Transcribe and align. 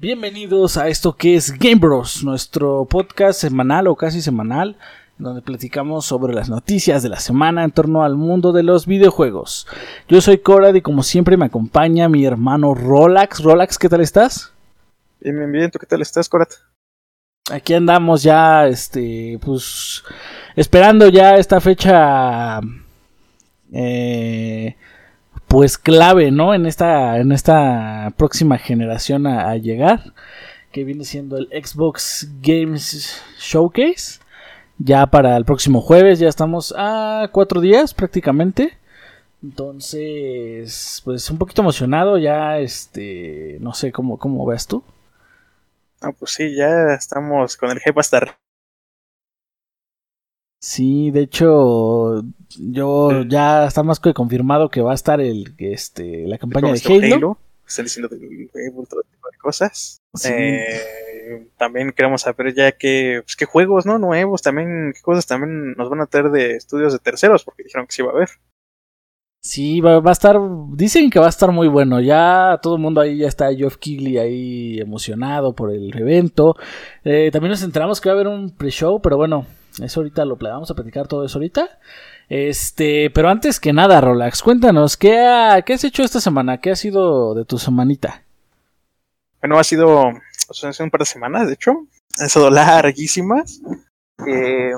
Bienvenidos 0.00 0.76
a 0.76 0.86
esto 0.86 1.16
que 1.16 1.34
es 1.34 1.58
Game 1.58 1.74
Bros, 1.74 2.22
nuestro 2.22 2.84
podcast 2.84 3.40
semanal 3.40 3.88
o 3.88 3.96
casi 3.96 4.22
semanal, 4.22 4.76
donde 5.18 5.42
platicamos 5.42 6.06
sobre 6.06 6.32
las 6.34 6.48
noticias 6.48 7.02
de 7.02 7.08
la 7.08 7.18
semana 7.18 7.64
en 7.64 7.72
torno 7.72 8.04
al 8.04 8.14
mundo 8.14 8.52
de 8.52 8.62
los 8.62 8.86
videojuegos. 8.86 9.66
Yo 10.08 10.20
soy 10.20 10.38
Corad 10.38 10.74
y 10.74 10.82
como 10.82 11.02
siempre 11.02 11.36
me 11.36 11.46
acompaña 11.46 12.08
mi 12.08 12.24
hermano 12.24 12.74
Rolax. 12.74 13.42
Rolax, 13.42 13.76
¿qué 13.76 13.88
tal 13.88 14.00
estás? 14.00 14.52
Bien, 15.18 15.36
bien, 15.36 15.50
bien. 15.50 15.70
¿Tú 15.72 15.80
qué 15.80 15.86
tal 15.86 16.00
estás, 16.00 16.28
Corad? 16.28 16.46
Aquí 17.50 17.74
andamos 17.74 18.22
ya, 18.22 18.68
este, 18.68 19.40
pues, 19.44 20.04
esperando 20.54 21.08
ya 21.08 21.34
esta 21.38 21.60
fecha, 21.60 22.60
eh, 23.72 24.76
pues 25.48 25.78
clave, 25.78 26.30
¿no? 26.30 26.54
En 26.54 26.66
esta, 26.66 27.18
en 27.18 27.32
esta 27.32 28.12
próxima 28.16 28.58
generación 28.58 29.26
a, 29.26 29.56
llegar, 29.56 30.12
que 30.70 30.84
viene 30.84 31.04
siendo 31.04 31.38
el 31.38 31.48
Xbox 31.48 32.28
Games 32.42 33.20
Showcase. 33.38 34.20
Ya 34.78 35.06
para 35.06 35.36
el 35.36 35.44
próximo 35.44 35.80
jueves, 35.80 36.20
ya 36.20 36.28
estamos 36.28 36.72
a 36.76 37.28
cuatro 37.32 37.60
días 37.60 37.94
prácticamente. 37.94 38.78
Entonces, 39.42 41.00
pues 41.04 41.28
un 41.30 41.38
poquito 41.38 41.62
emocionado, 41.62 42.18
ya, 42.18 42.58
este, 42.58 43.56
no 43.60 43.72
sé 43.72 43.90
cómo, 43.90 44.18
cómo 44.18 44.44
ves 44.46 44.66
tú. 44.66 44.84
Ah, 46.00 46.12
pues 46.12 46.32
sí, 46.32 46.54
ya 46.54 46.94
estamos 46.94 47.56
con 47.56 47.70
el 47.70 47.80
hype 47.80 47.98
hasta. 47.98 48.38
Sí, 50.60 51.10
de 51.12 51.20
hecho, 51.22 52.22
yo 52.58 53.22
ya 53.22 53.66
está 53.66 53.82
más 53.82 54.00
que 54.00 54.12
confirmado 54.12 54.70
que 54.70 54.80
va 54.80 54.92
a 54.92 54.96
estar 54.96 55.20
el 55.20 55.54
este 55.58 56.26
la 56.26 56.38
campaña 56.38 56.72
de 56.72 56.82
Halo. 56.84 57.16
Halo, 57.16 57.38
Están 57.66 57.84
diciendo 57.84 58.08
Halo, 58.10 58.86
todo 58.88 59.02
tipo 59.02 59.28
de 59.30 59.38
cosas. 59.38 60.00
Sí. 60.14 60.30
Eh, 60.32 61.50
también 61.56 61.92
queremos 61.92 62.22
saber 62.22 62.54
ya 62.54 62.72
qué, 62.72 63.20
pues, 63.24 63.36
qué 63.36 63.44
juegos, 63.44 63.86
¿no? 63.86 63.98
Nuevos, 63.98 64.42
también, 64.42 64.92
qué 64.94 65.00
cosas 65.02 65.26
también 65.26 65.74
nos 65.74 65.88
van 65.90 66.00
a 66.00 66.06
traer 66.06 66.30
de 66.30 66.56
estudios 66.56 66.92
de 66.92 66.98
terceros, 66.98 67.44
porque 67.44 67.62
dijeron 67.62 67.86
que 67.86 67.92
sí 67.92 68.02
iba 68.02 68.10
a 68.10 68.14
haber. 68.14 68.30
Sí, 69.40 69.80
va, 69.80 70.00
va 70.00 70.10
a 70.10 70.12
estar, 70.12 70.36
dicen 70.72 71.10
que 71.10 71.20
va 71.20 71.26
a 71.26 71.30
estar 71.30 71.52
muy 71.52 71.68
bueno. 71.68 72.00
Ya 72.00 72.58
todo 72.60 72.74
el 72.74 72.82
mundo 72.82 73.00
ahí 73.00 73.18
ya 73.18 73.28
está, 73.28 73.54
Geoff 73.54 73.76
Keighley 73.76 74.18
ahí 74.18 74.80
emocionado 74.80 75.54
por 75.54 75.72
el 75.72 75.96
evento. 75.96 76.56
Eh, 77.04 77.30
también 77.30 77.50
nos 77.50 77.62
enteramos 77.62 78.00
que 78.00 78.08
va 78.08 78.14
a 78.14 78.20
haber 78.20 78.26
un 78.26 78.50
pre-show, 78.56 79.00
pero 79.00 79.16
bueno, 79.16 79.46
eso 79.80 80.00
ahorita 80.00 80.24
lo 80.24 80.36
vamos 80.36 80.70
a 80.70 80.74
platicar 80.74 81.06
todo 81.08 81.24
eso 81.24 81.38
ahorita. 81.38 81.78
Este, 82.28 83.10
pero 83.10 83.28
antes 83.28 83.60
que 83.60 83.72
nada, 83.72 84.00
Rolax, 84.00 84.42
cuéntanos, 84.42 84.96
¿qué, 84.96 85.18
ha- 85.18 85.62
¿qué 85.62 85.74
has 85.74 85.84
hecho 85.84 86.02
esta 86.02 86.20
semana? 86.20 86.60
¿Qué 86.60 86.70
ha 86.70 86.76
sido 86.76 87.34
de 87.34 87.44
tu 87.44 87.58
semanita? 87.58 88.24
Bueno, 89.40 89.58
ha 89.58 89.64
sido, 89.64 90.08
o 90.48 90.54
sea, 90.54 90.70
hace 90.70 90.82
un 90.82 90.90
par 90.90 91.00
de 91.00 91.06
semanas, 91.06 91.46
de 91.46 91.54
hecho. 91.54 91.86
Han 92.20 92.28
sido 92.28 92.50
larguísimas. 92.50 93.60
Eh, 94.26 94.72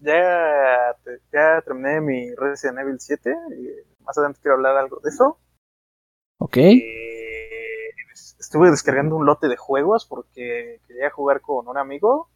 ya, 0.00 0.96
ya 1.32 1.60
terminé 1.64 2.00
mi 2.00 2.34
Resident 2.34 2.78
Evil 2.78 2.96
7. 2.98 3.34
y 3.58 4.02
más 4.04 4.16
adelante 4.18 4.40
quiero 4.42 4.56
hablar 4.56 4.76
algo 4.76 5.00
de 5.02 5.10
eso. 5.10 5.38
¿Ok? 6.40 6.56
Eh, 6.56 7.90
estuve 8.38 8.70
descargando 8.70 9.16
un 9.16 9.26
lote 9.26 9.48
de 9.48 9.56
juegos 9.56 10.06
porque 10.06 10.80
quería 10.86 11.10
jugar 11.10 11.40
con 11.40 11.68
un 11.68 11.76
amigo 11.78 12.28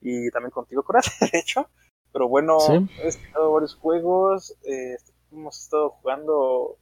y 0.00 0.30
también 0.30 0.50
contigo, 0.50 0.82
Coraz, 0.82 1.06
de 1.32 1.38
hecho. 1.38 1.68
Pero 2.12 2.28
bueno, 2.28 2.58
Sí. 2.60 2.72
he 3.00 3.04
descargado 3.04 3.52
varios 3.52 3.74
juegos. 3.74 4.56
eh, 4.64 4.96
hemos 5.30 5.60
estado 5.60 5.90
jugando, 5.90 6.78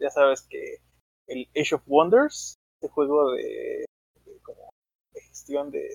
ya 0.00 0.10
sabes 0.10 0.42
que 0.42 0.78
el 1.28 1.48
Age 1.54 1.74
of 1.74 1.82
Wonders, 1.86 2.54
este 2.80 2.92
juego 2.92 3.32
de, 3.32 3.84
de 4.24 4.38
como 4.42 4.70
de 5.12 5.20
gestión 5.20 5.70
de. 5.70 5.88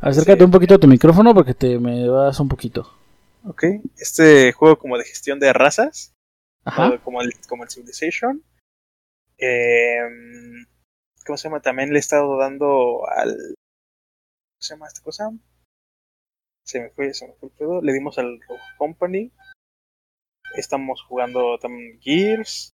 Acércate 0.00 0.44
un 0.44 0.50
poquito 0.50 0.74
a 0.74 0.78
tu 0.78 0.86
micrófono 0.88 1.34
porque 1.34 1.54
te 1.54 1.78
me 1.78 2.08
vas 2.08 2.40
un 2.40 2.48
poquito. 2.48 2.90
Ok, 3.46 3.64
este 3.98 4.52
juego 4.52 4.78
como 4.78 4.96
de 4.98 5.04
gestión 5.04 5.38
de 5.38 5.52
razas. 5.52 6.12
Ajá. 6.64 6.98
como 7.04 7.20
el, 7.20 7.32
como 7.46 7.62
el 7.64 7.70
Civilization. 7.70 8.42
Eh, 9.38 9.98
¿Cómo 11.26 11.36
se 11.36 11.48
llama? 11.48 11.60
También 11.60 11.90
le 11.90 11.96
he 11.96 12.00
estado 12.00 12.38
dando 12.38 13.06
al. 13.08 13.54
¿Cómo 14.64 14.68
se 14.68 14.74
llama 14.76 14.86
esta 14.86 15.02
cosa? 15.02 15.30
Se 16.64 16.80
me 16.80 16.88
fue, 16.88 17.12
se 17.12 17.28
me 17.28 17.34
fue 17.34 17.50
el 17.50 17.54
pedo. 17.54 17.82
Le 17.82 17.92
dimos 17.92 18.16
al 18.16 18.40
Rogue 18.48 18.62
Company. 18.78 19.30
Estamos 20.56 21.02
jugando 21.02 21.58
también 21.58 22.00
Gears. 22.00 22.70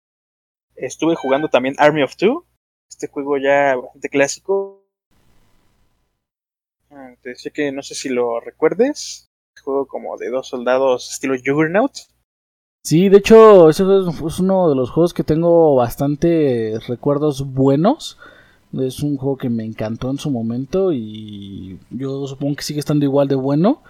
Estuve 0.77 1.15
jugando 1.15 1.51
también 1.51 1.75
Army 1.77 2.03
of 2.03 2.17
Two. 2.17 2.47
Este 2.89 3.09
juego 3.09 3.37
ya 3.37 3.77
bastante 3.77 4.09
clásico. 4.09 4.87
Ah, 6.91 7.17
Te 7.21 7.31
decía 7.31 7.53
que 7.53 7.71
no 7.71 7.83
sé 7.83 7.95
si 7.95 8.09
lo 8.09 8.41
recuerdes. 8.41 9.27
Juego 9.63 9.87
como 9.87 10.17
de 10.17 10.31
dos 10.31 10.49
soldados 10.49 11.13
estilo 11.13 11.35
Juggernaut. 11.37 11.93
Sí, 12.83 13.11
de 13.11 13.19
hecho, 13.19 13.69
ese 13.69 13.83
es 13.83 14.23
es 14.25 14.41
uno 14.41 14.71
de 14.71 14.75
los 14.75 14.91
juegos 14.91 15.13
que 15.13 15.23
tengo 15.23 15.75
bastante 15.75 16.79
recuerdos 16.89 17.53
buenos. 17.53 18.19
Es 18.81 19.01
un 19.01 19.17
juego 19.17 19.37
que 19.37 19.51
me 19.51 19.65
encantó 19.65 20.11
en 20.11 20.19
su 20.19 20.31
momento 20.31 20.93
y 20.93 21.79
yo 21.91 22.27
supongo 22.27 22.57
que 22.57 22.63
sigue 22.63 22.81
estando 22.81 23.05
igual 23.05 23.29
de 23.29 23.35
bueno. 23.35 23.83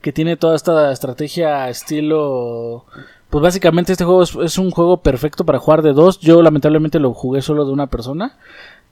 Que 0.00 0.12
tiene 0.12 0.36
toda 0.36 0.56
esta 0.56 0.90
estrategia 0.92 1.68
estilo... 1.68 2.84
Pues 3.30 3.42
básicamente 3.42 3.92
este 3.92 4.04
juego 4.04 4.22
es, 4.22 4.58
un 4.58 4.70
juego 4.70 4.98
perfecto 4.98 5.46
para 5.46 5.58
jugar 5.58 5.80
de 5.80 5.94
dos. 5.94 6.20
Yo 6.20 6.42
lamentablemente 6.42 6.98
lo 6.98 7.14
jugué 7.14 7.40
solo 7.40 7.64
de 7.64 7.72
una 7.72 7.86
persona. 7.86 8.36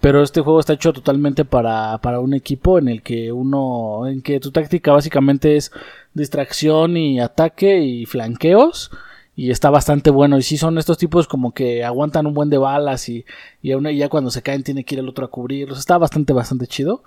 Pero 0.00 0.22
este 0.22 0.40
juego 0.40 0.60
está 0.60 0.72
hecho 0.72 0.94
totalmente 0.94 1.44
para, 1.44 1.98
para 1.98 2.20
un 2.20 2.32
equipo 2.32 2.78
en 2.78 2.88
el 2.88 3.02
que 3.02 3.32
uno... 3.32 4.06
En 4.06 4.22
que 4.22 4.40
tu 4.40 4.50
táctica 4.50 4.92
básicamente 4.92 5.56
es 5.56 5.72
distracción 6.14 6.96
y 6.96 7.20
ataque 7.20 7.80
y 7.82 8.06
flanqueos 8.06 8.90
y 9.36 9.50
está 9.50 9.70
bastante 9.70 10.10
bueno. 10.10 10.38
Y 10.38 10.42
sí 10.42 10.56
son 10.56 10.78
estos 10.78 10.98
tipos 10.98 11.28
como 11.28 11.52
que 11.52 11.84
aguantan 11.84 12.26
un 12.26 12.34
buen 12.34 12.50
de 12.50 12.58
balas 12.58 13.08
y, 13.08 13.24
y 13.62 13.72
aún 13.72 13.86
y 13.88 13.96
ya 13.96 14.08
cuando 14.08 14.30
se 14.30 14.42
caen 14.42 14.62
tiene 14.64 14.84
que 14.84 14.94
ir 14.96 14.98
el 15.00 15.08
otro 15.08 15.24
a 15.26 15.30
cubrirlos. 15.30 15.78
Está 15.78 15.98
bastante, 15.98 16.32
bastante 16.32 16.66
chido. 16.66 17.02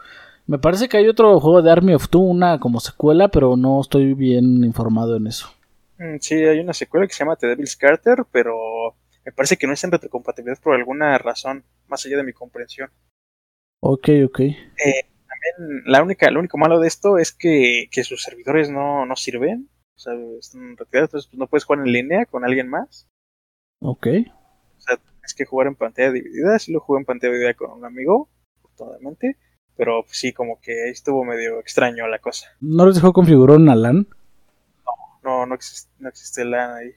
Me 0.47 0.59
parece 0.59 0.89
que 0.89 0.97
hay 0.97 1.07
otro 1.07 1.39
juego 1.39 1.61
de 1.61 1.71
Army 1.71 1.93
of 1.93 2.09
Two, 2.09 2.21
una 2.21 2.59
como 2.59 2.79
secuela, 2.79 3.29
pero 3.29 3.55
no 3.55 3.79
estoy 3.81 4.13
bien 4.13 4.63
informado 4.63 5.15
en 5.17 5.27
eso. 5.27 5.49
Mm, 5.97 6.17
Sí, 6.19 6.35
hay 6.35 6.59
una 6.59 6.73
secuela 6.73 7.07
que 7.07 7.13
se 7.13 7.19
llama 7.23 7.35
The 7.35 7.47
Devil's 7.47 7.75
Carter, 7.75 8.25
pero 8.31 8.95
me 9.25 9.31
parece 9.31 9.57
que 9.57 9.67
no 9.67 9.73
es 9.73 9.83
en 9.83 9.91
retrocompatibilidad 9.91 10.61
por 10.61 10.75
alguna 10.75 11.17
razón, 11.17 11.65
más 11.87 12.05
allá 12.05 12.17
de 12.17 12.23
mi 12.23 12.33
comprensión. 12.33 12.89
Ok, 13.81 14.09
ok. 14.25 14.39
También 15.27 15.83
La 15.85 16.01
única, 16.03 16.29
lo 16.31 16.39
único 16.39 16.57
malo 16.57 16.79
de 16.79 16.87
esto 16.87 17.17
es 17.17 17.31
que, 17.31 17.87
que 17.91 18.03
sus 18.03 18.23
servidores 18.23 18.69
no, 18.69 19.05
no 19.05 19.15
sirven, 19.15 19.69
o 19.95 19.99
sea, 19.99 20.13
están 20.39 20.75
retirados, 20.77 21.09
entonces 21.09 21.29
pues, 21.29 21.39
no 21.39 21.47
puedes 21.47 21.65
jugar 21.65 21.85
en 21.85 21.93
línea 21.93 22.25
con 22.25 22.43
alguien 22.43 22.69
más. 22.69 23.07
Ok. 23.79 24.07
O 24.77 24.81
sea, 24.81 24.97
tienes 24.97 25.33
que 25.35 25.45
jugar 25.45 25.67
en 25.67 25.75
pantalla 25.75 26.11
dividida, 26.11 26.57
sí 26.59 26.71
lo 26.71 26.79
jugué 26.79 26.99
en 26.99 27.05
pantalla 27.05 27.33
dividida 27.33 27.53
con 27.53 27.71
un 27.71 27.85
amigo, 27.85 28.29
afortunadamente, 28.59 29.37
pero 29.75 30.03
pues, 30.03 30.17
sí, 30.17 30.33
como 30.33 30.59
que 30.59 30.71
ahí 30.83 30.91
estuvo 30.91 31.23
medio 31.23 31.59
extraño 31.59 32.07
la 32.07 32.19
cosa. 32.19 32.47
¿No 32.59 32.85
les 32.85 32.95
dejó 32.95 33.13
configurar 33.13 33.57
una 33.57 33.75
LAN? 33.75 34.07
No, 35.23 35.45
no 35.45 35.55
existe, 35.55 35.89
no 35.99 36.09
existe 36.09 36.43
LAN 36.43 36.75
ahí. 36.75 36.91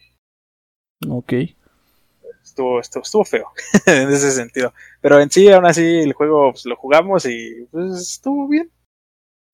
Ok. 1.08 1.32
estuvo, 2.42 2.80
estuvo, 2.80 3.02
estuvo 3.02 3.24
feo 3.24 3.50
en 3.86 4.08
ese 4.08 4.30
sentido. 4.30 4.72
Pero 5.00 5.20
en 5.20 5.30
sí, 5.30 5.50
aún 5.50 5.66
así, 5.66 5.84
el 6.00 6.12
juego 6.12 6.52
pues, 6.52 6.66
lo 6.66 6.76
jugamos 6.76 7.26
y 7.26 7.66
pues 7.70 8.00
estuvo 8.00 8.48
bien. 8.48 8.70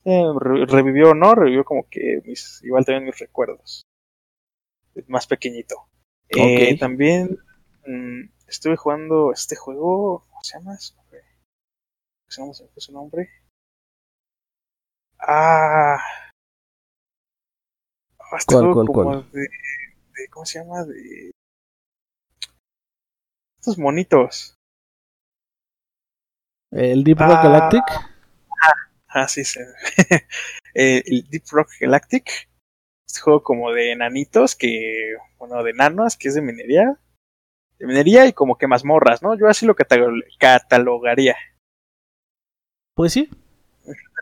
Eh, 0.05 0.25
re- 0.39 0.67
revivió, 0.67 1.15
¿no? 1.15 1.35
Revivió 1.35 1.65
como 1.65 1.89
que 1.89 2.21
mis, 2.25 2.61
igual 2.65 2.85
también 2.85 3.05
mis 3.05 3.19
recuerdos. 3.19 3.83
Más 5.07 5.27
pequeñito. 5.27 5.77
Eh, 6.29 6.73
Ok. 6.75 6.81
también 6.81 7.39
mm, 7.87 8.23
estuve 8.49 8.77
jugando 8.77 9.33
este 9.33 9.57
juego. 9.57 10.25
¿Cómo 10.29 10.43
se 10.43 10.59
llama? 10.59 10.73
¿Cómo 10.77 12.31
se 12.31 12.41
llama? 12.41 12.55
¿Se 12.55 12.67
fue 12.69 12.81
su 12.83 12.93
nombre? 12.93 13.29
Ah. 15.19 15.99
Ah, 18.19 18.37
este 18.39 18.55
¿Cuál, 18.55 18.65
juego 18.67 18.75
cuál, 18.75 18.87
como 18.87 19.03
cuál? 19.05 19.31
De, 19.33 19.41
de- 19.41 20.29
¿Cómo 20.31 20.45
se 20.47 20.59
llama? 20.59 20.85
De 20.85 21.31
estos 23.59 23.79
monitos. 23.79 24.55
¿El 26.73 27.05
Deep 27.05 27.19
Rock 27.19 27.31
Ah. 27.31 27.43
Galactic? 27.43 28.12
Ah, 29.15 29.29
sí, 29.29 29.45
sí. 29.45 29.61
Eh, 30.75 31.03
el 31.05 31.29
Deep 31.29 31.43
Rock 31.51 31.69
Galactic. 31.81 32.49
Este 33.07 33.21
juego 33.21 33.43
como 33.43 33.73
de 33.73 33.93
enanitos 33.93 34.57
que, 34.57 35.17
bueno, 35.39 35.63
de 35.63 35.71
enanos, 35.73 36.17
que 36.17 36.29
es 36.29 36.35
de 36.35 36.43
minería. 36.43 36.99
De 37.79 37.87
minería 37.87 38.27
y 38.27 38.33
como 38.33 38.59
que 38.59 38.69
mazmorras, 38.69 39.23
¿no? 39.23 39.39
Yo 39.39 39.49
así 39.49 39.67
lo 39.67 39.77
catalo- 39.77 40.25
catalogaría. 40.39 41.37
Pues 42.95 43.13
sí. 43.13 43.29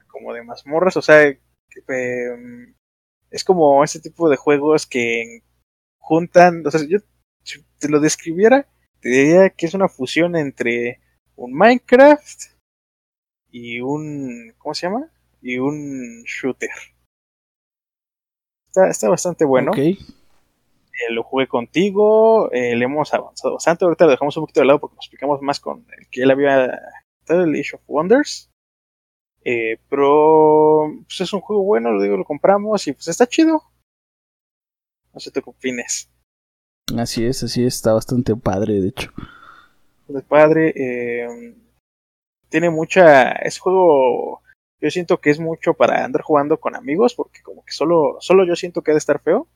Como 0.09 0.35
de 0.35 0.43
mazmorras, 0.43 0.97
o 0.97 1.03
sea, 1.03 1.23
eh, 1.29 1.39
es 3.31 3.45
como 3.45 3.85
ese 3.85 4.01
tipo 4.01 4.29
de 4.29 4.37
juegos 4.37 4.87
que 4.87 5.43
juntan, 5.99 6.67
o 6.67 6.71
sea, 6.71 6.81
yo 6.89 6.99
si 7.45 7.63
te 7.79 7.89
lo 7.89 8.01
describiera, 8.01 8.67
te 9.01 9.09
diría 9.09 9.51
que 9.51 9.67
es 9.67 9.75
una 9.75 9.89
fusión 9.89 10.37
entre 10.37 11.01
un 11.37 11.55
Minecraft, 11.55 12.50
y 13.51 13.81
un. 13.81 14.55
¿Cómo 14.59 14.75
se 14.75 14.87
llama? 14.87 15.11
Y 15.43 15.59
un 15.59 16.23
shooter. 16.25 16.71
Está, 18.69 18.89
está 18.89 19.09
bastante 19.09 19.45
bueno. 19.45 19.73
Ok. 19.73 19.79
Eh, 19.79 19.97
lo 21.13 21.23
jugué 21.23 21.49
contigo, 21.49 22.51
eh, 22.53 22.77
le 22.77 22.85
hemos 22.85 23.13
avanzado 23.15 23.55
bastante. 23.55 23.85
Ahorita 23.85 24.05
lo 24.05 24.11
dejamos 24.11 24.37
un 24.37 24.43
poquito 24.43 24.61
de 24.61 24.67
lado 24.67 24.81
porque 24.81 24.97
nos 24.97 25.07
explicamos 25.07 25.41
más 25.41 25.61
con 25.61 25.87
el 25.99 26.09
que 26.09 26.23
él 26.23 26.31
había 26.31 26.79
el 27.29 27.55
Age 27.55 27.77
of 27.77 27.83
Wonders. 27.87 28.51
Eh, 29.43 29.79
pero 29.89 30.91
pues 31.07 31.21
es 31.21 31.33
un 31.33 31.41
juego 31.41 31.63
bueno, 31.63 31.93
lo 31.93 32.03
digo, 32.03 32.17
lo 32.17 32.25
compramos 32.25 32.87
y 32.87 32.93
pues 32.93 33.09
está 33.09 33.27
chido. 33.27 33.63
No 35.13 35.21
sé 35.21 35.31
tú 35.31 35.41
qué. 35.61 35.75
Así 36.99 37.25
es, 37.25 37.43
así 37.43 37.65
es, 37.65 37.77
está 37.77 37.93
bastante 37.93 38.37
padre, 38.37 38.81
de 38.81 38.89
hecho. 38.89 39.13
Padre, 40.29 40.73
eh, 40.77 41.55
tiene 42.51 42.71
mucha. 42.71 43.33
Es 43.33 43.59
juego. 43.59 44.43
Yo 44.81 44.91
siento 44.91 45.21
que 45.21 45.31
es 45.31 45.39
mucho 45.39 45.75
para 45.75 46.05
andar 46.05 46.23
jugando 46.23 46.59
con 46.59 46.75
amigos, 46.75 47.15
porque 47.15 47.43
como 47.43 47.65
que 47.65 47.73
solo, 47.73 48.17
solo 48.21 48.47
yo 48.47 48.57
siento 48.57 48.83
que 48.83 48.91
ha 48.91 48.95
de 48.95 48.99
estar 48.99 49.21
feo. 49.21 49.47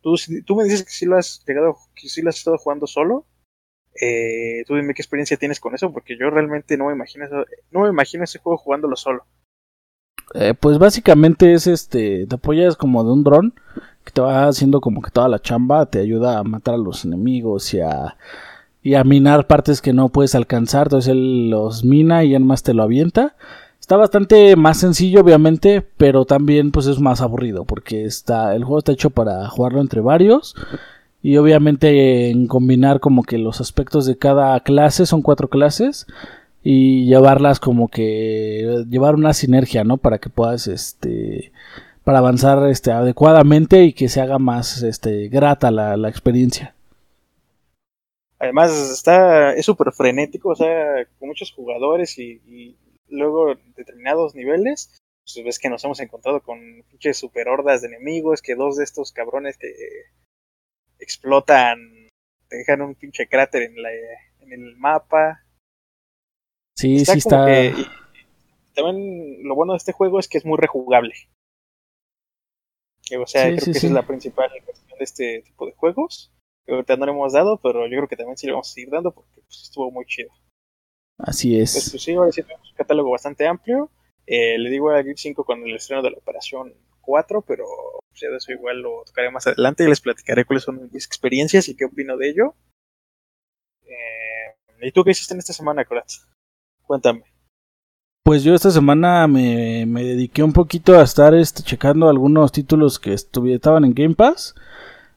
Tú, 0.00 0.14
tú 0.44 0.56
me 0.56 0.64
dices 0.64 0.84
que 0.84 0.90
sí 0.90 1.06
lo 1.06 1.16
has 1.16 1.44
llegado, 1.46 1.76
que 1.94 2.08
sí 2.08 2.22
lo 2.22 2.30
has 2.30 2.36
estado 2.36 2.58
jugando 2.58 2.86
solo. 2.86 3.26
Eh, 4.00 4.64
tú 4.66 4.76
dime 4.76 4.94
qué 4.94 5.02
experiencia 5.02 5.36
tienes 5.36 5.60
con 5.60 5.74
eso, 5.74 5.92
porque 5.92 6.16
yo 6.18 6.30
realmente 6.30 6.76
no 6.76 6.86
me 6.86 6.92
imagino 6.92 7.24
eso, 7.24 7.44
no 7.70 7.82
me 7.82 7.88
imagino 7.88 8.24
ese 8.24 8.38
juego 8.38 8.58
jugándolo 8.58 8.96
solo. 8.96 9.24
Eh, 10.34 10.54
pues 10.54 10.78
básicamente 10.78 11.52
es 11.52 11.66
este, 11.66 12.26
te 12.26 12.34
apoyas 12.34 12.76
como 12.76 13.02
de 13.02 13.12
un 13.12 13.24
dron 13.24 13.54
que 14.04 14.12
te 14.12 14.20
va 14.20 14.46
haciendo 14.46 14.80
como 14.80 15.02
que 15.02 15.10
toda 15.10 15.28
la 15.28 15.40
chamba, 15.40 15.86
te 15.86 16.00
ayuda 16.00 16.38
a 16.38 16.44
matar 16.44 16.74
a 16.74 16.78
los 16.78 17.04
enemigos 17.04 17.72
y 17.74 17.80
a, 17.80 18.16
y 18.82 18.94
a 18.94 19.04
minar 19.04 19.46
partes 19.46 19.80
que 19.80 19.92
no 19.92 20.08
puedes 20.08 20.34
alcanzar, 20.34 20.86
entonces 20.86 21.10
él 21.10 21.50
los 21.50 21.84
mina 21.84 22.24
y 22.24 22.38
más 22.38 22.62
te 22.62 22.74
lo 22.74 22.82
avienta. 22.82 23.34
Está 23.80 23.96
bastante 23.96 24.54
más 24.56 24.78
sencillo, 24.78 25.20
obviamente, 25.20 25.82
pero 25.96 26.24
también 26.26 26.72
pues 26.72 26.86
es 26.86 27.00
más 27.00 27.20
aburrido 27.20 27.64
porque 27.64 28.04
está 28.04 28.54
el 28.54 28.64
juego 28.64 28.78
está 28.78 28.92
hecho 28.92 29.10
para 29.10 29.48
jugarlo 29.48 29.80
entre 29.80 30.00
varios 30.00 30.54
y 31.22 31.36
obviamente 31.38 32.30
en 32.30 32.46
combinar 32.46 33.00
como 33.00 33.22
que 33.22 33.38
los 33.38 33.60
aspectos 33.60 34.06
de 34.06 34.18
cada 34.18 34.60
clase 34.60 35.06
son 35.06 35.22
cuatro 35.22 35.48
clases 35.48 36.06
y 36.62 37.06
llevarlas 37.06 37.60
como 37.60 37.88
que 37.88 38.84
llevar 38.90 39.14
una 39.14 39.32
sinergia, 39.32 39.84
¿no? 39.84 39.96
Para 39.96 40.18
que 40.18 40.28
puedas 40.28 40.66
este 40.68 41.52
para 42.04 42.18
avanzar 42.18 42.68
este 42.68 42.92
adecuadamente 42.92 43.84
y 43.84 43.92
que 43.92 44.08
se 44.08 44.20
haga 44.20 44.38
más 44.38 44.82
este 44.82 45.28
grata 45.28 45.70
la, 45.70 45.96
la 45.96 46.08
experiencia. 46.08 46.74
Además 48.38 48.70
está 48.72 49.54
es 49.54 49.66
súper 49.66 49.92
frenético, 49.92 50.50
o 50.50 50.54
sea, 50.54 51.04
con 51.18 51.28
muchos 51.28 51.52
jugadores 51.52 52.18
y, 52.18 52.40
y 52.46 52.78
luego 53.08 53.54
determinados 53.76 54.34
niveles, 54.34 55.00
pues 55.24 55.44
ves 55.44 55.58
que 55.58 55.68
nos 55.68 55.84
hemos 55.84 56.00
encontrado 56.00 56.40
con 56.42 56.58
pinches 56.88 57.18
super 57.18 57.48
hordas 57.48 57.82
de 57.82 57.88
enemigos, 57.88 58.42
que 58.42 58.54
dos 58.54 58.76
de 58.76 58.84
estos 58.84 59.12
cabrones 59.12 59.58
que 59.58 59.74
explotan, 60.98 62.08
te 62.48 62.56
dejan 62.56 62.82
un 62.82 62.94
pinche 62.94 63.28
cráter 63.28 63.62
en, 63.62 63.82
la, 63.82 63.90
en 64.40 64.52
el 64.52 64.76
mapa. 64.76 65.44
Sí, 66.76 66.96
está 66.96 67.12
sí 67.12 67.18
está. 67.18 67.46
Que, 67.46 67.72
también 68.74 69.42
lo 69.42 69.54
bueno 69.54 69.72
de 69.72 69.78
este 69.78 69.92
juego 69.92 70.20
es 70.20 70.28
que 70.28 70.38
es 70.38 70.44
muy 70.44 70.56
rejugable. 70.56 71.14
O 73.18 73.26
sea, 73.26 73.44
sí, 73.44 73.48
creo 73.48 73.60
sí, 73.60 73.72
que 73.72 73.78
esa 73.78 73.86
es 73.86 73.92
la 73.92 74.06
principal 74.06 74.50
cuestión 74.64 74.98
de 74.98 75.04
este 75.04 75.42
tipo 75.42 75.66
de 75.66 75.72
juegos. 75.72 76.32
Que 76.68 76.74
ahorita 76.74 76.96
no 76.96 77.06
le 77.06 77.12
hemos 77.12 77.32
dado, 77.32 77.58
pero 77.62 77.86
yo 77.86 77.96
creo 77.96 78.08
que 78.08 78.16
también 78.16 78.36
sí 78.36 78.46
le 78.46 78.52
vamos 78.52 78.68
a 78.68 78.74
seguir 78.74 78.90
dando 78.90 79.10
porque 79.10 79.40
pues, 79.40 79.62
estuvo 79.62 79.90
muy 79.90 80.04
chido. 80.04 80.28
Así 81.16 81.58
es. 81.58 81.72
Pues, 81.72 81.90
pues, 81.90 82.02
sí, 82.02 82.12
ahora 82.12 82.30
sí 82.30 82.42
tenemos 82.42 82.68
un 82.68 82.76
catálogo 82.76 83.10
bastante 83.10 83.46
amplio. 83.46 83.90
Eh, 84.26 84.58
le 84.58 84.68
digo 84.68 84.90
a 84.90 85.02
Gear 85.02 85.16
5 85.16 85.44
con 85.44 85.62
el 85.62 85.76
estreno 85.76 86.02
de 86.02 86.10
la 86.10 86.18
operación 86.18 86.74
4, 87.00 87.40
pero 87.40 87.64
pues, 88.10 88.20
ya 88.20 88.28
de 88.28 88.36
eso 88.36 88.52
igual 88.52 88.82
lo 88.82 89.02
tocaré 89.06 89.30
más 89.30 89.46
adelante 89.46 89.84
y 89.84 89.88
les 89.88 90.02
platicaré 90.02 90.44
cuáles 90.44 90.64
son 90.64 90.90
mis 90.92 91.06
experiencias 91.06 91.70
y 91.70 91.74
qué 91.74 91.86
opino 91.86 92.18
de 92.18 92.28
ello. 92.28 92.54
Eh, 93.86 94.86
¿Y 94.86 94.92
tú 94.92 95.04
qué 95.04 95.12
hiciste 95.12 95.32
en 95.32 95.40
esta 95.40 95.54
semana, 95.54 95.86
Coraz? 95.86 96.28
Cuéntame. 96.82 97.24
Pues 98.22 98.44
yo 98.44 98.54
esta 98.54 98.70
semana 98.70 99.26
me, 99.26 99.86
me, 99.86 100.04
dediqué 100.04 100.42
un 100.42 100.52
poquito 100.52 100.98
a 100.98 101.02
estar 101.02 101.34
este, 101.34 101.62
checando 101.62 102.10
algunos 102.10 102.52
títulos 102.52 102.98
que 102.98 103.14
estaban 103.14 103.86
en 103.86 103.94
Game 103.94 104.14
Pass. 104.14 104.54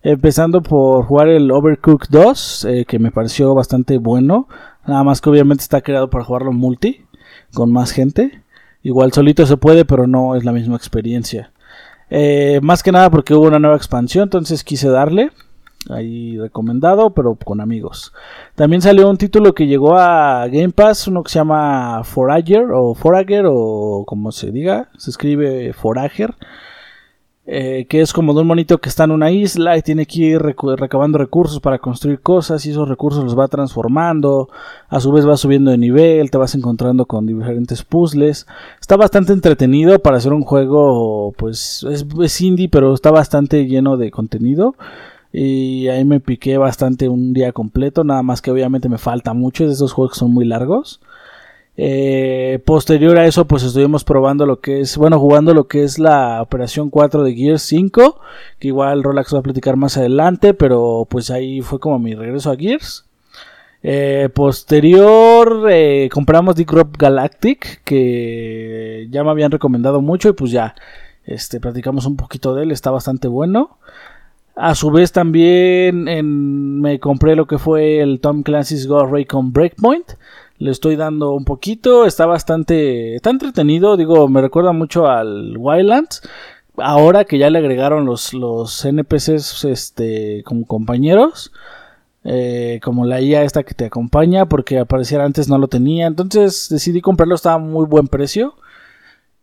Empezando 0.03 0.63
por 0.63 1.05
jugar 1.05 1.27
el 1.27 1.51
Overcooked 1.51 2.09
2, 2.09 2.65
eh, 2.65 2.85
que 2.87 2.97
me 2.97 3.11
pareció 3.11 3.53
bastante 3.53 3.99
bueno. 3.99 4.47
Nada 4.87 5.03
más 5.03 5.21
que 5.21 5.29
obviamente 5.29 5.61
está 5.61 5.81
creado 5.81 6.09
para 6.09 6.23
jugarlo 6.23 6.51
multi, 6.51 7.05
con 7.53 7.71
más 7.71 7.91
gente. 7.91 8.41
Igual 8.81 9.13
solito 9.13 9.45
se 9.45 9.57
puede, 9.57 9.85
pero 9.85 10.07
no 10.07 10.35
es 10.35 10.43
la 10.43 10.53
misma 10.53 10.75
experiencia. 10.75 11.51
Eh, 12.09 12.59
más 12.63 12.81
que 12.81 12.91
nada 12.91 13.11
porque 13.11 13.35
hubo 13.35 13.47
una 13.47 13.59
nueva 13.59 13.77
expansión, 13.77 14.23
entonces 14.23 14.63
quise 14.63 14.89
darle. 14.89 15.31
Ahí 15.89 16.37
recomendado, 16.37 17.11
pero 17.11 17.35
con 17.35 17.61
amigos. 17.61 18.11
También 18.55 18.81
salió 18.81 19.09
un 19.09 19.17
título 19.17 19.53
que 19.53 19.67
llegó 19.67 19.97
a 19.97 20.47
Game 20.47 20.69
Pass, 20.69 21.07
uno 21.07 21.23
que 21.23 21.31
se 21.31 21.39
llama 21.39 22.03
Forager 22.03 22.71
o 22.71 22.93
Forager 22.95 23.45
o 23.47 24.03
como 24.07 24.31
se 24.31 24.51
diga, 24.51 24.89
se 24.97 25.11
escribe 25.11 25.73
Forager. 25.73 26.35
Eh, 27.53 27.85
que 27.89 27.99
es 27.99 28.13
como 28.13 28.33
de 28.33 28.39
un 28.39 28.47
monito 28.47 28.77
que 28.77 28.87
está 28.87 29.03
en 29.03 29.11
una 29.11 29.29
isla 29.29 29.77
y 29.77 29.81
tiene 29.81 30.05
que 30.05 30.21
ir 30.21 30.41
recabando 30.41 31.17
recursos 31.17 31.59
para 31.59 31.79
construir 31.79 32.21
cosas 32.21 32.65
y 32.65 32.69
esos 32.71 32.87
recursos 32.87 33.25
los 33.25 33.37
va 33.37 33.49
transformando, 33.49 34.47
a 34.87 35.01
su 35.01 35.11
vez 35.11 35.27
va 35.27 35.35
subiendo 35.35 35.69
de 35.69 35.77
nivel, 35.77 36.31
te 36.31 36.37
vas 36.37 36.55
encontrando 36.55 37.05
con 37.07 37.25
diferentes 37.25 37.83
puzzles. 37.83 38.47
Está 38.79 38.95
bastante 38.95 39.33
entretenido 39.33 39.99
para 39.99 40.15
hacer 40.15 40.31
un 40.31 40.43
juego, 40.43 41.33
pues 41.35 41.85
es, 41.91 42.05
es 42.21 42.39
indie, 42.39 42.69
pero 42.69 42.93
está 42.93 43.11
bastante 43.11 43.65
lleno 43.65 43.97
de 43.97 44.11
contenido. 44.11 44.75
Y 45.33 45.89
ahí 45.89 46.05
me 46.05 46.21
piqué 46.21 46.57
bastante 46.57 47.09
un 47.09 47.33
día 47.33 47.51
completo, 47.51 48.05
nada 48.05 48.23
más 48.23 48.41
que 48.41 48.51
obviamente 48.51 48.87
me 48.87 48.97
falta 48.97 49.33
mucho, 49.33 49.67
de 49.67 49.73
esos 49.73 49.91
juegos 49.91 50.13
que 50.13 50.19
son 50.19 50.31
muy 50.31 50.45
largos. 50.45 51.01
Eh, 51.77 52.59
posterior 52.65 53.17
a 53.17 53.25
eso, 53.25 53.45
pues 53.45 53.63
estuvimos 53.63 54.03
probando 54.03 54.45
lo 54.45 54.59
que 54.59 54.81
es, 54.81 54.97
bueno, 54.97 55.19
jugando 55.19 55.53
lo 55.53 55.67
que 55.67 55.83
es 55.83 55.99
la 55.99 56.41
operación 56.41 56.89
4 56.89 57.23
de 57.23 57.33
Gears 57.33 57.61
5, 57.63 58.19
que 58.59 58.67
igual 58.67 59.03
Rolex 59.03 59.33
va 59.33 59.39
a 59.39 59.43
platicar 59.43 59.77
más 59.77 59.97
adelante, 59.97 60.53
pero 60.53 61.07
pues 61.09 61.31
ahí 61.31 61.61
fue 61.61 61.79
como 61.79 61.97
mi 61.99 62.13
regreso 62.13 62.51
a 62.51 62.57
Gears. 62.57 63.05
Eh, 63.83 64.29
posterior, 64.33 65.67
eh, 65.71 66.09
compramos 66.11 66.55
Deep 66.55 66.69
Rock 66.69 66.97
Galactic, 66.97 67.81
que 67.83 69.07
ya 69.09 69.23
me 69.23 69.31
habían 69.31 69.51
recomendado 69.51 70.01
mucho 70.01 70.29
y 70.29 70.33
pues 70.33 70.51
ya, 70.51 70.75
este, 71.25 71.59
platicamos 71.59 72.05
un 72.05 72.15
poquito 72.17 72.53
de 72.53 72.63
él, 72.63 72.71
está 72.71 72.91
bastante 72.91 73.27
bueno. 73.27 73.77
A 74.55 74.75
su 74.75 74.91
vez 74.91 75.13
también 75.13 76.03
me 76.81 76.99
compré 76.99 77.35
lo 77.35 77.47
que 77.47 77.57
fue 77.57 78.01
el 78.01 78.19
Tom 78.19 78.43
Clancy's 78.43 78.85
Ghost 78.85 79.11
Recon 79.11 79.53
Breakpoint 79.53 80.11
le 80.61 80.69
estoy 80.69 80.95
dando 80.95 81.31
un 81.31 81.43
poquito, 81.43 82.05
está 82.05 82.27
bastante, 82.27 83.15
está 83.15 83.31
entretenido, 83.31 83.97
digo, 83.97 84.27
me 84.29 84.41
recuerda 84.41 84.73
mucho 84.73 85.07
al 85.07 85.55
Wildlands. 85.57 86.21
Ahora 86.77 87.25
que 87.25 87.39
ya 87.39 87.49
le 87.49 87.57
agregaron 87.57 88.05
los, 88.05 88.33
los 88.35 88.85
NPCs 88.85 89.65
este, 89.65 90.43
como 90.43 90.67
compañeros, 90.67 91.51
eh, 92.23 92.79
como 92.83 93.05
la 93.05 93.21
IA 93.21 93.43
esta 93.43 93.63
que 93.63 93.73
te 93.73 93.85
acompaña, 93.85 94.45
porque 94.45 94.77
apareciera 94.77 95.25
antes 95.25 95.49
no 95.49 95.57
lo 95.57 95.67
tenía, 95.67 96.05
entonces 96.05 96.67
decidí 96.69 97.01
comprarlo, 97.01 97.33
estaba 97.33 97.55
a 97.55 97.59
muy 97.59 97.87
buen 97.87 98.07
precio. 98.07 98.53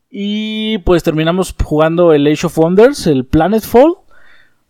Y 0.08 0.78
pues 0.78 1.02
terminamos 1.02 1.52
jugando 1.64 2.12
el 2.12 2.28
Age 2.28 2.46
of 2.46 2.56
Wonders, 2.58 3.08
el 3.08 3.26
Planetfall. 3.26 3.96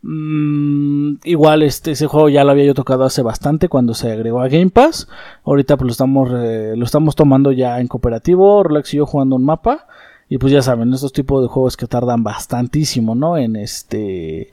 Mm, 0.01 1.17
igual 1.25 1.63
este 1.65 1.91
ese 1.91 2.07
juego 2.07 2.29
ya 2.29 2.45
lo 2.45 2.53
había 2.53 2.65
yo 2.65 2.75
tocado 2.75 3.03
hace 3.03 3.21
bastante 3.23 3.69
cuando 3.69 3.95
se 3.95 4.13
agregó 4.13 4.41
a 4.41 4.49
Game 4.49 4.71
Pass. 4.71 5.09
Ahorita 5.45 5.77
pues 5.77 5.87
lo 5.87 5.93
estamos 5.93 6.31
eh, 6.33 6.75
lo 6.77 6.85
estamos 6.85 7.17
tomando 7.17 7.53
ya 7.53 7.81
en 7.81 7.89
cooperativo, 7.89 8.63
Relax 8.63 8.95
y 8.95 8.99
yo 8.99 9.07
jugando 9.07 9.37
un 9.37 9.45
mapa 9.45 9.87
y 10.29 10.39
pues 10.39 10.53
ya 10.53 10.63
saben, 10.63 10.93
estos 10.93 11.13
tipos 11.13 11.43
de 11.43 11.49
juegos 11.49 11.77
que 11.77 11.87
tardan 11.87 12.23
bastantísimo, 12.23 13.15
¿no? 13.15 13.39
En 13.39 13.57
este 13.57 14.53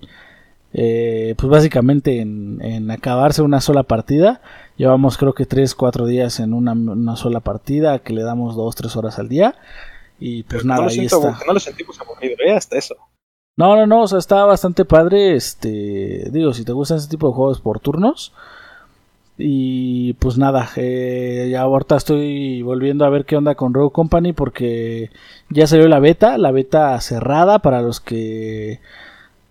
eh, 0.73 1.35
pues 1.37 1.49
básicamente 1.49 2.21
en, 2.21 2.59
en, 2.61 2.89
acabarse 2.91 3.41
una 3.41 3.61
sola 3.61 3.83
partida. 3.83 4.41
Llevamos 4.77 5.17
creo 5.17 5.33
que 5.33 5.45
3, 5.45 5.75
4 5.75 6.05
días 6.05 6.39
en 6.39 6.53
una, 6.53 6.73
una, 6.73 7.15
sola 7.15 7.39
partida 7.39 7.99
que 7.99 8.13
le 8.13 8.23
damos 8.23 8.55
2, 8.55 8.75
3 8.75 8.95
horas 8.95 9.19
al 9.19 9.29
día. 9.29 9.55
Y 10.19 10.43
pues 10.43 10.65
nada, 10.65 10.81
no 10.81 10.87
ahí 10.87 10.95
siento, 10.95 11.29
está. 11.29 11.45
No 11.45 11.53
lo 11.53 11.59
sentimos 11.59 11.99
aburrido, 11.99 12.35
¿eh? 12.45 12.53
Hasta 12.53 12.77
eso. 12.77 12.95
No, 13.57 13.77
no, 13.77 13.87
no, 13.87 14.01
o 14.01 14.07
sea, 14.07 14.19
está 14.19 14.43
bastante 14.45 14.83
padre. 14.83 15.35
Este, 15.35 16.29
digo, 16.31 16.53
si 16.53 16.65
te 16.65 16.73
gustan 16.73 16.97
ese 16.97 17.07
tipo 17.07 17.27
de 17.29 17.33
juegos 17.33 17.61
por 17.61 17.79
turnos. 17.79 18.33
Y 19.37 20.13
pues 20.13 20.37
nada, 20.37 20.69
eh, 20.77 21.49
ya 21.51 21.61
ahorita 21.61 21.97
estoy 21.97 22.61
volviendo 22.61 23.05
a 23.05 23.09
ver 23.09 23.25
qué 23.25 23.35
onda 23.35 23.55
con 23.55 23.73
Rogue 23.73 23.91
Company 23.91 24.31
porque 24.31 25.09
ya 25.49 25.67
salió 25.67 25.89
la 25.89 25.99
beta, 25.99 26.37
la 26.37 26.51
beta 26.51 26.99
cerrada 27.01 27.59
para 27.59 27.81
los 27.81 27.99
que 27.99 28.79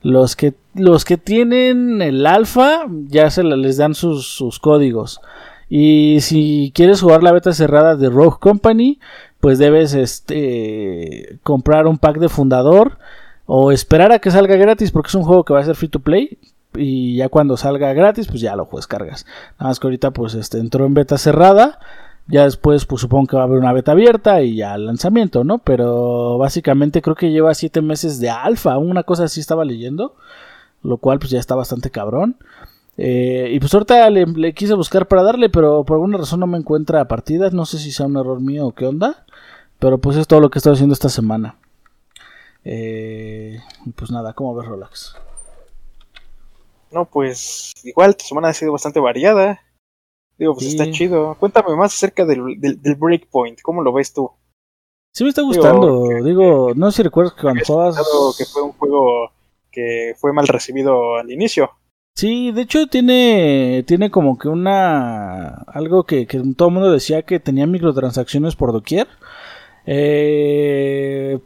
los 0.02 0.36
que 0.36 0.54
los 0.74 1.04
que 1.04 1.18
tienen 1.18 2.00
el 2.00 2.26
alfa 2.26 2.86
ya 3.08 3.30
se 3.30 3.44
les 3.44 3.76
dan 3.76 3.94
sus, 3.94 4.26
sus 4.26 4.58
códigos. 4.58 5.20
Y 5.68 6.18
si 6.20 6.72
quieres 6.74 7.02
jugar 7.02 7.22
la 7.22 7.32
beta 7.32 7.52
cerrada 7.52 7.96
de 7.96 8.08
Rogue 8.08 8.38
Company, 8.40 8.98
pues 9.40 9.58
debes 9.58 9.92
este 9.94 11.38
comprar 11.42 11.86
un 11.86 11.98
pack 11.98 12.18
de 12.18 12.30
fundador 12.30 12.98
o 13.46 13.72
esperar 13.72 14.12
a 14.12 14.18
que 14.18 14.30
salga 14.30 14.56
gratis 14.56 14.90
porque 14.90 15.08
es 15.08 15.14
un 15.14 15.24
juego 15.24 15.44
que 15.44 15.52
va 15.52 15.60
a 15.60 15.64
ser 15.64 15.76
free 15.76 15.88
to 15.88 16.00
play 16.00 16.38
y 16.74 17.16
ya 17.16 17.28
cuando 17.28 17.56
salga 17.56 17.92
gratis 17.92 18.26
pues 18.26 18.40
ya 18.40 18.56
lo 18.56 18.64
juegas 18.64 18.86
cargas. 18.86 19.26
Nada 19.58 19.70
más 19.70 19.80
que 19.80 19.86
ahorita 19.86 20.10
pues 20.12 20.34
este 20.34 20.58
entró 20.58 20.86
en 20.86 20.94
beta 20.94 21.18
cerrada. 21.18 21.78
Ya 22.26 22.44
después, 22.44 22.86
pues 22.86 23.02
supongo 23.02 23.26
que 23.26 23.36
va 23.36 23.42
a 23.42 23.44
haber 23.44 23.58
una 23.58 23.74
beta 23.74 23.92
abierta 23.92 24.40
y 24.40 24.56
ya 24.56 24.78
lanzamiento, 24.78 25.44
¿no? 25.44 25.58
Pero 25.58 26.38
básicamente 26.38 27.02
creo 27.02 27.16
que 27.16 27.30
lleva 27.30 27.52
7 27.52 27.82
meses 27.82 28.18
de 28.18 28.30
alfa, 28.30 28.78
una 28.78 29.02
cosa 29.02 29.24
así 29.24 29.40
estaba 29.40 29.62
leyendo, 29.66 30.16
lo 30.82 30.96
cual 30.96 31.18
pues 31.18 31.30
ya 31.30 31.38
está 31.38 31.54
bastante 31.54 31.90
cabrón. 31.90 32.36
Eh, 32.96 33.50
y 33.52 33.60
pues 33.60 33.74
ahorita 33.74 34.08
le, 34.10 34.54
quise 34.54 34.74
buscar 34.74 35.06
para 35.08 35.22
darle, 35.22 35.50
pero 35.50 35.84
por 35.84 35.96
alguna 35.96 36.18
razón 36.18 36.40
no 36.40 36.46
me 36.46 36.58
encuentra 36.58 37.06
partidas. 37.08 37.52
No 37.52 37.66
sé 37.66 37.78
si 37.78 37.92
sea 37.92 38.06
un 38.06 38.16
error 38.16 38.40
mío 38.40 38.66
o 38.66 38.72
qué 38.72 38.86
onda. 38.86 39.24
Pero 39.78 39.98
pues 39.98 40.16
es 40.16 40.26
todo 40.26 40.40
lo 40.40 40.50
que 40.50 40.58
he 40.58 40.60
estado 40.60 40.74
haciendo 40.74 40.94
esta 40.94 41.08
semana. 41.08 41.56
Eh, 42.64 43.60
pues 43.94 44.10
nada, 44.10 44.32
¿cómo 44.32 44.54
ves 44.54 44.66
Relax? 44.66 45.16
No, 46.90 47.04
pues 47.04 47.72
igual 47.82 48.16
tu 48.16 48.24
semana 48.24 48.48
ha 48.48 48.54
sido 48.54 48.72
bastante 48.72 49.00
variada. 49.00 49.60
Digo, 50.38 50.54
pues 50.54 50.66
está 50.66 50.90
chido. 50.90 51.36
Cuéntame 51.38 51.76
más 51.76 51.94
acerca 51.94 52.24
del, 52.24 52.58
del, 52.58 52.94
Breakpoint. 52.96 53.60
¿Cómo 53.62 53.82
lo 53.82 53.92
ves 53.92 54.12
tú? 54.12 54.30
Sí 55.12 55.22
me 55.24 55.30
está 55.30 55.42
gustando. 55.42 56.08
Digo, 56.24 56.72
no 56.74 56.90
sé 56.90 56.98
si 56.98 57.02
recuerdas 57.02 57.34
que 57.34 57.42
cuando 57.42 58.34
que 58.36 58.44
fue 58.44 58.62
un 58.62 58.72
juego 58.72 59.30
que 59.70 60.14
fue 60.18 60.32
mal 60.32 60.48
recibido 60.48 61.16
al 61.16 61.30
inicio. 61.30 61.70
Sí, 62.16 62.52
de 62.52 62.62
hecho 62.62 62.86
tiene, 62.86 63.84
tiene 63.88 64.10
como 64.10 64.38
que 64.38 64.48
una... 64.48 65.48
algo 65.66 66.04
que, 66.04 66.28
que 66.28 66.40
todo 66.56 66.68
el 66.68 66.74
mundo 66.74 66.92
decía 66.92 67.22
que 67.22 67.40
tenía 67.40 67.66
microtransacciones 67.66 68.54
por 68.54 68.72
doquier. 68.72 69.08
Eh, 69.84 71.40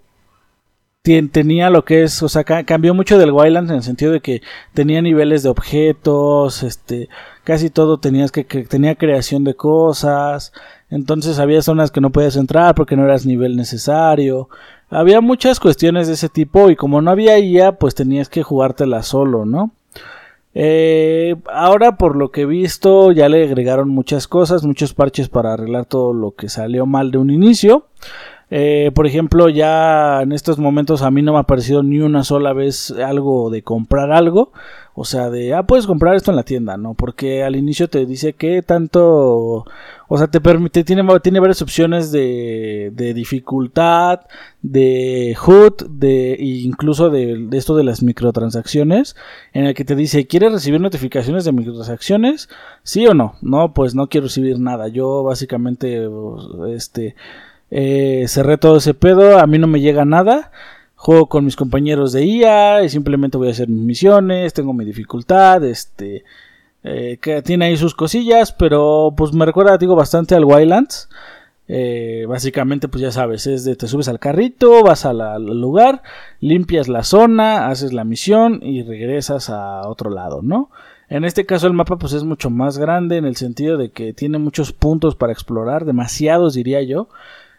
tenía 1.03 1.71
lo 1.71 1.85
que 1.85 2.03
es, 2.03 2.23
o 2.23 2.29
sea, 2.29 2.45
cambió 2.45 2.95
mucho 2.95 3.19
del 3.19 3.33
Wildlands 3.33 3.71
en 3.71 3.77
el 3.77 3.83
sentido 3.83 4.13
de 4.13 4.21
que 4.21 4.43
tenía 4.75 5.01
niveles 5.01 5.43
de 5.43 5.49
objetos, 5.49 6.63
este, 6.63 7.09
casi 7.45 7.71
todo 7.71 7.99
tenías 7.99 8.31
que, 8.31 8.45
tenía 8.45 8.95
creación 8.95 9.45
de 9.45 9.55
cosas, 9.55 10.53
entonces 10.91 11.39
había 11.39 11.63
zonas 11.63 11.91
que 11.91 12.01
no 12.01 12.11
podías 12.11 12.37
entrar 12.37 12.75
porque 12.75 12.97
no 12.97 13.05
eras 13.05 13.25
nivel 13.25 13.57
necesario, 13.57 14.49
había 14.91 15.21
muchas 15.21 15.61
cuestiones 15.61 16.09
de 16.09 16.15
ese 16.15 16.29
tipo 16.29 16.71
y 16.71 16.77
como 16.77 17.01
no 17.01 17.11
había 17.11 17.39
IA, 17.39 17.73
pues 17.73 17.95
tenías 17.95 18.29
que 18.29 18.43
jugártela 18.43 19.03
solo, 19.03 19.45
¿no? 19.45 19.73
Eh, 20.55 21.37
ahora 21.53 21.99
por 21.99 22.17
lo 22.17 22.31
que 22.33 22.41
he 22.41 22.47
visto 22.47 23.13
ya 23.13 23.29
le 23.29 23.45
agregaron 23.45 23.91
muchas 23.91 24.27
cosas, 24.27 24.65
muchos 24.65 24.93
parches 24.93 25.29
para 25.29 25.53
arreglar 25.53 25.85
todo 25.85 26.13
lo 26.13 26.33
que 26.33 26.49
salió 26.49 26.85
mal 26.85 27.11
de 27.11 27.19
un 27.19 27.31
inicio. 27.31 27.87
Eh, 28.51 28.91
por 28.95 29.07
ejemplo, 29.07 29.49
ya 29.49 30.23
en 30.23 30.33
estos 30.33 30.59
momentos 30.59 31.03
a 31.03 31.11
mí 31.11 31.21
no 31.23 31.35
me 31.35 31.41
ha 31.41 31.43
parecido 31.43 31.83
ni 31.83 31.99
una 32.01 32.25
sola 32.25 32.53
vez 32.53 32.91
algo 32.93 33.51
de 33.51 33.63
comprar 33.63 34.11
algo. 34.13 34.53
O 35.01 35.05
sea, 35.05 35.31
de, 35.31 35.55
ah, 35.55 35.63
puedes 35.63 35.87
comprar 35.87 36.17
esto 36.17 36.33
en 36.33 36.37
la 36.37 36.43
tienda, 36.43 36.77
¿no? 36.77 36.95
Porque 36.95 37.45
al 37.45 37.55
inicio 37.55 37.89
te 37.89 38.05
dice 38.05 38.33
que 38.33 38.63
tanto, 38.63 39.65
o 40.09 40.19
sea, 40.19 40.27
te 40.27 40.41
permite, 40.41 40.83
tiene, 40.83 41.05
tiene 41.23 41.39
varias 41.39 41.63
opciones 41.63 42.11
de, 42.11 42.91
de 42.93 43.15
dificultad, 43.15 44.23
de 44.61 45.37
HUD, 45.41 45.87
de, 45.89 46.37
incluso 46.41 47.11
de, 47.11 47.47
de, 47.47 47.59
esto 47.59 47.77
de 47.77 47.85
las 47.85 48.03
microtransacciones, 48.03 49.15
en 49.53 49.67
el 49.67 49.75
que 49.75 49.85
te 49.85 49.95
dice, 49.95 50.27
¿quieres 50.27 50.51
recibir 50.51 50.81
notificaciones 50.81 51.45
de 51.45 51.53
microtransacciones? 51.53 52.49
¿Sí 52.83 53.07
o 53.07 53.15
no? 53.15 53.37
No, 53.41 53.75
pues 53.75 53.95
no 53.95 54.09
quiero 54.09 54.27
recibir 54.27 54.59
nada. 54.59 54.89
Yo 54.89 55.23
básicamente, 55.23 56.09
este, 56.71 57.15
eh, 57.71 58.25
cerré 58.29 58.59
todo 58.59 58.79
ese 58.79 58.95
pedo, 58.95 59.39
a 59.39 59.47
mí 59.47 59.59
no 59.59 59.67
me 59.67 59.81
llega 59.81 60.05
nada. 60.05 60.51
Juego 60.97 61.29
con 61.29 61.45
mis 61.45 61.57
compañeros 61.57 62.13
de 62.13 62.25
IA 62.25 62.83
y 62.83 62.89
simplemente 62.89 63.39
voy 63.39 63.49
a 63.49 63.53
hacer 63.53 63.69
mis 63.69 63.85
misiones, 63.85 64.53
tengo 64.53 64.73
mi 64.73 64.85
dificultad, 64.85 65.65
este... 65.65 66.25
Eh, 66.85 67.19
que 67.21 67.43
tiene 67.43 67.67
ahí 67.67 67.77
sus 67.77 67.95
cosillas, 67.95 68.53
pero 68.53 69.13
pues 69.17 69.33
me 69.33 69.45
recuerda, 69.45 69.77
digo, 69.79 69.97
bastante 69.97 70.35
al 70.35 70.45
Wildlands. 70.45 71.09
Eh, 71.71 72.25
básicamente, 72.27 72.89
pues 72.89 73.03
ya 73.03 73.13
sabes, 73.13 73.47
es 73.47 73.65
de 73.65 73.77
te 73.77 73.89
subes 73.89 74.09
al 74.09 74.19
carrito, 74.19 74.83
vas 74.83 75.05
al 75.05 75.45
lugar, 75.45 76.03
limpias 76.41 76.89
la 76.89 77.03
zona, 77.03 77.69
haces 77.69 77.93
la 77.93 78.05
misión 78.05 78.61
y 78.63 78.83
regresas 78.83 79.51
a 79.51 79.87
otro 79.87 80.09
lado, 80.09 80.41
¿no? 80.43 80.71
En 81.11 81.25
este 81.25 81.45
caso 81.45 81.67
el 81.67 81.75
mapa 81.75 81.99
pues 81.99 82.15
es 82.15 82.25
mucho 82.25 82.49
más 82.49 82.79
grande 82.79 83.17
en 83.19 83.27
el 83.27 83.37
sentido 83.37 83.77
de 83.77 83.91
que 83.91 84.15
tiene 84.15 84.39
muchos 84.39 84.73
puntos 84.73 85.15
para 85.15 85.33
explorar, 85.33 85.85
demasiados 85.85 86.55
diría 86.55 86.83
yo. 86.83 87.09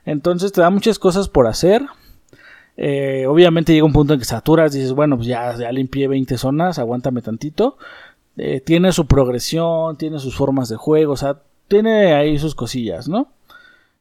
Entonces 0.10 0.52
te 0.52 0.62
da 0.62 0.72
muchas 0.72 0.98
cosas 0.98 1.30
por 1.30 1.46
hacer. 1.46 1.86
Eh, 2.78 3.28
obviamente 3.28 3.74
llega 3.74 3.86
un 3.86 3.94
punto 3.94 4.14
en 4.14 4.20
que 4.20 4.26
saturas, 4.26 4.74
dices, 4.74 4.94
bueno, 4.94 5.18
pues 5.18 5.28
ya, 5.28 5.56
ya 5.56 5.72
limpié 5.72 6.08
20 6.08 6.36
zonas, 6.36 6.80
aguántame 6.80 7.22
tantito. 7.22 7.78
Eh, 8.36 8.60
tiene 8.60 8.92
su 8.92 9.06
progresión, 9.06 9.98
tiene 9.98 10.18
sus 10.18 10.36
formas 10.36 10.68
de 10.68 10.78
juego, 10.78 11.14
o 11.14 11.18
sea, 11.18 11.42
tiene 11.68 12.14
ahí 12.14 12.40
sus 12.40 12.56
cosillas, 12.56 13.08
¿no? 13.08 13.28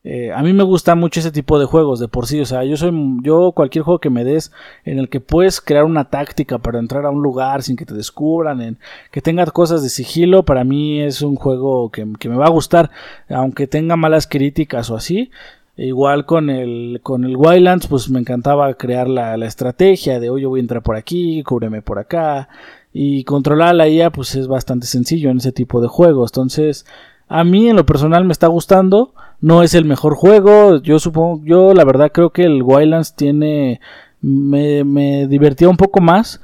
Eh, 0.05 0.33
a 0.33 0.43
mí 0.43 0.55
me 0.55 0.62
gusta 0.62 0.95
mucho 0.95 1.21
ese 1.21 1.33
tipo 1.33 1.59
de 1.59 1.67
juegos 1.67 1.99
de 2.00 2.09
por 2.09 2.27
sí, 2.27 2.41
o 2.41 2.47
sea, 2.47 2.65
yo 2.65 2.77
soy 2.77 2.93
yo 3.23 3.53
cualquier 3.53 3.85
juego 3.85 3.99
que 3.99 4.11
me 4.11 4.25
des 4.25 4.53
en 4.85 4.99
el 4.99 5.09
que 5.09 5.21
puedes 5.21 5.61
crear 5.61 5.85
una 5.85 6.09
táctica 6.09 6.59
para 6.59 6.79
entrar 6.79 7.05
a 7.05 7.11
un 7.11 7.21
lugar 7.21 7.62
sin 7.62 7.77
que 7.77 7.85
te 7.85 7.95
descubran, 7.95 8.62
en 8.62 8.79
que 9.11 9.21
tenga 9.21 9.45
cosas 9.47 9.83
de 9.83 9.88
sigilo, 9.91 10.45
para 10.45 10.65
mí 10.65 11.03
es 11.03 11.21
un 11.21 11.35
juego 11.35 11.91
que, 11.91 12.07
que 12.19 12.29
me 12.29 12.37
va 12.37 12.47
a 12.47 12.50
gustar, 12.50 12.91
aunque 13.29 13.67
tenga 13.67 13.97
malas 13.97 14.27
críticas 14.27 14.88
o 14.88 14.97
así, 14.97 15.31
Igual 15.78 16.26
con 16.26 16.50
el, 16.50 16.99
con 17.04 17.23
el 17.23 17.37
Wildlands, 17.37 17.87
pues 17.87 18.11
me 18.11 18.18
encantaba 18.18 18.75
crear 18.75 19.08
la, 19.08 19.37
estrategia 19.47 20.18
de, 20.18 20.28
oye, 20.28 20.44
voy 20.44 20.58
a 20.58 20.62
entrar 20.62 20.82
por 20.82 20.97
aquí, 20.97 21.44
cúbreme 21.44 21.82
por 21.82 22.00
acá. 22.00 22.49
Y 22.92 23.23
controlar 23.23 23.76
la 23.76 23.88
IA, 23.88 24.11
pues 24.11 24.35
es 24.35 24.49
bastante 24.49 24.88
sencillo 24.88 25.30
en 25.30 25.37
ese 25.37 25.52
tipo 25.52 25.80
de 25.80 25.87
juegos. 25.87 26.32
Entonces, 26.32 26.85
a 27.28 27.44
mí 27.44 27.68
en 27.68 27.76
lo 27.76 27.87
personal 27.87 28.25
me 28.25 28.32
está 28.32 28.49
gustando. 28.49 29.14
No 29.40 29.62
es 29.62 29.73
el 29.75 29.85
mejor 29.85 30.16
juego. 30.16 30.82
Yo 30.82 30.99
supongo, 30.99 31.44
yo 31.44 31.73
la 31.75 31.85
verdad 31.85 32.11
creo 32.12 32.30
que 32.30 32.42
el 32.42 32.64
Wildlands 32.64 33.14
tiene, 33.14 33.80
me, 34.20 34.82
me 34.82 35.28
divertía 35.28 35.68
un 35.68 35.76
poco 35.76 36.00
más. 36.00 36.40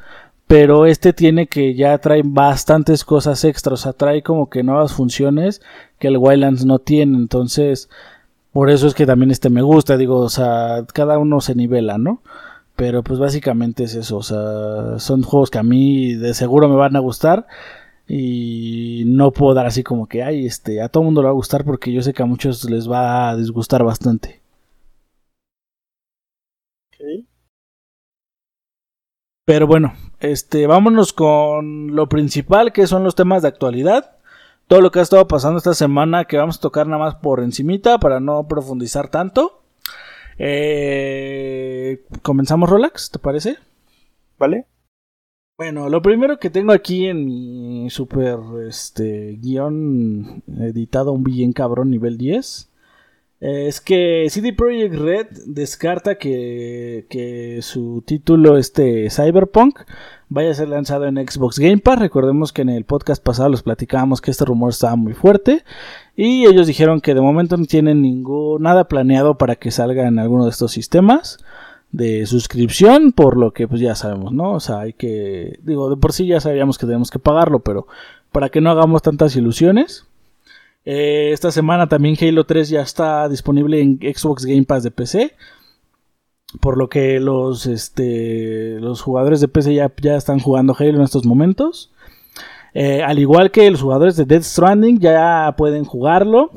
Pero 0.46 0.86
este 0.86 1.12
tiene 1.12 1.48
que 1.48 1.74
ya 1.74 1.98
trae 1.98 2.22
bastantes 2.24 3.04
cosas 3.04 3.44
extras. 3.44 3.80
O 3.80 3.82
sea, 3.82 3.94
trae 3.94 4.22
como 4.22 4.48
que 4.48 4.62
nuevas 4.62 4.92
funciones 4.92 5.60
que 5.98 6.06
el 6.06 6.18
Wildlands 6.18 6.64
no 6.64 6.78
tiene. 6.78 7.16
Entonces, 7.16 7.88
por 8.54 8.70
eso 8.70 8.87
es 8.87 8.94
que 8.94 9.04
también 9.04 9.32
este 9.32 9.50
me 9.50 9.62
gusta, 9.62 9.96
digo, 9.96 10.20
o 10.20 10.28
sea, 10.30 10.87
cada 10.94 11.18
uno 11.18 11.40
se 11.40 11.56
nivela, 11.56 11.99
¿no? 11.99 12.23
Pero 12.76 13.02
pues 13.02 13.18
básicamente 13.18 13.84
es 13.84 13.96
eso, 13.96 14.18
o 14.18 14.23
sea, 14.23 14.99
son 15.00 15.23
juegos 15.23 15.50
que 15.50 15.58
a 15.58 15.64
mí 15.64 16.14
de 16.14 16.34
seguro 16.34 16.68
me 16.68 16.76
van 16.76 16.94
a 16.96 17.00
gustar 17.00 17.49
y 18.08 19.04
no 19.06 19.32
puedo 19.32 19.54
dar 19.54 19.66
así 19.66 19.82
como 19.82 20.06
que, 20.08 20.23
ay, 20.23 20.46
este, 20.46 20.82
a 20.82 20.88
todo 20.88 21.02
mundo 21.02 21.20
le 21.23 21.26
va 21.26 21.30
a 21.32 21.34
gustar 21.34 21.64
porque 21.64 21.92
yo 21.92 22.02
sé 22.02 22.12
que 22.14 22.23
a 22.23 22.26
muchos 22.26 22.70
les 22.70 22.90
va 22.90 23.30
a 23.30 23.37
disgustar 23.37 23.82
bastante. 23.84 24.40
Pero 29.44 29.66
bueno, 29.66 29.94
este, 30.20 30.66
vámonos 30.68 31.12
con 31.12 31.94
lo 31.94 32.08
principal 32.08 32.73
que 32.73 32.87
son 32.87 33.02
los 33.04 33.16
temas 33.16 33.42
de 33.42 33.49
actualidad 33.49 34.16
todo 34.66 34.80
lo 34.80 34.90
que 34.90 34.99
ha 34.99 35.02
estado 35.02 35.26
pasando 35.28 35.59
esta 35.59 35.75
semana 35.75 36.25
que 36.25 36.37
vamos 36.37 36.59
a 36.59 36.61
tocar 36.61 36.87
nada 36.87 37.02
más 37.02 37.16
por 37.16 37.40
encimita 37.40 37.99
para 37.99 38.21
no 38.21 38.47
profundizar 38.49 39.09
tanto. 39.09 39.62
Eh, 40.38 42.04
comenzamos 42.23 42.68
Rolex, 42.68 43.11
¿te 43.11 43.18
parece? 43.18 43.56
Vale. 44.38 44.66
Bueno, 45.56 45.88
lo 45.88 46.02
primero 46.02 46.38
que 46.38 46.50
tengo 46.50 46.73
aquí 46.73 47.06
en 47.06 47.25
mi 47.25 47.88
super 47.88 48.38
este, 48.66 49.37
guion 49.40 50.42
editado 50.49 51.12
un 51.12 51.23
bien 51.23 51.52
cabrón 51.52 51.90
nivel 51.90 52.18
10 52.18 52.71
es 53.46 53.82
que 53.82 54.26
CD 54.30 54.54
Projekt 54.54 54.94
Red 54.94 55.26
descarta 55.44 56.14
que, 56.14 57.04
que 57.10 57.58
su 57.60 58.02
título 58.06 58.56
este 58.56 59.10
Cyberpunk 59.10 59.80
vaya 60.30 60.50
a 60.50 60.54
ser 60.54 60.70
lanzado 60.70 61.04
en 61.04 61.16
Xbox 61.16 61.58
Game 61.58 61.76
Pass. 61.76 61.98
Recordemos 61.98 62.54
que 62.54 62.62
en 62.62 62.70
el 62.70 62.84
podcast 62.84 63.22
pasado 63.22 63.50
les 63.50 63.62
platicábamos 63.62 64.22
que 64.22 64.30
este 64.30 64.46
rumor 64.46 64.70
estaba 64.70 64.96
muy 64.96 65.12
fuerte 65.12 65.62
y 66.16 66.46
ellos 66.46 66.66
dijeron 66.66 67.02
que 67.02 67.12
de 67.12 67.20
momento 67.20 67.58
no 67.58 67.66
tienen 67.66 68.00
ningún 68.00 68.62
nada 68.62 68.88
planeado 68.88 69.36
para 69.36 69.56
que 69.56 69.70
salga 69.70 70.08
en 70.08 70.18
alguno 70.18 70.44
de 70.44 70.50
estos 70.50 70.72
sistemas 70.72 71.36
de 71.92 72.24
suscripción, 72.24 73.12
por 73.12 73.36
lo 73.36 73.52
que 73.52 73.68
pues 73.68 73.78
ya 73.78 73.94
sabemos, 73.94 74.32
¿no? 74.32 74.52
O 74.52 74.60
sea, 74.60 74.80
hay 74.80 74.94
que 74.94 75.58
digo, 75.62 75.90
de 75.90 75.96
por 75.96 76.14
sí 76.14 76.26
ya 76.26 76.40
sabíamos 76.40 76.78
que 76.78 76.86
tenemos 76.86 77.10
que 77.10 77.18
pagarlo, 77.18 77.60
pero 77.60 77.88
para 78.32 78.48
que 78.48 78.62
no 78.62 78.70
hagamos 78.70 79.02
tantas 79.02 79.36
ilusiones. 79.36 80.06
Eh, 80.84 81.30
esta 81.32 81.50
semana 81.50 81.88
también 81.88 82.16
Halo 82.20 82.44
3 82.44 82.68
ya 82.68 82.82
está 82.82 83.28
disponible 83.28 83.80
en 83.80 83.98
Xbox 83.98 84.44
Game 84.44 84.64
Pass 84.64 84.82
de 84.82 84.90
PC. 84.90 85.32
Por 86.60 86.76
lo 86.76 86.88
que 86.88 87.18
los, 87.20 87.66
este, 87.66 88.78
los 88.80 89.02
jugadores 89.02 89.40
de 89.40 89.48
PC 89.48 89.74
ya, 89.74 89.92
ya 90.00 90.16
están 90.16 90.38
jugando 90.38 90.76
Halo 90.78 90.96
en 90.96 91.02
estos 91.02 91.24
momentos. 91.26 91.90
Eh, 92.74 93.02
al 93.04 93.20
igual 93.20 93.52
que 93.52 93.70
los 93.70 93.82
jugadores 93.82 94.16
de 94.16 94.24
Death 94.24 94.42
Stranding 94.42 94.98
ya 94.98 95.54
pueden 95.56 95.84
jugarlo. 95.84 96.50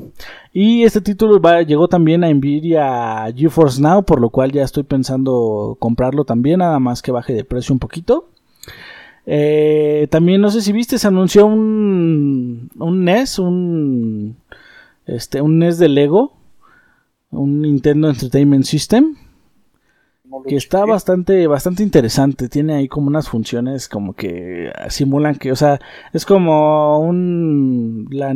Y 0.52 0.82
este 0.82 1.00
título 1.00 1.40
llegó 1.62 1.88
también 1.88 2.24
a 2.24 2.32
Nvidia 2.32 3.32
GeForce 3.34 3.80
Now, 3.80 4.02
por 4.02 4.20
lo 4.20 4.30
cual 4.30 4.50
ya 4.50 4.64
estoy 4.64 4.82
pensando 4.82 5.76
comprarlo 5.78 6.24
también, 6.24 6.58
nada 6.58 6.80
más 6.80 7.02
que 7.02 7.12
baje 7.12 7.32
de 7.32 7.44
precio 7.44 7.72
un 7.72 7.78
poquito. 7.78 8.28
Eh, 9.30 10.08
también 10.10 10.40
no 10.40 10.50
sé 10.50 10.62
si 10.62 10.72
viste, 10.72 10.96
se 10.96 11.06
anunció 11.06 11.44
un, 11.44 12.70
un 12.78 13.04
NES, 13.04 13.38
un, 13.38 14.38
este, 15.04 15.42
un 15.42 15.58
NES 15.58 15.78
de 15.78 15.90
Lego, 15.90 16.32
un 17.30 17.60
Nintendo 17.60 18.08
Entertainment 18.08 18.64
System 18.64 19.16
que 20.46 20.56
está 20.56 20.86
bastante, 20.86 21.46
bastante 21.46 21.82
interesante. 21.82 22.48
Tiene 22.48 22.74
ahí 22.74 22.88
como 22.88 23.08
unas 23.08 23.28
funciones 23.28 23.88
como 23.88 24.14
que 24.14 24.72
simulan 24.88 25.34
que, 25.34 25.52
o 25.52 25.56
sea, 25.56 25.78
es 26.12 26.24
como 26.24 26.98
un 27.00 28.08
la, 28.10 28.32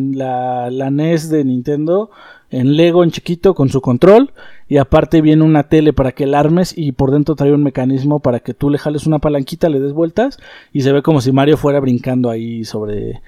la, 0.70 0.90
NES 0.90 1.30
de 1.30 1.44
Nintendo 1.44 2.10
en 2.50 2.76
Lego 2.76 3.02
en 3.02 3.12
chiquito 3.12 3.54
con 3.54 3.70
su 3.70 3.80
control 3.80 4.32
y 4.72 4.78
aparte 4.78 5.20
viene 5.20 5.44
una 5.44 5.64
tele 5.64 5.92
para 5.92 6.12
que 6.12 6.26
la 6.26 6.40
armes 6.40 6.72
y 6.74 6.92
por 6.92 7.10
dentro 7.10 7.34
trae 7.34 7.52
un 7.52 7.62
mecanismo 7.62 8.20
para 8.20 8.40
que 8.40 8.54
tú 8.54 8.70
le 8.70 8.78
jales 8.78 9.06
una 9.06 9.18
palanquita, 9.18 9.68
le 9.68 9.80
des 9.80 9.92
vueltas 9.92 10.38
y 10.72 10.80
se 10.80 10.92
ve 10.92 11.02
como 11.02 11.20
si 11.20 11.30
Mario 11.30 11.58
fuera 11.58 11.78
brincando 11.78 12.30
ahí 12.30 12.64
sobre, 12.64 13.20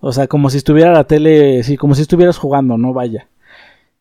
o 0.00 0.12
sea, 0.12 0.26
como 0.26 0.50
si 0.50 0.58
estuviera 0.58 0.92
la 0.92 1.04
tele, 1.04 1.62
sí, 1.62 1.78
como 1.78 1.94
si 1.94 2.02
estuvieras 2.02 2.36
jugando, 2.36 2.76
no 2.76 2.92
vaya 2.92 3.26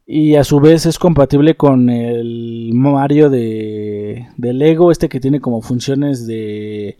y 0.06 0.36
a 0.36 0.44
su 0.44 0.60
vez 0.60 0.86
es 0.86 1.00
compatible 1.00 1.56
con 1.56 1.90
el 1.90 2.72
Mario 2.74 3.30
de, 3.30 4.28
de 4.36 4.52
Lego, 4.52 4.92
este 4.92 5.08
que 5.08 5.22
tiene 5.22 5.40
como 5.40 5.62
funciones 5.62 6.28
de, 6.28 6.98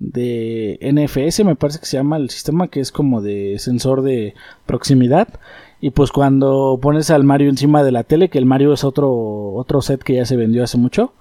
de 0.00 0.80
NFS, 0.82 1.44
me 1.44 1.54
parece 1.54 1.78
que 1.78 1.86
se 1.86 1.96
llama 1.96 2.16
el 2.16 2.28
sistema, 2.28 2.66
que 2.66 2.80
es 2.80 2.90
como 2.90 3.22
de 3.22 3.60
sensor 3.60 4.02
de 4.02 4.34
proximidad. 4.66 5.28
Y 5.82 5.90
pues 5.90 6.10
cuando 6.12 6.78
pones 6.80 7.10
al 7.10 7.24
Mario 7.24 7.50
encima 7.50 7.84
de 7.84 7.92
la 7.92 8.04
tele, 8.04 8.30
que 8.30 8.38
el 8.38 8.46
Mario 8.46 8.72
es 8.72 8.84
otro, 8.84 9.12
otro 9.54 9.82
set 9.82 10.02
que 10.02 10.14
ya 10.14 10.24
se 10.24 10.36
vendió 10.36 10.64
hace 10.64 10.78
mucho, 10.78 11.12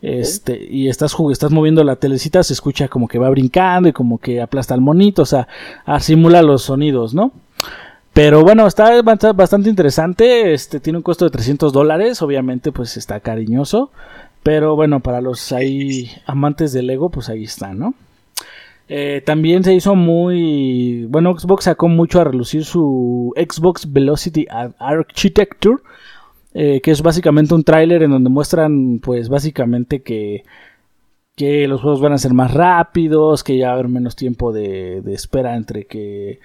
este, 0.00 0.66
y 0.70 0.88
estás, 0.88 1.14
estás 1.32 1.50
moviendo 1.50 1.82
la 1.84 1.96
telecita, 1.96 2.42
se 2.44 2.52
escucha 2.52 2.88
como 2.88 3.08
que 3.08 3.18
va 3.18 3.28
brincando 3.28 3.88
y 3.88 3.92
como 3.92 4.18
que 4.18 4.40
aplasta 4.40 4.72
al 4.72 4.80
monito, 4.80 5.22
o 5.22 5.26
sea, 5.26 5.48
simula 5.98 6.42
los 6.42 6.62
sonidos, 6.62 7.12
¿no? 7.12 7.32
Pero 8.18 8.42
bueno, 8.42 8.66
está 8.66 9.00
bastante 9.02 9.68
interesante. 9.70 10.52
Este 10.52 10.80
tiene 10.80 10.96
un 10.96 11.04
costo 11.04 11.24
de 11.24 11.30
300 11.30 11.72
dólares. 11.72 12.20
Obviamente, 12.20 12.72
pues 12.72 12.96
está 12.96 13.20
cariñoso. 13.20 13.92
Pero 14.42 14.74
bueno, 14.74 14.98
para 14.98 15.20
los 15.20 15.52
ahí 15.52 16.10
amantes 16.26 16.72
del 16.72 16.88
Lego, 16.88 17.10
pues 17.10 17.28
ahí 17.28 17.44
está, 17.44 17.74
¿no? 17.74 17.94
Eh, 18.88 19.22
también 19.24 19.64
se 19.64 19.74
hizo 19.74 19.94
muy. 19.94 21.04
Bueno, 21.08 21.38
Xbox 21.38 21.64
sacó 21.64 21.88
mucho 21.88 22.20
a 22.20 22.24
relucir 22.24 22.64
su 22.64 23.32
Xbox 23.36 23.92
Velocity 23.92 24.46
Architecture. 24.78 25.76
Eh, 26.54 26.80
que 26.80 26.90
es 26.90 27.02
básicamente 27.02 27.54
un 27.54 27.62
tráiler 27.62 28.02
en 28.02 28.10
donde 28.10 28.30
muestran, 28.30 29.00
pues 29.00 29.28
básicamente 29.28 30.02
que 30.02 30.44
que 31.36 31.68
los 31.68 31.80
juegos 31.82 32.00
van 32.00 32.12
a 32.14 32.18
ser 32.18 32.34
más 32.34 32.52
rápidos, 32.52 33.44
que 33.44 33.56
ya 33.56 33.66
va 33.66 33.72
a 33.72 33.74
haber 33.74 33.88
menos 33.88 34.16
tiempo 34.16 34.52
de 34.52 35.00
espera 35.12 35.54
entre 35.54 35.84
que 35.86 36.40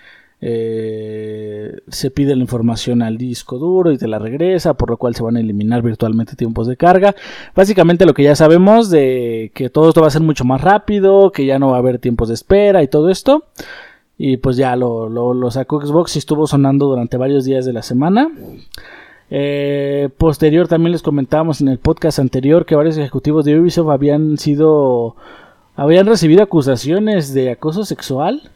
eh, 0.46 1.80
se 1.88 2.12
pide 2.12 2.36
la 2.36 2.42
información 2.42 3.02
al 3.02 3.18
disco 3.18 3.58
duro 3.58 3.94
y 3.94 3.98
te 3.98 4.10
la 4.10 4.20
regresa, 4.20 4.74
por 4.74 4.90
lo 4.90 4.98
cual 4.98 5.16
se 5.16 5.24
van 5.24 5.38
a 5.38 5.40
eliminar 5.40 5.82
virtualmente 5.82 6.36
tiempos 6.36 6.68
de 6.68 6.76
carga. 6.76 7.16
Básicamente 7.56 8.06
lo 8.06 8.14
que 8.14 8.24
ya 8.24 8.36
sabemos 8.36 8.90
de 8.90 9.52
que 9.54 9.70
todo 9.70 9.88
esto 9.88 10.02
va 10.02 10.08
a 10.08 10.12
ser 10.12 10.22
mucho 10.22 10.44
más 10.44 10.60
rápido, 10.60 11.32
que 11.32 11.46
ya 11.46 11.60
no 11.60 11.70
va 11.70 11.78
a 11.78 11.80
haber 11.80 11.98
tiempos 11.98 12.28
de 12.28 12.34
espera 12.34 12.84
y 12.84 12.90
todo 12.90 13.10
esto. 13.10 13.46
Y 14.18 14.36
pues 14.36 14.58
ya 14.58 14.76
lo, 14.76 15.08
lo, 15.08 15.50
sacó 15.50 15.80
Xbox 15.80 16.18
y 16.18 16.20
estuvo 16.20 16.46
sonando 16.46 16.88
durante 16.88 17.16
varios 17.16 17.46
días 17.46 17.64
de 17.64 17.72
la 17.72 17.82
semana. 17.82 18.30
Eh, 19.30 20.10
posterior 20.18 20.68
también 20.68 20.92
les 20.92 21.04
comentábamos 21.04 21.62
en 21.62 21.70
el 21.70 21.80
podcast 21.80 22.20
anterior 22.20 22.66
que 22.66 22.76
varios 22.76 22.98
ejecutivos 22.98 23.46
de 23.46 23.58
Ubisoft 23.58 23.90
habían 23.90 24.38
sido 24.38 25.16
habían 25.78 26.06
recibido 26.06 26.44
acusaciones 26.44 27.34
de 27.34 27.50
acoso 27.50 27.86
sexual 27.86 28.52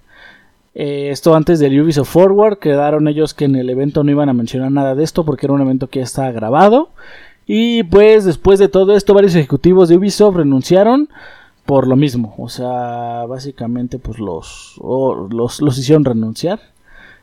eh, 0.80 1.10
esto 1.10 1.34
antes 1.34 1.60
del 1.60 1.82
Ubisoft 1.82 2.12
Forward, 2.12 2.60
quedaron 2.60 3.08
ellos 3.08 3.34
que 3.34 3.46
en 3.46 3.56
el 3.56 3.68
evento 3.72 4.04
no 4.04 4.12
iban 4.12 4.30
a 4.30 4.34
mencionar 4.34 4.72
nada 4.72 4.94
de 4.94 5.04
esto 5.04 5.26
porque 5.26 5.48
era 5.48 5.54
un 5.54 5.62
evento 5.62 5.88
que 5.88 6.02
ya 6.02 6.06
estaba 6.06 6.32
grabado. 6.32 6.90
Y 7.48 7.82
pues 7.82 8.26
después 8.26 8.60
de 8.60 8.68
todo 8.68 8.96
esto, 8.96 9.16
varios 9.16 9.34
ejecutivos 9.34 9.90
de 9.90 9.98
Ubisoft 9.98 10.36
renunciaron 10.36 11.10
por 11.66 11.88
lo 11.88 11.96
mismo. 11.96 12.36
O 12.38 12.48
sea, 12.48 13.26
básicamente 13.26 13.98
pues 13.98 14.20
los, 14.20 14.80
los, 15.32 15.62
los 15.64 15.78
hicieron 15.80 16.06
renunciar. 16.06 16.60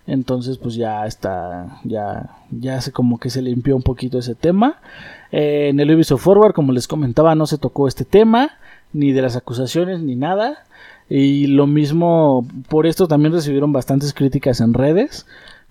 Entonces 0.08 0.58
pues 0.58 0.74
ya 0.74 1.06
está, 1.06 1.78
ya, 1.84 2.30
ya 2.50 2.80
se 2.80 2.90
como 2.90 3.20
que 3.20 3.30
se 3.30 3.40
limpió 3.40 3.76
un 3.76 3.82
poquito 3.82 4.18
ese 4.18 4.34
tema. 4.34 4.80
Eh, 5.30 5.68
en 5.68 5.78
el 5.78 5.94
Ubisoft 5.94 6.24
Forward, 6.24 6.54
como 6.54 6.72
les 6.72 6.88
comentaba, 6.88 7.36
no 7.36 7.46
se 7.46 7.58
tocó 7.58 7.86
este 7.86 8.04
tema, 8.04 8.50
ni 8.94 9.12
de 9.12 9.20
las 9.20 9.36
acusaciones, 9.36 10.00
ni 10.00 10.16
nada. 10.16 10.64
Y 11.10 11.48
lo 11.48 11.66
mismo, 11.66 12.46
por 12.68 12.86
esto 12.86 13.06
también 13.08 13.34
recibieron 13.34 13.72
bastantes 13.72 14.14
críticas 14.14 14.60
en 14.60 14.72
redes, 14.72 15.26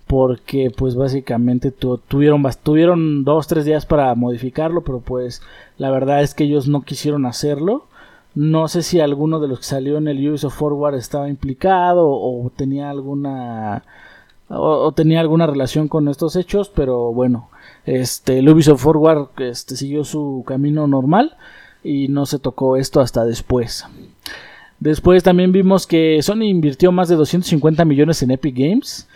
porque 0.06 0.72
pues 0.76 0.96
básicamente 0.96 1.72
tuvieron, 1.72 2.44
tuvieron 2.62 3.24
dos, 3.24 3.48
tres 3.48 3.66
días 3.66 3.88
para 3.88 4.14
modificarlo, 4.14 4.84
pero 4.84 5.00
pues 5.00 5.42
la 5.78 5.90
verdad 5.90 6.22
es 6.22 6.36
que 6.36 6.44
ellos 6.44 6.68
no 6.68 6.84
quisieron 6.84 7.26
hacerlo. 7.26 7.88
No 8.36 8.68
sé 8.68 8.84
si 8.84 9.00
alguno 9.00 9.40
de 9.40 9.48
los 9.48 9.60
que 9.60 9.66
salió 9.66 9.98
en 9.98 10.08
el 10.08 10.30
Ubisoft 10.30 10.58
Forward 10.58 10.96
estaba 10.96 11.30
implicado 11.30 12.08
o 12.10 12.52
tenía 12.56 12.90
alguna 12.90 13.84
o, 14.50 14.92
tenía 14.92 15.20
alguna 15.20 15.48
relación 15.48 15.88
con 15.88 16.08
estos 16.08 16.36
hechos, 16.36 16.70
pero 16.70 17.14
bueno, 17.14 17.50
este 17.86 18.40
el 18.40 18.50
Ubisoft 18.50 18.82
Forward 18.82 19.30
este, 19.38 19.76
siguió 19.76 20.04
su 20.04 20.44
camino 20.46 20.88
normal 20.88 21.38
y 21.84 22.08
no 22.08 22.26
se 22.26 22.40
tocó 22.40 22.78
esto 22.78 23.02
hasta 23.02 23.26
después. 23.26 23.86
Después 24.80 25.24
también 25.24 25.52
vimos 25.52 25.88
que 25.88 26.22
Sony 26.22 26.44
invirtió 26.44 26.92
más 26.92 27.08
de 27.10 27.16
250 27.16 27.86
millones 27.86 28.22
en 28.22 28.32
Epic 28.32 28.56
Games. 28.58 29.08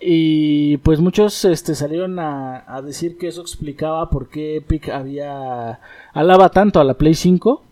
Y 0.00 0.76
pues 0.78 1.00
muchos 1.00 1.44
este, 1.46 1.74
salieron 1.74 2.18
a, 2.18 2.82
decir 2.84 3.16
que 3.16 3.28
eso 3.28 3.40
explicaba 3.40 4.10
por 4.10 4.28
qué 4.28 4.56
Epic 4.56 4.90
había 4.90 5.80
alaba 6.12 6.50
tanto 6.50 6.78
a 6.78 6.84
la 6.84 6.94
Play 6.94 7.14
5 7.14 7.62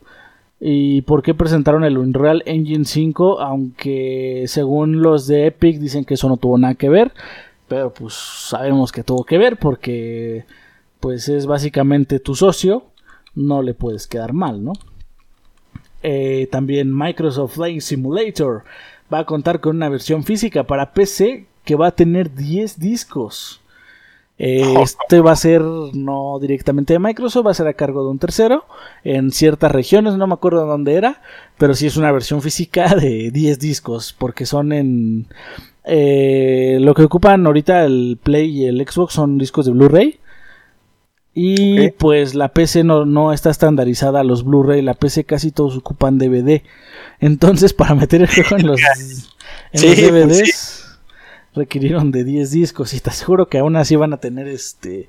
y 0.60 1.02
por 1.02 1.22
qué 1.22 1.34
presentaron 1.34 1.84
el 1.84 1.98
Unreal 1.98 2.42
Engine 2.46 2.86
5, 2.86 3.40
aunque 3.40 4.44
según 4.46 5.02
los 5.02 5.26
de 5.26 5.48
Epic 5.48 5.78
dicen 5.78 6.06
que 6.06 6.14
eso 6.14 6.28
no 6.28 6.38
tuvo 6.38 6.56
nada 6.56 6.74
que 6.74 6.88
ver, 6.88 7.12
pero 7.68 7.92
pues 7.92 8.14
sabemos 8.14 8.92
que 8.92 9.02
tuvo 9.02 9.24
que 9.24 9.36
ver 9.36 9.58
porque 9.58 10.46
pues 11.00 11.28
es 11.28 11.46
básicamente 11.46 12.20
tu 12.20 12.34
socio, 12.34 12.84
no 13.34 13.62
le 13.62 13.74
puedes 13.74 14.06
quedar 14.06 14.32
mal, 14.32 14.64
¿no? 14.64 14.72
Eh, 16.02 16.48
también 16.50 16.96
Microsoft 16.96 17.54
Flight 17.54 17.80
Simulator 17.80 18.64
va 19.12 19.20
a 19.20 19.26
contar 19.26 19.60
con 19.60 19.76
una 19.76 19.88
versión 19.88 20.24
física 20.24 20.64
para 20.64 20.92
PC 20.92 21.46
que 21.64 21.76
va 21.76 21.88
a 21.88 21.94
tener 21.94 22.34
10 22.34 22.78
discos. 22.78 23.60
Eh, 24.38 24.74
este 24.82 25.20
va 25.20 25.32
a 25.32 25.36
ser 25.36 25.62
no 25.62 26.38
directamente 26.40 26.94
de 26.94 26.98
Microsoft, 26.98 27.46
va 27.46 27.50
a 27.52 27.54
ser 27.54 27.68
a 27.68 27.74
cargo 27.74 28.02
de 28.02 28.10
un 28.10 28.18
tercero 28.18 28.64
en 29.04 29.30
ciertas 29.30 29.70
regiones, 29.70 30.14
no 30.14 30.26
me 30.26 30.34
acuerdo 30.34 30.66
dónde 30.66 30.94
era, 30.94 31.22
pero 31.58 31.74
sí 31.74 31.86
es 31.86 31.96
una 31.96 32.10
versión 32.10 32.42
física 32.42 32.94
de 32.96 33.30
10 33.30 33.58
discos, 33.58 34.14
porque 34.18 34.46
son 34.46 34.72
en... 34.72 35.26
Eh, 35.84 36.78
lo 36.80 36.94
que 36.94 37.02
ocupan 37.02 37.44
ahorita 37.44 37.84
el 37.84 38.18
Play 38.22 38.62
y 38.62 38.66
el 38.66 38.86
Xbox 38.86 39.14
son 39.14 39.36
discos 39.36 39.66
de 39.66 39.72
Blu-ray 39.72 40.18
y 41.34 41.90
pues 41.92 42.34
la 42.34 42.52
PC 42.52 42.84
no, 42.84 43.06
no, 43.06 43.32
está 43.32 43.50
estandarizada 43.50 44.20
a 44.20 44.24
los 44.24 44.44
Blu-ray, 44.44 44.82
la 44.82 44.94
PC 44.94 45.24
casi 45.24 45.50
todos 45.50 45.76
ocupan 45.76 46.18
DVD. 46.18 46.62
Entonces, 47.20 47.72
para 47.74 47.94
meter 47.94 48.22
el 48.22 48.28
juego 48.28 48.56
en 48.56 48.66
los, 48.66 48.80
DVDs, 49.72 50.28
pues 50.28 50.98
requirieron 51.54 52.10
de 52.10 52.24
10 52.24 52.50
discos. 52.50 52.92
Y 52.94 53.00
te 53.00 53.10
aseguro 53.10 53.48
que 53.48 53.58
aún 53.58 53.76
así 53.76 53.96
van 53.96 54.12
a 54.12 54.18
tener 54.18 54.46
este 54.48 55.08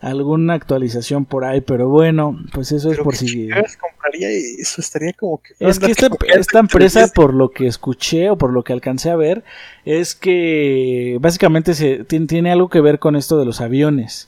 alguna 0.00 0.54
actualización 0.54 1.24
por 1.24 1.44
ahí, 1.44 1.60
pero 1.60 1.88
bueno, 1.88 2.38
pues 2.52 2.70
eso 2.70 2.92
es 2.92 2.98
por 2.98 3.16
si. 3.16 3.48
compraría 3.80 4.30
eso 4.30 4.80
estaría 4.80 5.12
como 5.12 5.42
que. 5.42 5.54
Es 5.58 5.78
que 5.78 5.90
esta, 5.90 6.08
esta 6.36 6.60
empresa, 6.60 7.08
por 7.08 7.34
lo 7.34 7.50
que 7.50 7.66
escuché 7.66 8.30
o 8.30 8.38
por 8.38 8.52
lo 8.52 8.62
que 8.62 8.72
alcancé 8.72 9.10
a 9.10 9.16
ver, 9.16 9.42
es 9.84 10.14
que 10.14 11.18
básicamente 11.20 11.74
se, 11.74 12.04
tiene 12.04 12.52
algo 12.52 12.68
que 12.68 12.80
ver 12.80 12.98
con 12.98 13.16
esto 13.16 13.38
de 13.38 13.44
los 13.44 13.60
aviones. 13.60 14.27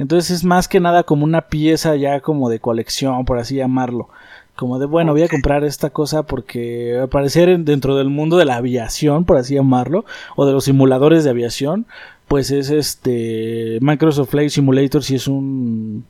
Entonces 0.00 0.30
es 0.30 0.44
más 0.44 0.66
que 0.66 0.80
nada 0.80 1.02
como 1.02 1.24
una 1.24 1.42
pieza 1.42 1.94
ya 1.94 2.20
como 2.20 2.48
de 2.48 2.58
colección, 2.58 3.26
por 3.26 3.38
así 3.38 3.56
llamarlo. 3.56 4.08
Como 4.56 4.78
de, 4.78 4.86
bueno, 4.86 5.12
voy 5.12 5.22
a 5.22 5.28
comprar 5.28 5.62
esta 5.62 5.90
cosa 5.90 6.22
porque 6.22 6.98
al 6.98 7.10
parecer 7.10 7.58
dentro 7.60 7.96
del 7.96 8.08
mundo 8.08 8.38
de 8.38 8.46
la 8.46 8.56
aviación, 8.56 9.26
por 9.26 9.36
así 9.36 9.56
llamarlo, 9.56 10.06
o 10.36 10.46
de 10.46 10.52
los 10.52 10.64
simuladores 10.64 11.22
de 11.22 11.30
aviación, 11.30 11.86
pues 12.28 12.50
es 12.50 12.70
este 12.70 13.78
Microsoft 13.82 14.30
Flight 14.30 14.48
Simulator 14.48 15.02
si 15.02 15.16
es 15.16 15.28
un 15.28 16.06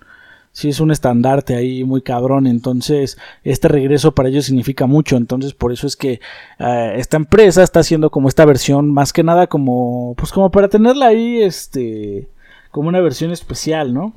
sí 0.53 0.69
es 0.69 0.79
un 0.79 0.93
estandarte 0.93 1.57
ahí 1.57 1.83
muy 1.83 2.01
cabrón. 2.03 2.47
Entonces, 2.47 3.19
este 3.43 3.67
regreso 3.67 4.13
para 4.13 4.29
ellos 4.29 4.45
significa 4.45 4.87
mucho. 4.87 5.17
Entonces, 5.17 5.53
por 5.53 5.73
eso 5.73 5.89
es 5.89 5.97
que 5.97 6.21
eh, 6.61 6.95
esta 6.97 7.17
empresa 7.17 7.65
está 7.65 7.81
haciendo 7.81 8.11
como 8.11 8.29
esta 8.29 8.45
versión, 8.45 8.93
más 8.93 9.13
que 9.13 9.25
nada 9.25 9.49
como, 9.49 10.15
pues 10.17 10.31
como 10.31 10.51
para 10.53 10.69
tenerla 10.69 11.09
ahí, 11.09 11.43
este, 11.43 12.29
como 12.71 12.89
una 12.89 13.01
versión 13.01 13.31
especial, 13.31 13.93
¿no? 13.95 14.13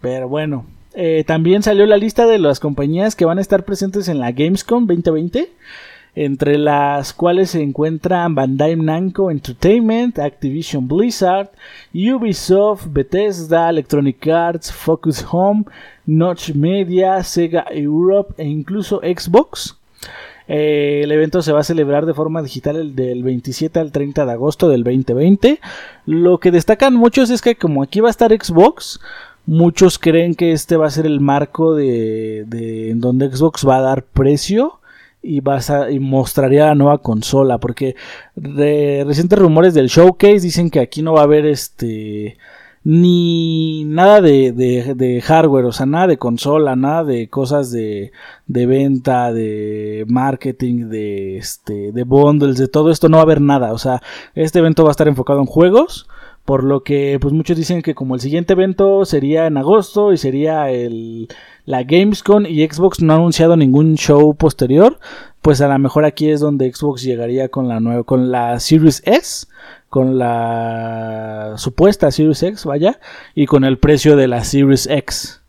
Pero 0.00 0.28
bueno, 0.28 0.64
eh, 0.94 1.24
también 1.26 1.62
salió 1.62 1.86
la 1.86 1.96
lista 1.96 2.26
de 2.26 2.38
las 2.38 2.60
compañías 2.60 3.16
que 3.16 3.24
van 3.24 3.38
a 3.38 3.42
estar 3.42 3.64
presentes 3.64 4.08
en 4.08 4.20
la 4.20 4.32
Gamescom 4.32 4.86
2020 4.86 5.50
entre 6.14 6.58
las 6.58 7.12
cuales 7.12 7.50
se 7.50 7.62
encuentran 7.62 8.34
Bandai 8.34 8.74
Namco 8.74 9.30
Entertainment, 9.30 10.18
Activision 10.18 10.88
Blizzard, 10.88 11.50
Ubisoft, 11.94 12.86
Bethesda, 12.90 13.70
Electronic 13.70 14.26
Arts, 14.26 14.72
Focus 14.72 15.24
Home, 15.30 15.64
Notch 16.06 16.50
Media, 16.54 17.22
Sega 17.22 17.66
Europe 17.70 18.34
e 18.36 18.48
incluso 18.48 19.00
Xbox. 19.00 19.76
Eh, 20.48 21.02
el 21.04 21.12
evento 21.12 21.42
se 21.42 21.52
va 21.52 21.60
a 21.60 21.64
celebrar 21.64 22.06
de 22.06 22.14
forma 22.14 22.42
digital 22.42 22.96
del 22.96 23.22
27 23.22 23.78
al 23.78 23.92
30 23.92 24.24
de 24.24 24.32
agosto 24.32 24.68
del 24.68 24.82
2020. 24.82 25.60
Lo 26.06 26.38
que 26.38 26.50
destacan 26.50 26.94
muchos 26.94 27.30
es 27.30 27.42
que 27.42 27.56
como 27.56 27.82
aquí 27.82 28.00
va 28.00 28.08
a 28.08 28.10
estar 28.10 28.32
Xbox, 28.32 29.00
muchos 29.46 29.98
creen 29.98 30.34
que 30.34 30.52
este 30.52 30.76
va 30.76 30.86
a 30.86 30.90
ser 30.90 31.06
el 31.06 31.20
marco 31.20 31.74
de, 31.74 32.44
de 32.46 32.90
en 32.90 33.00
donde 33.00 33.30
Xbox 33.30 33.68
va 33.68 33.76
a 33.76 33.82
dar 33.82 34.04
precio 34.04 34.80
y, 35.22 35.40
vas 35.40 35.68
a, 35.70 35.90
y 35.90 35.98
mostraría 35.98 36.66
la 36.66 36.74
nueva 36.74 36.98
consola. 36.98 37.58
Porque 37.58 37.94
recientes 38.36 39.38
rumores 39.38 39.74
del 39.74 39.88
showcase 39.88 40.40
dicen 40.40 40.70
que 40.70 40.80
aquí 40.80 41.02
no 41.02 41.12
va 41.12 41.20
a 41.20 41.24
haber 41.24 41.46
este 41.46 42.38
ni 42.84 43.84
nada 43.84 44.20
de, 44.20 44.52
de, 44.52 45.20
hardware, 45.20 45.66
o 45.66 45.72
sea, 45.72 45.86
nada 45.86 46.06
de 46.06 46.18
consola, 46.18 46.76
nada 46.76 47.04
de 47.04 47.28
cosas 47.28 47.70
de, 47.70 48.12
de 48.46 48.66
venta, 48.66 49.32
de 49.32 50.04
marketing, 50.08 50.88
de, 50.88 51.36
este, 51.36 51.92
de 51.92 52.04
bundles, 52.04 52.56
de 52.56 52.68
todo 52.68 52.90
esto, 52.90 53.08
no 53.08 53.16
va 53.16 53.22
a 53.22 53.24
haber 53.24 53.40
nada. 53.40 53.72
O 53.72 53.78
sea, 53.78 54.02
este 54.34 54.60
evento 54.60 54.84
va 54.84 54.90
a 54.90 54.92
estar 54.92 55.08
enfocado 55.08 55.40
en 55.40 55.46
juegos. 55.46 56.08
Por 56.44 56.64
lo 56.64 56.82
que, 56.82 57.18
pues 57.20 57.34
muchos 57.34 57.58
dicen 57.58 57.82
que 57.82 57.94
como 57.94 58.14
el 58.14 58.22
siguiente 58.22 58.54
evento 58.54 59.04
sería 59.04 59.46
en 59.46 59.58
agosto 59.58 60.14
y 60.14 60.16
sería 60.16 60.70
el, 60.70 61.28
la 61.66 61.82
Gamescom 61.82 62.46
y 62.46 62.66
Xbox 62.66 63.02
no 63.02 63.12
ha 63.12 63.16
anunciado 63.16 63.54
ningún 63.54 63.96
show 63.96 64.34
posterior, 64.34 64.98
pues 65.42 65.60
a 65.60 65.68
lo 65.68 65.78
mejor 65.78 66.06
aquí 66.06 66.30
es 66.30 66.40
donde 66.40 66.72
Xbox 66.72 67.02
llegaría 67.02 67.50
con 67.50 67.68
la 67.68 67.80
nueva, 67.80 68.04
con 68.04 68.30
la 68.30 68.58
Series 68.60 69.02
S, 69.04 69.46
con 69.88 70.18
la 70.18 71.54
supuesta 71.56 72.10
Series 72.10 72.42
X, 72.42 72.64
vaya, 72.64 73.00
y 73.34 73.46
con 73.46 73.64
el 73.64 73.78
precio 73.78 74.16
de 74.16 74.28
la 74.28 74.44
Series 74.44 74.86
X. 74.86 75.42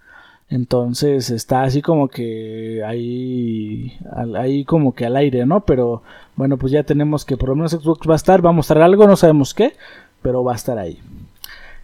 Entonces 0.49 1.29
está 1.29 1.61
así 1.61 1.81
como 1.81 2.07
que 2.07 2.83
ahí, 2.83 3.93
ahí 4.35 4.65
como 4.65 4.95
que 4.95 5.05
al 5.05 5.15
aire, 5.15 5.45
¿no? 5.45 5.61
Pero 5.61 6.01
bueno, 6.35 6.57
pues 6.57 6.71
ya 6.71 6.83
tenemos 6.83 7.23
que 7.23 7.37
por 7.37 7.49
lo 7.49 7.55
menos 7.55 7.71
Xbox 7.71 8.09
va 8.09 8.13
a 8.13 8.15
estar, 8.15 8.43
va 8.43 8.49
a 8.49 8.53
mostrar 8.53 8.81
algo, 8.81 9.05
no 9.05 9.15
sabemos 9.15 9.53
qué, 9.53 9.73
pero 10.21 10.43
va 10.43 10.53
a 10.53 10.55
estar 10.55 10.79
ahí. 10.79 10.99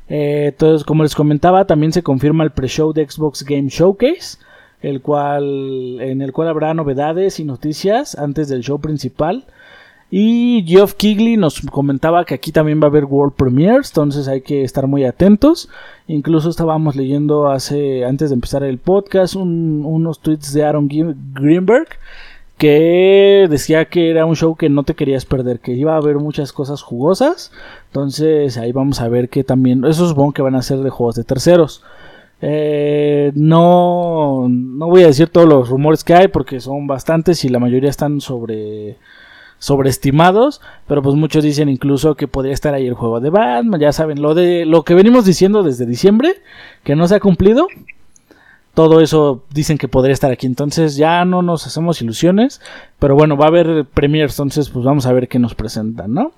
Eh, 0.08 0.48
entonces, 0.48 0.84
como 0.84 1.04
les 1.04 1.16
comentaba, 1.16 1.66
también 1.66 1.92
se 1.92 2.04
confirma 2.04 2.44
el 2.44 2.52
pre-show 2.52 2.94
de 2.94 3.08
Xbox 3.08 3.44
Game 3.44 3.70
Showcase, 3.70 4.40
el 4.82 5.02
cual, 5.02 6.00
en 6.02 6.22
el 6.22 6.32
cual 6.32 6.48
habrá 6.48 6.74
novedades 6.74 7.40
y 7.40 7.44
noticias 7.44 8.18
antes 8.18 8.50
del 8.50 8.62
show 8.62 8.80
principal. 8.80 9.46
Y 10.12 10.64
Geoff 10.68 10.94
Keighley 10.94 11.36
nos 11.36 11.62
comentaba 11.62 12.26
que 12.26 12.36
aquí 12.36 12.52
también 12.52 12.80
va 12.80 12.86
a 12.86 12.90
haber 12.90 13.06
World 13.06 13.34
Premiers, 13.34 13.90
entonces 13.90 14.28
hay 14.28 14.42
que 14.42 14.64
estar 14.64 14.88
muy 14.88 15.04
atentos. 15.04 15.68
Incluso 16.08 16.50
estábamos 16.50 16.96
leyendo 16.96 17.48
hace 17.50 18.06
antes 18.06 18.30
de 18.30 18.36
empezar 18.36 18.64
el 18.64 18.78
podcast 18.78 19.36
unos 19.36 20.20
tweets 20.20 20.54
de 20.54 20.64
Aaron 20.64 20.88
Greenberg 20.88 21.88
que 22.58 23.48
decía 23.50 23.86
que 23.86 24.10
era 24.10 24.26
un 24.26 24.36
show 24.36 24.56
que 24.56 24.70
no 24.70 24.84
te 24.84 24.94
querías 24.94 25.26
perder, 25.26 25.60
que 25.60 25.74
iba 25.74 25.94
a 25.94 25.98
haber 25.98 26.18
muchas 26.18 26.54
cosas 26.54 26.82
jugosas. 26.82 27.52
Entonces 27.88 28.58
ahí 28.58 28.72
vamos 28.72 29.02
a 29.02 29.10
ver 29.10 29.30
que 29.30 29.44
también, 29.44 29.84
esos 29.86 30.10
supongo 30.10 30.34
que 30.34 30.42
van 30.42 30.56
a 30.56 30.62
ser 30.62 30.80
de 30.80 30.90
juegos 30.90 31.16
de 31.16 31.24
terceros. 31.24 31.84
Eh, 32.42 33.32
no, 33.36 34.48
no 34.50 34.88
voy 34.88 35.04
a 35.04 35.08
decir 35.08 35.30
todos 35.30 35.48
los 35.48 35.70
rumores 35.70 36.04
que 36.04 36.14
hay 36.14 36.28
porque 36.28 36.60
son 36.60 36.86
bastantes 36.88 37.44
y 37.46 37.50
la 37.50 37.60
mayoría 37.60 37.90
están 37.90 38.22
sobre 38.22 38.98
sobreestimados, 39.60 40.62
pero 40.88 41.02
pues 41.02 41.16
muchos 41.16 41.44
dicen 41.44 41.70
incluso 41.70 42.16
que 42.16 42.28
podría 42.28 42.54
estar 42.54 42.74
ahí 42.74 42.88
el 42.88 42.94
juego 42.94 43.20
de 43.20 43.30
Batman, 43.30 43.80
ya 43.80 43.92
saben, 43.92 44.22
lo 44.22 44.34
de 44.36 44.66
lo 44.66 44.84
que 44.84 44.94
venimos 44.94 45.26
diciendo 45.26 45.64
desde 45.64 45.86
diciembre, 45.86 46.36
que 46.84 46.96
no 46.96 47.08
se 47.08 47.16
ha 47.16 47.20
cumplido, 47.20 47.68
todo 48.76 49.00
eso 49.00 49.46
dicen 49.52 49.78
que 49.78 49.88
podría 49.88 50.14
estar 50.14 50.32
aquí. 50.32 50.46
Entonces 50.46 50.98
ya 50.98 51.24
no 51.24 51.42
nos 51.42 51.66
hacemos 51.66 52.02
ilusiones. 52.02 52.62
Pero 53.00 53.16
bueno, 53.16 53.38
va 53.38 53.46
a 53.46 53.48
haber 53.48 53.86
premiers. 53.86 54.34
Entonces 54.34 54.70
pues 54.70 54.84
vamos 54.84 55.06
a 55.06 55.14
ver 55.14 55.30
qué 55.30 55.40
nos 55.40 55.56
presentan, 55.56 56.14
¿no? 56.14 56.34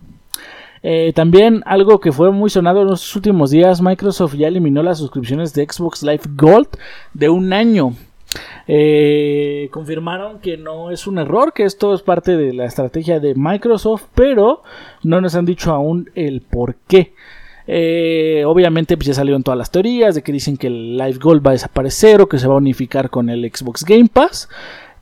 Eh, 0.84 1.12
también 1.14 1.64
algo 1.66 2.00
que 2.00 2.12
fue 2.12 2.32
muy 2.32 2.52
sonado 2.52 2.82
en 2.84 2.88
los 2.88 3.16
últimos 3.16 3.50
días, 3.50 3.82
Microsoft 3.82 4.36
ya 4.36 4.48
eliminó 4.48 4.84
las 4.84 5.00
suscripciones 5.00 5.54
de 5.56 5.66
Xbox 5.66 6.04
Live 6.04 6.22
Gold 6.36 6.68
de 7.14 7.30
un 7.30 7.52
año. 7.52 7.94
Eh, 8.68 9.70
confirmaron 9.72 10.40
que 10.40 10.58
no 10.58 10.92
es 10.92 11.08
un 11.08 11.20
error, 11.20 11.54
que 11.54 11.64
esto 11.64 11.94
es 11.94 12.02
parte 12.02 12.36
de 12.36 12.54
la 12.54 12.66
estrategia 12.66 13.20
de 13.20 13.34
Microsoft, 13.36 14.06
pero 14.14 14.64
no 15.04 15.22
nos 15.22 15.36
han 15.36 15.46
dicho 15.46 15.74
aún 15.74 16.10
el 16.16 16.42
por 16.42 16.76
qué. 16.88 17.14
Eh, 17.70 18.44
obviamente 18.46 18.96
pues 18.96 19.08
ya 19.08 19.14
salieron 19.14 19.44
todas 19.44 19.58
las 19.58 19.72
teorías 19.72 20.16
de 20.16 20.22
que 20.22 20.32
dicen 20.32 20.56
que 20.56 20.68
el 20.68 20.98
Live 20.98 21.20
Gold 21.22 21.46
va 21.46 21.52
a 21.52 21.54
desaparecer 21.54 22.22
o 22.22 22.30
que 22.30 22.40
se 22.40 22.48
va 22.48 22.54
a 22.54 22.58
unificar 22.58 23.10
con 23.10 23.30
el 23.30 23.50
Xbox 23.54 23.84
Game 23.84 24.10
Pass. 24.12 24.50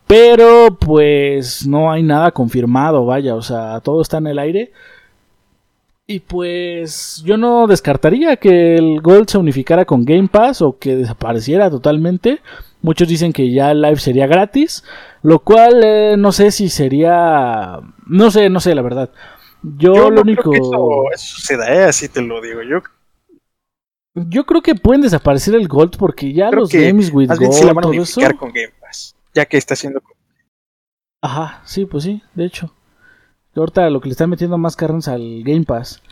Pero 0.07 0.77
pues 0.79 1.65
no 1.65 1.91
hay 1.91 2.03
nada 2.03 2.31
confirmado, 2.31 3.05
vaya, 3.05 3.35
o 3.35 3.41
sea, 3.41 3.79
todo 3.81 4.01
está 4.01 4.17
en 4.17 4.27
el 4.27 4.39
aire. 4.39 4.71
Y 6.07 6.19
pues 6.19 7.23
yo 7.25 7.35
no 7.35 7.65
descartaría 7.65 8.35
que 8.35 8.75
el 8.75 9.01
Gold 9.01 9.27
se 9.27 9.39
unificara 9.39 9.85
con 9.85 10.05
Game 10.05 10.27
Pass 10.27 10.61
o 10.61 10.77
que 10.77 10.95
desapareciera 10.95 11.71
totalmente. 11.71 12.41
Muchos 12.85 13.07
dicen 13.07 13.33
que 13.33 13.51
ya 13.51 13.71
el 13.71 13.81
live 13.81 13.97
sería 13.97 14.27
gratis, 14.27 14.83
lo 15.23 15.39
cual 15.39 15.81
eh, 15.83 16.15
no 16.17 16.31
sé 16.31 16.51
si 16.51 16.69
sería... 16.69 17.79
No 18.05 18.29
sé, 18.29 18.47
no 18.51 18.59
sé 18.59 18.75
la 18.75 18.83
verdad. 18.83 19.09
Yo, 19.63 20.11
lo 20.11 20.21
único. 20.21 20.51
Creo 20.51 20.61
que 21.09 21.15
eso, 21.15 21.25
suceda, 21.35 21.73
¿eh? 21.73 21.85
así 21.85 22.07
te 22.07 22.21
lo 22.21 22.39
digo. 22.41 22.61
Yo 22.61 22.83
yo 24.13 24.45
creo 24.45 24.61
que 24.61 24.75
pueden 24.75 25.01
desaparecer 25.01 25.55
el 25.55 25.67
Gold 25.67 25.97
porque 25.97 26.31
ya 26.31 26.51
los 26.51 26.69
Games 26.69 27.11
with 27.11 27.27
Gold. 27.27 27.51
Sí 27.51 27.65
la 27.65 27.73
van 27.73 27.85
a 27.85 27.91
todo 27.91 28.37
con 28.37 28.53
Game 28.53 28.73
Pass, 28.79 29.15
ya 29.33 29.45
que 29.45 29.57
está 29.57 29.73
haciendo. 29.73 30.01
Ajá, 31.21 31.63
sí, 31.65 31.85
pues 31.85 32.03
sí, 32.03 32.21
de 32.35 32.45
hecho. 32.45 32.71
Ahorita 33.55 33.89
lo 33.89 33.99
que 34.01 34.09
le 34.09 34.11
están 34.11 34.29
metiendo 34.29 34.59
más 34.59 34.75
carnes 34.75 35.07
al 35.07 35.41
Game 35.43 35.63
Pass. 35.63 36.03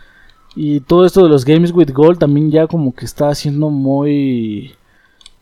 Y 0.55 0.79
todo 0.79 1.05
esto 1.05 1.21
de 1.21 1.29
los 1.29 1.45
Games 1.45 1.71
with 1.71 1.91
Gold 1.91 2.17
también 2.17 2.49
ya 2.49 2.65
como 2.65 2.95
que 2.95 3.05
está 3.05 3.29
haciendo 3.29 3.69
muy. 3.69 4.75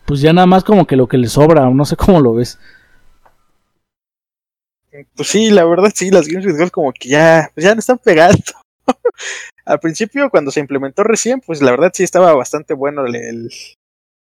Pues 0.06 0.22
ya 0.22 0.34
nada 0.34 0.48
más 0.48 0.64
como 0.64 0.86
que 0.86 0.96
lo 0.96 1.08
que 1.08 1.18
le 1.18 1.28
sobra, 1.28 1.70
no 1.70 1.86
sé 1.86 1.96
cómo 1.98 2.20
lo 2.20 2.34
ves. 2.36 2.60
Pues 5.16 5.30
sí, 5.30 5.50
la 5.50 5.64
verdad 5.66 5.92
sí, 5.94 6.12
las 6.12 6.28
Games 6.28 6.46
with 6.46 6.58
Gold 6.58 6.72
como 6.72 6.92
que 6.92 7.10
ya, 7.10 7.50
pues 7.54 7.66
ya 7.66 7.74
no 7.74 7.80
están 7.80 7.98
pegando. 7.98 8.44
Al 9.66 9.80
principio, 9.80 10.30
cuando 10.30 10.52
se 10.52 10.60
implementó 10.60 11.04
recién, 11.04 11.40
pues 11.40 11.62
la 11.62 11.72
verdad 11.72 11.92
sí 11.94 12.04
estaba 12.04 12.34
bastante 12.34 12.74
bueno 12.74 13.06
el, 13.06 13.16
el 13.16 13.50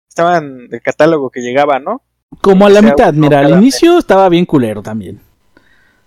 estaban 0.08 0.68
el 0.70 0.82
catálogo 0.82 1.30
que 1.30 1.42
llegaba, 1.42 1.80
¿no? 1.80 2.02
Como 2.42 2.66
a 2.66 2.70
la 2.70 2.82
mitad, 2.82 3.14
mira, 3.14 3.40
al 3.40 3.52
inicio 3.52 3.98
estaba 3.98 4.30
bien 4.30 4.46
culero 4.46 4.84
también. 4.84 5.20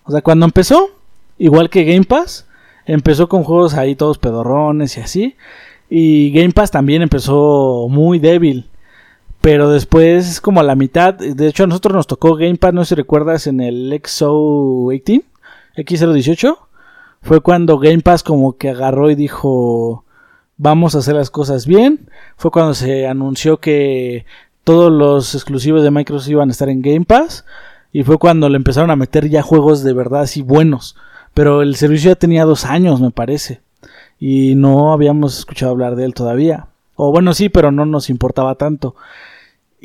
O 0.05 0.11
sea, 0.11 0.21
cuando 0.21 0.45
empezó, 0.45 0.89
igual 1.37 1.69
que 1.69 1.83
Game 1.83 2.05
Pass, 2.05 2.47
empezó 2.85 3.27
con 3.27 3.43
juegos 3.43 3.73
ahí 3.73 3.95
todos 3.95 4.17
pedorrones 4.17 4.97
y 4.97 5.01
así. 5.01 5.35
Y 5.89 6.31
Game 6.31 6.51
Pass 6.51 6.71
también 6.71 7.01
empezó 7.01 7.87
muy 7.89 8.19
débil. 8.19 8.69
Pero 9.43 9.69
después, 9.69 10.39
como 10.39 10.61
a 10.61 10.63
la 10.63 10.77
mitad, 10.77 11.15
de 11.15 11.47
hecho 11.49 11.65
a 11.65 11.67
nosotros 11.67 11.93
nos 11.93 12.07
tocó 12.07 12.35
Game 12.35 12.55
Pass, 12.55 12.73
no 12.73 12.85
sé 12.85 12.89
si 12.89 12.95
recuerdas, 12.95 13.45
en 13.45 13.59
el 13.59 13.91
XO18, 13.91 15.21
X018, 15.75 16.57
fue 17.21 17.41
cuando 17.41 17.77
Game 17.77 17.99
Pass 17.99 18.23
como 18.23 18.55
que 18.55 18.69
agarró 18.69 19.11
y 19.11 19.15
dijo, 19.15 20.05
vamos 20.55 20.95
a 20.95 20.99
hacer 20.99 21.15
las 21.15 21.29
cosas 21.29 21.67
bien. 21.67 22.09
Fue 22.37 22.51
cuando 22.51 22.73
se 22.73 23.05
anunció 23.05 23.59
que 23.59 24.25
todos 24.63 24.89
los 24.89 25.35
exclusivos 25.35 25.83
de 25.83 25.91
Microsoft 25.91 26.29
iban 26.29 26.47
a 26.47 26.53
estar 26.53 26.69
en 26.69 26.81
Game 26.81 27.03
Pass. 27.03 27.43
Y 27.91 28.03
fue 28.03 28.19
cuando 28.19 28.47
le 28.47 28.55
empezaron 28.55 28.91
a 28.91 28.95
meter 28.95 29.27
ya 29.27 29.41
juegos 29.41 29.83
de 29.83 29.91
verdad 29.91 30.21
así 30.21 30.41
buenos. 30.41 30.95
Pero 31.33 31.63
el 31.63 31.75
servicio 31.75 32.11
ya 32.11 32.15
tenía 32.15 32.45
dos 32.45 32.63
años, 32.63 33.01
me 33.01 33.11
parece. 33.11 33.59
Y 34.21 34.55
no 34.55 34.93
habíamos 34.93 35.37
escuchado 35.37 35.73
hablar 35.73 35.97
de 35.97 36.05
él 36.05 36.13
todavía. 36.13 36.67
O 36.95 37.11
bueno, 37.11 37.33
sí, 37.33 37.49
pero 37.49 37.73
no 37.73 37.85
nos 37.85 38.09
importaba 38.09 38.55
tanto. 38.55 38.95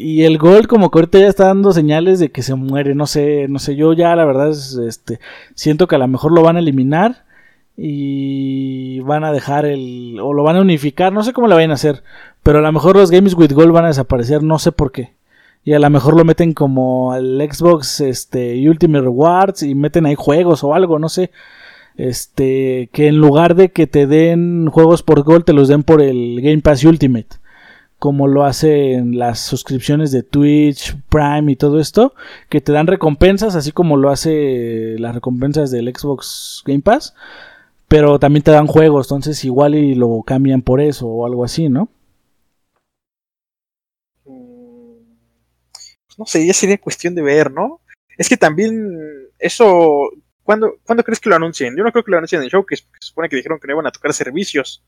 Y 0.00 0.22
el 0.22 0.38
gol 0.38 0.68
como 0.68 0.92
que 0.92 0.98
ahorita 1.00 1.18
ya 1.18 1.26
está 1.26 1.46
dando 1.46 1.72
señales 1.72 2.20
de 2.20 2.30
que 2.30 2.44
se 2.44 2.54
muere, 2.54 2.94
no 2.94 3.08
sé, 3.08 3.48
no 3.48 3.58
sé, 3.58 3.74
yo 3.74 3.94
ya 3.94 4.14
la 4.14 4.24
verdad 4.24 4.50
es, 4.50 4.74
este, 4.76 5.18
siento 5.56 5.88
que 5.88 5.96
a 5.96 5.98
lo 5.98 6.06
mejor 6.06 6.30
lo 6.30 6.42
van 6.42 6.54
a 6.54 6.60
eliminar 6.60 7.24
y 7.76 9.00
van 9.00 9.24
a 9.24 9.32
dejar 9.32 9.66
el 9.66 10.20
o 10.22 10.32
lo 10.34 10.44
van 10.44 10.54
a 10.54 10.60
unificar, 10.60 11.12
no 11.12 11.24
sé 11.24 11.32
cómo 11.32 11.48
lo 11.48 11.56
vayan 11.56 11.72
a 11.72 11.74
hacer, 11.74 12.04
pero 12.44 12.60
a 12.60 12.62
lo 12.62 12.70
mejor 12.70 12.94
los 12.96 13.10
Games 13.10 13.34
with 13.34 13.50
Gold 13.50 13.72
van 13.72 13.86
a 13.86 13.88
desaparecer, 13.88 14.44
no 14.44 14.60
sé 14.60 14.70
por 14.70 14.92
qué. 14.92 15.14
Y 15.64 15.72
a 15.72 15.80
lo 15.80 15.90
mejor 15.90 16.16
lo 16.16 16.24
meten 16.24 16.54
como 16.54 17.10
al 17.12 17.40
Xbox 17.52 18.00
este 18.00 18.68
Ultimate 18.68 19.02
Rewards 19.02 19.64
y 19.64 19.74
meten 19.74 20.06
ahí 20.06 20.14
juegos 20.16 20.62
o 20.62 20.74
algo, 20.74 21.00
no 21.00 21.08
sé. 21.08 21.32
Este, 21.96 22.88
que 22.92 23.08
en 23.08 23.16
lugar 23.18 23.56
de 23.56 23.70
que 23.70 23.88
te 23.88 24.06
den 24.06 24.68
juegos 24.70 25.02
por 25.02 25.24
Gold, 25.24 25.44
te 25.44 25.52
los 25.52 25.66
den 25.66 25.82
por 25.82 26.00
el 26.02 26.40
Game 26.40 26.60
Pass 26.60 26.84
Ultimate 26.84 27.26
como 27.98 28.28
lo 28.28 28.44
hacen 28.44 29.18
las 29.18 29.40
suscripciones 29.40 30.12
de 30.12 30.22
Twitch, 30.22 30.96
Prime 31.08 31.50
y 31.50 31.56
todo 31.56 31.80
esto, 31.80 32.14
que 32.48 32.60
te 32.60 32.72
dan 32.72 32.86
recompensas, 32.86 33.56
así 33.56 33.72
como 33.72 33.96
lo 33.96 34.10
hace 34.10 34.96
las 34.98 35.14
recompensas 35.14 35.70
del 35.70 35.92
Xbox 35.94 36.62
Game 36.64 36.82
Pass, 36.82 37.14
pero 37.88 38.18
también 38.18 38.44
te 38.44 38.52
dan 38.52 38.66
juegos, 38.66 39.06
entonces 39.06 39.44
igual 39.44 39.74
y 39.74 39.94
lo 39.94 40.22
cambian 40.24 40.62
por 40.62 40.80
eso 40.80 41.08
o 41.08 41.26
algo 41.26 41.44
así, 41.44 41.68
¿no? 41.68 41.88
Mm, 44.24 44.98
no 46.18 46.26
sé, 46.26 46.46
ya 46.46 46.54
sería 46.54 46.78
cuestión 46.78 47.14
de 47.14 47.22
ver, 47.22 47.50
¿no? 47.50 47.80
Es 48.16 48.28
que 48.28 48.36
también 48.36 48.96
eso, 49.38 50.10
¿cuándo, 50.44 50.74
¿cuándo 50.84 51.02
crees 51.02 51.18
que 51.20 51.30
lo 51.30 51.36
anuncien? 51.36 51.76
Yo 51.76 51.82
no 51.82 51.90
creo 51.90 52.04
que 52.04 52.10
lo 52.12 52.18
anuncien 52.18 52.40
en 52.40 52.44
el 52.44 52.50
show, 52.50 52.64
que 52.64 52.76
se 52.76 52.84
supone 53.00 53.28
que 53.28 53.36
dijeron 53.36 53.58
que 53.58 53.66
no 53.66 53.74
iban 53.74 53.86
a 53.86 53.92
tocar 53.92 54.12
servicios. 54.12 54.84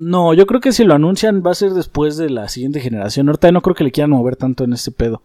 No, 0.00 0.32
yo 0.32 0.46
creo 0.46 0.60
que 0.60 0.72
si 0.72 0.82
lo 0.82 0.94
anuncian 0.94 1.42
va 1.46 1.50
a 1.50 1.54
ser 1.54 1.72
después 1.72 2.16
de 2.16 2.30
la 2.30 2.48
siguiente 2.48 2.80
generación. 2.80 3.28
Ahorita 3.28 3.52
no 3.52 3.60
creo 3.60 3.74
que 3.76 3.84
le 3.84 3.92
quieran 3.92 4.10
mover 4.10 4.34
tanto 4.34 4.64
en 4.64 4.72
este 4.72 4.90
pedo. 4.90 5.22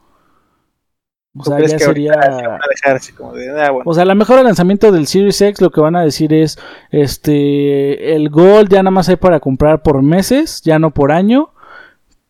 O 1.38 1.44
sea, 1.46 1.60
ya 1.62 1.80
sería. 1.80 2.14
Ah, 2.14 3.72
o 3.86 3.94
sea, 3.94 4.04
a 4.04 4.06
lo 4.06 4.16
mejor 4.16 4.40
el 4.40 4.46
lanzamiento 4.46 4.92
del 4.92 5.08
Series 5.08 5.42
X 5.42 5.62
lo 5.62 5.72
que 5.72 5.80
van 5.80 5.96
a 5.96 6.04
decir 6.04 6.34
es: 6.34 6.60
Este. 6.92 8.16
El 8.16 8.30
Gold 8.30 8.70
ya 8.70 8.84
nada 8.84 8.92
más 8.92 9.08
hay 9.08 9.16
para 9.16 9.40
comprar 9.40 9.82
por 9.82 10.02
meses, 10.02 10.62
ya 10.62 10.78
no 10.78 10.92
por 10.92 11.14
año. 11.14 11.52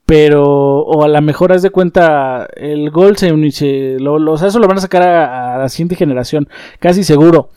Pero, 0.06 0.44
o 0.46 1.04
a 1.04 1.08
lo 1.08 1.22
mejor 1.24 1.52
haz 1.52 1.64
de 1.64 1.72
cuenta, 1.72 2.48
el 2.56 2.92
Gold 2.92 3.18
se, 3.18 3.34
unice, 3.34 3.98
lo, 4.00 4.18
o 4.32 4.38
sea, 4.38 4.50
eso 4.50 4.60
lo 4.60 4.68
van 4.68 4.78
a 4.78 4.82
sacar 4.82 5.02
a, 5.02 5.58
la 5.58 5.68
siguiente 5.68 5.96
generación, 5.96 6.48
casi 6.80 7.04
seguro. 7.04 7.50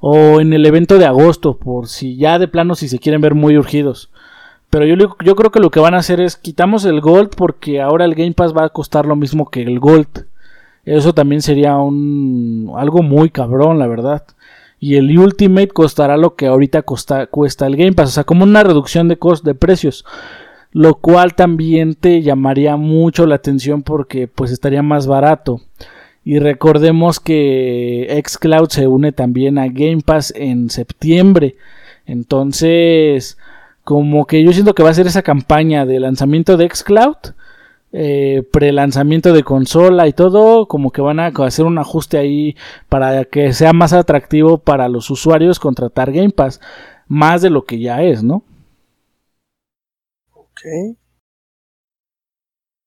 O 0.00 0.38
en 0.38 0.52
el 0.52 0.66
evento 0.66 0.98
de 0.98 1.06
agosto, 1.06 1.56
por 1.56 1.88
si 1.88 2.18
ya 2.18 2.38
de 2.38 2.46
plano, 2.46 2.74
si 2.74 2.88
se 2.88 2.98
quieren 2.98 3.22
ver 3.22 3.34
muy 3.34 3.56
urgidos. 3.56 4.10
Pero 4.74 4.86
yo, 4.86 5.36
creo 5.36 5.52
que 5.52 5.60
lo 5.60 5.70
que 5.70 5.78
van 5.78 5.94
a 5.94 5.98
hacer 5.98 6.20
es 6.20 6.34
quitamos 6.34 6.84
el 6.84 7.00
Gold 7.00 7.30
porque 7.36 7.80
ahora 7.80 8.04
el 8.04 8.16
Game 8.16 8.32
Pass 8.32 8.52
va 8.52 8.64
a 8.64 8.70
costar 8.70 9.06
lo 9.06 9.14
mismo 9.14 9.48
que 9.48 9.62
el 9.62 9.78
Gold. 9.78 10.26
Eso 10.84 11.14
también 11.14 11.42
sería 11.42 11.76
un 11.76 12.72
algo 12.76 13.00
muy 13.04 13.30
cabrón, 13.30 13.78
la 13.78 13.86
verdad. 13.86 14.24
Y 14.80 14.96
el 14.96 15.16
Ultimate 15.16 15.68
costará 15.68 16.16
lo 16.16 16.34
que 16.34 16.48
ahorita 16.48 16.82
cuesta 16.82 17.28
el 17.68 17.76
Game 17.76 17.92
Pass, 17.92 18.08
o 18.08 18.12
sea, 18.14 18.24
como 18.24 18.42
una 18.42 18.64
reducción 18.64 19.06
de 19.06 19.16
de 19.44 19.54
precios, 19.54 20.04
lo 20.72 20.96
cual 20.96 21.36
también 21.36 21.94
te 21.94 22.22
llamaría 22.22 22.76
mucho 22.76 23.28
la 23.28 23.36
atención 23.36 23.84
porque 23.84 24.26
pues 24.26 24.50
estaría 24.50 24.82
más 24.82 25.06
barato. 25.06 25.60
Y 26.24 26.40
recordemos 26.40 27.20
que 27.20 28.20
Xcloud 28.26 28.70
se 28.70 28.88
une 28.88 29.12
también 29.12 29.56
a 29.56 29.68
Game 29.68 30.00
Pass 30.04 30.32
en 30.34 30.68
septiembre. 30.68 31.54
Entonces, 32.06 33.38
como 33.84 34.26
que 34.26 34.42
yo 34.42 34.52
siento 34.52 34.74
que 34.74 34.82
va 34.82 34.90
a 34.90 34.94
ser 34.94 35.06
esa 35.06 35.22
campaña 35.22 35.86
de 35.86 36.00
lanzamiento 36.00 36.56
de 36.56 36.68
Xcloud 36.68 37.34
eh, 37.96 38.42
pre-lanzamiento 38.50 39.32
de 39.32 39.44
consola 39.44 40.08
y 40.08 40.12
todo, 40.12 40.66
como 40.66 40.90
que 40.90 41.00
van 41.00 41.20
a 41.20 41.28
hacer 41.28 41.64
un 41.64 41.78
ajuste 41.78 42.18
ahí 42.18 42.56
para 42.88 43.24
que 43.24 43.52
sea 43.52 43.72
más 43.72 43.92
atractivo 43.92 44.58
para 44.58 44.88
los 44.88 45.10
usuarios 45.10 45.60
contratar 45.60 46.10
Game 46.10 46.30
Pass, 46.30 46.60
más 47.06 47.40
de 47.40 47.50
lo 47.50 47.64
que 47.64 47.78
ya 47.78 48.02
es, 48.02 48.24
¿no? 48.24 48.42
Ok. 50.32 50.96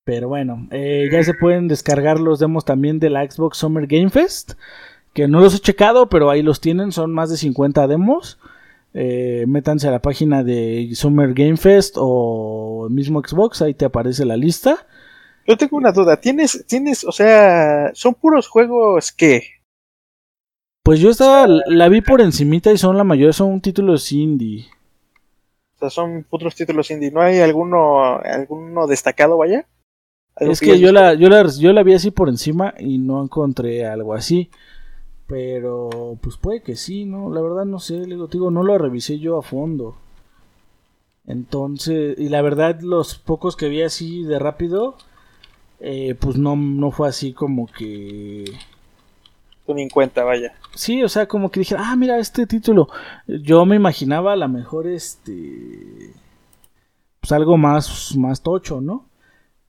Pero 0.04 0.28
bueno, 0.28 0.68
eh, 0.72 1.08
ya 1.10 1.22
se 1.22 1.32
pueden 1.32 1.68
descargar 1.68 2.20
los 2.20 2.38
demos 2.38 2.66
también 2.66 2.98
de 2.98 3.08
la 3.08 3.24
Xbox 3.30 3.56
Summer 3.56 3.86
Game 3.86 4.10
Fest, 4.10 4.58
que 5.14 5.26
no 5.26 5.40
los 5.40 5.54
he 5.54 5.58
checado, 5.60 6.10
pero 6.10 6.28
ahí 6.28 6.42
los 6.42 6.60
tienen, 6.60 6.92
son 6.92 7.14
más 7.14 7.30
de 7.30 7.38
50 7.38 7.86
demos. 7.86 8.38
Eh, 9.00 9.44
métanse 9.46 9.86
a 9.86 9.92
la 9.92 10.02
página 10.02 10.42
de 10.42 10.90
Summer 10.94 11.32
Game 11.32 11.56
Fest 11.56 11.94
o 11.96 12.88
mismo 12.90 13.22
Xbox, 13.22 13.62
ahí 13.62 13.72
te 13.72 13.84
aparece 13.84 14.24
la 14.24 14.36
lista. 14.36 14.88
Yo 15.46 15.56
tengo 15.56 15.76
una 15.76 15.92
duda. 15.92 16.20
¿Tienes, 16.20 16.64
tienes, 16.66 17.04
o 17.04 17.12
sea, 17.12 17.92
son 17.94 18.14
puros 18.14 18.48
juegos 18.48 19.12
que? 19.12 19.42
Pues 20.82 20.98
yo 20.98 21.10
estaba, 21.10 21.46
la 21.46 21.88
vi 21.88 22.00
por 22.00 22.20
encimita 22.20 22.72
y 22.72 22.76
son 22.76 22.96
la 22.96 23.04
mayoría 23.04 23.32
son 23.32 23.60
títulos 23.60 24.10
indie. 24.10 24.66
O 25.76 25.78
sea, 25.78 25.90
son 25.90 26.26
otros 26.28 26.56
títulos 26.56 26.90
indie. 26.90 27.12
¿No 27.12 27.20
hay 27.20 27.38
alguno, 27.38 28.18
alguno 28.18 28.88
destacado, 28.88 29.36
vaya? 29.36 29.68
Es 30.34 30.58
que, 30.58 30.80
yo 30.80 30.90
la, 30.90 31.14
yo 31.14 31.28
la, 31.28 31.46
yo 31.46 31.72
la 31.72 31.84
vi 31.84 31.94
así 31.94 32.10
por 32.10 32.28
encima 32.28 32.74
y 32.76 32.98
no 32.98 33.22
encontré 33.22 33.86
algo 33.86 34.12
así. 34.12 34.50
Pero, 35.28 36.18
pues 36.22 36.38
puede 36.38 36.62
que 36.62 36.74
sí, 36.74 37.04
¿no? 37.04 37.30
La 37.32 37.42
verdad 37.42 37.66
no 37.66 37.78
sé, 37.78 38.06
le 38.06 38.16
digo, 38.30 38.50
no 38.50 38.62
lo 38.62 38.78
revisé 38.78 39.18
yo 39.18 39.38
a 39.38 39.42
fondo. 39.42 39.96
Entonces, 41.26 42.18
y 42.18 42.30
la 42.30 42.40
verdad, 42.40 42.80
los 42.80 43.16
pocos 43.16 43.54
que 43.54 43.68
vi 43.68 43.82
así 43.82 44.24
de 44.24 44.38
rápido, 44.38 44.96
eh, 45.80 46.16
pues 46.18 46.38
no, 46.38 46.56
no 46.56 46.90
fue 46.90 47.08
así 47.08 47.34
como 47.34 47.66
que... 47.66 48.46
Tú 49.66 49.76
en 49.76 49.90
cuenta, 49.90 50.24
vaya. 50.24 50.54
Sí, 50.74 51.02
o 51.02 51.08
sea, 51.10 51.28
como 51.28 51.50
que 51.50 51.60
dije, 51.60 51.76
ah, 51.78 51.94
mira, 51.94 52.18
este 52.18 52.46
título. 52.46 52.88
Yo 53.26 53.66
me 53.66 53.76
imaginaba 53.76 54.32
a 54.32 54.36
lo 54.36 54.48
mejor 54.48 54.86
este... 54.86 56.14
Pues 57.20 57.32
algo 57.32 57.58
más, 57.58 58.16
más 58.16 58.42
tocho, 58.42 58.80
¿no? 58.80 59.07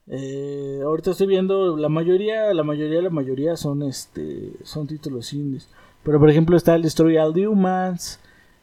Eh, 0.09 0.81
ahorita 0.83 1.11
estoy 1.11 1.27
viendo, 1.27 1.77
la 1.77 1.87
mayoría, 1.89 2.53
la 2.53 2.63
mayoría, 2.63 3.01
la 3.01 3.09
mayoría 3.11 3.55
son 3.55 3.83
este, 3.83 4.53
son 4.63 4.87
títulos 4.87 5.33
indies. 5.33 5.69
Pero 6.03 6.19
por 6.19 6.29
ejemplo 6.29 6.57
está 6.57 6.75
el 6.75 6.81
Destroy 6.83 7.17
All 7.17 7.37
Humans. 7.47 8.19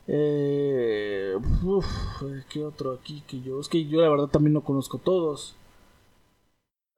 Eh, 0.08 1.36
¿Qué 2.48 2.64
otro 2.64 2.92
aquí 2.92 3.22
que 3.26 3.40
yo? 3.40 3.60
Es 3.60 3.68
que 3.68 3.84
yo 3.86 4.00
la 4.00 4.08
verdad 4.08 4.28
también 4.28 4.54
no 4.54 4.62
conozco 4.64 4.98
todos. 4.98 5.56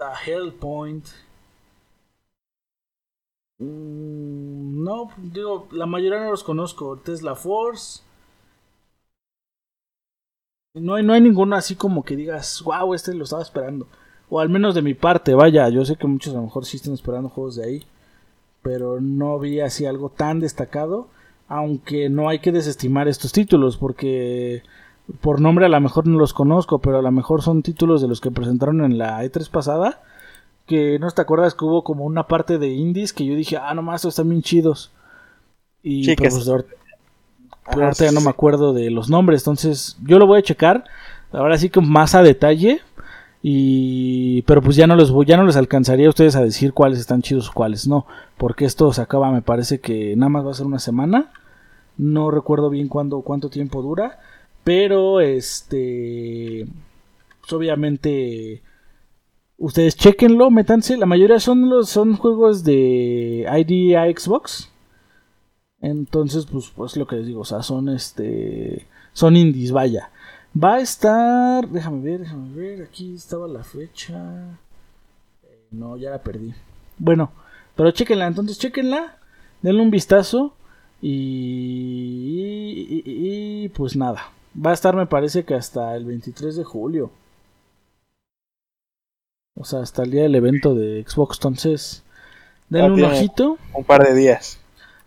A 0.01 0.15
Hellpoint. 0.25 1.07
Mm, 3.61 4.83
no, 4.85 5.11
digo, 5.19 5.69
la 5.73 5.87
mayoría 5.87 6.21
no 6.21 6.31
los 6.31 6.45
conozco. 6.45 6.97
Tesla 6.99 7.35
Force. 7.37 8.03
No 10.75 10.95
hay, 10.95 11.03
no 11.03 11.13
hay 11.13 11.21
ninguno 11.21 11.57
así 11.57 11.75
como 11.77 12.05
que 12.05 12.17
digas, 12.17 12.63
wow, 12.65 12.95
este 12.95 13.13
lo 13.15 13.25
estaba 13.25 13.43
esperando. 13.43 13.87
O 14.31 14.41
al 14.41 14.49
menos 14.49 14.75
de 14.75 14.83
mi 14.83 14.95
parte, 14.95 15.35
vaya, 15.35 15.69
yo 15.69 15.85
sé 15.85 15.97
que 15.97 16.07
muchos 16.07 16.35
a 16.35 16.37
lo 16.37 16.45
mejor 16.45 16.65
sí 16.67 16.77
están 16.77 16.95
esperando 16.95 17.29
juegos 17.29 17.57
de 17.57 17.65
ahí. 17.65 17.85
Pero 18.63 19.01
no 19.01 19.39
vi 19.39 19.61
así 19.61 19.87
algo 19.87 20.11
tan 20.11 20.41
destacado. 20.41 21.09
Aunque 21.49 22.11
no 22.11 22.29
hay 22.29 22.41
que 22.41 22.53
desestimar 22.53 23.09
estos 23.09 23.33
títulos 23.33 23.79
porque 23.79 24.63
por 25.21 25.41
nombre 25.41 25.65
a 25.65 25.71
lo 25.71 25.81
mejor 25.81 26.07
no 26.07 26.19
los 26.19 26.35
conozco, 26.35 26.79
pero 26.81 26.99
a 26.99 27.03
lo 27.03 27.11
mejor 27.11 27.41
son 27.43 27.63
títulos 27.63 28.03
de 28.03 28.09
los 28.09 28.21
que 28.21 28.31
presentaron 28.31 28.85
en 28.85 28.99
la 28.99 29.25
E3 29.25 29.49
pasada. 29.51 30.03
Que 30.67 30.99
no 30.99 31.11
te 31.11 31.23
acuerdas 31.23 31.55
que 31.55 31.65
hubo 31.65 31.83
como 31.83 32.05
una 32.05 32.27
parte 32.27 32.59
de 32.59 32.69
indies 32.69 33.15
que 33.15 33.25
yo 33.25 33.35
dije, 33.35 33.57
ah, 33.57 33.73
nomás 33.73 34.01
estos 34.01 34.15
están 34.15 34.29
bien 34.29 34.43
chidos. 34.43 34.93
Y 35.83 36.05
sí, 36.05 36.15
pues, 36.17 36.47
ahorita 36.47 38.05
ya 38.05 38.13
no 38.13 38.21
me 38.21 38.31
acuerdo 38.31 38.73
de 38.73 38.91
los 38.91 39.09
nombres, 39.09 39.43
entonces 39.43 39.97
yo 40.05 40.19
lo 40.19 40.27
voy 40.27 40.41
a 40.41 40.43
checar. 40.43 40.85
Ahora 41.33 41.57
sí 41.59 41.71
que 41.71 41.81
más 41.81 42.15
a 42.15 42.23
detalle. 42.23 42.81
Y 43.41 44.43
pero 44.43 44.63
pues 44.63 44.77
ya 44.77 44.87
no 44.87 44.97
los 44.97 45.13
ya 45.27 45.37
no 45.37 45.45
les 45.45 45.57
alcanzaría 45.57 46.07
a 46.07 46.11
ustedes 46.11 46.35
a 46.35 46.43
decir 46.43 46.73
cuáles 46.73 46.99
están 46.99 47.23
chidos 47.23 47.51
cuáles 47.51 47.87
no, 47.87 48.05
porque 48.37 48.65
esto 48.65 48.93
se 48.93 49.01
acaba, 49.01 49.31
me 49.31 49.43
parece 49.43 49.81
que 49.81 50.17
nada 50.17 50.29
más 50.29 50.45
va 50.47 50.51
a 50.51 50.55
ser 50.55 50.67
una 50.67 50.81
semana. 50.81 51.33
No 51.97 52.31
recuerdo 52.31 52.71
bien 52.71 52.89
cuándo 52.89 53.23
cuánto 53.23 53.51
tiempo 53.51 53.83
dura, 53.83 54.21
pero 54.65 55.21
este. 55.21 56.67
Pues 57.41 57.53
obviamente. 57.53 58.63
Ustedes 59.57 59.97
chequenlo, 59.97 60.51
métanse. 60.51 60.97
La 60.97 61.07
mayoría 61.07 61.41
son 61.41 61.69
los 61.69 61.89
son 61.89 62.17
juegos 62.17 62.63
de 62.63 63.47
ID 63.51 63.97
a 63.97 64.05
Xbox. 64.07 64.71
Entonces, 65.81 66.47
pues, 66.47 66.73
pues 66.75 66.97
lo 66.97 67.07
que 67.07 67.17
les 67.17 67.27
digo, 67.27 67.41
o 67.41 67.45
sea, 67.45 67.63
son 67.63 67.89
este. 67.89 68.87
Son 69.13 69.37
indies, 69.37 69.73
vaya. 69.73 70.11
Va 70.55 70.75
a 70.75 70.81
estar. 70.81 71.69
Déjame 71.69 72.03
ver, 72.03 72.21
déjame 72.21 72.55
ver. 72.55 72.83
Aquí 72.83 73.15
estaba 73.15 73.49
la 73.49 73.65
fecha. 73.65 74.59
Eh, 75.45 75.67
no, 75.71 75.97
ya 75.97 76.11
la 76.11 76.23
perdí. 76.23 76.53
Bueno, 76.99 77.33
pero 77.77 77.91
chequenla, 77.93 78.27
entonces 78.27 78.59
chequenla. 78.59 79.17
Denle 79.63 79.83
un 79.83 79.91
vistazo. 79.91 80.55
y, 81.01 83.03
y 83.05 83.69
pues 83.71 83.97
nada. 83.97 84.33
Va 84.57 84.71
a 84.71 84.75
estar, 84.75 84.97
me 84.97 85.07
parece 85.07 85.45
que 85.45 85.55
hasta 85.55 85.95
el 85.95 86.05
23 86.05 86.57
de 86.57 86.65
julio. 86.65 87.11
O 89.55 89.65
sea, 89.65 89.81
hasta 89.81 90.03
el 90.05 90.11
día 90.11 90.23
del 90.23 90.35
evento 90.35 90.75
de 90.75 91.05
Xbox. 91.07 91.37
Entonces, 91.39 92.03
denle 92.69 92.93
un 92.93 93.05
ojito. 93.05 93.59
Un 93.75 93.85
par 93.85 94.05
de 94.05 94.15
días. 94.15 94.61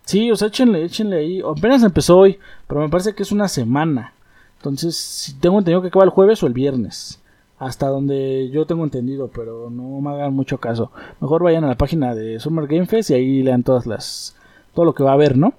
Sí, 0.06 0.32
o 0.32 0.36
sea, 0.36 0.49
échenle, 0.49 0.84
échenle 0.84 1.17
ahí. 1.17 1.41
Apenas 1.41 1.84
empezó 1.84 2.17
hoy, 2.17 2.39
pero 2.67 2.82
me 2.82 2.89
parece 2.89 3.13
que 3.15 3.23
es 3.23 3.32
una 3.32 3.47
semana. 3.47 4.13
Entonces, 4.62 4.95
si 4.95 5.34
tengo 5.39 5.58
entendido 5.58 5.82
que 5.82 5.88
acaba 5.88 6.06
el 6.06 6.12
jueves 6.12 6.43
o 6.43 6.47
el 6.47 6.54
viernes. 6.54 7.19
Hasta 7.58 7.88
donde 7.88 8.50
yo 8.50 8.67
tengo 8.67 8.84
entendido, 8.84 9.30
pero 9.34 9.71
no 9.71 10.02
me 10.02 10.12
hagan 10.12 10.34
mucho 10.34 10.60
caso. 10.60 10.91
Mejor 11.19 11.43
vayan 11.43 11.63
a 11.63 11.67
la 11.67 11.78
página 11.78 12.13
de 12.13 12.39
Summer 12.39 12.67
Game 12.67 12.86
Fest 12.86 13.10
y 13.10 13.15
ahí 13.15 13.43
lean 13.43 13.63
todas 13.63 13.88
las. 13.88 14.36
todo 14.76 14.86
lo 14.86 14.93
que 14.93 15.04
va 15.04 15.12
a 15.12 15.13
haber, 15.15 15.36
¿no? 15.36 15.54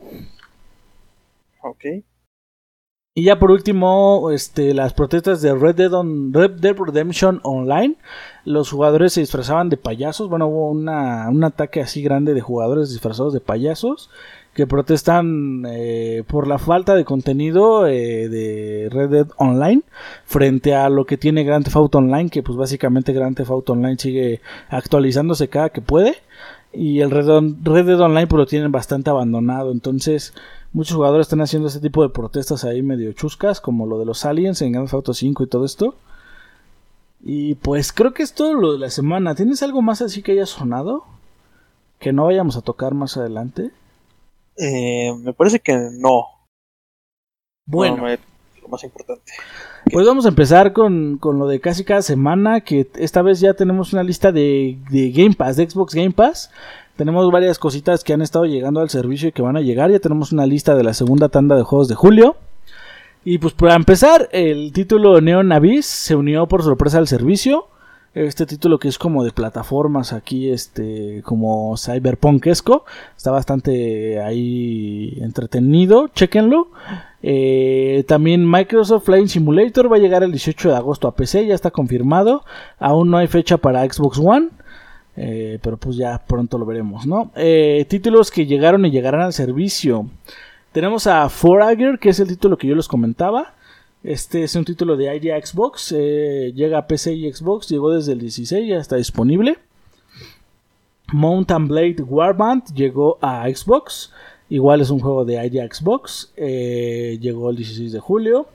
Ok. 1.62 1.84
Y 3.14 3.24
ya 3.24 3.38
por 3.38 3.50
último, 3.50 4.30
este, 4.30 4.72
las 4.72 4.94
protestas 4.94 5.42
de 5.42 5.54
Red 5.54 5.74
Dead, 5.74 5.92
Red 6.30 6.60
Dead 6.60 6.76
Redemption 6.76 7.40
Online. 7.42 7.96
Los 8.44 8.70
jugadores 8.70 9.12
se 9.14 9.20
disfrazaban 9.20 9.68
de 9.68 9.76
payasos. 9.76 10.28
Bueno, 10.28 10.46
hubo 10.46 10.70
una, 10.70 11.28
un 11.28 11.42
ataque 11.42 11.80
así 11.80 12.02
grande 12.02 12.34
de 12.34 12.40
jugadores 12.40 12.90
disfrazados 12.90 13.32
de 13.32 13.40
payasos 13.40 14.10
que 14.54 14.66
protestan 14.66 15.64
eh, 15.66 16.24
por 16.26 16.46
la 16.46 16.58
falta 16.58 16.94
de 16.94 17.04
contenido 17.04 17.86
eh, 17.86 18.28
de 18.28 18.88
Red 18.90 19.08
Dead 19.10 19.26
Online 19.38 19.82
frente 20.24 20.74
a 20.74 20.90
lo 20.90 21.06
que 21.06 21.16
tiene 21.16 21.44
Grand 21.44 21.64
Theft 21.64 21.76
Auto 21.76 21.98
Online, 21.98 22.28
que 22.28 22.42
pues 22.42 22.56
básicamente 22.56 23.12
Grand 23.12 23.36
Theft 23.36 23.50
Auto 23.50 23.72
Online 23.72 23.98
sigue 23.98 24.40
actualizándose 24.68 25.48
cada 25.48 25.70
que 25.70 25.80
puede. 25.80 26.16
Y 26.74 27.00
el 27.00 27.10
Red, 27.10 27.26
Dead 27.86 28.00
Online 28.00 28.26
pues 28.26 28.38
lo 28.38 28.46
tienen 28.46 28.72
bastante 28.72 29.10
abandonado. 29.10 29.72
Entonces 29.72 30.34
Muchos 30.74 30.96
jugadores 30.96 31.26
están 31.26 31.42
haciendo 31.42 31.68
este 31.68 31.80
tipo 31.80 32.02
de 32.02 32.08
protestas 32.08 32.64
ahí 32.64 32.80
medio 32.80 33.12
chuscas, 33.12 33.60
como 33.60 33.84
lo 33.84 33.98
de 33.98 34.06
los 34.06 34.24
aliens 34.24 34.62
en 34.62 34.72
Grand 34.72 34.86
Theft 34.86 34.94
Auto 34.94 35.12
5 35.12 35.42
y 35.42 35.46
todo 35.46 35.66
esto. 35.66 35.96
Y 37.22 37.56
pues 37.56 37.92
creo 37.92 38.14
que 38.14 38.22
es 38.22 38.32
todo 38.32 38.54
lo 38.54 38.72
de 38.72 38.78
la 38.78 38.88
semana. 38.88 39.34
¿Tienes 39.34 39.62
algo 39.62 39.82
más 39.82 40.00
así 40.00 40.22
que 40.22 40.32
haya 40.32 40.46
sonado? 40.46 41.04
Que 41.98 42.14
no 42.14 42.24
vayamos 42.24 42.56
a 42.56 42.62
tocar 42.62 42.94
más 42.94 43.18
adelante. 43.18 43.70
Eh, 44.56 45.12
me 45.22 45.32
parece 45.32 45.60
que 45.60 45.76
no. 45.92 46.26
Bueno. 47.66 48.06
lo 48.62 48.68
más 48.68 48.84
importante. 48.84 49.32
Pues 49.90 50.06
vamos 50.06 50.26
a 50.26 50.28
empezar 50.28 50.72
con, 50.72 51.18
con, 51.18 51.38
lo 51.38 51.46
de 51.46 51.60
casi 51.60 51.84
cada 51.84 52.02
semana, 52.02 52.60
que 52.60 52.88
esta 52.94 53.22
vez 53.22 53.40
ya 53.40 53.54
tenemos 53.54 53.92
una 53.92 54.02
lista 54.02 54.30
de, 54.30 54.78
de 54.90 55.10
Game 55.10 55.34
Pass, 55.34 55.56
de 55.56 55.68
Xbox 55.68 55.94
Game 55.94 56.12
Pass. 56.12 56.50
Tenemos 56.96 57.30
varias 57.30 57.58
cositas 57.58 58.04
que 58.04 58.12
han 58.12 58.22
estado 58.22 58.44
llegando 58.44 58.80
al 58.80 58.90
servicio 58.90 59.28
y 59.28 59.32
que 59.32 59.42
van 59.42 59.56
a 59.56 59.60
llegar. 59.60 59.90
Ya 59.90 59.98
tenemos 59.98 60.32
una 60.32 60.46
lista 60.46 60.74
de 60.74 60.84
la 60.84 60.94
segunda 60.94 61.28
tanda 61.28 61.56
de 61.56 61.62
juegos 61.62 61.88
de 61.88 61.94
julio. 61.94 62.36
Y 63.24 63.38
pues 63.38 63.54
para 63.54 63.74
empezar, 63.74 64.28
el 64.32 64.72
título 64.72 65.20
Neon 65.20 65.52
Abyss 65.52 65.86
se 65.86 66.14
unió 66.16 66.46
por 66.46 66.62
sorpresa 66.62 66.98
al 66.98 67.08
servicio. 67.08 67.68
Este 68.14 68.44
título 68.44 68.78
que 68.78 68.88
es 68.88 68.98
como 68.98 69.24
de 69.24 69.32
plataformas 69.32 70.12
aquí, 70.12 70.50
este, 70.50 71.22
como 71.24 71.76
cyberpunkesco. 71.78 72.84
Está 73.16 73.30
bastante 73.30 74.20
ahí 74.20 75.16
entretenido, 75.22 76.08
chequenlo. 76.08 76.68
Eh, 77.22 78.04
también 78.06 78.50
Microsoft 78.50 79.06
Flying 79.06 79.28
Simulator 79.28 79.90
va 79.90 79.96
a 79.96 80.00
llegar 80.00 80.22
el 80.22 80.30
18 80.32 80.70
de 80.70 80.76
agosto 80.76 81.08
a 81.08 81.14
PC, 81.14 81.46
ya 81.46 81.54
está 81.54 81.70
confirmado. 81.70 82.44
Aún 82.78 83.10
no 83.10 83.16
hay 83.16 83.28
fecha 83.28 83.56
para 83.56 83.90
Xbox 83.90 84.18
One. 84.18 84.50
Eh, 85.16 85.58
pero 85.62 85.78
pues 85.78 85.96
ya 85.96 86.22
pronto 86.26 86.58
lo 86.58 86.66
veremos, 86.66 87.06
¿no? 87.06 87.30
Eh, 87.34 87.86
títulos 87.88 88.30
que 88.30 88.44
llegaron 88.44 88.84
y 88.84 88.90
llegarán 88.90 89.22
al 89.22 89.32
servicio. 89.32 90.06
Tenemos 90.72 91.06
a 91.06 91.28
Forager, 91.30 91.98
que 91.98 92.10
es 92.10 92.20
el 92.20 92.28
título 92.28 92.58
que 92.58 92.66
yo 92.66 92.74
les 92.74 92.88
comentaba. 92.88 93.54
Este 94.04 94.42
es 94.42 94.56
un 94.56 94.64
título 94.64 94.96
de 94.96 95.14
ID 95.14 95.30
Xbox. 95.44 95.94
Eh, 95.96 96.52
llega 96.54 96.78
a 96.78 96.86
PC 96.86 97.14
y 97.14 97.32
Xbox. 97.32 97.68
Llegó 97.68 97.90
desde 97.90 98.12
el 98.12 98.20
16, 98.20 98.68
ya 98.68 98.78
está 98.78 98.96
disponible. 98.96 99.58
Mountain 101.12 101.68
Blade 101.68 102.02
Warband 102.02 102.74
llegó 102.74 103.18
a 103.20 103.48
Xbox. 103.48 104.12
Igual 104.48 104.80
es 104.80 104.90
un 104.90 105.00
juego 105.00 105.24
de 105.24 105.44
ID 105.44 105.72
Xbox. 105.72 106.32
llegó 106.36 107.50
el 107.50 107.56
16 107.56 107.92
de 107.92 108.00
julio. 108.00 108.46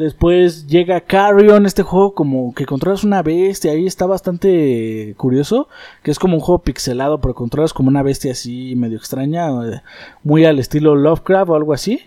Después 0.00 0.66
llega 0.66 1.02
Carrion, 1.02 1.66
este 1.66 1.82
juego 1.82 2.14
como 2.14 2.54
que 2.54 2.64
controlas 2.64 3.04
una 3.04 3.22
bestia, 3.22 3.72
ahí 3.72 3.86
está 3.86 4.06
bastante 4.06 5.14
curioso, 5.18 5.68
que 6.02 6.10
es 6.10 6.18
como 6.18 6.36
un 6.36 6.40
juego 6.40 6.62
pixelado, 6.62 7.20
pero 7.20 7.34
controlas 7.34 7.74
como 7.74 7.90
una 7.90 8.02
bestia 8.02 8.32
así 8.32 8.74
medio 8.76 8.96
extraña, 8.96 9.48
eh, 9.48 9.82
muy 10.24 10.46
al 10.46 10.58
estilo 10.58 10.96
Lovecraft 10.96 11.50
o 11.50 11.54
algo 11.54 11.74
así. 11.74 12.00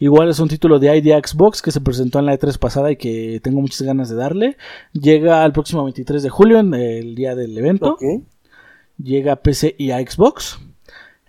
Igual 0.00 0.28
es 0.30 0.40
un 0.40 0.48
título 0.48 0.80
de 0.80 0.96
ID 0.96 1.12
Xbox 1.24 1.62
que 1.62 1.70
se 1.70 1.80
presentó 1.80 2.18
en 2.18 2.26
la 2.26 2.36
E3 2.36 2.58
pasada 2.58 2.90
y 2.90 2.96
que 2.96 3.38
tengo 3.42 3.60
muchas 3.60 3.82
ganas 3.82 4.08
de 4.08 4.16
darle. 4.16 4.56
Llega 4.92 5.44
al 5.44 5.52
próximo 5.52 5.84
23 5.84 6.24
de 6.24 6.28
julio, 6.30 6.58
en 6.58 6.74
el 6.74 7.14
día 7.14 7.36
del 7.36 7.56
evento. 7.56 7.96
Llega 8.98 9.34
a 9.34 9.36
PC 9.36 9.76
y 9.78 9.92
a 9.92 9.98
Xbox. 9.98 10.58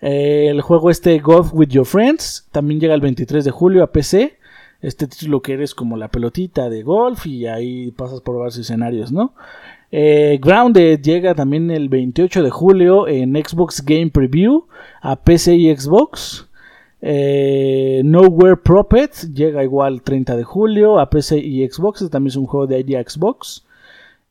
Eh, 0.01 0.47
el 0.49 0.61
juego 0.61 0.89
este 0.89 1.19
Golf 1.19 1.53
with 1.53 1.67
Your 1.67 1.85
Friends 1.85 2.47
también 2.51 2.79
llega 2.79 2.95
el 2.95 3.01
23 3.01 3.45
de 3.45 3.51
julio 3.51 3.83
a 3.83 3.91
PC 3.91 4.39
este 4.81 5.07
título 5.07 5.41
que 5.41 5.53
eres 5.53 5.75
como 5.75 5.95
la 5.95 6.09
pelotita 6.09 6.69
de 6.69 6.83
golf 6.83 7.25
y 7.27 7.45
ahí 7.45 7.91
pasas 7.91 8.21
por 8.21 8.37
varios 8.37 8.57
escenarios, 8.57 9.11
¿no? 9.11 9.33
Eh, 9.91 10.39
Grounded 10.41 11.01
llega 11.01 11.35
también 11.35 11.69
el 11.69 11.89
28 11.89 12.43
de 12.43 12.49
julio 12.49 13.07
en 13.07 13.33
Xbox 13.35 13.83
Game 13.85 14.09
Preview 14.09 14.67
a 15.01 15.17
PC 15.17 15.55
y 15.55 15.75
Xbox. 15.75 16.47
Eh, 17.01 18.01
Nowhere 18.05 18.57
Prophet 18.57 19.11
llega 19.33 19.63
igual 19.63 20.03
30 20.03 20.37
de 20.37 20.43
julio 20.43 20.99
a 20.99 21.09
PC 21.09 21.39
y 21.39 21.67
Xbox. 21.67 22.09
También 22.09 22.29
es 22.29 22.35
un 22.35 22.45
juego 22.45 22.67
de 22.67 22.79
ID 22.79 23.07
Xbox. 23.07 23.65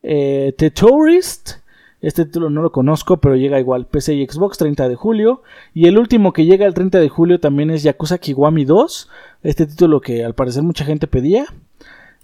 Eh, 0.02 0.54
The 0.56 0.70
Tourist. 0.70 1.58
Este 2.00 2.24
título 2.24 2.48
no 2.48 2.62
lo 2.62 2.72
conozco, 2.72 3.18
pero 3.18 3.36
llega 3.36 3.60
igual 3.60 3.86
PC 3.86 4.14
y 4.14 4.26
Xbox 4.26 4.56
30 4.56 4.88
de 4.88 4.94
julio. 4.94 5.42
Y 5.74 5.86
el 5.86 5.98
último 5.98 6.32
que 6.32 6.46
llega 6.46 6.64
el 6.64 6.72
30 6.72 6.98
de 6.98 7.08
julio 7.10 7.40
también 7.40 7.70
es 7.70 7.82
Yakuza 7.82 8.16
Kiwami 8.18 8.64
2 8.64 9.10
este 9.42 9.66
título 9.66 10.00
que 10.00 10.24
al 10.24 10.34
parecer 10.34 10.62
mucha 10.62 10.84
gente 10.84 11.06
pedía. 11.06 11.44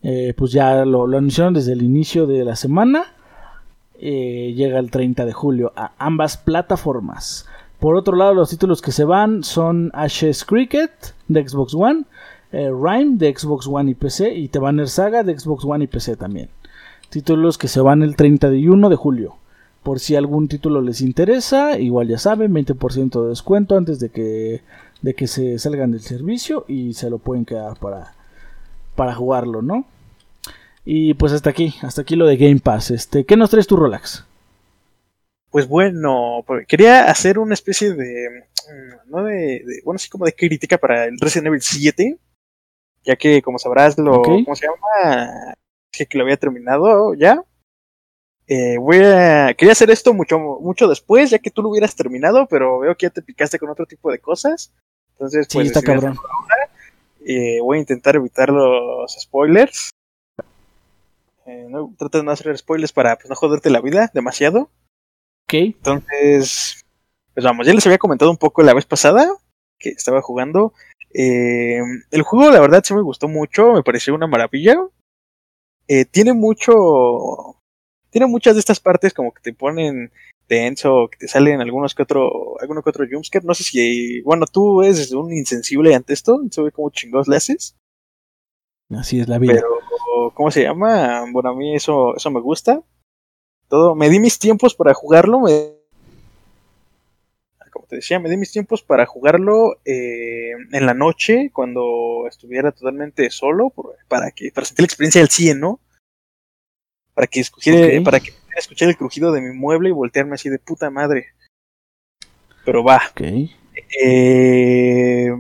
Eh, 0.03 0.35
pues 0.37 0.53
ya 0.53 0.85
lo, 0.85 1.05
anunciaron 1.05 1.53
desde 1.53 1.73
el 1.73 1.83
inicio 1.83 2.27
de 2.27 2.45
la 2.45 2.57
semana. 2.57 3.13
Llega 3.99 4.79
el 4.79 4.91
30 4.91 5.25
de 5.25 5.33
julio 5.33 5.73
a 5.75 5.93
ambas 5.99 6.37
plataformas. 6.37 7.47
Por 7.81 7.97
otro 7.97 8.17
lado, 8.17 8.35
los 8.35 8.51
títulos 8.51 8.81
que 8.81 8.93
se 8.93 9.05
van 9.05 9.45
son 9.45 9.91
Ashes 9.93 10.45
Cricket 10.45 10.91
de 11.29 11.47
Xbox 11.47 11.75
One, 11.75 12.05
eh, 12.53 12.71
Rhyme 12.71 13.17
de 13.17 13.37
Xbox 13.37 13.67
One 13.67 13.91
y 13.91 13.95
PC 13.95 14.35
y 14.35 14.49
Tebaner 14.49 14.89
Saga 14.89 15.23
de 15.23 15.39
Xbox 15.39 15.65
One 15.65 15.85
y 15.85 15.87
PC 15.87 16.17
también. 16.17 16.49
Títulos 17.11 17.59
que 17.59 17.69
se 17.69 17.81
van 17.81 18.03
el 18.03 18.17
31 18.17 18.89
de 18.89 18.97
julio. 18.97 19.37
Por 19.83 20.01
si 20.01 20.17
algún 20.17 20.49
título 20.49 20.81
les 20.81 21.01
interesa, 21.01 21.79
igual 21.79 22.09
ya 22.09 22.19
saben, 22.19 22.53
20% 22.53 23.23
de 23.23 23.29
descuento 23.29 23.77
antes 23.77 24.01
de 24.01 24.09
que 24.09 24.63
de 25.03 25.15
que 25.15 25.27
se 25.27 25.59
salgan 25.59 25.93
del 25.93 26.01
servicio 26.01 26.65
y 26.69 26.95
se 26.95 27.11
lo 27.11 27.19
pueden 27.19 27.45
quedar 27.45 27.79
para, 27.79 28.15
para 28.95 29.15
jugarlo, 29.15 29.63
¿no? 29.63 29.85
Y 30.85 31.15
pues 31.15 31.33
hasta 31.33 31.51
aquí, 31.51 31.75
hasta 31.83 32.03
aquí 32.03 32.17
lo 32.17 32.27
de 32.27 32.37
Game 32.37 32.61
Pass. 32.61 32.91
Este, 32.91 33.25
¿Qué 33.25 33.37
nos 33.37 33.51
traes 33.51 33.67
tú, 33.67 33.77
Rolax? 33.77 34.25
Pues 35.57 35.69
bueno, 35.69 36.45
quería 36.69 37.09
hacer 37.11 37.39
una 37.39 37.55
especie 37.55 37.95
de, 37.95 38.45
mm, 38.69 39.11
no 39.11 39.25
de, 39.25 39.65
bueno, 39.87 39.97
así 39.97 40.11
como 40.11 40.27
de 40.27 40.35
crítica 40.35 40.77
para 40.77 41.07
el 41.07 41.19
Resident 41.19 41.47
Evil 41.47 41.63
7, 41.63 42.19
ya 43.03 43.17
que 43.17 43.41
como 43.41 43.59
sabrás 43.59 43.97
lo, 43.97 44.21
¿cómo 44.21 44.55
se 44.55 44.67
llama? 44.67 45.55
Que 45.91 46.07
lo 46.13 46.25
había 46.25 46.37
terminado 46.37 47.15
ya. 47.15 47.43
Eh, 48.47 48.77
voy 48.77 48.99
a, 48.99 49.55
quería 49.55 49.73
hacer 49.73 49.89
esto 49.89 50.13
mucho, 50.13 50.39
mucho 50.39 50.89
después, 50.89 51.31
ya 51.31 51.39
que 51.39 51.51
tú 51.51 51.63
lo 51.63 51.71
hubieras 51.71 51.97
terminado, 51.97 52.47
pero 52.49 52.81
veo 52.81 52.95
que 52.95 53.07
ya 53.07 53.11
te 53.11 53.23
picaste 53.23 53.59
con 53.59 53.71
otro 53.71 53.87
tipo 53.87 54.13
de 54.13 54.19
cosas. 54.19 54.75
Entonces, 55.13 55.49
pues, 55.51 55.69
está 55.69 55.81
cabrón. 55.81 56.19
Eh, 57.25 57.61
voy 57.63 57.79
a 57.79 57.81
intentar 57.81 58.15
evitar 58.15 58.51
los 58.51 59.11
spoilers. 59.19 59.89
Eh, 61.47 61.67
no, 61.71 61.95
trata 61.97 62.19
de 62.19 62.25
no 62.25 62.33
hacer 62.33 62.59
spoilers 62.59 62.93
para 62.93 63.17
pues, 63.17 63.31
no 63.31 63.37
joderte 63.37 63.71
la 63.71 63.81
vida 63.81 64.11
demasiado. 64.13 64.69
Ok. 65.49 65.55
Entonces, 65.55 66.85
pues 67.35 67.45
vamos, 67.45 67.67
ya 67.67 67.75
les 67.75 67.87
había 67.87 67.99
comentado 67.99 68.31
un 68.31 68.37
poco 68.37 68.63
la 68.63 68.75
vez 68.75 68.85
pasada 68.85 69.29
que 69.79 69.91
estaba 69.91 70.21
jugando. 70.21 70.73
Eh, 71.15 71.81
el 72.11 72.23
juego, 72.23 72.51
la 72.51 72.61
verdad, 72.61 72.83
sí 72.85 72.95
me 72.95 73.03
gustó 73.03 73.29
mucho, 73.29 73.73
me 73.73 73.85
pareció 73.85 74.15
una 74.15 74.27
maravilla. 74.27 74.77
Eh, 75.87 76.05
tiene 76.05 76.33
mucho. 76.33 76.73
Tiene 78.11 78.27
muchas 78.27 78.55
de 78.55 78.61
estas 78.61 78.81
partes 78.81 79.15
como 79.15 79.33
que 79.33 79.43
te 79.43 79.53
ponen 79.53 80.11
tenso, 80.47 81.09
que 81.11 81.19
te 81.19 81.29
salen 81.29 81.61
algunos 81.61 81.95
que 81.95 82.03
otro, 82.03 82.59
alguno 82.61 82.83
que 82.83 82.91
otro 82.91 83.07
jumpscare. 83.09 83.45
No 83.45 83.55
sé 83.55 83.63
si, 83.63 84.21
bueno, 84.23 84.47
tú 84.47 84.83
eres 84.83 85.13
un 85.13 85.33
insensible 85.33 85.95
ante 85.95 86.13
esto, 86.13 86.41
se 86.51 86.63
ve 86.63 86.73
como 86.73 86.91
chingos 86.91 87.29
le 87.29 87.37
haces. 87.37 87.77
Así 88.91 89.21
es 89.21 89.29
la 89.29 89.39
vida. 89.39 89.55
Pero, 89.55 90.33
¿cómo 90.35 90.51
se 90.51 90.63
llama? 90.63 91.25
Bueno, 91.31 91.51
a 91.51 91.55
mí 91.55 91.75
eso, 91.75 92.17
eso 92.17 92.31
me 92.31 92.41
gusta. 92.41 92.83
Todo, 93.69 93.95
me 93.95 94.09
di 94.09 94.21
mis 94.21 94.39
tiempos 94.39 94.75
para 94.75 94.95
jugarlo, 94.95 95.41
me, 95.41 95.73
como 97.73 97.87
te 97.87 97.97
decía, 97.97 98.21
me 98.21 98.31
di 98.31 98.37
mis 98.37 98.53
tiempos 98.53 98.83
para 98.83 99.07
jugarlo 99.07 99.79
eh, 99.85 100.53
en 100.73 100.87
la 100.87 100.95
noche, 100.95 101.51
cuando 101.53 102.27
estuviera 102.29 102.73
totalmente 102.73 103.29
solo, 103.31 103.73
para 104.09 104.31
que, 104.31 104.51
para 104.53 104.67
sentir 104.67 104.85
la 104.85 104.87
experiencia 104.87 105.21
del 105.21 105.31
100, 105.31 105.61
¿no? 105.61 105.81
Para 107.15 107.27
que 107.27 107.41
escogiera, 107.41 108.03
para 108.05 108.21
que 108.21 108.33
escuchar 108.57 108.89
el 108.89 108.97
crujido 108.97 109.33
de 109.33 109.41
mi 109.41 109.53
mueble 109.53 109.89
y 109.89 109.93
voltearme 109.93 110.35
así 110.35 110.49
de 110.49 110.59
puta 110.59 110.91
madre. 110.91 111.29
Pero 112.65 112.85
va. 112.85 113.03
Eh, 114.03 115.31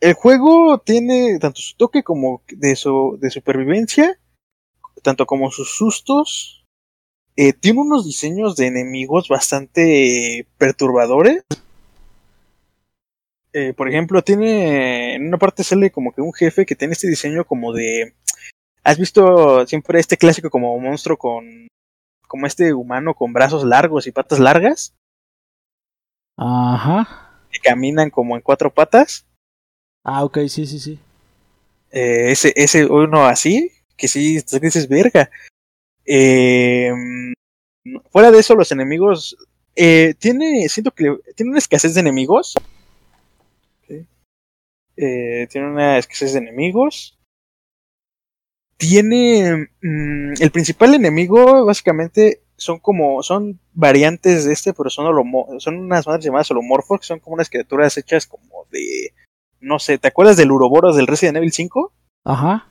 el 0.00 0.14
juego 0.14 0.78
tiene 0.78 1.38
tanto 1.40 1.60
su 1.60 1.76
toque 1.76 2.02
como 2.02 2.42
de, 2.48 2.76
su, 2.76 3.18
de 3.20 3.30
supervivencia, 3.30 4.18
tanto 5.02 5.26
como 5.26 5.50
sus 5.50 5.76
sustos. 5.76 6.64
Eh, 7.36 7.52
tiene 7.52 7.80
unos 7.80 8.04
diseños 8.04 8.56
de 8.56 8.66
enemigos 8.66 9.28
bastante 9.28 10.46
perturbadores. 10.58 11.44
Eh, 13.52 13.72
por 13.74 13.88
ejemplo, 13.88 14.22
tiene 14.22 15.14
en 15.14 15.28
una 15.28 15.38
parte 15.38 15.64
sale 15.64 15.90
como 15.90 16.12
que 16.12 16.20
un 16.20 16.32
jefe 16.32 16.66
que 16.66 16.74
tiene 16.74 16.92
este 16.92 17.08
diseño 17.08 17.44
como 17.44 17.72
de 17.72 18.14
¿Has 18.88 18.98
visto 18.98 19.66
siempre 19.66 20.00
este 20.00 20.16
clásico 20.16 20.48
como 20.48 20.78
monstruo 20.78 21.18
con 21.18 21.68
como 22.26 22.46
este 22.46 22.72
humano 22.72 23.12
con 23.12 23.34
brazos 23.34 23.62
largos 23.62 24.06
y 24.06 24.12
patas 24.12 24.38
largas? 24.38 24.94
Ajá. 26.38 27.42
Que 27.50 27.58
caminan 27.58 28.08
como 28.08 28.34
en 28.34 28.40
cuatro 28.40 28.72
patas. 28.72 29.26
Ah, 30.04 30.24
ok, 30.24 30.38
sí, 30.48 30.66
sí, 30.66 30.78
sí. 30.78 30.98
Eh, 31.90 32.30
ese, 32.30 32.54
ese 32.56 32.86
uno 32.86 33.26
así, 33.26 33.72
que 33.98 34.08
sí, 34.08 34.38
dices 34.62 34.88
verga. 34.88 35.30
Eh, 36.06 36.90
fuera 38.10 38.30
de 38.30 38.38
eso, 38.38 38.54
los 38.54 38.72
enemigos. 38.72 39.36
Eh, 39.76 40.14
tiene. 40.18 40.68
Siento 40.68 40.92
que 40.92 41.18
tiene 41.36 41.50
una 41.50 41.58
escasez 41.58 41.94
de 41.94 42.00
enemigos. 42.00 42.54
Eh, 44.96 45.46
tiene 45.50 45.68
una 45.68 45.98
escasez 45.98 46.32
de 46.32 46.38
enemigos. 46.38 47.18
Tiene. 48.78 49.68
Mm, 49.82 50.34
el 50.40 50.50
principal 50.50 50.94
enemigo, 50.94 51.66
básicamente, 51.66 52.40
son 52.56 52.78
como. 52.78 53.22
Son 53.22 53.60
variantes 53.74 54.44
de 54.44 54.52
este, 54.52 54.72
pero 54.72 54.90
son, 54.90 55.06
son 55.58 55.76
unas 55.76 56.06
madres 56.06 56.24
llamadas 56.24 56.50
holomorfos, 56.52 57.00
que 57.00 57.06
son 57.06 57.18
como 57.18 57.34
unas 57.34 57.50
criaturas 57.50 57.98
hechas 57.98 58.26
como 58.26 58.64
de. 58.70 59.12
No 59.60 59.80
sé, 59.80 59.98
¿te 59.98 60.08
acuerdas 60.08 60.36
del 60.36 60.52
Uroboros 60.52 60.96
del 60.96 61.08
Resident 61.08 61.38
Evil 61.38 61.52
5? 61.52 61.92
Ajá. 62.24 62.68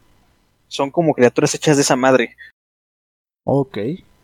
Son 0.67 0.91
como 0.91 1.13
criaturas 1.13 1.53
hechas 1.55 1.77
de 1.77 1.83
esa 1.83 1.95
madre. 1.95 2.35
Ok. 3.45 3.77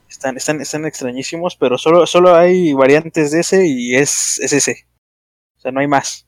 Están, 0.09 0.37
están, 0.37 0.61
están 0.61 0.85
extrañísimos, 0.85 1.55
pero 1.55 1.77
solo, 1.77 2.05
solo 2.05 2.35
hay 2.35 2.73
variantes 2.73 3.31
de 3.31 3.39
ese 3.39 3.65
y 3.65 3.95
es, 3.95 4.39
es 4.39 4.53
ese. 4.53 4.85
O 5.57 5.61
sea, 5.61 5.71
no 5.71 5.79
hay 5.79 5.87
más. 5.87 6.27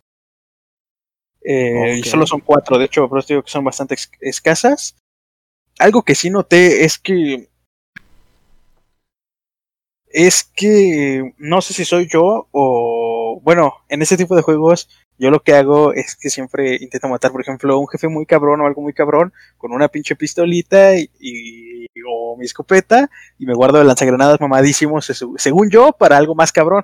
Eh, 1.41 1.97
Y 1.99 2.03
solo 2.03 2.26
son 2.26 2.39
cuatro, 2.41 2.78
de 2.80 2.86
hecho, 2.86 3.07
pero 3.07 3.22
digo 3.22 3.43
que 3.43 3.51
son 3.51 3.63
bastante 3.63 3.95
escasas. 4.22 4.95
Algo 5.78 6.01
que 6.01 6.16
sí 6.16 6.30
noté 6.30 6.84
es 6.86 6.97
que. 6.97 7.49
Es 10.07 10.43
que. 10.43 11.34
No 11.38 11.61
sé 11.61 11.74
si 11.74 11.86
soy 11.86 12.07
yo 12.09 12.47
o. 12.51 13.14
Bueno, 13.41 13.73
en 13.89 14.01
ese 14.01 14.17
tipo 14.17 14.36
de 14.36 14.41
juegos, 14.41 14.89
yo 15.17 15.32
lo 15.32 15.41
que 15.41 15.53
hago 15.53 15.93
es 15.93 16.15
que 16.15 16.30
siempre 16.30 16.78
intento 16.80 17.07
matar, 17.07 17.32
por 17.32 17.41
ejemplo, 17.41 17.80
un 17.80 17.88
jefe 17.88 18.07
muy 18.07 18.26
cabrón 18.26 18.61
o 18.61 18.65
algo 18.65 18.82
muy 18.82 18.93
cabrón 18.93 19.34
con 19.57 19.71
una 19.71 19.88
pinche 19.88 20.15
pistolita 20.15 20.95
y, 20.97 21.88
o 22.07 22.36
mi 22.38 22.45
escopeta 22.45 23.09
y 23.39 23.45
me 23.45 23.53
guardo 23.53 23.80
de 23.80 23.86
lanzagranadas 23.86 24.39
mamadísimos, 24.39 25.11
según 25.38 25.69
yo, 25.69 25.93
para 25.93 26.17
algo 26.17 26.36
más 26.36 26.51
cabrón. 26.51 26.84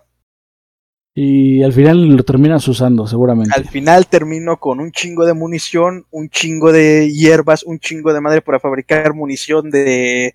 Y 1.13 1.61
al 1.61 1.73
final 1.73 2.15
lo 2.15 2.23
terminas 2.23 2.65
usando, 2.69 3.05
seguramente. 3.05 3.53
Al 3.53 3.67
final 3.67 4.07
termino 4.07 4.57
con 4.57 4.79
un 4.79 4.91
chingo 4.91 5.25
de 5.25 5.33
munición, 5.33 6.05
un 6.09 6.29
chingo 6.29 6.71
de 6.71 7.11
hierbas, 7.11 7.63
un 7.63 7.79
chingo 7.79 8.13
de 8.13 8.21
madre 8.21 8.41
para 8.41 8.61
fabricar 8.61 9.13
munición 9.13 9.69
de, 9.69 10.33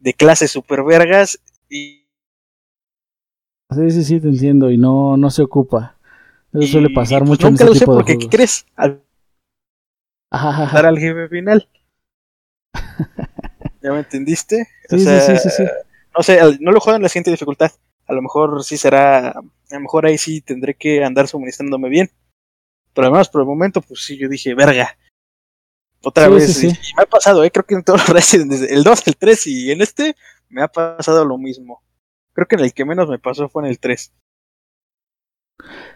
de 0.00 0.14
clases 0.14 0.50
super 0.50 0.84
vergas 0.84 1.40
y... 1.68 1.97
Sí, 3.70 3.90
sí, 3.90 4.04
sí, 4.04 4.20
te 4.20 4.28
entiendo, 4.28 4.70
y 4.70 4.78
no, 4.78 5.16
no 5.16 5.30
se 5.30 5.42
ocupa. 5.42 5.96
Eso 6.52 6.66
suele 6.66 6.88
pasar 6.94 7.20
pues 7.20 7.30
mucho 7.30 7.50
nunca 7.50 7.64
en 7.64 7.70
lo 7.70 7.74
sé 7.74 7.84
porque, 7.84 8.16
¿qué 8.16 8.28
crees? 8.28 8.66
Al... 8.76 9.02
Dar 10.30 10.86
al 10.86 10.98
jefe 10.98 11.28
final. 11.28 11.68
¿Ya 13.82 13.92
me 13.92 13.98
entendiste? 13.98 14.66
Sí, 14.88 14.98
sí, 14.98 15.20
sí, 15.20 15.36
sí, 15.38 15.50
sí, 15.50 15.64
No 16.16 16.22
sé, 16.22 16.40
no 16.60 16.72
lo 16.72 16.80
juego 16.80 16.96
en 16.96 17.02
la 17.02 17.08
siguiente 17.08 17.30
dificultad 17.30 17.70
a 18.08 18.14
lo 18.14 18.22
mejor 18.22 18.64
sí 18.64 18.78
será, 18.78 19.28
a 19.28 19.42
lo 19.70 19.80
mejor 19.80 20.06
ahí 20.06 20.16
sí 20.18 20.40
tendré 20.40 20.74
que 20.74 21.04
andar 21.04 21.28
suministrándome 21.28 21.90
bien. 21.90 22.10
Pero 22.94 23.06
además 23.06 23.28
por 23.28 23.42
el 23.42 23.46
momento, 23.46 23.82
pues 23.82 24.04
sí, 24.04 24.16
yo 24.16 24.28
dije, 24.28 24.54
verga. 24.54 24.96
Otra 26.02 26.28
vez, 26.28 26.64
Y, 26.64 26.68
me 26.68 27.02
ha 27.02 27.06
pasado, 27.06 27.44
eh, 27.44 27.50
creo 27.50 27.66
que 27.66 27.74
en 27.74 27.84
todos 27.84 28.00
los 28.00 28.08
Resident, 28.16 28.50
desde 28.50 28.74
el 28.74 28.82
2, 28.82 29.06
el 29.08 29.16
3 29.16 29.46
y 29.46 29.70
en 29.70 29.82
este, 29.82 30.16
me 30.48 30.62
ha 30.62 30.68
pasado 30.68 31.24
lo 31.24 31.36
mismo. 31.36 31.82
Creo 32.38 32.46
que 32.46 32.54
en 32.54 32.62
el 32.66 32.72
que 32.72 32.84
menos 32.84 33.08
me 33.08 33.18
pasó 33.18 33.48
fue 33.48 33.64
en 33.64 33.70
el 33.70 33.80
3. 33.80 34.12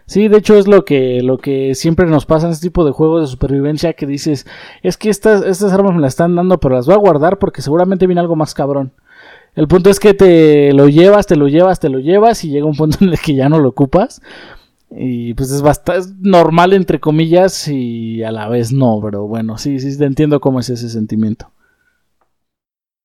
Sí, 0.05 0.27
de 0.27 0.37
hecho 0.39 0.57
es 0.57 0.67
lo 0.67 0.83
que, 0.83 1.21
lo 1.23 1.37
que 1.37 1.73
siempre 1.73 2.05
nos 2.05 2.25
pasa 2.25 2.47
en 2.47 2.51
este 2.51 2.67
tipo 2.67 2.83
de 2.83 2.91
juegos 2.91 3.21
de 3.21 3.27
supervivencia 3.27 3.93
que 3.93 4.05
dices, 4.05 4.45
es 4.81 4.97
que 4.97 5.09
estas, 5.09 5.45
estas 5.45 5.71
armas 5.71 5.95
me 5.95 6.01
las 6.01 6.11
están 6.11 6.35
dando, 6.35 6.59
pero 6.59 6.75
las 6.75 6.85
voy 6.85 6.95
a 6.95 6.97
guardar 6.97 7.39
porque 7.39 7.61
seguramente 7.61 8.07
viene 8.07 8.19
algo 8.19 8.35
más 8.35 8.53
cabrón. 8.53 8.91
El 9.55 9.69
punto 9.69 9.89
es 9.89 10.01
que 10.01 10.13
te 10.13 10.73
lo 10.73 10.89
llevas, 10.89 11.27
te 11.27 11.37
lo 11.37 11.47
llevas, 11.47 11.79
te 11.79 11.87
lo 11.87 11.99
llevas 11.99 12.43
y 12.43 12.49
llega 12.49 12.65
un 12.65 12.75
punto 12.75 12.97
en 12.99 13.11
el 13.11 13.19
que 13.21 13.35
ya 13.35 13.47
no 13.47 13.59
lo 13.59 13.69
ocupas. 13.69 14.21
Y 14.91 15.35
pues 15.35 15.49
es 15.49 15.61
bastante 15.61 16.09
normal, 16.19 16.73
entre 16.73 16.99
comillas, 16.99 17.69
y 17.69 18.21
a 18.21 18.33
la 18.33 18.49
vez 18.49 18.73
no, 18.73 18.99
pero 19.01 19.27
bueno, 19.27 19.57
sí, 19.57 19.79
sí, 19.79 19.95
entiendo 20.03 20.41
cómo 20.41 20.59
es 20.59 20.69
ese 20.69 20.89
sentimiento. 20.89 21.49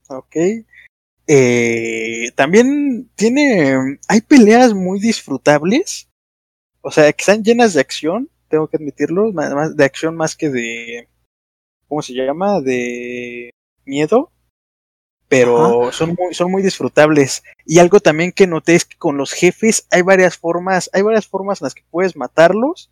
Ok. 0.08 0.34
Eh, 1.28 2.32
también 2.34 3.10
tiene. 3.14 3.98
Hay 4.08 4.22
peleas 4.22 4.74
muy 4.74 4.98
disfrutables. 4.98 6.08
O 6.80 6.90
sea, 6.90 7.12
que 7.12 7.20
están 7.20 7.44
llenas 7.44 7.74
de 7.74 7.80
acción, 7.80 8.30
tengo 8.48 8.66
que 8.66 8.78
admitirlo. 8.78 9.32
Más, 9.32 9.76
de 9.76 9.84
acción 9.84 10.16
más 10.16 10.34
que 10.34 10.50
de. 10.50 11.08
¿Cómo 11.86 12.02
se 12.02 12.14
llama? 12.14 12.60
De 12.60 13.50
miedo 13.84 14.32
pero 15.28 15.92
son 15.92 16.16
muy, 16.18 16.34
son 16.34 16.50
muy 16.50 16.62
disfrutables. 16.62 17.42
Y 17.66 17.78
algo 17.78 18.00
también 18.00 18.32
que 18.32 18.46
noté 18.46 18.74
es 18.74 18.86
que 18.86 18.96
con 18.96 19.18
los 19.18 19.32
jefes 19.32 19.86
hay 19.90 20.02
varias 20.02 20.38
formas, 20.38 20.90
hay 20.92 21.02
varias 21.02 21.26
formas 21.26 21.60
en 21.60 21.66
las 21.66 21.74
que 21.74 21.84
puedes 21.90 22.16
matarlos. 22.16 22.90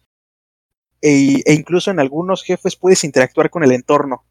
E, 1.00 1.42
e 1.44 1.54
incluso 1.54 1.90
en 1.90 1.98
algunos 1.98 2.42
jefes 2.42 2.76
puedes 2.76 3.04
interactuar 3.04 3.50
con 3.50 3.64
el 3.64 3.72
entorno. 3.72 4.24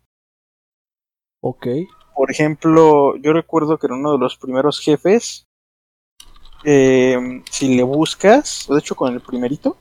Ok. 1.41 1.68
Por 2.16 2.32
ejemplo, 2.32 3.18
yo 3.18 3.34
recuerdo 3.34 3.78
que 3.78 3.88
en 3.88 3.93
uno 3.93 4.13
de 4.13 4.18
los 4.18 4.38
primeros 4.38 4.80
jefes, 4.80 5.45
eh, 6.63 7.43
si 7.49 7.76
le 7.76 7.84
buscas, 7.84 8.66
de 8.70 8.80
hecho 8.80 8.95
con 8.95 9.13
el 9.13 9.22
primerito, 9.22 9.78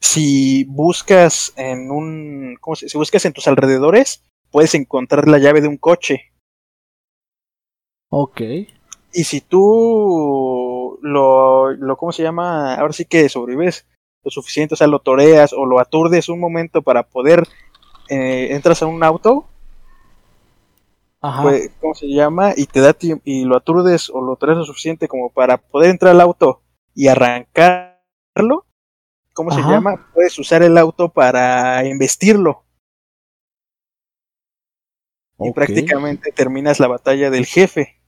si 0.00 0.64
buscas 0.64 1.52
en 1.56 1.90
un, 1.90 2.56
¿cómo 2.60 2.76
se, 2.76 2.88
si 2.88 2.96
buscas 2.96 3.24
en 3.24 3.32
tus 3.32 3.48
alrededores, 3.48 4.22
puedes 4.50 4.74
encontrar 4.74 5.28
la 5.28 5.38
llave 5.38 5.60
de 5.60 5.68
un 5.68 5.76
coche 5.76 6.28
Ok. 8.10 8.40
Y 9.12 9.24
si 9.24 9.40
tú 9.40 10.98
lo, 11.02 11.72
lo, 11.72 11.96
¿cómo 11.96 12.12
se 12.12 12.22
llama? 12.22 12.74
Ahora 12.74 12.92
sí 12.92 13.04
que 13.04 13.28
sobrevives 13.28 13.86
lo 14.24 14.30
suficiente, 14.30 14.74
o 14.74 14.76
sea, 14.76 14.86
lo 14.86 15.00
toreas 15.00 15.52
o 15.52 15.66
lo 15.66 15.78
aturdes 15.78 16.28
un 16.28 16.40
momento 16.40 16.82
para 16.82 17.04
poder, 17.04 17.46
eh, 18.08 18.48
entras 18.50 18.82
a 18.82 18.86
un 18.86 19.02
auto, 19.02 19.46
Ajá. 21.20 21.42
Pues, 21.42 21.70
¿cómo 21.80 21.94
se 21.94 22.06
llama? 22.06 22.52
Y 22.56 22.66
te 22.66 22.80
da 22.80 22.96
y 23.24 23.44
lo 23.44 23.56
aturdes 23.56 24.10
o 24.10 24.20
lo 24.20 24.36
toreas 24.36 24.58
lo 24.58 24.64
suficiente 24.64 25.08
como 25.08 25.30
para 25.30 25.58
poder 25.58 25.90
entrar 25.90 26.12
al 26.12 26.20
auto 26.20 26.62
y 26.94 27.08
arrancarlo, 27.08 28.66
¿cómo 29.34 29.50
se 29.50 29.60
llama? 29.60 30.10
Puedes 30.14 30.38
usar 30.38 30.62
el 30.62 30.78
auto 30.78 31.08
para 31.08 31.84
investirlo. 31.84 32.64
Y 35.40 35.52
prácticamente 35.52 36.32
terminas 36.32 36.80
la 36.80 36.88
batalla 36.88 37.30
del 37.30 37.46
jefe. 37.46 38.00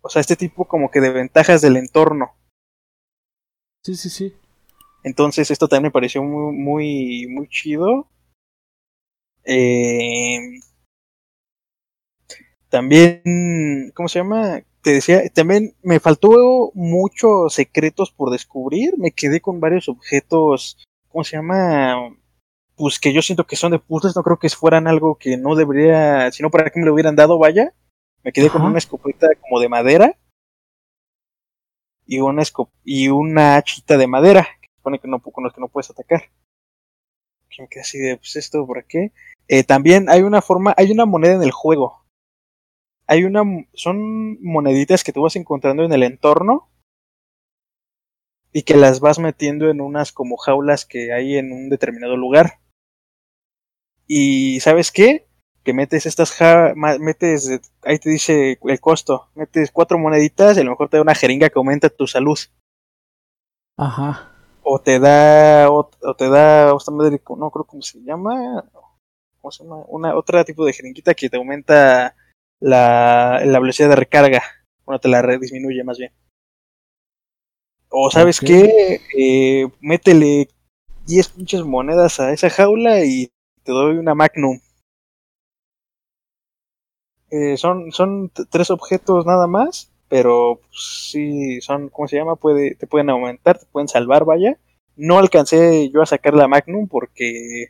O 0.00 0.08
sea, 0.08 0.20
este 0.20 0.36
tipo 0.36 0.66
como 0.66 0.90
que 0.90 1.00
de 1.00 1.10
ventajas 1.10 1.60
del 1.60 1.76
entorno. 1.76 2.32
Sí, 3.84 3.96
sí, 3.96 4.08
sí. 4.08 4.34
Entonces 5.02 5.50
esto 5.50 5.68
también 5.68 5.88
me 5.88 5.90
pareció 5.90 6.22
muy, 6.22 6.54
muy, 6.54 7.26
muy 7.28 7.48
chido. 7.48 8.08
Eh, 9.44 10.60
también, 12.70 13.92
¿cómo 13.94 14.08
se 14.08 14.20
llama? 14.20 14.62
Te 14.82 14.92
decía, 14.92 15.28
también 15.28 15.74
me 15.82 16.00
faltó 16.00 16.70
muchos 16.74 17.52
secretos 17.52 18.12
por 18.12 18.30
descubrir. 18.30 18.96
Me 18.96 19.10
quedé 19.10 19.40
con 19.40 19.60
varios 19.60 19.88
objetos, 19.88 20.78
¿cómo 21.08 21.24
se 21.24 21.36
llama? 21.36 22.16
Pues 22.76 22.98
que 22.98 23.12
yo 23.12 23.20
siento 23.20 23.46
que 23.46 23.56
son 23.56 23.72
de 23.72 23.78
puzzles, 23.78 24.16
no 24.16 24.22
creo 24.22 24.38
que 24.38 24.48
fueran 24.48 24.86
algo 24.86 25.16
que 25.16 25.36
no 25.36 25.54
debería, 25.54 26.30
sino 26.32 26.50
para 26.50 26.70
que 26.70 26.80
me 26.80 26.86
lo 26.86 26.94
hubieran 26.94 27.16
dado, 27.16 27.38
vaya. 27.38 27.74
Me 28.22 28.32
quedé 28.32 28.48
con 28.50 28.62
una 28.62 28.78
escopeta 28.78 29.28
como 29.40 29.60
de 29.60 29.68
madera 29.68 30.16
y 32.06 32.20
una 32.20 32.42
y 32.84 33.08
una 33.08 33.56
hachita 33.56 33.96
de 33.96 34.06
madera 34.06 34.46
que 34.60 34.68
supone 34.76 34.98
que 34.98 35.08
no 35.08 35.20
con 35.20 35.44
los 35.44 35.52
que 35.52 35.60
no 35.60 35.68
puedes 35.68 35.90
atacar. 35.90 36.22
Que 37.48 37.62
me 37.62 37.68
quedé 37.68 37.80
así 37.80 37.98
de 37.98 38.16
pues 38.16 38.36
esto 38.36 38.66
por 38.66 38.84
qué. 38.84 39.12
Eh, 39.48 39.64
también 39.64 40.08
hay 40.08 40.22
una 40.22 40.40
forma, 40.40 40.74
hay 40.76 40.92
una 40.92 41.06
moneda 41.06 41.34
en 41.34 41.42
el 41.42 41.50
juego. 41.50 41.99
Hay 43.10 43.24
una 43.24 43.42
son 43.74 44.40
moneditas 44.40 45.02
que 45.02 45.12
tú 45.12 45.22
vas 45.22 45.34
encontrando 45.34 45.82
en 45.82 45.92
el 45.92 46.04
entorno 46.04 46.70
y 48.52 48.62
que 48.62 48.76
las 48.76 49.00
vas 49.00 49.18
metiendo 49.18 49.68
en 49.68 49.80
unas 49.80 50.12
como 50.12 50.36
jaulas 50.36 50.86
que 50.86 51.12
hay 51.12 51.36
en 51.36 51.50
un 51.50 51.68
determinado 51.70 52.16
lugar. 52.16 52.60
Y 54.06 54.60
¿sabes 54.60 54.92
qué? 54.92 55.26
Que 55.64 55.72
metes 55.72 56.06
estas 56.06 56.30
ja 56.30 56.72
metes, 56.76 57.60
ahí 57.82 57.98
te 57.98 58.10
dice 58.10 58.60
el 58.62 58.80
costo, 58.80 59.28
metes 59.34 59.72
cuatro 59.72 59.98
moneditas 59.98 60.56
y 60.56 60.60
a 60.60 60.64
lo 60.64 60.70
mejor 60.70 60.88
te 60.88 60.96
da 60.96 61.02
una 61.02 61.16
jeringa 61.16 61.50
que 61.50 61.58
aumenta 61.58 61.88
tu 61.88 62.06
salud. 62.06 62.38
Ajá. 63.76 64.36
O 64.62 64.80
te 64.80 65.00
da, 65.00 65.68
o, 65.68 65.90
te 66.16 66.28
da, 66.28 66.72
no 66.72 67.50
creo 67.50 67.64
cómo 67.64 67.82
se 67.82 68.00
llama, 68.02 68.70
¿cómo 69.40 69.50
se 69.50 69.64
llama? 69.64 69.82
Una, 69.88 70.16
otra 70.16 70.44
tipo 70.44 70.64
de 70.64 70.72
jeringuita 70.72 71.14
que 71.14 71.28
te 71.28 71.38
aumenta 71.38 72.14
la, 72.60 73.42
la 73.44 73.58
velocidad 73.58 73.88
de 73.88 73.96
recarga. 73.96 74.42
Bueno, 74.84 75.00
te 75.00 75.08
la 75.08 75.22
disminuye 75.38 75.82
más 75.84 75.98
bien. 75.98 76.12
O 77.90 78.10
sabes 78.10 78.40
qué, 78.40 79.00
eh, 79.18 79.68
métele 79.80 80.48
10 81.06 81.28
pinches 81.30 81.64
monedas 81.64 82.20
a 82.20 82.32
esa 82.32 82.48
jaula 82.48 83.04
y 83.04 83.32
te 83.64 83.72
doy 83.72 83.96
una 83.96 84.14
Magnum. 84.14 84.60
Eh, 87.30 87.56
son, 87.56 87.92
son 87.92 88.30
tres 88.50 88.70
objetos 88.70 89.26
nada 89.26 89.46
más, 89.46 89.92
pero 90.08 90.60
pues, 90.68 91.08
sí, 91.10 91.60
son, 91.60 91.88
¿cómo 91.88 92.08
se 92.08 92.16
llama? 92.16 92.36
Puede, 92.36 92.74
te 92.74 92.86
pueden 92.86 93.10
aumentar, 93.10 93.58
te 93.58 93.66
pueden 93.66 93.88
salvar, 93.88 94.24
vaya. 94.24 94.58
No 94.96 95.18
alcancé 95.18 95.90
yo 95.90 96.02
a 96.02 96.06
sacar 96.06 96.34
la 96.34 96.48
Magnum 96.48 96.88
porque, 96.88 97.68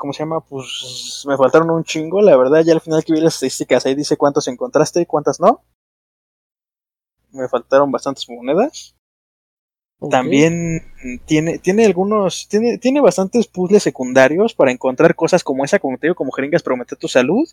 ¿cómo 0.00 0.12
se 0.12 0.20
llama? 0.20 0.40
Pues 0.40 1.24
me 1.28 1.36
faltaron 1.36 1.70
un 1.70 1.84
chingo, 1.84 2.22
la 2.22 2.36
verdad, 2.36 2.64
ya 2.64 2.72
al 2.72 2.80
final 2.80 3.04
que 3.04 3.12
vi 3.12 3.20
las 3.20 3.34
estadísticas, 3.34 3.84
ahí 3.86 3.94
dice 3.94 4.16
cuántos 4.16 4.48
encontraste 4.48 5.02
y 5.02 5.06
cuántas 5.06 5.38
no. 5.38 5.62
Me 7.30 7.48
faltaron 7.48 7.92
bastantes 7.92 8.28
monedas. 8.28 8.96
También 10.10 10.80
tiene, 11.26 11.58
tiene 11.58 11.84
algunos, 11.84 12.48
tiene, 12.48 12.78
tiene 12.78 13.02
bastantes 13.02 13.46
puzzles 13.46 13.82
secundarios 13.82 14.54
para 14.54 14.72
encontrar 14.72 15.14
cosas 15.14 15.44
como 15.44 15.62
esa, 15.64 15.78
como 15.78 15.98
te 15.98 16.06
digo, 16.06 16.14
como 16.14 16.32
jeringas 16.32 16.62
para 16.62 16.72
aumentar 16.72 16.98
tu 16.98 17.06
salud. 17.06 17.46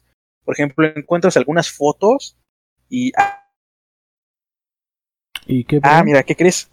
Por 0.45 0.55
ejemplo, 0.55 0.87
encuentras 0.87 1.35
algunas 1.35 1.69
fotos 1.69 2.37
y... 2.89 3.11
¿Y 5.45 5.65
qué? 5.65 5.81
Ah, 5.83 6.01
mira, 6.05 6.23
¿qué 6.23 6.37
crees? 6.37 6.71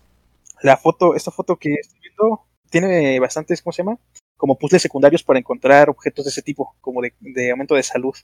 La 0.63 0.77
foto, 0.77 1.17
esta 1.17 1.33
foto 1.33 1.57
que 1.57 1.75
estoy 1.75 1.99
viendo 2.01 2.47
tiene 2.71 3.19
bastantes, 3.19 3.61
¿cómo 3.61 3.73
se 3.73 3.83
llama? 3.83 3.99
Como 4.45 4.59
puzzles 4.59 4.83
secundarios 4.83 5.23
para 5.23 5.39
encontrar 5.39 5.89
objetos 5.89 6.27
de 6.27 6.31
ese 6.31 6.43
tipo, 6.43 6.77
como 6.83 7.01
de, 7.01 7.15
de 7.21 7.51
aumento 7.51 7.75
de 7.75 7.83
salud. 7.83 8.15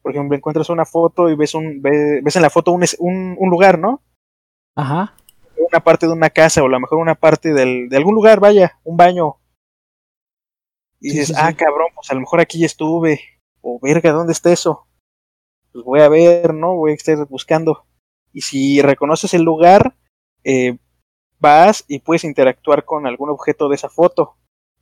Por 0.00 0.12
ejemplo, 0.12 0.36
encuentras 0.36 0.70
una 0.70 0.84
foto 0.84 1.28
y 1.28 1.34
ves 1.34 1.54
un, 1.54 1.82
ves, 1.82 2.36
en 2.36 2.42
la 2.42 2.50
foto 2.50 2.70
un, 2.70 2.84
un, 3.00 3.36
un 3.36 3.50
lugar, 3.50 3.78
¿no? 3.78 4.00
Ajá 4.76 5.14
una 5.58 5.80
parte 5.80 6.06
de 6.06 6.12
una 6.12 6.30
casa 6.30 6.62
o 6.62 6.66
a 6.66 6.68
lo 6.68 6.80
mejor 6.80 6.98
una 6.98 7.14
parte 7.14 7.52
del, 7.52 7.88
de 7.88 7.96
algún 7.96 8.14
lugar, 8.14 8.40
vaya, 8.40 8.78
un 8.84 8.96
baño. 8.96 9.36
Y 11.00 11.10
dices, 11.10 11.36
ah, 11.36 11.52
cabrón, 11.52 11.88
pues 11.94 12.10
a 12.10 12.14
lo 12.14 12.20
mejor 12.20 12.40
aquí 12.40 12.60
ya 12.60 12.66
estuve. 12.66 13.20
O 13.60 13.78
verga, 13.80 14.12
¿dónde 14.12 14.32
está 14.32 14.52
eso? 14.52 14.86
Pues 15.72 15.84
voy 15.84 16.00
a 16.00 16.08
ver, 16.08 16.54
¿no? 16.54 16.74
Voy 16.74 16.92
a 16.92 16.94
estar 16.94 17.26
buscando. 17.26 17.84
Y 18.32 18.40
si 18.42 18.80
reconoces 18.80 19.34
el 19.34 19.42
lugar, 19.42 19.94
eh, 20.44 20.78
vas 21.38 21.84
y 21.86 22.00
puedes 22.00 22.24
interactuar 22.24 22.84
con 22.84 23.06
algún 23.06 23.30
objeto 23.30 23.68
de 23.68 23.76
esa 23.76 23.88
foto. 23.88 24.36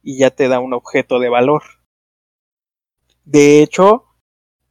Y 0.04 0.18
ya 0.18 0.30
te 0.30 0.46
da 0.46 0.60
un 0.60 0.72
objeto 0.72 1.18
de 1.18 1.28
valor. 1.30 1.64
De 3.24 3.62
hecho, 3.62 4.04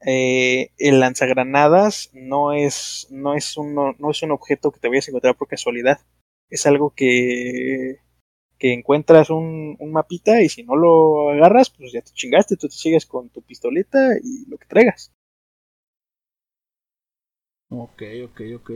eh, 0.06 0.72
el 0.78 1.00
lanzagranadas 1.00 2.12
no 2.14 2.54
es, 2.54 3.08
no, 3.12 3.36
es 3.36 3.58
un, 3.58 3.76
no 3.76 4.12
es 4.12 4.24
un 4.24 4.32
objeto 4.32 4.72
que 4.72 4.80
te 4.80 4.90
vayas 4.90 5.08
a 5.08 5.12
encontrar 5.12 5.38
por 5.38 5.48
casualidad. 5.48 6.00
Es 6.50 6.66
algo 6.68 6.92
que, 6.96 7.98
que 8.60 8.74
encuentras 8.74 9.30
un, 9.32 9.78
un 9.80 9.92
mapita 9.94 10.42
y 10.42 10.50
si 10.50 10.64
no 10.64 10.76
lo 10.76 11.32
agarras, 11.32 11.72
pues 11.72 11.92
ya 11.94 12.02
te 12.02 12.12
chingaste, 12.14 12.58
tú 12.58 12.68
te 12.70 12.76
sigues 12.76 13.06
con 13.06 13.30
tu 13.30 13.42
pistoleta 13.44 14.18
y 14.24 14.50
lo 14.50 14.58
que 14.58 14.68
traigas. 14.68 15.14
Ok, 17.70 18.02
ok, 18.24 18.40
ok. 18.56 18.70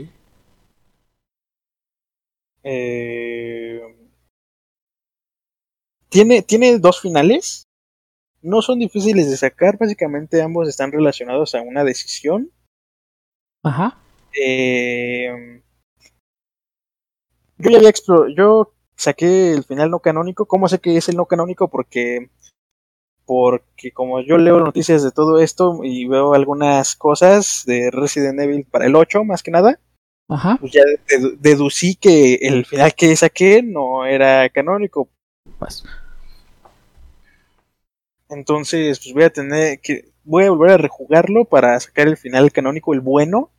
Eh, 2.63 3.81
tiene, 6.09 6.41
tiene 6.41 6.79
dos 6.79 7.01
finales 7.01 7.67
no 8.41 8.61
son 8.61 8.79
difíciles 8.79 9.29
de 9.29 9.37
sacar, 9.37 9.77
básicamente 9.77 10.41
ambos 10.41 10.69
están 10.69 10.91
relacionados 10.91 11.55
a 11.55 11.61
una 11.61 11.83
decisión. 11.83 12.51
Ajá. 13.63 13.97
Eh, 14.39 15.61
yo 17.57 17.69
ya 17.69 17.77
había 17.77 17.91
yo 18.35 18.73
saqué 18.95 19.51
el 19.51 19.63
final 19.63 19.89
no 19.89 19.99
canónico. 19.99 20.45
¿Cómo 20.45 20.67
sé 20.67 20.79
que 20.79 20.97
es 20.97 21.09
el 21.09 21.17
no 21.17 21.25
canónico? 21.25 21.67
Porque 21.69 22.29
porque 23.25 23.91
como 23.91 24.21
yo 24.21 24.37
leo 24.37 24.59
noticias 24.59 25.03
de 25.03 25.11
todo 25.11 25.39
esto 25.39 25.81
y 25.83 26.07
veo 26.07 26.33
algunas 26.33 26.95
cosas 26.95 27.63
de 27.65 27.91
Resident 27.91 28.39
Evil 28.39 28.65
para 28.65 28.85
el 28.85 28.95
8 28.95 29.25
más 29.25 29.43
que 29.43 29.51
nada, 29.51 29.81
Ajá. 30.29 30.57
pues 30.61 30.71
ya 30.71 30.83
deducí 31.39 31.95
que 31.95 32.35
el 32.35 32.65
final 32.65 32.93
que 32.95 33.13
saqué 33.17 33.61
no 33.61 34.05
era 34.05 34.47
canónico. 34.49 35.09
Pues. 35.59 35.83
Entonces, 38.29 38.99
pues 38.99 39.13
voy 39.13 39.23
a 39.23 39.29
tener 39.29 39.79
que. 39.79 40.11
Voy 40.23 40.43
a 40.43 40.49
volver 40.51 40.71
a 40.71 40.77
rejugarlo 40.77 41.45
para 41.45 41.79
sacar 41.79 42.07
el 42.07 42.17
final 42.17 42.51
canónico, 42.51 42.93
el 42.93 42.99
bueno, 42.99 43.49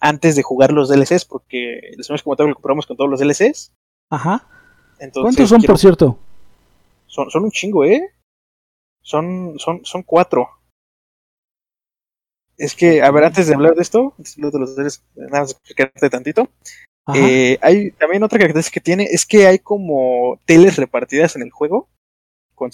antes 0.00 0.34
de 0.34 0.42
jugar 0.42 0.72
los 0.72 0.88
DLCs, 0.88 1.24
porque 1.24 1.92
les 1.96 2.10
hemos 2.10 2.22
comentado 2.22 2.46
que 2.46 2.50
lo 2.50 2.56
compramos 2.56 2.86
con 2.86 2.96
todos 2.96 3.08
los 3.08 3.20
DLCs. 3.20 3.72
Ajá. 4.10 4.46
¿Cuántos 5.12 5.48
son, 5.48 5.62
por 5.62 5.78
cierto? 5.78 6.18
Son, 7.06 7.30
son 7.30 7.44
un 7.44 7.50
chingo, 7.50 7.84
¿eh? 7.84 8.12
Son, 9.02 9.54
son, 9.58 9.84
son 9.84 10.02
cuatro. 10.02 10.48
Es 12.56 12.74
que, 12.74 13.02
a 13.02 13.10
ver, 13.10 13.24
antes 13.24 13.46
de 13.46 13.54
hablar 13.54 13.74
de 13.74 13.82
esto, 13.82 14.14
antes 14.18 14.36
de 14.36 14.58
los 14.58 14.76
DLCs, 14.76 15.04
nada 15.14 15.40
más 15.42 15.52
explicarte 15.52 16.10
tantito. 16.10 16.48
Eh, 17.14 17.58
hay 17.62 17.90
también 17.92 18.22
otra 18.22 18.38
característica 18.38 18.74
que 18.74 18.84
tiene 18.84 19.04
es 19.04 19.26
que 19.26 19.46
hay 19.46 19.58
como 19.58 20.38
teles 20.44 20.76
repartidas 20.76 21.34
en 21.34 21.42
el 21.42 21.50
juego 21.50 21.88
con 22.54 22.70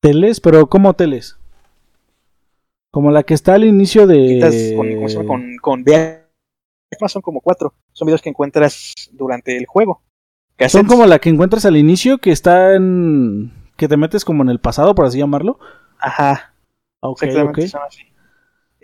Teles, 0.00 0.40
pero 0.40 0.68
¿cómo 0.68 0.94
teles? 0.94 1.38
Como 2.90 3.10
la 3.10 3.22
que 3.22 3.34
está 3.34 3.54
al 3.54 3.64
inicio 3.64 4.06
de. 4.06 4.74
Con, 4.76 5.26
con, 5.26 5.84
con, 5.84 5.84
son 7.08 7.22
como 7.22 7.40
cuatro. 7.40 7.72
Son 7.92 8.06
videos 8.06 8.20
que 8.20 8.28
encuentras 8.28 8.92
durante 9.12 9.56
el 9.56 9.66
juego. 9.66 10.02
Son 10.68 10.86
como 10.86 11.06
la 11.06 11.20
que 11.20 11.28
encuentras 11.28 11.64
al 11.64 11.76
inicio, 11.76 12.18
que 12.18 12.32
está 12.32 12.74
en. 12.74 13.52
que 13.76 13.88
te 13.88 13.96
metes 13.96 14.24
como 14.24 14.42
en 14.42 14.50
el 14.50 14.58
pasado, 14.58 14.94
por 14.94 15.06
así 15.06 15.18
llamarlo. 15.18 15.58
Ajá. 15.98 16.52
Ok, 17.00 17.22
okay. 17.48 17.70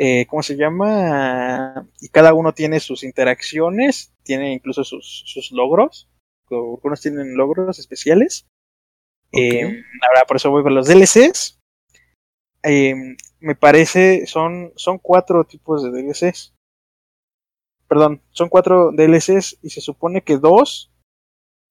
Eh, 0.00 0.26
¿Cómo 0.26 0.44
se 0.44 0.56
llama? 0.56 1.88
Y 2.00 2.08
cada 2.08 2.32
uno 2.32 2.54
tiene 2.54 2.78
sus 2.78 3.02
interacciones, 3.02 4.14
tiene 4.22 4.52
incluso 4.52 4.84
sus, 4.84 5.24
sus 5.26 5.50
logros. 5.50 6.08
Algunos 6.50 7.00
tienen 7.00 7.36
logros 7.36 7.80
especiales. 7.80 8.46
Eh, 9.32 9.64
ahora 9.64 10.22
por 10.26 10.36
eso 10.36 10.50
voy 10.50 10.62
con 10.62 10.74
los 10.74 10.86
DLCs. 10.86 11.58
Eh, 12.62 12.94
me 13.40 13.54
parece, 13.56 14.26
son, 14.26 14.72
son 14.76 14.98
cuatro 14.98 15.44
tipos 15.44 15.82
de 15.82 15.90
DLCs. 15.90 16.54
Perdón, 17.88 18.22
son 18.30 18.48
cuatro 18.48 18.92
DLCs 18.92 19.58
y 19.62 19.70
se 19.70 19.80
supone 19.80 20.22
que 20.22 20.38
dos 20.38 20.92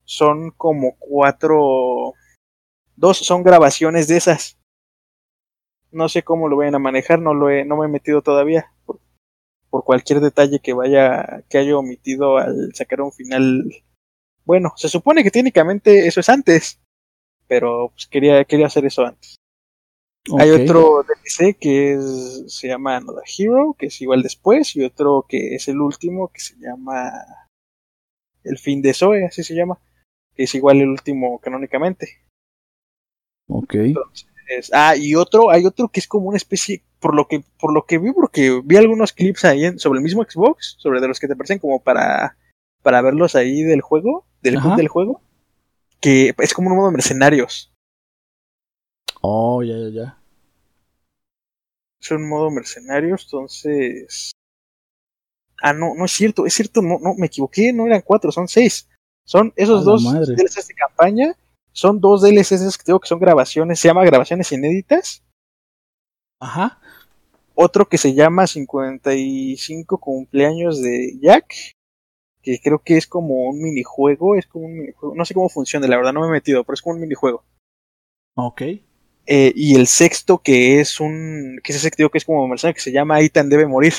son 0.03 0.51
como 0.51 0.97
cuatro... 0.99 2.13
Dos 2.95 3.19
son 3.19 3.43
grabaciones 3.43 4.07
de 4.07 4.17
esas. 4.17 4.56
No 5.91 6.09
sé 6.09 6.23
cómo 6.23 6.47
lo 6.47 6.57
vayan 6.57 6.75
a 6.75 6.79
manejar, 6.79 7.19
no 7.19 7.33
lo 7.33 7.49
he, 7.49 7.65
no 7.65 7.77
me 7.77 7.85
he 7.85 7.89
metido 7.89 8.21
todavía. 8.21 8.71
Por, 8.85 8.99
por 9.69 9.83
cualquier 9.83 10.19
detalle 10.19 10.59
que 10.59 10.73
vaya, 10.73 11.43
que 11.49 11.57
haya 11.57 11.77
omitido 11.77 12.37
al 12.37 12.73
sacar 12.73 13.01
un 13.01 13.11
final. 13.11 13.65
Bueno, 14.45 14.73
se 14.75 14.89
supone 14.89 15.23
que 15.23 15.31
técnicamente 15.31 16.07
eso 16.07 16.19
es 16.19 16.29
antes 16.29 16.79
pero 17.47 17.89
pues, 17.93 18.07
quería, 18.07 18.43
quería 18.45 18.67
hacer 18.67 18.85
eso 18.85 19.05
antes. 19.05 19.37
Hay 20.37 20.49
otro 20.49 21.03
DLC 21.03 21.57
que 21.57 21.93
es, 21.93 22.43
se 22.47 22.67
llama 22.67 22.97
Another 22.97 23.23
Hero, 23.25 23.75
que 23.79 23.85
es 23.85 24.01
igual 24.01 24.23
después, 24.23 24.75
y 24.75 24.83
otro 24.83 25.25
que 25.27 25.55
es 25.55 25.69
el 25.69 25.79
último, 25.79 26.27
que 26.27 26.41
se 26.41 26.55
llama 26.57 27.11
El 28.43 28.57
fin 28.57 28.81
de 28.81 28.93
Zoe, 28.93 29.25
así 29.25 29.41
se 29.43 29.55
llama, 29.55 29.79
que 30.35 30.43
es 30.43 30.53
igual 30.53 30.81
el 30.81 30.89
último 30.89 31.39
canónicamente. 31.39 32.09
Ok. 33.47 33.75
Ah, 34.73 34.95
y 34.95 35.15
otro, 35.15 35.49
hay 35.49 35.65
otro 35.65 35.89
que 35.89 35.99
es 35.99 36.07
como 36.07 36.27
una 36.27 36.37
especie, 36.37 36.83
por 36.99 37.15
lo 37.15 37.27
que, 37.27 37.43
por 37.59 37.73
lo 37.73 37.85
que 37.85 37.97
vi, 37.97 38.11
porque 38.11 38.61
vi 38.63 38.77
algunos 38.77 39.13
clips 39.13 39.45
ahí 39.45 39.77
sobre 39.79 39.99
el 39.99 40.03
mismo 40.03 40.23
Xbox, 40.23 40.75
sobre 40.77 41.01
de 41.01 41.07
los 41.07 41.19
que 41.19 41.27
te 41.27 41.35
parecen 41.35 41.59
como 41.59 41.81
para, 41.81 42.37
para 42.81 43.01
verlos 43.01 43.35
ahí 43.35 43.63
del 43.63 43.81
juego, 43.81 44.25
del, 44.41 44.59
del 44.75 44.87
juego 44.87 45.21
que 45.99 46.33
es 46.37 46.53
como 46.53 46.69
un 46.69 46.77
modo 46.77 46.87
de 46.87 46.93
mercenarios. 46.93 47.71
Oh, 49.21 49.63
ya, 49.63 49.77
ya, 49.77 49.89
ya. 49.89 50.17
Es 51.99 52.11
un 52.11 52.27
modo 52.27 52.51
mercenarios, 52.51 53.23
entonces. 53.25 54.31
Ah, 55.61 55.73
no, 55.73 55.95
no 55.95 56.05
es 56.05 56.11
cierto, 56.11 56.45
es 56.45 56.53
cierto, 56.53 56.81
no, 56.81 56.99
no, 57.01 57.15
me 57.15 57.25
equivoqué, 57.25 57.73
no 57.73 57.87
eran 57.87 58.01
cuatro, 58.01 58.31
son 58.31 58.47
seis. 58.47 58.87
Son 59.25 59.51
esos 59.55 59.83
dos. 59.83 60.03
DLCs 60.03 60.67
de 60.67 60.73
campaña, 60.75 61.35
son 61.77 62.01
dos 62.01 62.23
DLCs 62.23 62.75
que 62.75 62.83
tengo 62.83 62.99
que 62.99 63.07
son 63.07 63.19
grabaciones, 63.19 63.79
se 63.79 63.87
llama 63.87 64.03
grabaciones 64.03 64.51
inéditas. 64.51 65.23
Ajá. 66.39 66.79
Otro 67.53 67.87
que 67.87 67.99
se 67.99 68.15
llama 68.15 68.47
55 68.47 69.99
cumpleaños 69.99 70.81
de 70.81 71.19
Jack, 71.21 71.53
que 72.41 72.59
creo 72.63 72.79
que 72.79 72.97
es 72.97 73.05
como 73.05 73.49
un 73.49 73.61
minijuego, 73.61 74.35
es 74.35 74.47
como 74.47 74.65
un 74.65 74.75
minijuego, 74.75 75.13
no 75.13 75.23
sé 75.23 75.35
cómo 75.35 75.49
funciona, 75.49 75.87
la 75.87 75.97
verdad 75.97 76.13
no 76.13 76.21
me 76.21 76.27
he 76.27 76.31
metido, 76.31 76.63
pero 76.63 76.73
es 76.73 76.81
como 76.81 76.95
un 76.95 77.01
minijuego. 77.01 77.43
Ok. 78.35 78.61
Eh, 79.27 79.53
y 79.55 79.75
el 79.75 79.85
sexto 79.85 80.39
que 80.39 80.79
es 80.79 80.99
un, 80.99 81.59
que 81.63 81.73
es 81.73 81.77
ese 81.77 81.91
que 81.91 81.97
digo 81.97 82.09
que 82.09 82.17
es 82.17 82.25
como 82.25 82.47
mercenario 82.47 82.73
que 82.73 82.81
se 82.81 82.91
llama 82.91 83.21
Ethan 83.21 83.49
debe 83.49 83.67
morir. 83.67 83.93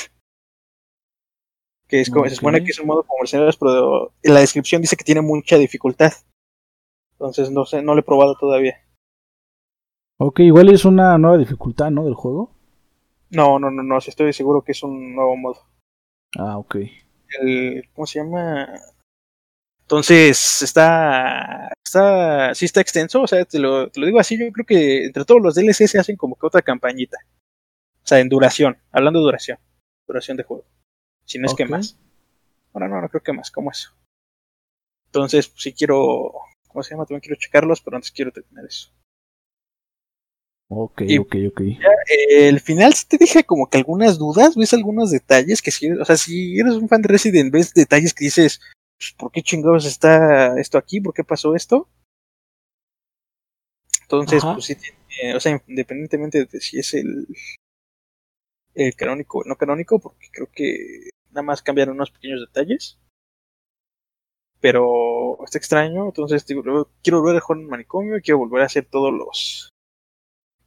Que 1.86 2.00
es 2.00 2.10
como, 2.10 2.28
se 2.28 2.34
supone 2.34 2.64
que 2.64 2.72
es 2.72 2.78
un 2.80 2.88
modo 2.88 3.04
como 3.04 3.20
mercenarios, 3.20 3.56
pero 3.56 4.12
en 4.20 4.34
la 4.34 4.40
descripción 4.40 4.82
dice 4.82 4.96
que 4.96 5.04
tiene 5.04 5.20
mucha 5.20 5.56
dificultad. 5.56 6.12
Entonces 7.18 7.50
no 7.50 7.66
sé, 7.66 7.82
no 7.82 7.94
lo 7.94 8.00
he 8.00 8.04
probado 8.04 8.36
todavía. 8.38 8.80
Ok, 10.18 10.40
igual 10.40 10.68
es 10.68 10.84
una 10.84 11.18
nueva 11.18 11.36
dificultad, 11.36 11.90
¿no? 11.90 12.04
Del 12.04 12.14
juego. 12.14 12.50
No, 13.30 13.58
no, 13.58 13.70
no, 13.70 13.82
no, 13.82 14.00
sí 14.00 14.10
estoy 14.10 14.32
seguro 14.32 14.62
que 14.62 14.72
es 14.72 14.82
un 14.82 15.14
nuevo 15.14 15.36
modo. 15.36 15.60
Ah, 16.38 16.58
ok. 16.58 16.76
El, 17.40 17.84
¿cómo 17.92 18.06
se 18.06 18.20
llama? 18.20 18.68
Entonces, 19.82 20.62
está, 20.62 21.72
está, 21.84 22.54
sí 22.54 22.66
está 22.66 22.80
extenso, 22.80 23.22
o 23.22 23.26
sea, 23.26 23.44
te 23.44 23.58
lo, 23.58 23.90
te 23.90 24.00
lo 24.00 24.06
digo 24.06 24.20
así, 24.20 24.38
yo 24.38 24.52
creo 24.52 24.66
que 24.66 25.06
entre 25.06 25.24
todos 25.24 25.40
los 25.40 25.54
DLC 25.54 25.88
se 25.88 25.98
hacen 25.98 26.16
como 26.16 26.36
que 26.36 26.46
otra 26.46 26.62
campañita. 26.62 27.18
O 28.02 28.06
sea, 28.06 28.20
en 28.20 28.28
duración, 28.28 28.78
hablando 28.92 29.18
de 29.18 29.24
duración, 29.24 29.58
duración 30.06 30.36
de 30.36 30.44
juego. 30.44 30.64
Si 31.24 31.38
no 31.38 31.46
es 31.46 31.54
que 31.54 31.66
más. 31.66 31.98
Bueno, 32.72 32.88
no, 32.88 33.00
no 33.00 33.08
creo 33.08 33.22
que 33.22 33.32
más, 33.32 33.50
como 33.50 33.70
eso. 33.70 33.92
Entonces, 35.06 35.48
pues, 35.48 35.62
sí 35.62 35.72
quiero, 35.72 36.32
¿cómo 36.68 36.82
se 36.82 36.90
llama? 36.90 37.04
También 37.06 37.20
quiero 37.20 37.36
checarlos, 37.40 37.80
pero 37.80 37.96
antes 37.96 38.12
quiero 38.12 38.32
terminar 38.32 38.64
eso. 38.66 38.90
Ok, 40.70 41.02
Y- 41.06 41.18
ok, 41.18 41.34
ok. 41.48 41.60
Eh, 41.62 42.48
el 42.48 42.60
final 42.60 42.92
sí 42.92 43.06
te 43.06 43.16
deja 43.16 43.42
como 43.42 43.68
que 43.68 43.78
algunas 43.78 44.18
dudas, 44.18 44.54
ves 44.54 44.74
algunos 44.74 45.10
detalles 45.10 45.62
que 45.62 45.70
si, 45.70 45.90
o 45.90 46.04
sea, 46.04 46.16
si 46.16 46.58
eres 46.58 46.74
un 46.74 46.88
fan 46.88 47.00
de 47.02 47.08
Resident, 47.08 47.52
ves 47.52 47.72
detalles 47.72 48.12
que 48.12 48.26
dices, 48.26 48.60
pues, 48.98 49.14
¿por 49.18 49.32
qué 49.32 49.42
chingados 49.42 49.86
está 49.86 50.58
esto 50.60 50.76
aquí? 50.76 51.00
¿Por 51.00 51.14
qué 51.14 51.24
pasó 51.24 51.54
esto? 51.54 51.88
Entonces, 54.02 54.42
Ajá. 54.42 54.54
pues 54.54 54.66
sí, 54.66 54.76
o 55.34 55.40
sea, 55.40 55.62
independientemente 55.66 56.44
de 56.46 56.60
si 56.60 56.78
es 56.78 56.94
el, 56.94 57.26
el 58.74 58.94
canónico 58.94 59.38
o 59.38 59.44
no 59.44 59.56
canónico, 59.56 59.98
porque 59.98 60.28
creo 60.32 60.48
que 60.52 61.10
nada 61.30 61.42
más 61.42 61.62
cambiaron 61.62 61.94
unos 61.96 62.10
pequeños 62.10 62.40
detalles. 62.40 62.98
Pero 64.60 65.38
está 65.44 65.58
extraño, 65.58 66.06
entonces 66.06 66.44
digo, 66.46 66.62
quiero 67.02 67.20
volver 67.20 67.36
a 67.36 67.40
jugar 67.40 67.60
en 67.60 67.68
manicomio, 67.68 68.20
quiero 68.22 68.38
volver 68.38 68.62
a 68.62 68.66
hacer 68.66 68.86
todos 68.90 69.12
los 69.12 69.70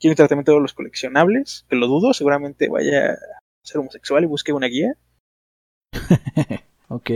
quiero 0.02 0.16
tratar 0.16 0.30
también 0.30 0.46
todos 0.46 0.62
los 0.62 0.74
coleccionables, 0.74 1.66
que 1.70 1.76
lo 1.76 1.88
dudo, 1.88 2.14
seguramente 2.14 2.68
vaya 2.68 3.12
a 3.12 3.18
ser 3.64 3.80
homosexual 3.80 4.24
y 4.24 4.28
busque 4.28 4.52
una 4.52 4.68
guía. 4.68 4.96
Ok. 6.94 7.10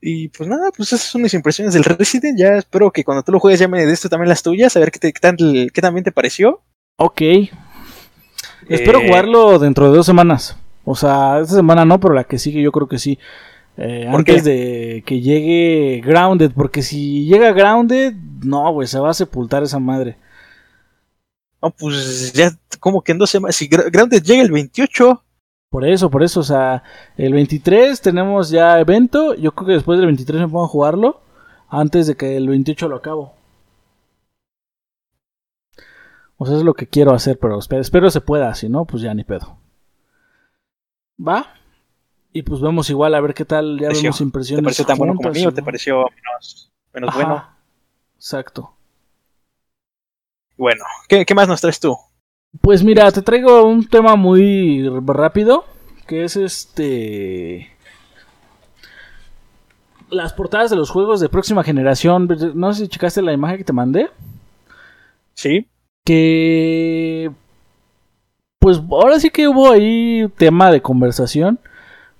Y 0.00 0.28
pues 0.28 0.48
nada, 0.48 0.70
pues 0.70 0.92
esas 0.92 1.08
son 1.08 1.22
mis 1.22 1.34
impresiones 1.34 1.74
del 1.74 1.82
Resident. 1.82 2.38
Ya 2.38 2.58
espero 2.58 2.92
que 2.92 3.02
cuando 3.02 3.24
tú 3.24 3.32
lo 3.32 3.40
juegues 3.40 3.58
ya 3.58 3.66
me 3.66 3.84
des 3.84 4.00
tú 4.00 4.08
también 4.08 4.28
las 4.28 4.44
tuyas, 4.44 4.76
a 4.76 4.78
ver 4.78 4.92
qué, 4.92 5.00
te, 5.00 5.12
qué, 5.12 5.18
tan, 5.18 5.36
qué 5.36 5.80
también 5.80 6.04
te 6.04 6.12
pareció. 6.12 6.62
Ok. 6.96 7.22
Espero 8.68 9.00
Eh, 9.00 9.08
jugarlo 9.08 9.58
dentro 9.58 9.90
de 9.90 9.96
dos 9.96 10.06
semanas. 10.06 10.56
O 10.84 10.94
sea, 10.94 11.40
esta 11.40 11.56
semana 11.56 11.84
no, 11.84 11.98
pero 11.98 12.14
la 12.14 12.22
que 12.22 12.38
sigue 12.38 12.62
yo 12.62 12.70
creo 12.70 12.86
que 12.86 13.00
sí. 13.00 13.18
Eh, 13.78 14.06
¿Por 14.10 14.20
antes 14.20 14.42
qué? 14.42 14.50
de 14.50 15.02
que 15.04 15.20
llegue 15.20 16.00
Grounded, 16.04 16.52
porque 16.54 16.82
si 16.82 17.26
llega 17.26 17.52
Grounded, 17.52 18.14
no, 18.42 18.72
güey, 18.72 18.88
se 18.88 18.98
va 18.98 19.10
a 19.10 19.14
sepultar 19.14 19.62
esa 19.62 19.78
madre. 19.78 20.16
No, 21.62 21.70
pues 21.70 22.32
ya 22.32 22.52
como 22.80 23.02
que 23.02 23.12
en 23.12 23.18
dos 23.18 23.30
semanas, 23.30 23.56
si 23.56 23.66
Grounded 23.68 24.22
llega 24.22 24.42
el 24.42 24.50
28, 24.52 25.22
Por 25.70 25.84
eso, 25.86 26.10
por 26.10 26.22
eso, 26.22 26.40
o 26.40 26.42
sea, 26.42 26.82
el 27.16 27.32
23 27.34 28.00
tenemos 28.00 28.50
ya 28.50 28.78
evento. 28.80 29.34
Yo 29.34 29.52
creo 29.52 29.66
que 29.66 29.72
después 29.74 29.98
del 29.98 30.06
23 30.06 30.40
me 30.42 30.48
pongo 30.48 30.64
a 30.64 30.68
jugarlo. 30.68 31.20
Antes 31.68 32.06
de 32.06 32.16
que 32.16 32.36
el 32.36 32.48
28 32.48 32.88
lo 32.88 32.96
acabo. 32.96 33.34
O 36.38 36.46
sea, 36.46 36.56
es 36.56 36.62
lo 36.62 36.74
que 36.74 36.86
quiero 36.86 37.12
hacer, 37.12 37.38
pero 37.38 37.58
espero, 37.58 37.80
espero 37.82 38.10
se 38.10 38.20
pueda. 38.20 38.54
Si 38.54 38.68
no, 38.68 38.84
pues 38.84 39.02
ya 39.02 39.12
ni 39.14 39.24
pedo. 39.24 39.58
¿Va? 41.18 41.46
Y 42.36 42.42
pues 42.42 42.60
vemos 42.60 42.90
igual 42.90 43.14
a 43.14 43.20
ver 43.22 43.32
qué 43.32 43.46
tal. 43.46 43.78
Ya 43.78 43.86
Pareció. 43.86 44.02
vemos 44.02 44.18
¿te 44.18 44.24
impresiones. 44.24 44.64
pareció 44.64 44.84
tan 44.84 44.98
bueno 44.98 45.14
como 45.14 45.28
a 45.28 45.32
juntas, 45.32 45.40
mí 45.42 45.46
o 45.46 45.52
te 45.54 45.62
pareció 45.62 46.04
menos, 46.14 46.70
menos 46.92 47.08
Ajá, 47.08 47.18
bueno? 47.18 47.46
Exacto. 48.16 48.74
Bueno, 50.58 50.84
¿qué, 51.08 51.24
¿qué 51.24 51.34
más 51.34 51.48
nos 51.48 51.62
traes 51.62 51.80
tú? 51.80 51.96
Pues 52.60 52.84
mira, 52.84 53.10
te 53.10 53.22
traigo 53.22 53.64
un 53.64 53.88
tema 53.88 54.16
muy 54.16 54.86
rápido, 55.06 55.64
que 56.06 56.24
es 56.24 56.36
este... 56.36 57.70
Las 60.10 60.34
portadas 60.34 60.68
de 60.68 60.76
los 60.76 60.90
juegos 60.90 61.18
de 61.20 61.30
próxima 61.30 61.64
generación. 61.64 62.28
No 62.54 62.74
sé 62.74 62.82
si 62.84 62.88
checaste 62.88 63.22
la 63.22 63.32
imagen 63.32 63.56
que 63.56 63.64
te 63.64 63.72
mandé. 63.72 64.10
Sí, 65.32 65.66
Que... 66.04 67.30
Pues 68.58 68.78
ahora 68.90 69.20
sí 69.20 69.30
que 69.30 69.48
hubo 69.48 69.70
ahí 69.70 70.28
tema 70.36 70.70
de 70.70 70.82
conversación. 70.82 71.58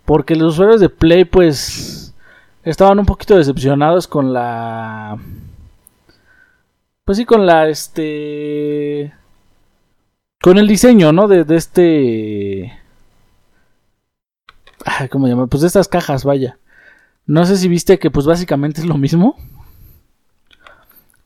Porque 0.07 0.37
los 0.37 0.55
usuarios 0.55 0.81
de 0.81 0.89
Play 0.89 1.25
pues... 1.25 2.15
Estaban 2.63 2.99
un 2.99 3.07
poquito 3.07 3.37
decepcionados 3.37 4.09
con 4.09 4.33
la... 4.33 5.19
Pues 7.05 7.19
sí, 7.19 7.25
con 7.25 7.47
la 7.47 7.69
este... 7.69 9.13
Con 10.43 10.59
el 10.59 10.67
diseño, 10.67 11.13
¿no? 11.13 11.29
De, 11.29 11.45
este... 11.55 12.73
Ay, 14.85 15.09
¿Cómo 15.09 15.29
llamar? 15.29 15.49
Pues 15.49 15.61
de 15.61 15.69
estas 15.69 15.87
cajas, 15.87 16.25
vaya. 16.25 16.59
No 17.27 17.45
sé 17.45 17.57
si 17.57 17.69
viste 17.69 17.99
que 17.99 18.11
pues 18.11 18.27
básicamente 18.27 18.81
es 18.81 18.87
lo 18.87 18.97
mismo. 18.97 19.37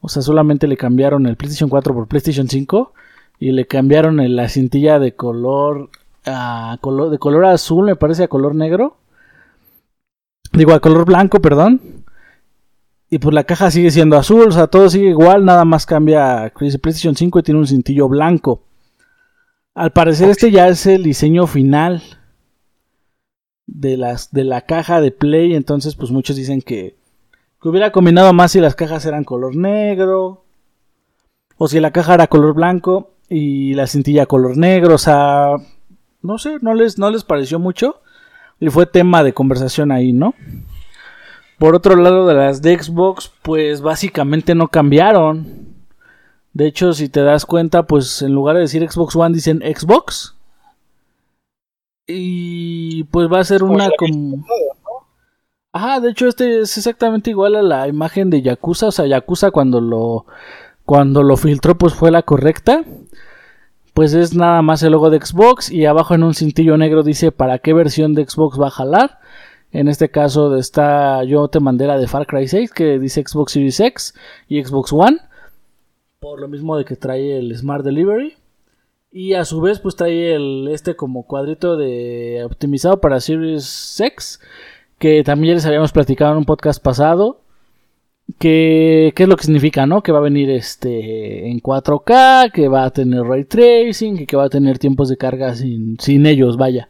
O 0.00 0.08
sea, 0.08 0.22
solamente 0.22 0.66
le 0.66 0.76
cambiaron 0.76 1.26
el 1.26 1.36
PlayStation 1.36 1.70
4 1.70 1.94
por 1.94 2.06
PlayStation 2.06 2.48
5 2.48 2.92
y 3.38 3.52
le 3.52 3.66
cambiaron 3.66 4.18
la 4.36 4.48
cintilla 4.48 4.98
de 4.98 5.14
color 5.14 5.90
a 6.24 6.78
de 7.10 7.18
color 7.18 7.44
azul, 7.46 7.86
me 7.86 7.96
parece 7.96 8.24
a 8.24 8.28
color 8.28 8.54
negro. 8.54 8.96
Digo, 10.52 10.72
a 10.72 10.80
color 10.80 11.04
blanco, 11.04 11.40
perdón. 11.40 12.04
Y 13.08 13.18
pues 13.18 13.34
la 13.34 13.44
caja 13.44 13.70
sigue 13.70 13.90
siendo 13.90 14.16
azul, 14.16 14.48
o 14.48 14.52
sea, 14.52 14.68
todo 14.68 14.88
sigue 14.88 15.08
igual, 15.10 15.44
nada 15.44 15.64
más 15.64 15.86
cambia. 15.86 16.52
Dice 16.60 16.78
PlayStation 16.78 17.16
5 17.16 17.38
y 17.38 17.42
tiene 17.42 17.60
un 17.60 17.66
cintillo 17.66 18.08
blanco. 18.08 18.62
Al 19.74 19.92
parecer 19.92 20.30
este 20.30 20.50
ya 20.50 20.68
es 20.68 20.86
el 20.86 21.02
diseño 21.02 21.46
final 21.46 22.02
de 23.66 23.96
las 23.96 24.32
de 24.32 24.44
la 24.44 24.62
caja 24.62 25.00
de 25.00 25.12
Play, 25.12 25.54
entonces 25.54 25.94
pues 25.94 26.10
muchos 26.10 26.36
dicen 26.36 26.60
que 26.60 26.96
que 27.62 27.68
hubiera 27.68 27.92
combinado 27.92 28.32
más 28.32 28.52
si 28.52 28.60
las 28.60 28.74
cajas 28.74 29.04
eran 29.06 29.24
color 29.24 29.54
negro 29.54 30.44
o 31.56 31.68
si 31.68 31.78
la 31.78 31.92
caja 31.92 32.14
era 32.14 32.26
color 32.26 32.54
blanco 32.54 33.12
y 33.28 33.74
la 33.74 33.86
cintilla 33.86 34.26
color 34.26 34.56
negro, 34.56 34.94
o 34.94 34.98
sea, 34.98 35.56
no 36.22 36.38
sé, 36.38 36.58
no 36.60 36.74
les 36.74 36.98
no 36.98 37.10
les 37.10 37.24
pareció 37.24 37.58
mucho 37.58 38.00
y 38.58 38.68
fue 38.68 38.86
tema 38.86 39.22
de 39.24 39.32
conversación 39.32 39.90
ahí, 39.90 40.12
¿no? 40.12 40.34
Por 41.58 41.74
otro 41.74 41.96
lado 41.96 42.26
de 42.26 42.34
las 42.34 42.62
de 42.62 42.82
Xbox, 42.82 43.30
pues 43.42 43.82
básicamente 43.82 44.54
no 44.54 44.68
cambiaron. 44.68 45.74
De 46.52 46.66
hecho, 46.66 46.92
si 46.92 47.08
te 47.08 47.22
das 47.22 47.46
cuenta, 47.46 47.84
pues 47.84 48.22
en 48.22 48.32
lugar 48.32 48.56
de 48.56 48.62
decir 48.62 48.88
Xbox 48.90 49.14
One 49.14 49.34
dicen 49.34 49.62
Xbox. 49.62 50.36
Y 52.06 53.04
pues 53.04 53.28
va 53.30 53.40
a 53.40 53.44
ser 53.44 53.62
una 53.62 53.88
la 53.88 53.94
como... 53.96 54.44
Ajá, 55.72 56.00
de 56.00 56.10
hecho 56.10 56.26
este 56.26 56.60
es 56.62 56.76
exactamente 56.76 57.30
igual 57.30 57.54
a 57.54 57.62
la 57.62 57.86
imagen 57.86 58.28
de 58.28 58.42
Yakuza, 58.42 58.88
o 58.88 58.92
sea, 58.92 59.06
Yakuza 59.06 59.52
cuando 59.52 59.80
lo 59.80 60.26
cuando 60.84 61.22
lo 61.22 61.36
filtró 61.36 61.78
pues 61.78 61.94
fue 61.94 62.10
la 62.10 62.22
correcta. 62.22 62.84
Pues 64.00 64.14
es 64.14 64.34
nada 64.34 64.62
más 64.62 64.82
el 64.82 64.92
logo 64.92 65.10
de 65.10 65.20
Xbox 65.20 65.70
y 65.70 65.84
abajo 65.84 66.14
en 66.14 66.22
un 66.22 66.32
cintillo 66.32 66.78
negro 66.78 67.02
dice 67.02 67.32
para 67.32 67.58
qué 67.58 67.74
versión 67.74 68.14
de 68.14 68.24
Xbox 68.24 68.58
va 68.58 68.68
a 68.68 68.70
jalar. 68.70 69.18
En 69.72 69.88
este 69.88 70.08
caso 70.08 70.56
está 70.56 71.22
yo 71.24 71.48
te 71.48 71.60
mandé 71.60 71.86
la 71.86 71.98
de 71.98 72.06
Far 72.06 72.26
Cry 72.26 72.48
6 72.48 72.72
que 72.72 72.98
dice 72.98 73.22
Xbox 73.22 73.52
Series 73.52 73.78
X 73.78 74.14
y 74.48 74.64
Xbox 74.64 74.94
One. 74.94 75.18
Por 76.18 76.40
lo 76.40 76.48
mismo 76.48 76.78
de 76.78 76.86
que 76.86 76.96
trae 76.96 77.38
el 77.38 77.54
Smart 77.54 77.84
Delivery. 77.84 78.36
Y 79.12 79.34
a 79.34 79.44
su 79.44 79.60
vez 79.60 79.80
pues 79.80 79.96
trae 79.96 80.34
el 80.34 80.68
este 80.72 80.96
como 80.96 81.26
cuadrito 81.26 81.76
de 81.76 82.42
optimizado 82.42 83.02
para 83.02 83.20
Series 83.20 84.00
X. 84.00 84.40
Que 84.98 85.22
también 85.24 85.56
les 85.56 85.66
habíamos 85.66 85.92
platicado 85.92 86.32
en 86.32 86.38
un 86.38 86.46
podcast 86.46 86.82
pasado. 86.82 87.42
Que, 88.38 89.12
¿Qué 89.16 89.22
es 89.24 89.28
lo 89.28 89.36
que 89.36 89.44
significa, 89.44 89.86
no? 89.86 90.02
Que 90.02 90.12
va 90.12 90.18
a 90.18 90.22
venir 90.22 90.50
este 90.50 91.50
en 91.50 91.60
4K, 91.60 92.52
que 92.52 92.68
va 92.68 92.84
a 92.84 92.90
tener 92.90 93.22
ray 93.22 93.44
tracing, 93.44 94.20
y 94.20 94.26
que 94.26 94.36
va 94.36 94.44
a 94.44 94.50
tener 94.50 94.78
tiempos 94.78 95.08
de 95.08 95.16
carga 95.16 95.54
sin, 95.54 95.98
sin 95.98 96.26
ellos, 96.26 96.56
vaya. 96.56 96.88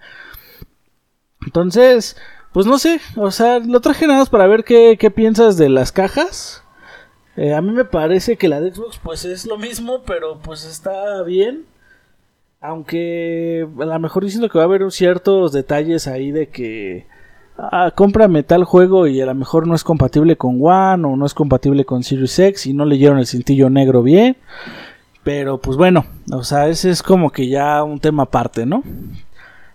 Entonces, 1.44 2.16
pues 2.52 2.66
no 2.66 2.78
sé, 2.78 3.00
o 3.16 3.30
sea, 3.30 3.60
lo 3.60 3.80
traje 3.80 4.06
nada 4.06 4.20
más 4.20 4.28
para 4.28 4.46
ver 4.46 4.64
qué, 4.64 4.96
qué 4.98 5.10
piensas 5.10 5.56
de 5.56 5.68
las 5.68 5.92
cajas. 5.92 6.64
Eh, 7.36 7.54
a 7.54 7.62
mí 7.62 7.70
me 7.72 7.84
parece 7.84 8.36
que 8.36 8.48
la 8.48 8.60
de 8.60 8.72
Xbox 8.74 8.98
pues 9.02 9.24
es 9.24 9.46
lo 9.46 9.56
mismo, 9.56 10.02
pero 10.04 10.40
pues 10.40 10.64
está 10.64 11.22
bien. 11.22 11.64
Aunque 12.60 13.66
a 13.80 13.84
lo 13.84 13.98
mejor 13.98 14.24
diciendo 14.24 14.50
que 14.50 14.58
va 14.58 14.64
a 14.64 14.66
haber 14.66 14.90
ciertos 14.90 15.52
detalles 15.52 16.06
ahí 16.06 16.32
de 16.32 16.48
que 16.50 17.06
ah, 17.60 17.92
cómprame 17.94 18.42
tal 18.42 18.64
juego 18.64 19.06
y 19.06 19.20
a 19.20 19.26
lo 19.26 19.34
mejor 19.34 19.66
no 19.66 19.74
es 19.74 19.84
compatible 19.84 20.36
con 20.36 20.58
One 20.60 21.06
o 21.06 21.16
no 21.16 21.26
es 21.26 21.34
compatible 21.34 21.84
con 21.84 22.02
Series 22.02 22.38
X 22.38 22.66
y 22.66 22.72
no 22.72 22.84
leyeron 22.84 23.18
el 23.18 23.26
cintillo 23.26 23.70
negro 23.70 24.02
bien. 24.02 24.36
Pero 25.22 25.58
pues 25.58 25.76
bueno, 25.76 26.06
o 26.32 26.44
sea, 26.44 26.68
ese 26.68 26.90
es 26.90 27.02
como 27.02 27.30
que 27.30 27.48
ya 27.48 27.82
un 27.82 28.00
tema 28.00 28.24
aparte, 28.24 28.64
¿no? 28.64 28.82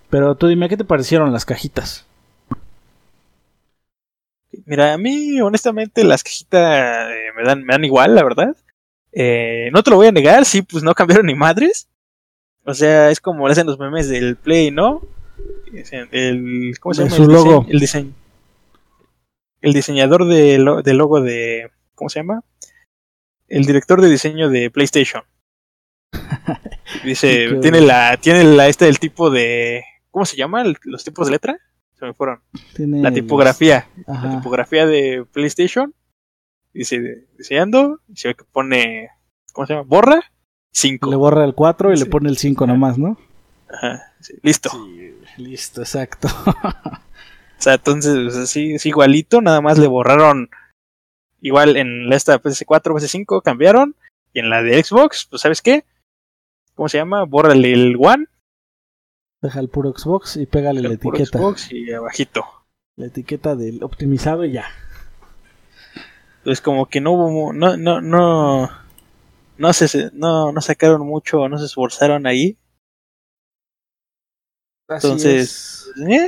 Pero 0.09 0.35
tú 0.35 0.47
dime, 0.47 0.69
¿qué 0.69 0.77
te 0.77 0.85
parecieron 0.85 1.31
las 1.31 1.45
cajitas? 1.45 2.05
Mira, 4.65 4.93
a 4.93 4.97
mí 4.97 5.39
honestamente 5.41 6.03
las 6.03 6.23
cajitas 6.23 7.09
eh, 7.11 7.31
me, 7.35 7.43
dan, 7.43 7.63
me 7.63 7.73
dan 7.73 7.85
igual, 7.85 8.15
la 8.15 8.23
verdad. 8.23 8.55
Eh, 9.11 9.69
no 9.71 9.83
te 9.83 9.91
lo 9.91 9.97
voy 9.97 10.07
a 10.07 10.11
negar, 10.11 10.45
sí, 10.45 10.61
pues 10.61 10.83
no 10.83 10.93
cambiaron 10.93 11.25
ni 11.27 11.35
madres. 11.35 11.87
O 12.65 12.73
sea, 12.73 13.11
es 13.11 13.19
como 13.19 13.47
le 13.47 13.51
hacen 13.51 13.67
los 13.67 13.77
memes 13.77 14.09
del 14.09 14.35
Play, 14.35 14.71
¿no? 14.71 15.01
El, 16.11 16.75
¿Cómo 16.79 16.93
se 16.93 17.03
llama? 17.03 17.15
Su 17.15 17.23
el 17.23 17.29
logo. 17.29 17.59
Diseño, 17.61 17.71
el 17.73 17.79
diseño. 17.79 18.13
El 19.61 19.73
diseñador 19.73 20.25
de 20.25 20.57
lo- 20.59 20.81
del 20.81 20.97
logo 20.97 21.21
de... 21.21 21.71
¿Cómo 21.95 22.09
se 22.09 22.19
llama? 22.19 22.43
El 23.47 23.65
director 23.65 24.01
de 24.01 24.09
diseño 24.09 24.49
de 24.49 24.69
PlayStation. 24.69 25.23
Dice, 27.03 27.57
tiene 27.61 27.81
la, 27.81 28.17
tiene 28.21 28.43
la, 28.43 28.67
este 28.67 28.85
del 28.85 28.99
tipo 28.99 29.29
de, 29.29 29.83
¿cómo 30.11 30.25
se 30.25 30.35
llama? 30.37 30.63
Los 30.83 31.03
tipos 31.03 31.27
de 31.27 31.31
letra. 31.33 31.57
Se 31.97 32.05
me 32.05 32.13
fueron. 32.13 32.41
Tiene 32.75 33.01
La 33.01 33.11
tipografía. 33.11 33.87
La 34.07 34.37
tipografía 34.37 34.85
de 34.85 35.25
PlayStation. 35.31 35.93
Dice, 36.73 37.27
diseñando. 37.37 38.01
y 38.09 38.17
Se 38.17 38.29
ve 38.29 38.35
que 38.35 38.43
pone, 38.43 39.09
¿cómo 39.53 39.65
se 39.67 39.73
llama? 39.73 39.85
Borra. 39.87 40.21
5. 40.73 41.09
Le 41.09 41.15
borra 41.15 41.45
el 41.45 41.53
4 41.55 41.93
y 41.93 41.97
le 41.97 42.05
pone 42.05 42.29
el 42.29 42.37
5 42.37 42.67
nomás, 42.67 42.97
¿no? 42.97 43.17
Ajá, 43.75 44.13
sí, 44.19 44.33
listo. 44.41 44.69
Sí, 44.69 45.15
listo, 45.37 45.81
exacto. 45.81 46.27
O 47.57 47.61
sea, 47.65 47.75
entonces, 47.75 48.17
pues, 48.21 48.35
así 48.35 48.73
es 48.73 48.85
igualito, 48.85 49.39
nada 49.39 49.61
más 49.61 49.79
le 49.79 49.87
borraron. 49.87 50.49
Igual 51.39 51.77
en 51.77 52.09
la 52.09 52.17
esta 52.17 52.39
PS4, 52.41 52.81
PS5 52.83 53.41
cambiaron. 53.41 53.95
Y 54.33 54.39
en 54.39 54.49
la 54.49 54.61
de 54.61 54.83
Xbox, 54.83 55.25
pues 55.29 55.41
¿sabes 55.41 55.61
qué? 55.61 55.85
¿Cómo 56.75 56.89
se 56.89 56.97
llama? 56.97 57.23
Bórrale 57.23 57.71
el 57.71 57.95
One, 57.97 58.27
Deja 59.45 59.59
el 59.59 59.69
puro 59.69 59.93
Xbox 59.95 60.37
y 60.37 60.47
pégale 60.47 60.81
la 60.81 60.97
puro 60.97 61.17
etiqueta. 61.17 61.37
Xbox 61.37 61.71
y 61.71 61.93
abajito. 61.93 62.45
La 62.95 63.07
etiqueta 63.07 63.55
del 63.55 63.83
optimizado 63.83 64.43
y 64.43 64.53
ya. 64.53 64.65
Entonces 66.39 66.61
como 66.61 66.87
que 66.87 66.99
no 66.99 67.11
hubo, 67.11 67.53
no, 67.53 67.77
no, 67.77 68.01
no, 68.01 68.69
no 69.57 69.73
se, 69.73 70.09
no, 70.13 70.51
no 70.51 70.61
sacaron 70.61 71.05
mucho, 71.05 71.47
no 71.47 71.57
se 71.57 71.65
esforzaron 71.65 72.25
ahí. 72.25 72.57
Entonces, 74.89 75.89
eh, 76.09 76.27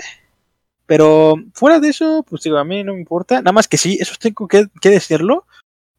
pero 0.86 1.36
fuera 1.54 1.80
de 1.80 1.90
eso, 1.90 2.26
pues 2.28 2.42
digo, 2.44 2.58
a 2.58 2.64
mí 2.64 2.84
no 2.84 2.94
me 2.94 3.00
importa. 3.00 3.36
Nada 3.42 3.52
más 3.52 3.68
que 3.68 3.78
sí, 3.78 3.98
eso 4.00 4.16
tengo 4.20 4.48
que, 4.48 4.68
que 4.82 4.90
decirlo. 4.90 5.46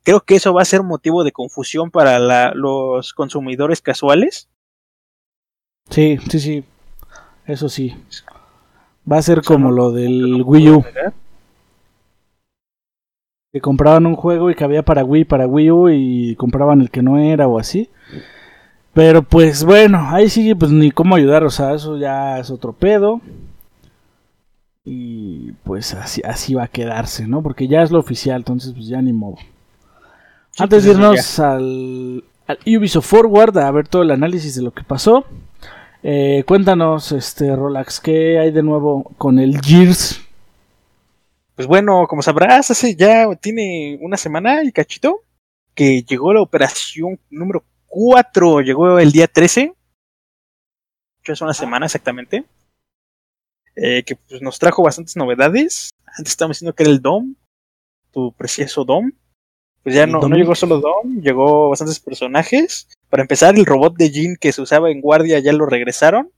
Creo 0.02 0.20
que 0.20 0.36
eso 0.36 0.54
va 0.54 0.62
a 0.62 0.66
ser 0.66 0.82
motivo 0.82 1.22
de 1.24 1.32
confusión 1.32 1.90
para 1.90 2.18
la- 2.18 2.52
los 2.54 3.12
consumidores 3.12 3.82
casuales. 3.82 4.48
Sí, 5.90 6.18
sí, 6.30 6.40
sí. 6.40 6.64
Eso 7.46 7.68
sí. 7.68 7.94
Va 9.11 9.18
a 9.18 9.22
ser 9.22 9.42
como 9.42 9.70
lo 9.70 9.90
del 9.92 10.42
Wii 10.42 10.70
U. 10.70 10.84
Que 13.52 13.61
compraban 13.62 14.04
un 14.06 14.16
juego 14.16 14.50
y 14.50 14.54
que 14.54 14.64
había 14.64 14.82
para 14.82 15.04
Wii, 15.04 15.24
para 15.24 15.46
Wii 15.46 15.70
U 15.70 15.88
y 15.88 16.36
compraban 16.36 16.80
el 16.82 16.90
que 16.90 17.02
no 17.02 17.18
era 17.18 17.48
o 17.48 17.59
así. 17.59 17.88
Pero 18.99 19.22
pues 19.22 19.62
bueno, 19.62 20.09
ahí 20.11 20.28
sí, 20.28 20.57
pues 20.57 20.72
ni 20.72 20.90
cómo 20.90 21.14
ayudar, 21.14 21.44
o 21.44 21.51
sea, 21.51 21.72
eso 21.72 21.96
ya 21.96 22.40
es 22.40 22.51
otro 22.51 22.72
pedo. 22.72 23.20
Y 24.84 25.53
pues 25.62 25.94
así, 25.94 26.20
así 26.24 26.55
va 26.55 26.64
a 26.64 26.68
quedarse, 26.68 27.28
¿no? 27.28 27.40
Porque 27.40 27.68
ya 27.68 27.84
es 27.84 27.92
lo 27.92 28.01
oficial, 28.01 28.38
entonces 28.38 28.72
pues 28.74 28.88
ya 28.88 29.01
ni 29.01 29.12
modo. 29.12 29.36
Sí, 30.51 30.64
Antes 30.64 30.82
pues 30.82 30.84
de 30.84 30.90
irnos 30.90 31.38
al, 31.38 32.24
al 32.49 32.59
Ubisoft 32.66 33.07
Forward 33.07 33.57
a 33.59 33.70
ver 33.70 33.86
todo 33.86 34.03
el 34.03 34.11
análisis 34.11 34.57
de 34.57 34.62
lo 34.62 34.72
que 34.72 34.82
pasó, 34.82 35.24
eh, 36.03 36.42
cuéntanos, 36.44 37.12
este 37.12 37.55
Rolax, 37.55 38.01
¿qué 38.01 38.40
hay 38.40 38.51
de 38.51 38.64
nuevo 38.64 39.12
con 39.16 39.38
el 39.38 39.61
Gears? 39.61 40.20
Pues 41.55 41.68
bueno, 41.68 42.05
como 42.09 42.22
sabrás, 42.22 42.72
hace 42.72 42.96
ya 42.96 43.32
tiene 43.36 43.96
una 44.03 44.16
semana 44.16 44.64
y 44.64 44.72
cachito 44.72 45.20
que 45.76 46.03
llegó 46.03 46.32
la 46.32 46.42
operación 46.42 47.20
número 47.30 47.62
4, 47.89 48.61
llegó 48.61 48.99
el 48.99 49.12
día 49.12 49.26
13. 49.26 49.74
Ya 51.24 51.32
es 51.32 51.41
una 51.41 51.55
semana 51.55 51.86
exactamente. 51.86 52.45
Eh, 53.74 54.03
que 54.05 54.16
pues, 54.16 54.43
nos 54.43 54.59
trajo 54.59 54.82
bastantes 54.82 55.16
novedades. 55.16 55.91
Antes 56.07 56.32
estábamos 56.32 56.57
diciendo 56.57 56.74
que 56.74 56.82
era 56.84 56.93
el 56.93 57.01
DOM, 57.01 57.34
tu 58.12 58.32
precioso 58.32 58.84
DOM. 58.84 59.12
Pues 59.82 59.95
ya 59.95 60.07
no, 60.07 60.20
no 60.20 60.36
llegó 60.36 60.55
solo 60.55 60.80
DOM, 60.80 61.20
llegó 61.20 61.70
bastantes 61.70 62.01
personajes. 62.01 62.89
Para 63.09 63.22
empezar, 63.22 63.57
el 63.57 63.66
robot 63.66 63.97
de 63.97 64.11
Jean 64.11 64.36
que 64.36 64.53
se 64.53 64.61
usaba 64.61 64.91
en 64.91 65.01
guardia 65.01 65.39
ya 65.39 65.53
lo 65.53 65.66
regresaron. 65.66 66.32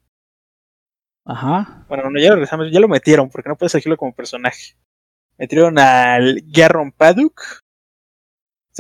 Ajá, 1.25 1.85
Bueno, 1.89 2.11
no, 2.11 2.19
ya 2.19 2.31
lo 2.31 2.35
regresamos, 2.37 2.73
ya 2.73 2.81
lo 2.81 2.89
metieron, 2.89 3.31
porque 3.31 3.49
no 3.49 3.57
puedes 3.57 3.75
elegirlo 3.75 3.97
como 3.97 4.15
personaje. 4.15 4.75
Metieron 5.39 5.79
al 5.79 6.43
Garron 6.47 6.93
Paduk, 6.93 7.61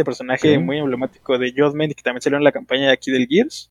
este 0.00 0.04
personaje 0.06 0.58
muy 0.58 0.78
emblemático 0.78 1.36
de 1.38 1.52
Jodman 1.54 1.90
y 1.90 1.94
que 1.94 2.02
también 2.02 2.22
salió 2.22 2.38
en 2.38 2.44
la 2.44 2.52
campaña 2.52 2.86
de 2.86 2.92
aquí 2.92 3.10
del 3.10 3.26
Gears, 3.28 3.70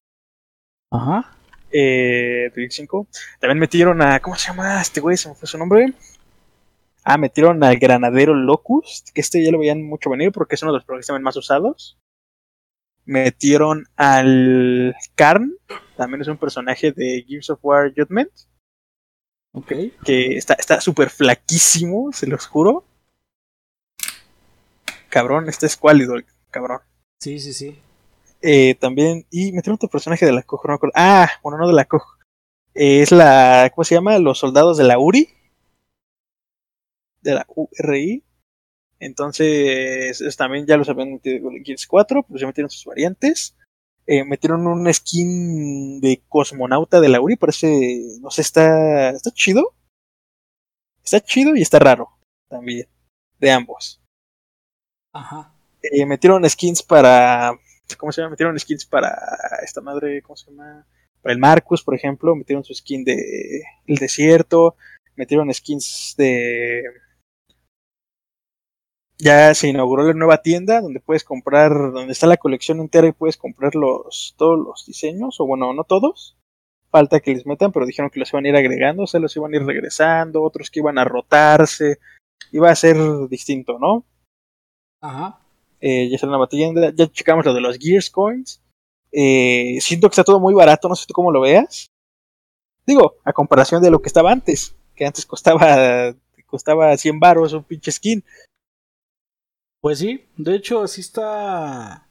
ajá. 0.92 1.36
eh, 1.72 2.52
del 2.56 2.72
5. 2.72 3.08
También 3.40 3.58
metieron 3.58 4.02
a, 4.02 4.20
¿cómo 4.20 4.36
se 4.36 4.48
llama 4.48 4.80
este 4.80 5.02
güey? 5.02 5.18
Se 5.18 5.30
me 5.30 5.36
fue 5.36 5.48
su 5.48 5.58
nombre. 5.58 5.94
Ah, 7.04 7.18
metieron 7.18 7.64
al 7.64 7.80
Granadero 7.80 8.36
Locust, 8.36 9.10
que 9.12 9.22
este 9.22 9.44
ya 9.44 9.52
lo 9.52 9.58
veían 9.60 9.82
mucho 9.82 10.12
venir 10.12 10.32
porque 10.32 10.54
es 10.54 10.62
uno 10.62 10.72
de 10.72 10.78
los 10.78 10.86
personajes 10.86 11.08
también 11.08 11.24
más 11.24 11.36
usados. 11.38 11.98
Metieron 13.06 13.86
al 13.96 14.96
Karn, 15.16 15.56
también 15.98 16.22
es 16.22 16.28
un 16.28 16.38
personaje 16.38 16.92
de 16.92 17.26
Gears 17.28 17.50
of 17.50 17.60
War 17.64 17.92
Judgment. 17.96 18.30
Ok. 19.52 19.74
que 20.06 20.38
está 20.38 20.54
está 20.54 20.80
súper 20.80 21.10
flaquísimo, 21.10 22.12
se 22.12 22.28
los 22.28 22.46
juro. 22.46 22.86
Cabrón, 25.10 25.50
este 25.50 25.66
es 25.66 25.74
escuálido, 25.74 26.16
el 26.16 26.26
cabrón. 26.52 26.80
Sí, 27.20 27.40
sí, 27.40 27.54
sí. 27.54 27.78
Eh, 28.42 28.76
también, 28.76 29.26
y 29.30 29.52
metieron 29.52 29.76
otro 29.76 29.90
personaje 29.90 30.26
de 30.26 30.32
la 30.32 30.44
cojo, 30.44 30.68
no 30.68 30.74
me 30.74 30.76
acuerdo. 30.76 30.94
Ah, 30.96 31.30
bueno, 31.44 31.58
no 31.58 31.68
de 31.68 31.74
la 31.74 31.86
cojo. 31.86 32.18
Eh, 32.74 33.02
es 33.02 33.12
la, 33.12 33.72
¿cómo 33.76 33.84
se 33.84 33.96
llama? 33.96 34.18
Los 34.20 34.40
soldados 34.40 34.78
de 34.78 34.84
la 34.86 35.00
URI. 35.00 35.30
De 37.22 37.34
la 37.34 37.46
URI. 37.54 38.24
Entonces, 39.00 40.22
es- 40.22 40.38
también 40.38 40.66
ya 40.66 40.78
los 40.78 40.90
habían 40.90 41.14
metido 41.14 41.44
con 41.44 41.64
Gears 41.64 41.88
4, 41.88 42.24
pues 42.24 42.42
ya 42.42 42.48
metieron 42.48 42.70
sus 42.70 42.86
variantes. 42.86 43.56
Eh, 44.08 44.24
metieron 44.24 44.66
un 44.68 44.92
skin 44.94 46.02
de 46.02 46.22
cosmonauta 46.28 47.00
de 47.00 47.10
la 47.10 47.22
URI, 47.22 47.36
parece, 47.36 48.02
no 48.22 48.32
sé, 48.32 48.42
está, 48.42 49.12
está 49.12 49.32
chido. 49.32 49.74
Está 51.04 51.22
chido 51.22 51.56
y 51.56 51.62
está 51.62 51.80
raro 51.80 52.10
también, 52.50 52.88
de 53.40 53.52
ambos. 53.52 53.99
Ajá. 55.14 55.54
Eh, 55.82 56.06
metieron 56.06 56.48
skins 56.50 56.84
para, 56.84 57.58
¿cómo 57.98 58.12
se 58.12 58.22
llama? 58.22 58.32
Metieron 58.32 58.60
skins 58.60 58.86
para 58.86 59.18
esta 59.64 59.82
madre, 59.82 60.22
¿cómo 60.22 60.36
se 60.36 60.52
llama? 60.52 60.86
Para 61.22 61.34
el 61.34 61.40
Marcus, 61.40 61.84
por 61.84 61.96
ejemplo, 61.96 62.36
metieron 62.36 62.64
su 62.64 62.74
skin 62.74 63.04
de 63.04 63.64
El 63.86 63.96
Desierto, 63.96 64.76
metieron 65.16 65.54
skins 65.54 66.16
de... 66.18 66.84
Ya 69.18 69.54
se 69.54 69.68
inauguró 69.68 70.04
la 70.04 70.14
nueva 70.14 70.42
tienda 70.42 70.80
donde 70.80 71.02
puedes 71.02 71.26
comprar, 71.26 71.74
donde 71.92 72.14
está 72.14 72.26
la 72.26 72.38
colección 72.38 72.80
entera 72.80 73.08
y 73.08 73.12
puedes 73.12 73.36
comprar 73.36 73.76
los, 73.76 74.34
todos 74.38 74.58
los 74.58 74.86
diseños, 74.86 75.42
o 75.42 75.46
bueno, 75.46 75.74
no 75.74 75.84
todos. 75.84 76.38
Falta 76.90 77.20
que 77.20 77.34
les 77.34 77.46
metan, 77.46 77.74
pero 77.74 77.86
dijeron 77.86 78.10
que 78.10 78.20
los 78.20 78.32
iban 78.32 78.46
a 78.46 78.50
ir 78.50 78.56
agregando, 78.56 79.04
o 79.04 79.08
sea, 79.08 79.20
los 79.20 79.36
iban 79.36 79.54
a 79.54 79.58
ir 79.58 79.66
regresando, 79.66 80.42
otros 80.42 80.72
que 80.72 80.80
iban 80.80 80.98
a 80.98 81.04
rotarse. 81.04 82.00
Iba 82.54 82.72
a 82.72 82.76
ser 82.76 82.98
distinto, 83.30 83.78
¿no? 83.78 84.06
Ajá. 85.02 85.40
eh, 85.82 86.10
ya 86.10 86.18
salió 86.18 86.36
en 86.36 86.42
la 86.42 86.48
tienda, 86.48 86.94
ya 86.94 87.08
checamos 87.12 87.46
lo 87.46 87.54
de 87.54 87.62
los 87.62 87.78
Gears 87.78 88.10
Coins. 88.10 88.62
Eh, 89.12 89.78
siento 89.82 90.08
que 90.08 90.14
está 90.14 90.24
todo 90.24 90.40
muy 90.40 90.54
barato, 90.54 90.88
no 90.88 90.96
sé 90.96 91.06
tú 91.08 91.14
cómo 91.14 91.32
lo 91.32 91.42
veas. 91.42 91.88
Digo, 92.86 93.16
a 93.24 93.34
comparación 93.34 93.82
de 93.82 93.92
lo 93.92 94.02
que 94.02 94.08
estaba 94.08 94.32
antes, 94.32 94.76
que 94.96 95.06
antes 95.06 95.26
costaba 95.26 96.14
costaba 96.50 96.98
100 96.98 97.20
baros 97.20 97.54
un 97.54 97.64
pinche 97.64 97.92
skin. 97.92 98.24
Pues 99.82 100.00
sí, 100.00 100.26
de 100.36 100.56
hecho 100.56 100.88
sí 100.88 101.02
está... 101.02 102.06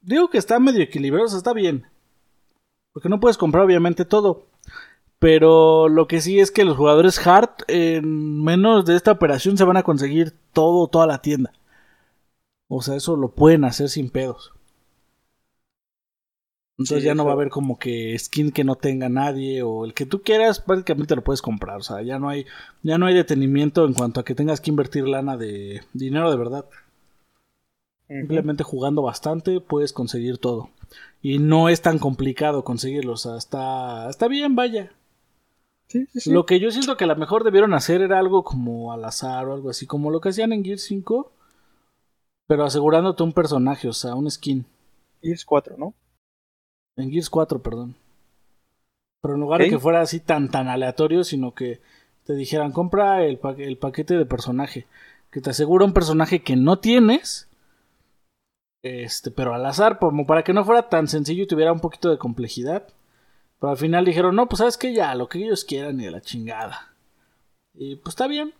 Digo 0.00 0.30
que 0.30 0.38
está 0.38 0.58
medio 0.58 0.82
equilibrado, 0.82 1.26
o 1.26 1.28
sea, 1.28 1.38
está 1.38 1.52
bien. 1.52 1.86
Porque 2.92 3.08
no 3.08 3.20
puedes 3.20 3.36
comprar 3.36 3.64
obviamente 3.64 4.04
todo. 4.04 4.46
Pero 5.18 5.88
lo 5.88 6.06
que 6.06 6.20
sí 6.20 6.40
es 6.40 6.50
que 6.50 6.64
los 6.64 6.76
jugadores 6.76 7.24
hard 7.26 7.50
en 7.66 8.42
menos 8.42 8.84
de 8.84 8.96
esta 8.96 9.12
operación 9.12 9.58
se 9.58 9.64
van 9.64 9.76
a 9.76 9.82
conseguir 9.82 10.32
todo, 10.52 10.88
toda 10.88 11.06
la 11.06 11.20
tienda. 11.20 11.52
O 12.68 12.82
sea, 12.82 12.96
eso 12.96 13.16
lo 13.16 13.30
pueden 13.30 13.64
hacer 13.64 13.88
sin 13.88 14.10
pedos. 14.10 14.52
Entonces 16.78 17.02
ya 17.02 17.16
no 17.16 17.24
va 17.24 17.32
a 17.32 17.34
haber 17.34 17.48
como 17.48 17.76
que 17.76 18.16
skin 18.16 18.52
que 18.52 18.62
no 18.62 18.76
tenga 18.76 19.08
nadie 19.08 19.62
o 19.64 19.84
el 19.84 19.94
que 19.94 20.06
tú 20.06 20.22
quieras 20.22 20.60
prácticamente 20.60 21.16
lo 21.16 21.24
puedes 21.24 21.42
comprar. 21.42 21.78
O 21.78 21.82
sea, 21.82 22.02
ya 22.02 22.20
no 22.20 22.28
hay, 22.28 22.46
ya 22.84 22.98
no 22.98 23.06
hay 23.06 23.14
detenimiento 23.14 23.84
en 23.84 23.94
cuanto 23.94 24.20
a 24.20 24.24
que 24.24 24.36
tengas 24.36 24.60
que 24.60 24.70
invertir 24.70 25.08
lana 25.08 25.36
de 25.36 25.82
dinero 25.92 26.30
de 26.30 26.36
verdad. 26.36 26.66
Simplemente 28.06 28.62
jugando 28.62 29.02
bastante 29.02 29.60
puedes 29.60 29.92
conseguir 29.92 30.38
todo. 30.38 30.70
Y 31.20 31.40
no 31.40 31.68
es 31.68 31.82
tan 31.82 31.98
complicado 31.98 32.62
conseguirlo. 32.62 33.14
O 33.14 33.16
sea, 33.16 33.36
está, 33.36 34.08
está 34.08 34.28
bien, 34.28 34.54
vaya. 34.54 34.92
Lo 36.26 36.46
que 36.46 36.60
yo 36.60 36.70
siento 36.70 36.96
que 36.96 37.04
a 37.04 37.08
lo 37.08 37.16
mejor 37.16 37.42
debieron 37.42 37.74
hacer 37.74 38.02
era 38.02 38.18
algo 38.18 38.44
como 38.44 38.92
al 38.92 39.04
azar 39.04 39.48
o 39.48 39.54
algo 39.54 39.70
así, 39.70 39.86
como 39.86 40.10
lo 40.10 40.20
que 40.20 40.28
hacían 40.28 40.52
en 40.52 40.64
Gears 40.64 40.82
5, 40.82 41.32
pero 42.48 42.64
asegurándote 42.64 43.22
un 43.22 43.32
personaje, 43.32 43.86
o 43.86 43.92
sea, 43.92 44.16
un 44.16 44.28
skin. 44.28 44.64
Gears 45.22 45.44
4, 45.44 45.76
¿no? 45.76 45.94
En 46.96 47.10
Gears 47.12 47.30
4, 47.30 47.62
perdón. 47.62 47.94
Pero 49.22 49.34
en 49.34 49.40
lugar 49.40 49.60
de 49.60 49.68
que 49.68 49.78
fuera 49.78 50.00
así 50.00 50.18
tan 50.18 50.50
tan 50.50 50.68
aleatorio, 50.68 51.24
sino 51.24 51.54
que 51.54 51.80
te 52.24 52.34
dijeran, 52.34 52.72
compra 52.72 53.24
el, 53.24 53.38
el 53.58 53.76
paquete 53.76 54.16
de 54.16 54.26
personaje, 54.26 54.86
que 55.30 55.40
te 55.40 55.50
asegura 55.50 55.84
un 55.84 55.92
personaje 55.92 56.42
que 56.42 56.56
no 56.56 56.78
tienes, 56.78 57.48
este, 58.82 59.30
pero 59.30 59.54
al 59.54 59.66
azar, 59.66 59.98
como 59.98 60.26
para 60.26 60.42
que 60.42 60.54
no 60.54 60.64
fuera 60.64 60.88
tan 60.88 61.06
sencillo 61.08 61.42
y 61.44 61.48
tuviera 61.48 61.72
un 61.72 61.80
poquito 61.80 62.10
de 62.10 62.18
complejidad. 62.18 62.86
Pero 63.60 63.70
al 63.72 63.76
final 63.76 64.04
dijeron, 64.04 64.36
no, 64.36 64.48
pues 64.48 64.58
sabes 64.58 64.78
que 64.78 64.94
ya, 64.94 65.14
lo 65.14 65.28
que 65.28 65.38
ellos 65.38 65.64
quieran 65.64 66.00
y 66.00 66.04
de 66.04 66.10
la 66.12 66.20
chingada. 66.20 66.94
Y 67.74 67.96
pues 67.96 68.12
está 68.12 68.26
bien. 68.26 68.54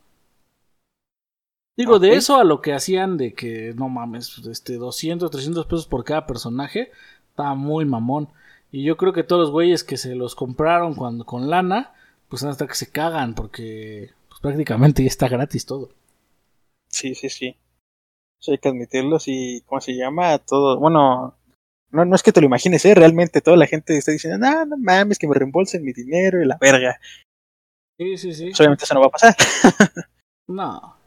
Digo, 1.79 2.01
de 2.01 2.14
eso 2.14 2.35
a 2.35 2.43
lo 2.43 2.61
que 2.61 2.72
hacían 2.72 3.16
de 3.16 3.35
que, 3.35 3.72
no 3.76 3.89
mames, 3.89 4.39
este, 4.51 4.74
200, 4.74 5.31
300 5.31 5.64
pesos 5.66 5.87
por 5.87 6.03
cada 6.03 6.26
personaje, 6.26 6.91
está 7.31 7.55
muy 7.55 7.85
mamón. 7.85 8.31
Y 8.72 8.83
yo 8.83 8.97
creo 8.97 9.12
que 9.12 9.22
todos 9.22 9.43
los 9.43 9.51
güeyes 9.53 9.85
que 9.85 9.97
se 9.97 10.16
los 10.16 10.35
compraron 10.35 10.97
cuando, 10.97 11.24
con 11.24 11.49
lana, 11.49 11.95
pues 12.29 12.43
hasta 12.43 12.66
que 12.66 12.74
se 12.74 12.91
cagan, 12.91 13.37
porque 13.37 14.11
pues, 14.29 14.41
prácticamente 14.41 15.05
ya 15.05 15.07
está 15.07 15.29
gratis 15.29 15.66
todo. 15.66 15.91
Sí, 16.89 17.14
sí, 17.14 17.29
sí. 17.29 17.57
hay 18.49 18.59
que 18.59 18.68
admitirlo, 18.70 19.18
y 19.24 19.61
¿cómo 19.61 19.81
se 19.81 19.95
llama? 19.95 20.37
Todo, 20.39 20.81
bueno, 20.81 21.37
no, 21.93 22.05
no 22.05 22.16
es 22.16 22.24
que 22.24 22.33
te 22.33 22.41
lo 22.41 22.49
imagines, 22.49 22.85
¿eh? 22.87 22.95
Realmente 22.97 23.41
toda 23.41 23.57
la 23.57 23.68
gente 23.68 23.97
está 23.97 24.11
diciendo, 24.11 24.45
no, 24.45 24.66
no 24.66 24.76
mames, 24.79 25.16
que 25.16 25.29
me 25.29 25.35
reembolsen 25.37 25.85
mi 25.85 25.93
dinero 25.93 26.43
y 26.43 26.45
la 26.45 26.59
verga. 26.61 26.99
Sí, 27.97 28.16
sí, 28.16 28.35
sí. 28.35 28.47
Pues, 28.47 28.59
obviamente 28.59 28.83
eso 28.83 28.95
no 28.95 29.01
va 29.01 29.07
a 29.07 29.11
pasar. 29.11 29.37
no. 30.49 30.98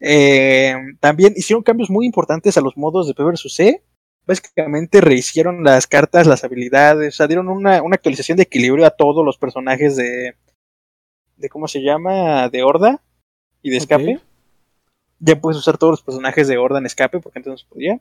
Eh, 0.00 0.74
también 1.00 1.34
hicieron 1.36 1.62
cambios 1.62 1.90
muy 1.90 2.06
importantes 2.06 2.56
a 2.56 2.60
los 2.60 2.76
modos 2.76 3.06
de 3.06 3.14
P 3.14 3.22
vs 3.22 3.54
C. 3.54 3.82
Básicamente 4.26 5.00
rehicieron 5.00 5.62
las 5.62 5.86
cartas, 5.86 6.26
las 6.26 6.42
habilidades, 6.42 7.14
o 7.14 7.16
sea, 7.16 7.26
dieron 7.28 7.48
una, 7.48 7.80
una 7.82 7.94
actualización 7.94 8.36
de 8.36 8.42
equilibrio 8.42 8.84
a 8.84 8.90
todos 8.90 9.24
los 9.24 9.38
personajes 9.38 9.96
de, 9.96 10.34
de 11.36 11.48
¿cómo 11.48 11.68
se 11.68 11.82
llama? 11.82 12.48
De 12.48 12.62
Horda 12.62 13.02
y 13.62 13.70
de 13.70 13.76
escape. 13.76 14.20
Ya 15.20 15.40
puedes 15.40 15.58
usar 15.58 15.78
todos 15.78 15.92
los 15.92 16.02
personajes 16.02 16.48
de 16.48 16.58
Horda 16.58 16.78
en 16.78 16.86
escape, 16.86 17.20
porque 17.20 17.38
antes 17.38 17.50
no 17.50 17.56
se 17.56 17.66
podía. 17.66 18.00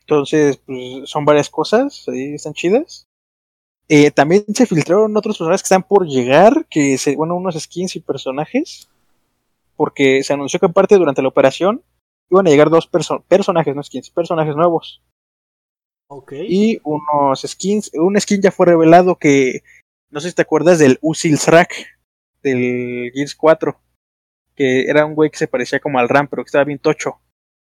Entonces, 0.00 0.58
pues, 0.58 1.08
son 1.08 1.24
varias 1.24 1.50
cosas, 1.50 2.06
ahí 2.08 2.34
están 2.34 2.54
chidas. 2.54 3.06
Eh, 3.88 4.10
también 4.10 4.44
se 4.54 4.66
filtraron 4.66 5.16
otros 5.16 5.38
personajes 5.38 5.62
que 5.62 5.66
están 5.66 5.82
por 5.82 6.06
llegar, 6.06 6.66
que 6.68 6.98
se, 6.98 7.16
bueno, 7.16 7.36
unos 7.36 7.58
skins 7.58 7.96
y 7.96 8.00
personajes, 8.00 8.88
porque 9.78 10.24
se 10.24 10.32
anunció 10.32 10.58
que 10.58 10.66
aparte 10.66 10.96
durante 10.96 11.22
la 11.22 11.28
operación 11.28 11.84
iban 12.30 12.48
a 12.48 12.50
llegar 12.50 12.68
dos 12.68 12.88
personajes, 12.88 13.76
no 13.76 13.82
skins, 13.82 14.10
personajes 14.10 14.56
nuevos. 14.56 15.04
Ok. 16.08 16.32
Y 16.48 16.80
unos 16.82 17.42
skins, 17.42 17.92
un 17.94 18.20
skin 18.20 18.42
ya 18.42 18.50
fue 18.50 18.66
revelado 18.66 19.16
que, 19.16 19.60
no 20.10 20.18
sé 20.18 20.30
si 20.30 20.34
te 20.34 20.42
acuerdas 20.42 20.80
del 20.80 20.98
Usil 21.00 21.38
Srak 21.38 21.72
del 22.42 23.12
Gears 23.14 23.36
4, 23.36 23.80
que 24.56 24.86
era 24.86 25.06
un 25.06 25.14
güey 25.14 25.30
que 25.30 25.38
se 25.38 25.46
parecía 25.46 25.78
como 25.78 26.00
al 26.00 26.08
Ram, 26.08 26.26
pero 26.26 26.42
que 26.42 26.48
estaba 26.48 26.64
bien 26.64 26.80
tocho. 26.80 27.20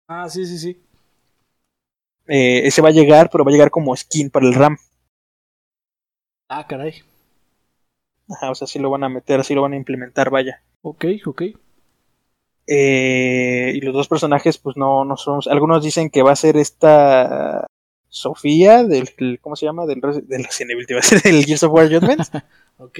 Ah, 0.07 0.28
sí, 0.30 0.47
sí, 0.47 0.57
sí. 0.57 0.82
Eh, 2.28 2.66
ese 2.66 2.82
va 2.82 2.89
a 2.89 2.91
llegar, 2.91 3.30
pero 3.32 3.45
va 3.45 3.51
a 3.51 3.53
llegar 3.53 3.70
como 3.70 3.95
skin 3.95 4.32
para 4.32 4.47
el 4.47 4.55
RAM. 4.55 4.78
Ah, 6.47 6.66
caray. 6.66 7.03
Ajá, 8.28 8.49
o 8.49 8.55
sea, 8.55 8.66
sí 8.66 8.80
lo 8.80 8.89
van 8.89 9.03
a 9.03 9.10
meter, 9.10 9.39
así 9.39 9.53
lo 9.53 9.62
van 9.62 9.74
a 9.74 9.78
implementar, 9.78 10.32
vaya. 10.32 10.64
Ok, 10.82 11.05
ok. 11.28 11.43
Eh, 12.72 13.72
y 13.74 13.82
los 13.82 13.94
dos 13.94 14.08
personajes, 14.08 14.58
pues 14.58 14.78
no, 14.78 15.06
no 15.06 15.18
son. 15.18 15.40
Algunos 15.50 15.84
dicen 15.84 16.10
que 16.10 16.22
va 16.22 16.34
a 16.34 16.36
ser 16.36 16.58
esta 16.58 17.66
Sofía, 18.10 18.84
del. 18.84 19.40
¿Cómo 19.42 19.56
se 19.56 19.66
llama? 19.66 19.86
Del, 19.86 20.02
del 20.02 20.44
Resident 20.44 20.72
Evil, 20.72 20.86
va 20.94 21.00
a 21.00 21.04
ser 21.04 21.22
del 21.24 21.46
Gears 21.46 21.64
of 21.64 21.74
War 21.74 21.90
Judgment. 21.90 22.22
ok. 22.78 23.00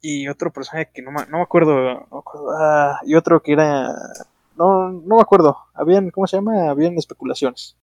Y 0.00 0.28
otro 0.28 0.52
personaje 0.52 0.90
que 0.92 1.02
no, 1.02 1.10
no 1.12 1.36
me 1.38 1.42
acuerdo. 1.42 1.74
No 1.74 2.08
me 2.10 2.18
acuerdo 2.18 2.50
ah, 2.58 3.00
y 3.04 3.14
otro 3.14 3.42
que 3.42 3.52
era. 3.52 3.94
No, 4.56 4.90
no 4.90 5.16
me 5.16 5.22
acuerdo. 5.22 5.56
Habían, 5.74 6.10
¿cómo 6.10 6.26
se 6.26 6.36
llama? 6.36 6.70
Habían 6.70 6.96
especulaciones 6.96 7.76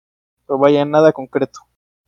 pero 0.47 0.57
vaya, 0.57 0.85
nada 0.85 1.11
concreto. 1.11 1.59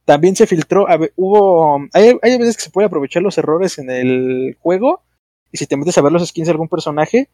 También 0.05 0.35
se 0.35 0.47
filtró, 0.47 0.87
hubo, 1.17 1.77
hay, 1.93 2.17
hay 2.23 2.37
veces 2.39 2.57
que 2.57 2.63
se 2.63 2.71
puede 2.71 2.87
aprovechar 2.87 3.21
los 3.21 3.37
errores 3.37 3.77
en 3.77 3.91
el 3.91 4.57
juego 4.59 5.03
y 5.51 5.57
si 5.57 5.67
te 5.67 5.77
metes 5.77 5.97
a 5.97 6.01
ver 6.01 6.11
los 6.11 6.25
skins 6.25 6.47
de 6.47 6.51
algún 6.51 6.69
personaje, 6.69 7.29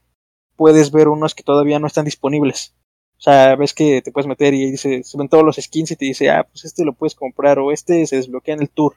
puedes 0.56 0.92
ver 0.92 1.08
unos 1.08 1.36
que 1.36 1.44
todavía 1.44 1.80
no 1.80 1.88
están 1.88 2.06
disponibles. 2.06 2.74
O 3.18 3.22
sea, 3.22 3.56
ves 3.56 3.74
que 3.74 4.02
te 4.02 4.12
puedes 4.12 4.28
meter 4.28 4.54
y 4.54 4.72
dice, 4.72 5.04
se 5.04 5.18
ven 5.18 5.30
todos 5.30 5.44
los 5.44 5.56
skins 5.56 5.92
y 5.92 5.96
te 5.96 6.06
dice, 6.06 6.30
ah, 6.30 6.46
pues 6.50 6.66
este 6.66 6.84
lo 6.84 6.94
puedes 6.94 7.16
comprar 7.16 7.60
o 7.60 7.72
este 7.72 8.06
se 8.06 8.18
desbloquea 8.18 8.56
en 8.56 8.62
el 8.62 8.70
tour, 8.70 8.96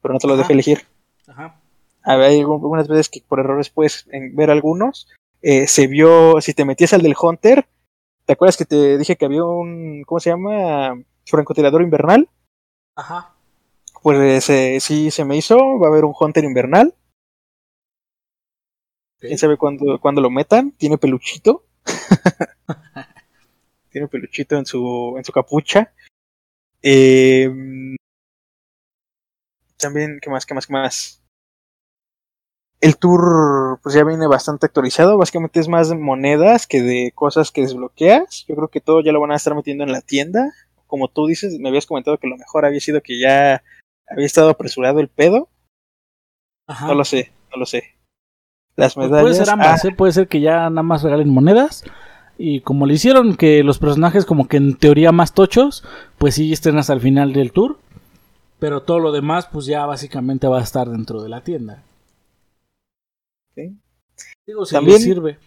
pero 0.00 0.14
no 0.14 0.20
te 0.20 0.26
lo 0.26 0.36
deja 0.36 0.52
elegir. 0.52 0.86
Ajá. 1.26 1.60
A 2.02 2.16
ver, 2.16 2.30
hay 2.30 2.40
algunas 2.40 2.88
veces 2.88 3.08
que 3.08 3.22
por 3.26 3.40
errores 3.40 3.68
puedes 3.68 4.06
ver 4.32 4.50
algunos. 4.50 5.08
Eh, 5.42 5.66
se 5.66 5.86
vio, 5.86 6.40
si 6.40 6.54
te 6.54 6.64
metías 6.64 6.94
al 6.94 7.02
del 7.02 7.14
Hunter, 7.20 7.66
¿Te 8.28 8.34
acuerdas 8.34 8.58
que 8.58 8.66
te 8.66 8.98
dije 8.98 9.16
que 9.16 9.24
había 9.24 9.42
un, 9.42 10.02
¿cómo 10.04 10.20
se 10.20 10.28
llama? 10.28 11.02
Francotirador 11.24 11.80
invernal. 11.80 12.28
Ajá. 12.94 13.32
Pues 14.02 14.50
eh, 14.50 14.80
sí 14.80 15.10
se 15.10 15.24
me 15.24 15.38
hizo, 15.38 15.56
va 15.78 15.86
a 15.86 15.90
haber 15.90 16.04
un 16.04 16.12
Hunter 16.14 16.44
invernal. 16.44 16.94
¿Quién 19.18 19.38
sabe 19.38 19.56
cuándo, 19.56 19.98
cuándo 20.00 20.20
lo 20.20 20.30
metan? 20.30 20.72
Tiene 20.72 20.98
peluchito. 20.98 21.64
Tiene 23.90 24.08
peluchito 24.08 24.56
en 24.56 24.66
su, 24.66 25.14
en 25.16 25.24
su 25.24 25.32
capucha. 25.32 25.92
Eh, 26.82 27.50
también, 29.76 30.18
¿qué 30.20 30.30
más? 30.30 30.46
¿Qué 30.46 30.54
más? 30.54 30.66
¿Qué 30.66 30.72
más? 30.72 31.18
el 32.80 32.96
tour 32.96 33.80
pues 33.82 33.94
ya 33.94 34.04
viene 34.04 34.26
bastante 34.26 34.66
actualizado, 34.66 35.18
básicamente 35.18 35.60
es 35.60 35.68
más 35.68 35.92
monedas 35.94 36.66
que 36.66 36.82
de 36.82 37.12
cosas 37.14 37.50
que 37.50 37.62
desbloqueas. 37.62 38.44
Yo 38.46 38.54
creo 38.54 38.68
que 38.68 38.80
todo 38.80 39.00
ya 39.00 39.12
lo 39.12 39.20
van 39.20 39.32
a 39.32 39.36
estar 39.36 39.54
metiendo 39.54 39.84
en 39.84 39.92
la 39.92 40.00
tienda. 40.00 40.52
Como 40.86 41.08
tú 41.08 41.26
dices, 41.26 41.58
me 41.58 41.68
habías 41.68 41.86
comentado 41.86 42.18
que 42.18 42.28
lo 42.28 42.36
mejor 42.36 42.64
había 42.64 42.80
sido 42.80 43.02
que 43.02 43.20
ya 43.20 43.62
había 44.08 44.26
estado 44.26 44.50
apresurado 44.50 45.00
el 45.00 45.08
pedo. 45.08 45.48
Ajá. 46.66 46.86
No 46.86 46.94
lo 46.94 47.04
sé, 47.04 47.32
no 47.50 47.58
lo 47.58 47.66
sé. 47.66 47.97
Las 48.78 48.96
medallas. 48.96 49.10
Pues 49.10 49.22
puede 49.22 49.34
ser 49.34 49.50
ambas, 49.50 49.84
ah. 49.84 49.88
¿eh? 49.88 49.94
puede 49.94 50.12
ser 50.12 50.28
que 50.28 50.40
ya 50.40 50.70
nada 50.70 50.84
más 50.84 51.02
regalen 51.02 51.28
monedas. 51.28 51.84
Y 52.38 52.60
como 52.60 52.86
le 52.86 52.94
hicieron 52.94 53.36
que 53.36 53.64
los 53.64 53.80
personajes 53.80 54.24
como 54.24 54.46
que 54.46 54.56
en 54.56 54.76
teoría 54.76 55.10
más 55.10 55.34
tochos, 55.34 55.84
pues 56.16 56.36
sí 56.36 56.52
estén 56.52 56.78
hasta 56.78 56.92
el 56.92 57.00
final 57.00 57.32
del 57.32 57.50
tour. 57.50 57.78
Pero 58.60 58.82
todo 58.82 59.00
lo 59.00 59.10
demás 59.10 59.48
pues 59.50 59.66
ya 59.66 59.84
básicamente 59.84 60.46
va 60.46 60.60
a 60.60 60.62
estar 60.62 60.88
dentro 60.88 61.20
de 61.20 61.28
la 61.28 61.42
tienda. 61.42 61.82
Digo, 64.46 64.64
si 64.64 64.76
También 64.76 65.00
sirve. 65.00 65.38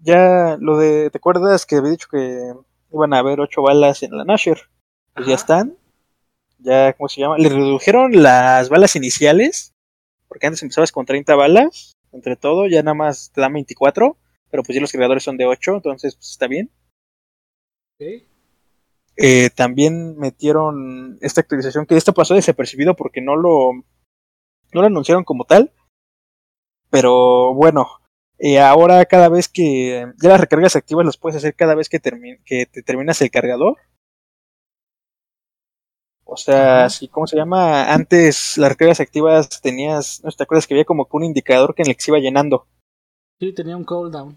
Ya 0.00 0.56
lo 0.58 0.76
de, 0.76 1.10
¿te 1.10 1.18
acuerdas 1.18 1.64
que 1.64 1.76
había 1.76 1.92
dicho 1.92 2.08
que 2.10 2.52
iban 2.92 3.14
a 3.14 3.18
haber 3.18 3.38
ocho 3.38 3.62
balas 3.62 4.02
en 4.02 4.18
la 4.18 4.24
Nasher? 4.24 4.58
Pues 5.14 5.28
ya 5.28 5.36
están. 5.36 5.76
Ya, 6.58 6.94
¿cómo 6.94 7.08
se 7.08 7.20
llama? 7.20 7.38
Le 7.38 7.48
redujeron 7.48 8.20
las 8.20 8.68
balas 8.70 8.96
iniciales, 8.96 9.72
porque 10.26 10.48
antes 10.48 10.62
empezabas 10.62 10.90
con 10.90 11.06
30 11.06 11.36
balas, 11.36 11.93
entre 12.14 12.36
todo, 12.36 12.66
ya 12.66 12.82
nada 12.82 12.94
más 12.94 13.30
te 13.34 13.40
dan 13.42 13.52
24, 13.52 14.16
pero 14.50 14.62
pues 14.62 14.74
ya 14.74 14.80
los 14.80 14.92
creadores 14.92 15.22
son 15.22 15.36
de 15.36 15.46
8, 15.46 15.74
entonces 15.74 16.14
pues 16.16 16.30
está 16.30 16.46
bien. 16.46 16.70
Eh, 19.16 19.50
también 19.50 20.16
metieron 20.16 21.18
esta 21.20 21.42
actualización 21.42 21.86
que 21.86 21.96
esto 21.96 22.14
pasó 22.14 22.34
desapercibido 22.34 22.96
porque 22.96 23.20
no 23.20 23.36
lo 23.36 23.72
no 24.72 24.80
lo 24.80 24.86
anunciaron 24.86 25.22
como 25.22 25.44
tal 25.44 25.72
pero 26.94 27.52
bueno, 27.54 27.88
eh, 28.38 28.60
ahora 28.60 29.04
cada 29.06 29.28
vez 29.28 29.48
que 29.48 30.06
ya 30.22 30.28
las 30.28 30.40
recargas 30.40 30.76
activas 30.76 31.04
las 31.04 31.16
puedes 31.16 31.36
hacer 31.36 31.56
cada 31.56 31.74
vez 31.74 31.88
que, 31.88 31.98
que 32.44 32.66
te 32.66 32.82
terminas 32.84 33.20
el 33.20 33.32
cargador. 33.32 33.78
O 36.26 36.36
sea, 36.36 36.88
si, 36.88 37.08
¿cómo 37.08 37.26
se 37.26 37.36
llama? 37.36 37.92
Antes 37.92 38.56
las 38.56 38.70
recargas 38.70 39.00
activas 39.00 39.60
tenías, 39.60 40.22
¿no 40.24 40.30
te 40.30 40.42
acuerdas 40.42 40.66
que 40.66 40.74
había 40.74 40.84
como 40.84 41.06
que 41.06 41.16
un 41.16 41.24
indicador 41.24 41.74
que 41.74 41.82
en 41.82 41.88
el 41.88 41.96
que 41.96 42.02
se 42.02 42.10
iba 42.10 42.18
llenando? 42.18 42.66
Sí, 43.38 43.52
tenía 43.52 43.76
un 43.76 43.84
cooldown. 43.84 44.36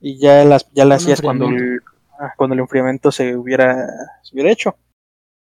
Y 0.00 0.18
ya 0.18 0.44
las, 0.44 0.70
ya 0.72 0.84
las 0.84 1.02
hacías 1.02 1.20
cuando 1.20 1.48
el, 1.48 1.80
cuando 2.36 2.54
el 2.54 2.60
enfriamiento 2.60 3.12
se 3.12 3.36
hubiera, 3.36 3.86
se 4.22 4.34
hubiera 4.34 4.50
hecho. 4.50 4.76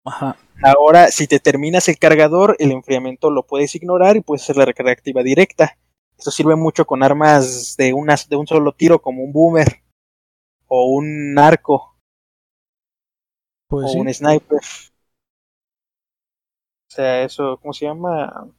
Ajá. 0.04 0.36
Ahora, 0.62 1.08
si 1.08 1.26
te 1.26 1.38
terminas 1.38 1.88
el 1.88 1.98
cargador, 1.98 2.56
el 2.58 2.72
enfriamiento 2.72 3.30
lo 3.30 3.44
puedes 3.44 3.74
ignorar 3.74 4.16
y 4.16 4.20
puedes 4.20 4.42
hacer 4.42 4.56
la 4.56 4.64
recarga 4.64 4.92
activa 4.92 5.22
directa. 5.22 5.76
Esto 6.18 6.30
sirve 6.30 6.56
mucho 6.56 6.84
con 6.84 7.02
armas 7.02 7.76
de, 7.76 7.92
unas, 7.92 8.28
de 8.28 8.36
un 8.36 8.46
solo 8.46 8.72
tiro, 8.72 9.00
como 9.00 9.22
un 9.24 9.32
boomer 9.32 9.82
o 10.66 10.86
un 10.86 11.36
arco 11.38 11.96
Pues 13.68 13.86
o 13.86 13.88
sí. 13.88 13.98
un 13.98 14.12
sniper. 14.12 14.60
O 16.92 16.94
sea, 16.94 17.22
eso, 17.22 17.58
¿cómo 17.62 17.72
se 17.72 17.86
llama? 17.86 18.50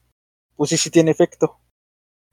Pues 0.55 0.71
sí, 0.71 0.77
sí 0.77 0.89
tiene 0.89 1.11
efecto. 1.11 1.55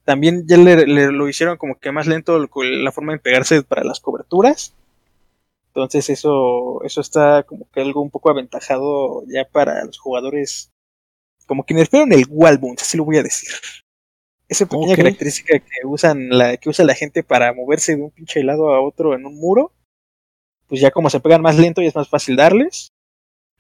También 0.05 0.47
ya 0.49 0.57
le, 0.57 0.87
le- 0.87 1.13
lo 1.13 1.29
hicieron 1.29 1.59
como 1.59 1.79
que 1.79 1.93
más 1.93 2.07
lento 2.07 2.39
la 2.39 2.93
forma 2.93 3.13
de 3.13 3.19
pegarse 3.19 3.63
para 3.63 3.85
las 3.85 4.01
coberturas. 4.01 4.75
Entonces 5.69 6.09
eso, 6.09 6.83
eso 6.85 7.03
está 7.03 7.43
como 7.43 7.69
que 7.71 7.83
algo 7.83 8.01
un 8.01 8.11
poco 8.11 8.31
aventajado 8.31 9.25
ya 9.27 9.45
para 9.47 9.85
los 9.85 9.99
jugadores. 9.99 10.71
Como 11.47 11.67
que 11.67 11.75
nerfearon 11.75 12.13
el 12.15 12.25
wall 12.31 12.57
bounce, 12.57 12.83
así 12.83 12.97
lo 12.97 13.05
voy 13.05 13.19
a 13.19 13.23
decir. 13.23 13.51
Esa 14.49 14.65
pequeña 14.65 14.93
Ok. 14.93 14.97
característica 14.99 15.59
que 15.59 15.87
usan 15.87 16.31
la, 16.31 16.57
que 16.57 16.71
usa 16.71 16.87
la 16.87 16.95
gente 16.95 17.23
para 17.23 17.53
moverse 17.53 17.95
de 17.97 18.03
un 18.05 18.11
pinche 18.11 18.43
lado 18.43 18.73
a 18.73 18.81
otro 18.81 19.15
en 19.15 19.27
un 19.27 19.37
muro. 19.39 19.71
Pues 20.67 20.81
ya 20.81 20.91
como 20.93 21.11
se 21.11 21.21
pegan 21.21 21.43
más 21.43 21.59
lento 21.59 21.83
y 21.83 21.87
es 21.89 21.95
más 21.95 22.09
fácil 22.09 22.37
darles. 22.37 22.91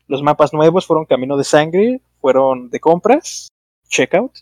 Los 0.09 0.23
mapas 0.23 0.53
nuevos 0.53 0.87
fueron 0.87 1.05
Camino 1.07 1.37
de 1.37 1.45
Sangre, 1.45 2.01
fueron 2.21 2.71
de 2.71 2.81
compras, 2.81 3.49
Checkout, 3.89 4.33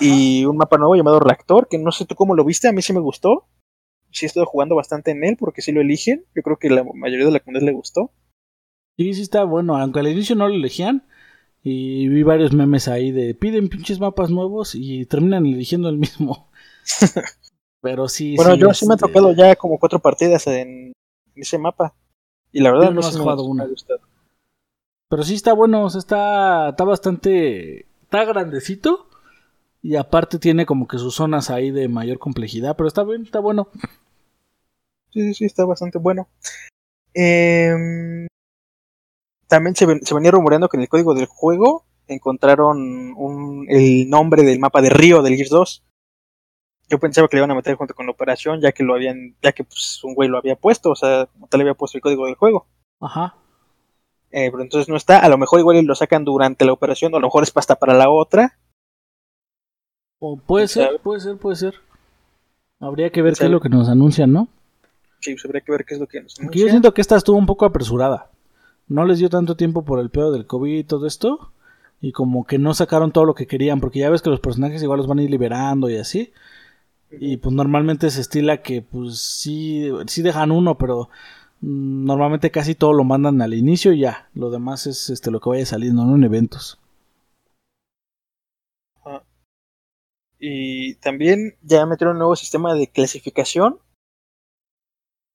y 0.00 0.44
un 0.44 0.56
mapa 0.56 0.76
nuevo 0.78 0.96
llamado 0.96 1.20
Reactor, 1.20 1.68
que 1.68 1.78
no 1.78 1.92
sé 1.92 2.04
tú 2.04 2.14
cómo 2.14 2.34
lo 2.34 2.44
viste, 2.44 2.68
a 2.68 2.72
mí 2.72 2.82
sí 2.82 2.92
me 2.92 3.00
gustó. 3.00 3.46
Sí 4.10 4.26
he 4.26 4.28
estado 4.28 4.46
jugando 4.46 4.76
bastante 4.76 5.10
en 5.10 5.24
él 5.24 5.36
porque 5.38 5.60
sí 5.62 5.72
lo 5.72 5.80
eligen. 5.80 6.24
Yo 6.34 6.42
creo 6.42 6.56
que 6.56 6.70
la 6.70 6.84
mayoría 6.84 7.26
de 7.26 7.32
la 7.32 7.40
comunidad 7.40 7.66
le 7.66 7.72
gustó. 7.72 8.12
Sí, 8.96 9.12
sí 9.14 9.22
está 9.22 9.42
bueno, 9.44 9.76
aunque 9.76 10.00
al 10.00 10.08
inicio 10.08 10.36
no 10.36 10.48
lo 10.48 10.54
elegían. 10.54 11.06
Y 11.62 12.08
vi 12.08 12.22
varios 12.22 12.52
memes 12.52 12.88
ahí 12.88 13.10
de 13.10 13.34
piden 13.34 13.68
pinches 13.68 13.98
mapas 13.98 14.30
nuevos 14.30 14.74
y 14.74 15.06
terminan 15.06 15.46
eligiendo 15.46 15.88
el 15.88 15.96
mismo. 15.98 16.50
Pero 17.80 18.08
sí. 18.08 18.36
bueno, 18.36 18.54
yo 18.54 18.72
sí 18.72 18.86
me 18.86 18.94
ha 18.94 18.96
este, 18.96 19.08
tocado 19.08 19.32
ya 19.32 19.56
como 19.56 19.78
cuatro 19.78 19.98
partidas 19.98 20.46
en 20.46 20.92
ese 21.34 21.58
mapa. 21.58 21.94
Y 22.52 22.60
la 22.60 22.70
verdad 22.70 22.88
Yo 22.88 22.94
no 22.94 23.00
no 23.00 23.06
has 23.06 23.16
jugado 23.16 23.44
me 23.44 23.50
una. 23.50 23.64
ha 23.64 23.66
gustado. 23.66 24.00
Pero 25.14 25.22
sí 25.22 25.34
está 25.34 25.52
bueno, 25.52 25.84
o 25.84 25.90
sea, 25.90 26.00
está, 26.00 26.70
está 26.70 26.82
bastante. 26.82 27.86
Está 28.02 28.24
grandecito. 28.24 29.06
Y 29.80 29.94
aparte 29.94 30.40
tiene 30.40 30.66
como 30.66 30.88
que 30.88 30.98
sus 30.98 31.14
zonas 31.14 31.50
ahí 31.50 31.70
de 31.70 31.86
mayor 31.86 32.18
complejidad. 32.18 32.74
Pero 32.76 32.88
está 32.88 33.04
bien, 33.04 33.22
está 33.22 33.38
bueno. 33.38 33.68
Sí, 35.12 35.20
sí, 35.20 35.34
sí, 35.34 35.44
está 35.44 35.64
bastante 35.66 35.98
bueno. 35.98 36.26
Em, 37.14 38.26
también 39.46 39.76
se, 39.76 39.86
ven- 39.86 40.04
se 40.04 40.14
venía 40.16 40.32
rumoreando 40.32 40.68
que 40.68 40.78
en 40.78 40.82
el 40.82 40.88
código 40.88 41.14
del 41.14 41.26
juego 41.26 41.84
encontraron 42.08 43.14
un- 43.16 43.66
el 43.68 44.10
nombre 44.10 44.42
del 44.42 44.58
mapa 44.58 44.82
de 44.82 44.90
Río 44.90 45.22
del 45.22 45.36
Gears 45.36 45.50
2. 45.50 45.84
Yo 46.88 46.98
pensaba 46.98 47.28
que 47.28 47.36
le 47.36 47.40
iban 47.42 47.52
a 47.52 47.54
meter 47.54 47.76
junto 47.76 47.94
con 47.94 48.06
la 48.06 48.12
operación, 48.12 48.60
ya 48.60 48.72
que 48.72 48.82
lo 48.82 48.94
habían, 48.94 49.36
ya 49.44 49.52
que 49.52 49.62
pues, 49.62 50.02
un 50.02 50.14
güey 50.16 50.28
lo 50.28 50.38
había 50.38 50.56
puesto, 50.56 50.90
o 50.90 50.96
sea, 50.96 51.28
tal 51.50 51.60
había 51.60 51.74
puesto 51.74 51.98
el 51.98 52.02
código 52.02 52.26
del 52.26 52.34
juego. 52.34 52.66
Ajá. 53.00 53.36
Eh, 54.36 54.50
pero 54.50 54.64
entonces 54.64 54.88
no 54.88 54.96
está, 54.96 55.18
a 55.20 55.28
lo 55.28 55.38
mejor 55.38 55.60
igual 55.60 55.80
lo 55.84 55.94
sacan 55.94 56.24
durante 56.24 56.64
la 56.64 56.72
operación, 56.72 57.14
o 57.14 57.18
a 57.18 57.20
lo 57.20 57.28
mejor 57.28 57.44
es 57.44 57.52
hasta 57.54 57.76
para 57.76 57.94
la 57.94 58.10
otra. 58.10 58.58
O 60.18 60.36
puede 60.36 60.64
¿Quién 60.66 60.68
ser, 60.68 60.84
sabe? 60.86 60.98
puede 60.98 61.20
ser, 61.20 61.36
puede 61.36 61.56
ser. 61.56 61.74
Habría 62.80 63.10
que 63.10 63.22
ver 63.22 63.34
qué 63.34 63.44
es 63.44 63.50
lo 63.50 63.60
que 63.60 63.68
nos 63.68 63.88
anuncian, 63.88 64.32
¿no? 64.32 64.48
Sí, 65.20 65.34
pues 65.34 65.44
habría 65.44 65.60
que 65.60 65.70
ver 65.70 65.84
qué 65.84 65.94
es 65.94 66.00
lo 66.00 66.08
que 66.08 66.20
nos 66.20 66.34
Porque 66.34 66.58
yo 66.58 66.64
anuncian. 66.64 66.70
siento 66.70 66.94
que 66.94 67.00
esta 67.00 67.14
estuvo 67.16 67.36
un 67.36 67.46
poco 67.46 67.64
apresurada. 67.64 68.30
No 68.88 69.04
les 69.04 69.20
dio 69.20 69.30
tanto 69.30 69.56
tiempo 69.56 69.84
por 69.84 70.00
el 70.00 70.10
pedo 70.10 70.32
del 70.32 70.46
COVID 70.46 70.78
y 70.78 70.84
todo 70.84 71.06
esto. 71.06 71.52
Y 72.00 72.10
como 72.10 72.44
que 72.44 72.58
no 72.58 72.74
sacaron 72.74 73.12
todo 73.12 73.24
lo 73.26 73.34
que 73.34 73.46
querían. 73.46 73.80
Porque 73.80 74.00
ya 74.00 74.10
ves 74.10 74.20
que 74.20 74.30
los 74.30 74.40
personajes 74.40 74.82
igual 74.82 74.98
los 74.98 75.06
van 75.06 75.20
a 75.20 75.22
ir 75.22 75.30
liberando 75.30 75.88
y 75.88 75.96
así. 75.96 76.32
Y 77.10 77.36
pues 77.36 77.54
normalmente 77.54 78.10
se 78.10 78.20
estila 78.20 78.62
que 78.62 78.82
pues 78.82 79.18
sí, 79.18 79.88
sí 80.08 80.22
dejan 80.22 80.50
uno, 80.50 80.76
pero 80.76 81.08
normalmente 81.60 82.50
casi 82.50 82.74
todo 82.74 82.92
lo 82.92 83.04
mandan 83.04 83.40
al 83.42 83.54
inicio 83.54 83.92
y 83.92 84.00
ya. 84.00 84.28
Lo 84.34 84.50
demás 84.50 84.86
es 84.86 85.10
este 85.10 85.30
lo 85.30 85.40
que 85.40 85.50
vaya 85.50 85.66
saliendo, 85.66 86.04
¿no? 86.04 86.16
En 86.16 86.24
eventos. 86.24 86.78
Ajá. 88.96 89.24
Y 90.38 90.96
también 90.96 91.56
ya 91.62 91.86
metieron 91.86 92.16
un 92.16 92.18
nuevo 92.18 92.36
sistema 92.36 92.74
de 92.74 92.88
clasificación 92.88 93.78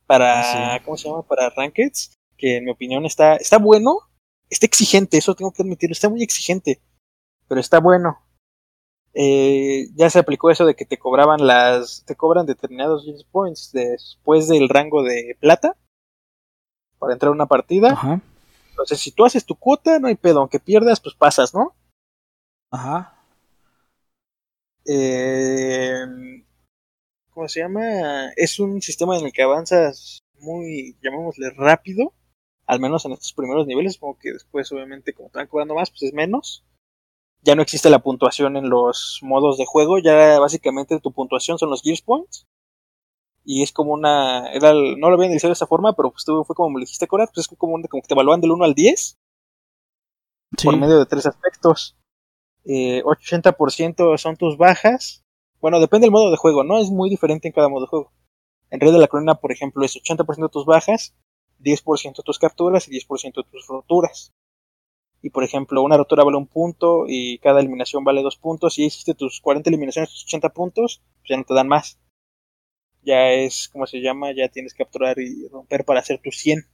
para, 0.05 0.74
Ah, 0.74 0.78
sí. 0.78 0.86
¿cómo 0.86 0.97
se 0.97 1.07
llama? 1.07 1.24
Para 1.24 1.49
Rankeds, 1.49 2.13
que 2.38 2.57
en 2.57 2.65
mi 2.65 2.72
opinión 2.72 3.05
está, 3.05 3.36
está 3.36 3.57
bueno, 3.57 3.99
está 4.49 4.65
exigente, 4.65 5.17
eso 5.17 5.36
tengo 5.36 5.51
que 5.51 5.61
admitirlo, 5.61 5.93
está 5.93 6.09
muy 6.09 6.24
exigente, 6.24 6.82
pero 7.47 7.61
está 7.61 7.80
bueno. 7.80 8.20
Eh, 9.13 9.88
ya 9.95 10.09
se 10.09 10.20
aplicó 10.20 10.51
eso 10.51 10.65
de 10.65 10.76
que 10.76 10.86
te 10.86 10.97
cobraban 10.99 11.45
las, 11.45 12.03
te 12.05 12.15
cobran 12.15 12.45
determinados 12.45 13.07
points 13.32 13.72
después 13.72 14.47
del 14.47 14.70
rango 14.70 15.03
de 15.03 15.36
plata 15.39 15.76
para 17.00 17.14
entrar 17.14 17.30
a 17.30 17.34
una 17.34 17.47
partida. 17.47 17.93
Ajá. 17.93 18.22
Entonces, 18.70 19.00
si 19.00 19.12
tú 19.12 19.26
haces 19.26 19.45
tu 19.45 19.56
cuota, 19.56 20.00
no 20.00 20.08
hay 20.08 20.16
pedo, 20.16 20.39
aunque 20.39 20.60
pierdas, 20.60 21.00
pues 21.00 21.16
pasas, 21.16 21.54
¿no? 21.54 21.74
Ajá. 22.72 23.16
eh, 24.86 26.06
¿cómo 27.32 27.47
se 27.47 27.62
llama? 27.62 28.30
Es 28.36 28.60
un 28.60 28.82
sistema 28.82 29.18
en 29.18 29.26
el 29.26 29.32
que 29.32 29.43
avanzas 29.43 30.24
muy, 30.39 30.97
llamémosle 31.02 31.50
rápido, 31.52 32.14
al 32.66 32.80
menos 32.80 33.06
en 33.06 33.14
estos 33.14 33.34
primeros 33.34 33.66
niveles, 33.68 33.97
como 33.97 34.18
que 34.18 34.34
después 34.34 34.72
obviamente 34.72 35.14
como 35.14 35.30
te 35.30 35.39
van 35.39 35.47
cobrando 35.47 35.76
más, 35.76 35.89
pues 35.89 36.04
es 36.04 36.14
menos. 36.14 36.64
Ya 37.41 37.56
no 37.56 37.62
existe 37.62 37.89
la 37.89 38.00
puntuación 38.00 38.58
en 38.58 38.70
los 38.70 39.20
modos 39.22 39.58
de 39.58 39.66
juego, 39.66 40.00
ya 40.00 40.39
básicamente 40.39 41.00
tu 41.00 41.12
puntuación 41.12 41.58
son 41.58 41.70
los 41.70 41.82
Gears 41.82 42.02
Points. 42.02 42.45
Y 43.52 43.64
es 43.64 43.72
como 43.72 43.93
una, 43.93 44.52
era 44.54 44.74
no 44.74 45.10
lo 45.10 45.16
había 45.16 45.26
analizado 45.26 45.50
de 45.50 45.54
esa 45.54 45.66
forma, 45.66 45.93
pero 45.95 46.12
pues 46.12 46.24
tú- 46.24 46.43
fue 46.43 46.56
como 46.56 46.70
me 46.70 46.76
lo 46.76 46.82
dijiste, 46.86 47.08
Cora, 47.08 47.26
pues 47.26 47.47
es 47.50 47.58
como, 47.58 47.74
un- 47.74 47.82
como 47.84 48.04
que 48.04 48.08
te 48.08 48.14
evalúan 48.14 48.41
del 48.41 48.52
1 48.52 48.64
al 48.64 48.76
10 48.76 49.18
Sí. 50.58 50.66
por 50.66 50.78
medio 50.78 51.00
de 51.00 51.06
tres 51.08 51.26
aspectos. 51.26 51.95
Eh, 52.66 53.02
80% 53.06 54.18
son 54.18 54.36
tus 54.36 54.58
bajas. 54.58 55.24
Bueno, 55.62 55.80
depende 55.80 56.06
del 56.06 56.12
modo 56.12 56.30
de 56.30 56.38
juego, 56.38 56.64
¿no? 56.64 56.78
Es 56.78 56.91
muy 56.91 57.10
diferente 57.10 57.47
en 57.47 57.54
cada 57.54 57.70
modo 57.70 57.82
de 57.82 57.88
juego. 57.88 58.12
En 58.70 58.80
Red 58.80 58.91
de 58.93 59.00
la 59.00 59.08
Corona, 59.08 59.36
por 59.36 59.52
ejemplo, 59.52 59.84
es 59.84 59.95
80% 59.95 60.47
de 60.50 60.52
tus 60.54 60.66
bajas, 60.66 61.16
10% 61.58 62.22
tus 62.24 62.38
capturas 62.38 62.88
y 62.88 62.91
10% 62.91 63.43
tus 63.43 63.66
roturas. 63.68 64.32
Y 65.22 65.32
por 65.32 65.43
ejemplo, 65.43 65.82
una 65.82 65.97
rotura 65.97 66.24
vale 66.24 66.38
un 66.38 66.47
punto 66.47 67.06
y 67.08 67.39
cada 67.39 67.60
eliminación 67.60 68.04
vale 68.04 68.22
dos 68.22 68.38
puntos. 68.38 68.76
Si 68.76 68.86
hiciste 68.86 69.16
tus 69.16 69.41
40 69.41 69.70
eliminaciones, 69.70 70.12
tus 70.12 70.24
80 70.26 70.50
puntos, 70.50 71.02
pues 71.20 71.30
ya 71.30 71.38
no 71.38 71.43
te 71.43 71.54
dan 71.56 71.68
más. 71.68 71.97
Ya 73.02 73.32
es, 73.32 73.70
¿cómo 73.72 73.88
se 73.88 74.02
llama? 74.02 74.32
Ya 74.34 74.50
tienes 74.50 74.74
que 74.74 74.84
capturar 74.84 75.20
y 75.20 75.47
romper 75.47 75.86
para 75.86 76.00
hacer 76.00 76.20
tus 76.22 76.38
100. 76.38 76.66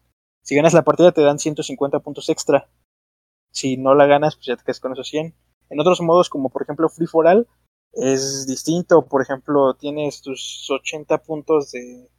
Si 0.42 0.56
ganas 0.56 0.74
la 0.74 0.84
partida 0.84 1.12
te 1.12 1.22
dan 1.22 1.40
150 1.40 2.00
puntos 2.00 2.30
extra. 2.30 2.70
Si 3.52 3.78
no 3.78 3.96
la 3.96 4.06
ganas, 4.06 4.36
pues 4.36 4.48
ya 4.48 4.58
te 4.58 4.64
quedas 4.64 4.80
con 4.80 4.94
esos 4.94 5.08
100. 5.08 5.34
En 5.70 5.80
otros 5.80 6.02
modos, 6.02 6.30
como 6.30 6.50
por 6.50 6.64
ejemplo 6.64 6.90
Free 6.90 7.08
for 7.08 7.28
All, 7.28 7.48
es 7.94 8.46
distinto. 8.48 9.06
Por 9.06 9.22
ejemplo, 9.22 9.74
tienes 9.76 10.22
tus 10.22 10.70
80 10.70 11.18
puntos 11.20 11.72
de. 11.72 12.10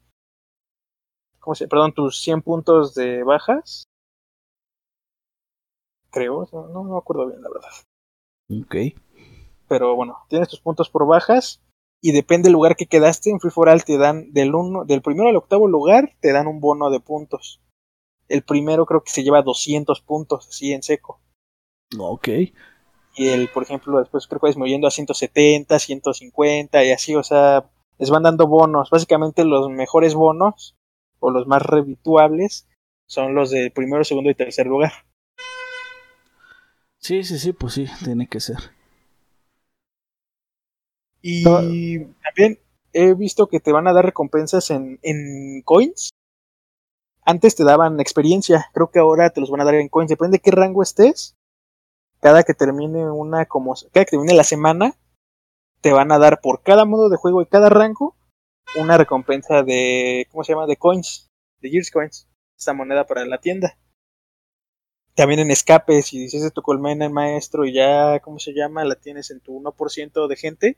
¿Cómo 1.38 1.54
se 1.54 1.68
Perdón, 1.68 1.92
tus 1.92 2.20
100 2.20 2.42
puntos 2.42 2.94
de 2.94 3.22
bajas. 3.22 3.84
Creo, 6.10 6.48
no, 6.52 6.68
no 6.68 6.84
me 6.84 6.96
acuerdo 6.96 7.28
bien, 7.28 7.42
la 7.42 7.50
verdad. 7.50 7.68
Ok. 8.50 8.98
Pero 9.68 9.94
bueno, 9.94 10.24
tienes 10.28 10.48
tus 10.48 10.60
puntos 10.60 10.88
por 10.88 11.06
bajas. 11.06 11.60
Y 12.02 12.12
depende 12.12 12.46
del 12.46 12.52
lugar 12.52 12.76
que 12.76 12.86
quedaste 12.86 13.30
en 13.30 13.40
Free 13.40 13.50
for 13.50 13.68
All, 13.68 13.84
te 13.84 13.98
dan 13.98 14.32
del, 14.32 14.54
uno, 14.54 14.84
del 14.84 15.02
primero 15.02 15.28
al 15.28 15.36
octavo 15.36 15.66
lugar, 15.66 16.14
te 16.20 16.32
dan 16.32 16.46
un 16.46 16.60
bono 16.60 16.90
de 16.90 17.00
puntos. 17.00 17.60
El 18.28 18.42
primero 18.42 18.86
creo 18.86 19.02
que 19.02 19.10
se 19.10 19.22
lleva 19.22 19.42
200 19.42 20.00
puntos, 20.02 20.48
así 20.48 20.72
en 20.72 20.82
seco. 20.82 21.20
Ok. 21.98 22.28
y 23.16 23.28
el, 23.28 23.48
por 23.48 23.62
ejemplo, 23.62 23.98
después 23.98 24.26
creo 24.26 24.40
que 24.40 24.50
es 24.50 24.56
moviendo 24.56 24.86
a 24.86 24.90
170, 24.90 25.78
150 25.78 26.84
y 26.84 26.90
así, 26.90 27.14
o 27.14 27.22
sea, 27.22 27.70
les 27.98 28.10
van 28.10 28.24
dando 28.24 28.46
bonos. 28.46 28.90
Básicamente 28.90 29.44
los 29.44 29.70
mejores 29.70 30.14
bonos 30.14 30.76
o 31.18 31.30
los 31.30 31.46
más 31.46 31.62
redituables 31.62 32.68
son 33.08 33.34
los 33.34 33.50
de 33.50 33.70
primero, 33.70 34.04
segundo 34.04 34.30
y 34.30 34.34
tercer 34.34 34.66
lugar. 34.66 34.92
Sí, 36.98 37.22
sí, 37.24 37.38
sí, 37.38 37.52
pues 37.52 37.74
sí, 37.74 37.86
tiene 38.04 38.26
que 38.26 38.40
ser. 38.40 38.58
Y 41.28 41.42
No. 41.42 42.14
también 42.22 42.60
he 42.92 43.14
visto 43.14 43.48
que 43.48 43.60
te 43.60 43.72
van 43.72 43.88
a 43.88 43.92
dar 43.92 44.04
recompensas 44.04 44.70
en, 44.70 44.98
en 45.02 45.62
coins 45.62 46.10
antes 47.28 47.56
te 47.56 47.64
daban 47.64 47.98
experiencia, 47.98 48.70
creo 48.72 48.92
que 48.92 49.00
ahora 49.00 49.30
te 49.30 49.40
los 49.40 49.50
van 49.50 49.60
a 49.60 49.64
dar 49.64 49.74
en 49.74 49.88
coins, 49.88 50.08
depende 50.08 50.36
de 50.36 50.42
qué 50.42 50.52
rango 50.52 50.80
estés. 50.80 51.34
Cada 52.20 52.44
que 52.44 52.54
termine 52.54 53.10
una 53.10 53.46
como 53.46 53.74
cada 53.92 54.04
que 54.04 54.12
termine 54.12 54.32
la 54.32 54.44
semana 54.44 54.94
te 55.80 55.92
van 55.92 56.12
a 56.12 56.18
dar 56.18 56.40
por 56.40 56.62
cada 56.62 56.84
modo 56.84 57.08
de 57.08 57.16
juego 57.16 57.42
y 57.42 57.46
cada 57.46 57.68
rango 57.68 58.16
una 58.76 58.96
recompensa 58.96 59.64
de 59.64 60.28
¿cómo 60.30 60.44
se 60.44 60.52
llama? 60.52 60.66
de 60.66 60.76
coins, 60.76 61.28
de 61.60 61.70
Gears 61.70 61.90
Coins, 61.90 62.28
esta 62.56 62.72
moneda 62.72 63.06
para 63.06 63.26
la 63.26 63.38
tienda. 63.38 63.76
También 65.16 65.40
en 65.40 65.50
escape, 65.50 66.02
si 66.02 66.20
dices 66.20 66.52
tu 66.52 66.62
colmena 66.62 67.06
en 67.06 67.12
maestro 67.12 67.64
y 67.64 67.72
ya, 67.72 68.20
¿cómo 68.20 68.38
se 68.38 68.52
llama? 68.52 68.84
La 68.84 68.94
tienes 68.94 69.30
en 69.32 69.40
tu 69.40 69.52
1% 69.60 70.28
de 70.28 70.36
gente, 70.36 70.76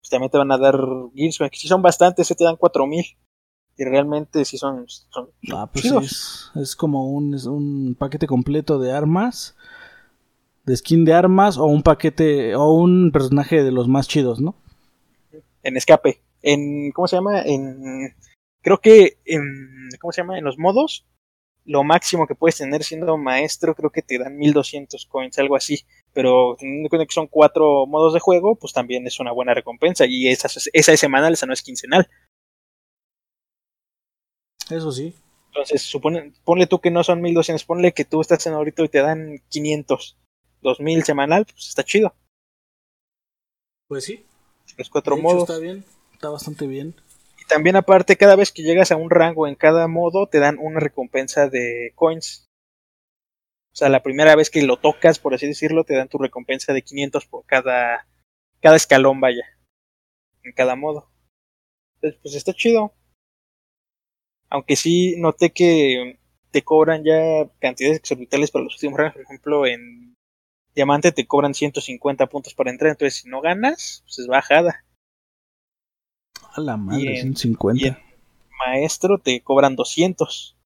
pues 0.00 0.10
también 0.10 0.30
te 0.30 0.38
van 0.38 0.52
a 0.52 0.58
dar 0.58 0.76
Gears 1.14 1.38
Coins, 1.38 1.50
que 1.50 1.58
si 1.58 1.68
son 1.68 1.82
bastantes, 1.82 2.26
se 2.26 2.34
te 2.34 2.44
dan 2.44 2.56
4000 2.56 3.04
y 3.76 3.84
realmente 3.84 4.44
sí 4.44 4.58
son, 4.58 4.86
son, 4.88 5.30
ah, 5.52 5.70
pues 5.72 5.84
es, 5.84 6.50
es, 6.56 6.76
como 6.76 7.10
un, 7.12 7.34
un 7.46 7.94
paquete 7.94 8.26
completo 8.26 8.78
de 8.78 8.92
armas, 8.92 9.56
de 10.64 10.76
skin 10.76 11.04
de 11.04 11.14
armas 11.14 11.58
o 11.58 11.66
un 11.66 11.82
paquete 11.82 12.56
o 12.56 12.72
un 12.72 13.12
personaje 13.12 13.62
de 13.62 13.70
los 13.70 13.86
más 13.86 14.08
chidos, 14.08 14.40
¿no? 14.40 14.56
En 15.62 15.76
escape, 15.76 16.20
en 16.42 16.90
¿cómo 16.92 17.06
se 17.06 17.16
llama? 17.16 17.42
En 17.42 18.14
creo 18.62 18.78
que 18.78 19.18
en 19.24 19.88
¿cómo 20.00 20.12
se 20.12 20.22
llama? 20.22 20.38
En 20.38 20.44
los 20.44 20.58
modos 20.58 21.06
lo 21.64 21.84
máximo 21.84 22.26
que 22.26 22.34
puedes 22.34 22.56
tener 22.56 22.82
siendo 22.82 23.16
maestro 23.18 23.74
creo 23.74 23.90
que 23.90 24.02
te 24.02 24.18
dan 24.18 24.36
1200 24.36 25.06
coins, 25.06 25.38
algo 25.38 25.54
así. 25.54 25.84
Pero 26.12 26.56
teniendo 26.58 26.86
en 26.86 26.88
cuenta 26.88 27.06
que 27.06 27.14
son 27.14 27.26
cuatro 27.26 27.86
modos 27.86 28.14
de 28.14 28.20
juego, 28.20 28.56
pues 28.56 28.72
también 28.72 29.06
es 29.06 29.20
una 29.20 29.32
buena 29.32 29.54
recompensa. 29.54 30.06
Y 30.06 30.28
esa, 30.28 30.48
esa 30.48 30.92
es 30.92 31.00
semanal, 31.00 31.32
esa 31.32 31.46
no 31.46 31.52
es 31.52 31.62
quincenal. 31.62 32.08
Eso 34.70 34.92
sí. 34.92 35.14
Entonces, 35.48 35.82
supone, 35.82 36.32
ponle 36.44 36.66
tú 36.66 36.80
que 36.80 36.90
no 36.90 37.02
son 37.02 37.20
1200, 37.20 37.64
ponle 37.64 37.92
que 37.92 38.04
tú 38.04 38.20
estás 38.20 38.46
en 38.46 38.54
ahorita 38.54 38.84
y 38.84 38.88
te 38.88 39.00
dan 39.00 39.42
500, 39.48 40.16
2000 40.62 41.04
semanal, 41.04 41.46
pues 41.46 41.68
está 41.68 41.82
chido. 41.82 42.14
Pues 43.88 44.04
sí. 44.04 44.24
Los 44.76 44.90
cuatro 44.90 45.16
modos. 45.16 45.48
Está 45.48 45.58
bien, 45.58 45.84
está 46.12 46.28
bastante 46.28 46.66
bien. 46.66 46.94
Y 47.40 47.46
también 47.46 47.76
aparte, 47.76 48.16
cada 48.16 48.36
vez 48.36 48.52
que 48.52 48.62
llegas 48.62 48.92
a 48.92 48.96
un 48.96 49.10
rango 49.10 49.46
en 49.46 49.54
cada 49.54 49.88
modo, 49.88 50.26
te 50.26 50.38
dan 50.38 50.58
una 50.60 50.80
recompensa 50.80 51.48
de 51.48 51.92
coins. 51.94 52.47
O 53.78 53.82
sea, 53.86 53.88
la 53.90 54.02
primera 54.02 54.34
vez 54.34 54.50
que 54.50 54.60
lo 54.62 54.76
tocas, 54.76 55.20
por 55.20 55.34
así 55.34 55.46
decirlo, 55.46 55.84
te 55.84 55.94
dan 55.94 56.08
tu 56.08 56.18
recompensa 56.18 56.72
de 56.72 56.82
500 56.82 57.26
por 57.26 57.46
cada, 57.46 58.08
cada 58.60 58.74
escalón, 58.74 59.20
vaya. 59.20 59.44
En 60.42 60.50
cada 60.50 60.74
modo. 60.74 61.08
Entonces, 61.94 62.18
pues 62.20 62.34
está 62.34 62.52
chido. 62.52 62.92
Aunque 64.50 64.74
sí 64.74 65.14
noté 65.18 65.50
que 65.50 66.18
te 66.50 66.62
cobran 66.62 67.04
ya 67.04 67.48
cantidades 67.60 67.98
exorbitales 67.98 68.50
para 68.50 68.64
los 68.64 68.74
últimos 68.74 68.98
rangos. 68.98 69.14
Por 69.14 69.22
ejemplo, 69.22 69.64
en 69.64 70.16
Diamante 70.74 71.12
te 71.12 71.28
cobran 71.28 71.54
150 71.54 72.26
puntos 72.26 72.54
para 72.54 72.72
entrar. 72.72 72.90
Entonces, 72.90 73.20
si 73.20 73.28
no 73.28 73.40
ganas, 73.40 74.02
pues 74.06 74.18
es 74.18 74.26
bajada. 74.26 74.84
A 76.50 76.60
la 76.60 76.76
madre, 76.76 77.20
150. 77.20 77.84
Y 77.84 77.88
en 77.90 77.96
Maestro 78.58 79.18
te 79.18 79.40
cobran 79.40 79.76
200. 79.76 80.57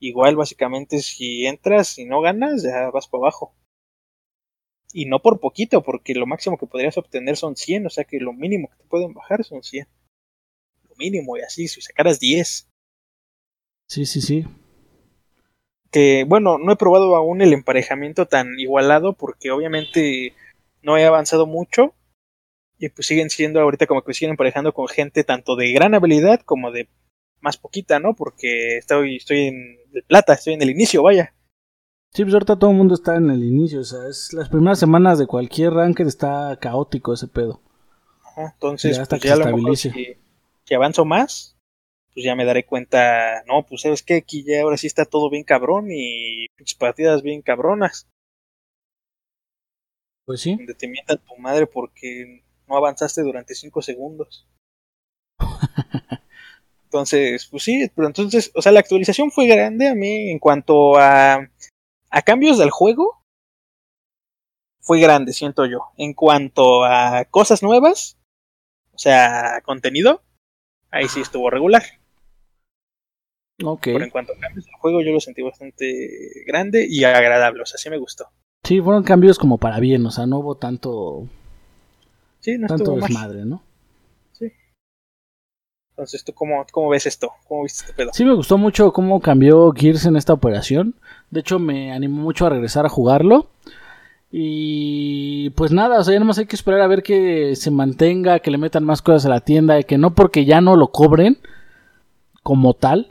Igual, 0.00 0.36
básicamente, 0.36 1.00
si 1.00 1.46
entras 1.46 1.98
y 1.98 2.04
no 2.04 2.20
ganas, 2.20 2.62
ya 2.62 2.90
vas 2.90 3.08
para 3.08 3.22
abajo. 3.22 3.54
Y 4.92 5.06
no 5.06 5.20
por 5.20 5.40
poquito, 5.40 5.82
porque 5.82 6.14
lo 6.14 6.26
máximo 6.26 6.56
que 6.56 6.66
podrías 6.66 6.96
obtener 6.96 7.36
son 7.36 7.56
100. 7.56 7.86
O 7.86 7.90
sea 7.90 8.04
que 8.04 8.20
lo 8.20 8.32
mínimo 8.32 8.68
que 8.68 8.76
te 8.76 8.88
pueden 8.88 9.12
bajar 9.12 9.44
son 9.44 9.62
100. 9.62 9.86
Lo 10.88 10.96
mínimo, 10.96 11.36
y 11.36 11.40
así, 11.40 11.68
si 11.68 11.80
sacaras 11.80 12.20
10 12.20 12.68
Sí, 13.88 14.04
sí, 14.04 14.20
sí. 14.20 14.44
Que 15.90 16.24
bueno, 16.28 16.58
no 16.58 16.72
he 16.72 16.76
probado 16.76 17.16
aún 17.16 17.40
el 17.40 17.54
emparejamiento 17.54 18.26
tan 18.26 18.58
igualado 18.58 19.14
porque 19.14 19.50
obviamente 19.50 20.34
no 20.82 20.98
he 20.98 21.06
avanzado 21.06 21.46
mucho 21.46 21.94
y 22.78 22.90
pues 22.90 23.06
siguen 23.06 23.30
siendo 23.30 23.60
ahorita 23.60 23.86
como 23.86 24.02
que 24.02 24.12
siguen 24.12 24.32
emparejando 24.32 24.74
con 24.74 24.88
gente 24.88 25.24
tanto 25.24 25.56
de 25.56 25.72
gran 25.72 25.94
habilidad 25.94 26.40
como 26.42 26.70
de 26.70 26.88
más 27.40 27.56
poquita, 27.56 27.98
¿no? 27.98 28.14
Porque 28.14 28.78
estoy, 28.78 29.16
estoy 29.16 29.46
en 29.46 29.78
el 29.92 30.02
plata, 30.04 30.34
estoy 30.34 30.54
en 30.54 30.62
el 30.62 30.70
inicio, 30.70 31.02
vaya. 31.02 31.34
Sí, 32.12 32.22
pues 32.22 32.32
ahorita 32.34 32.58
todo 32.58 32.70
el 32.70 32.76
mundo 32.76 32.94
está 32.94 33.16
en 33.16 33.30
el 33.30 33.44
inicio, 33.44 33.80
o 33.80 33.84
sea, 33.84 34.08
es 34.08 34.32
las 34.32 34.48
primeras 34.48 34.78
semanas 34.78 35.18
de 35.18 35.26
cualquier 35.26 35.74
ranking 35.74 36.06
está 36.06 36.58
caótico 36.60 37.12
ese 37.12 37.28
pedo. 37.28 37.60
Ajá, 38.24 38.52
entonces, 38.54 38.98
hasta 38.98 39.16
pues, 39.16 39.22
que 39.22 39.28
ya 39.28 39.36
se 39.36 39.50
lo 39.50 39.76
si 39.76 40.74
avanzo 40.74 41.06
más, 41.06 41.56
pues 42.12 42.24
ya 42.24 42.34
me 42.34 42.44
daré 42.44 42.66
cuenta, 42.66 43.42
no, 43.46 43.64
pues 43.66 43.82
sabes 43.82 44.02
que 44.02 44.16
aquí 44.16 44.44
ya 44.44 44.62
ahora 44.62 44.76
sí 44.76 44.86
está 44.86 45.06
todo 45.06 45.30
bien 45.30 45.44
cabrón 45.44 45.86
y 45.90 46.46
partidas 46.78 47.22
bien 47.22 47.40
cabronas. 47.40 48.06
Pues 50.26 50.42
sí. 50.42 50.56
Donde 50.56 50.74
te 50.74 50.88
mientan 50.88 51.18
tu 51.18 51.36
madre 51.38 51.66
porque 51.66 52.42
no 52.66 52.76
avanzaste 52.76 53.22
durante 53.22 53.54
5 53.54 53.80
segundos. 53.80 54.46
entonces, 56.88 57.46
pues 57.50 57.64
sí, 57.64 57.90
pero 57.94 58.08
entonces, 58.08 58.50
o 58.54 58.62
sea, 58.62 58.72
la 58.72 58.80
actualización 58.80 59.30
fue 59.30 59.46
grande 59.46 59.88
a 59.88 59.94
mí 59.94 60.30
en 60.30 60.38
cuanto 60.38 60.96
a, 60.96 61.34
a 62.08 62.22
cambios 62.22 62.56
del 62.56 62.70
juego. 62.70 63.22
Fue 64.80 64.98
grande, 64.98 65.34
siento 65.34 65.66
yo. 65.66 65.80
En 65.98 66.14
cuanto 66.14 66.84
a 66.84 67.26
cosas 67.26 67.62
nuevas, 67.62 68.16
o 68.94 68.98
sea, 68.98 69.60
contenido, 69.66 70.22
ahí 70.90 71.08
sí 71.08 71.20
estuvo 71.20 71.50
regular. 71.50 71.82
Okay. 73.62 73.92
Pero 73.92 74.06
en 74.06 74.10
cuanto 74.10 74.32
a 74.32 74.38
cambios 74.38 74.64
del 74.64 74.74
juego, 74.76 75.02
yo 75.02 75.12
lo 75.12 75.20
sentí 75.20 75.42
bastante 75.42 76.42
grande 76.46 76.86
y 76.88 77.04
agradable, 77.04 77.60
o 77.60 77.66
sea, 77.66 77.76
sí 77.76 77.90
me 77.90 77.98
gustó. 77.98 78.28
Sí, 78.64 78.80
fueron 78.80 79.02
cambios 79.02 79.38
como 79.38 79.58
para 79.58 79.78
bien, 79.78 80.06
o 80.06 80.10
sea, 80.10 80.24
no 80.24 80.38
hubo 80.38 80.54
tanto. 80.54 81.28
Sí, 82.40 82.56
no 82.56 82.66
tanto 82.66 82.94
desmadre, 82.94 83.44
¿no? 83.44 83.62
Entonces, 85.98 86.22
¿tú 86.22 86.32
cómo, 86.32 86.64
cómo 86.70 86.90
ves 86.90 87.06
esto? 87.06 87.32
¿Cómo 87.48 87.64
viste 87.64 87.80
este 87.80 87.92
pedo? 87.92 88.10
Sí, 88.14 88.24
me 88.24 88.32
gustó 88.32 88.56
mucho 88.56 88.92
cómo 88.92 89.18
cambió 89.18 89.72
Gears 89.72 90.06
en 90.06 90.14
esta 90.14 90.32
operación. 90.32 90.94
De 91.32 91.40
hecho, 91.40 91.58
me 91.58 91.90
animó 91.90 92.22
mucho 92.22 92.46
a 92.46 92.50
regresar 92.50 92.86
a 92.86 92.88
jugarlo. 92.88 93.48
Y 94.30 95.50
pues 95.50 95.72
nada, 95.72 95.98
o 95.98 96.04
sea, 96.04 96.14
ya 96.14 96.20
nomás 96.20 96.38
hay 96.38 96.46
que 96.46 96.54
esperar 96.54 96.82
a 96.82 96.86
ver 96.86 97.02
que 97.02 97.56
se 97.56 97.72
mantenga, 97.72 98.38
que 98.38 98.52
le 98.52 98.58
metan 98.58 98.84
más 98.84 99.02
cosas 99.02 99.26
a 99.26 99.28
la 99.28 99.40
tienda, 99.40 99.80
y 99.80 99.82
que 99.82 99.98
no 99.98 100.14
porque 100.14 100.44
ya 100.44 100.60
no 100.60 100.76
lo 100.76 100.92
cobren 100.92 101.38
como 102.44 102.74
tal, 102.74 103.10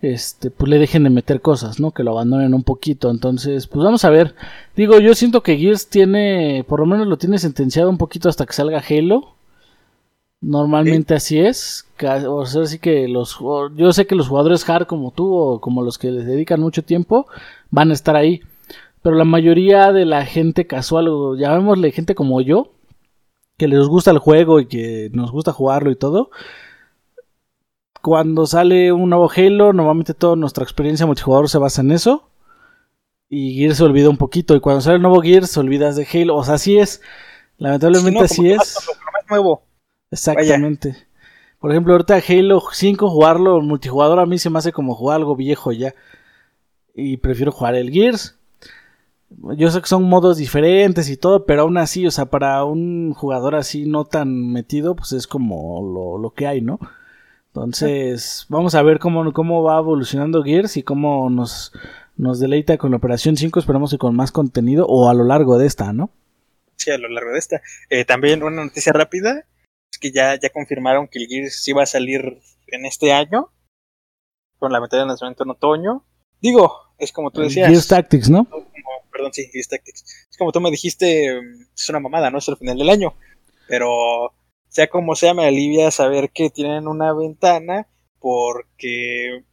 este, 0.00 0.52
pues 0.52 0.70
le 0.70 0.78
dejen 0.78 1.02
de 1.02 1.10
meter 1.10 1.40
cosas, 1.40 1.80
¿no? 1.80 1.90
Que 1.90 2.04
lo 2.04 2.12
abandonen 2.12 2.54
un 2.54 2.62
poquito. 2.62 3.10
Entonces, 3.10 3.66
pues 3.66 3.82
vamos 3.82 4.04
a 4.04 4.10
ver. 4.10 4.36
Digo, 4.76 5.00
yo 5.00 5.16
siento 5.16 5.42
que 5.42 5.56
Gears 5.56 5.88
tiene, 5.88 6.64
por 6.68 6.78
lo 6.78 6.86
menos 6.86 7.08
lo 7.08 7.18
tiene 7.18 7.38
sentenciado 7.38 7.90
un 7.90 7.98
poquito 7.98 8.28
hasta 8.28 8.46
que 8.46 8.52
salga 8.52 8.80
Halo. 8.88 9.37
Normalmente 10.40 11.14
así 11.14 11.38
es. 11.38 11.86
O 12.28 12.46
sea, 12.46 12.62
así 12.62 12.78
que 12.78 13.08
los, 13.08 13.38
yo 13.74 13.92
sé 13.92 14.06
que 14.06 14.14
los 14.14 14.28
jugadores 14.28 14.68
hard 14.68 14.86
como 14.86 15.10
tú 15.10 15.34
o 15.34 15.60
como 15.60 15.82
los 15.82 15.98
que 15.98 16.10
les 16.10 16.26
dedican 16.26 16.60
mucho 16.60 16.84
tiempo 16.84 17.26
van 17.70 17.90
a 17.90 17.94
estar 17.94 18.14
ahí. 18.16 18.42
Pero 19.02 19.16
la 19.16 19.24
mayoría 19.24 19.92
de 19.92 20.04
la 20.04 20.24
gente 20.24 20.66
casual, 20.66 21.08
o 21.08 21.36
llamémosle 21.36 21.92
gente 21.92 22.14
como 22.14 22.40
yo, 22.40 22.72
que 23.56 23.68
les 23.68 23.86
gusta 23.86 24.10
el 24.10 24.18
juego 24.18 24.60
y 24.60 24.66
que 24.66 25.10
nos 25.12 25.32
gusta 25.32 25.52
jugarlo 25.52 25.90
y 25.90 25.96
todo, 25.96 26.30
cuando 28.02 28.46
sale 28.46 28.92
un 28.92 29.10
nuevo 29.10 29.30
Halo, 29.34 29.72
normalmente 29.72 30.14
toda 30.14 30.36
nuestra 30.36 30.62
experiencia 30.64 31.06
multijugador 31.06 31.48
se 31.48 31.58
basa 31.58 31.82
en 31.82 31.90
eso. 31.90 32.28
Y 33.28 33.56
Gears 33.58 33.76
se 33.76 33.84
olvida 33.84 34.08
un 34.08 34.16
poquito. 34.16 34.54
Y 34.54 34.60
cuando 34.60 34.80
sale 34.80 34.96
el 34.96 35.02
nuevo 35.02 35.20
Gears, 35.20 35.50
se 35.50 35.60
olvidas 35.60 35.96
de 35.96 36.06
Halo. 36.10 36.36
O 36.36 36.44
sea, 36.44 36.54
así 36.54 36.78
es. 36.78 37.02
Lamentablemente 37.58 38.20
así 38.20 38.50
es. 38.50 38.76
nuevo. 39.28 39.67
Exactamente. 40.10 40.96
Por 41.58 41.72
ejemplo, 41.72 41.92
ahorita 41.92 42.20
Halo 42.28 42.62
5 42.72 43.10
jugarlo 43.10 43.60
multijugador 43.60 44.20
a 44.20 44.26
mí 44.26 44.38
se 44.38 44.48
me 44.48 44.58
hace 44.58 44.72
como 44.72 44.94
jugar 44.94 45.16
algo 45.16 45.34
viejo 45.34 45.72
ya. 45.72 45.94
Y 46.94 47.16
prefiero 47.16 47.52
jugar 47.52 47.74
el 47.74 47.90
Gears. 47.90 48.36
Yo 49.56 49.70
sé 49.70 49.80
que 49.80 49.88
son 49.88 50.04
modos 50.04 50.38
diferentes 50.38 51.10
y 51.10 51.16
todo, 51.16 51.44
pero 51.44 51.62
aún 51.62 51.76
así, 51.76 52.06
o 52.06 52.10
sea, 52.10 52.26
para 52.26 52.64
un 52.64 53.12
jugador 53.12 53.56
así 53.56 53.84
no 53.86 54.04
tan 54.04 54.52
metido, 54.52 54.96
pues 54.96 55.12
es 55.12 55.26
como 55.26 55.82
lo, 55.82 56.18
lo 56.18 56.30
que 56.30 56.46
hay, 56.46 56.62
¿no? 56.62 56.78
Entonces, 57.48 58.46
vamos 58.48 58.74
a 58.74 58.82
ver 58.82 58.98
cómo, 58.98 59.32
cómo 59.32 59.62
va 59.62 59.78
evolucionando 59.78 60.44
Gears 60.44 60.76
y 60.76 60.82
cómo 60.82 61.28
nos, 61.28 61.72
nos 62.16 62.40
deleita 62.40 62.78
con 62.78 62.92
la 62.92 62.98
Operación 62.98 63.36
5. 63.36 63.58
Esperamos 63.58 63.90
que 63.90 63.98
con 63.98 64.14
más 64.14 64.32
contenido 64.32 64.86
o 64.86 65.10
a 65.10 65.14
lo 65.14 65.24
largo 65.24 65.58
de 65.58 65.66
esta, 65.66 65.92
¿no? 65.92 66.10
Sí, 66.76 66.90
a 66.90 66.98
lo 66.98 67.08
largo 67.08 67.32
de 67.32 67.38
esta. 67.38 67.60
Eh, 67.90 68.04
también 68.04 68.42
una 68.42 68.64
noticia 68.64 68.92
rápida 68.92 69.44
es 69.98 70.00
que 70.00 70.12
ya, 70.12 70.38
ya 70.40 70.50
confirmaron 70.50 71.08
que 71.08 71.18
el 71.18 71.26
Gears 71.26 71.60
sí 71.60 71.72
va 71.72 71.82
a 71.82 71.86
salir 71.86 72.40
en 72.68 72.86
este 72.86 73.12
año 73.12 73.52
con 74.58 74.72
la 74.72 74.80
metida 74.80 75.00
de 75.00 75.06
lanzamiento 75.06 75.42
en 75.42 75.50
otoño. 75.50 76.04
Digo, 76.40 76.72
es 76.98 77.12
como 77.12 77.30
tú 77.32 77.40
decías. 77.40 77.68
Gears 77.68 77.88
Tactics, 77.88 78.30
¿no? 78.30 78.46
perdón, 79.10 79.32
sí, 79.32 79.48
Gears 79.52 79.68
Tactics. 79.68 80.28
Es 80.30 80.36
como 80.36 80.52
tú 80.52 80.60
me 80.60 80.70
dijiste, 80.70 81.40
es 81.74 81.88
una 81.88 81.98
mamada, 81.98 82.30
¿no? 82.30 82.38
Es 82.38 82.48
el 82.48 82.56
final 82.56 82.78
del 82.78 82.90
año. 82.90 83.14
Pero 83.66 84.32
sea 84.68 84.88
como 84.88 85.16
sea, 85.16 85.34
me 85.34 85.46
alivia 85.46 85.90
saber 85.90 86.30
que 86.30 86.50
tienen 86.50 86.86
una 86.86 87.12
ventana 87.12 87.88
porque 88.20 89.44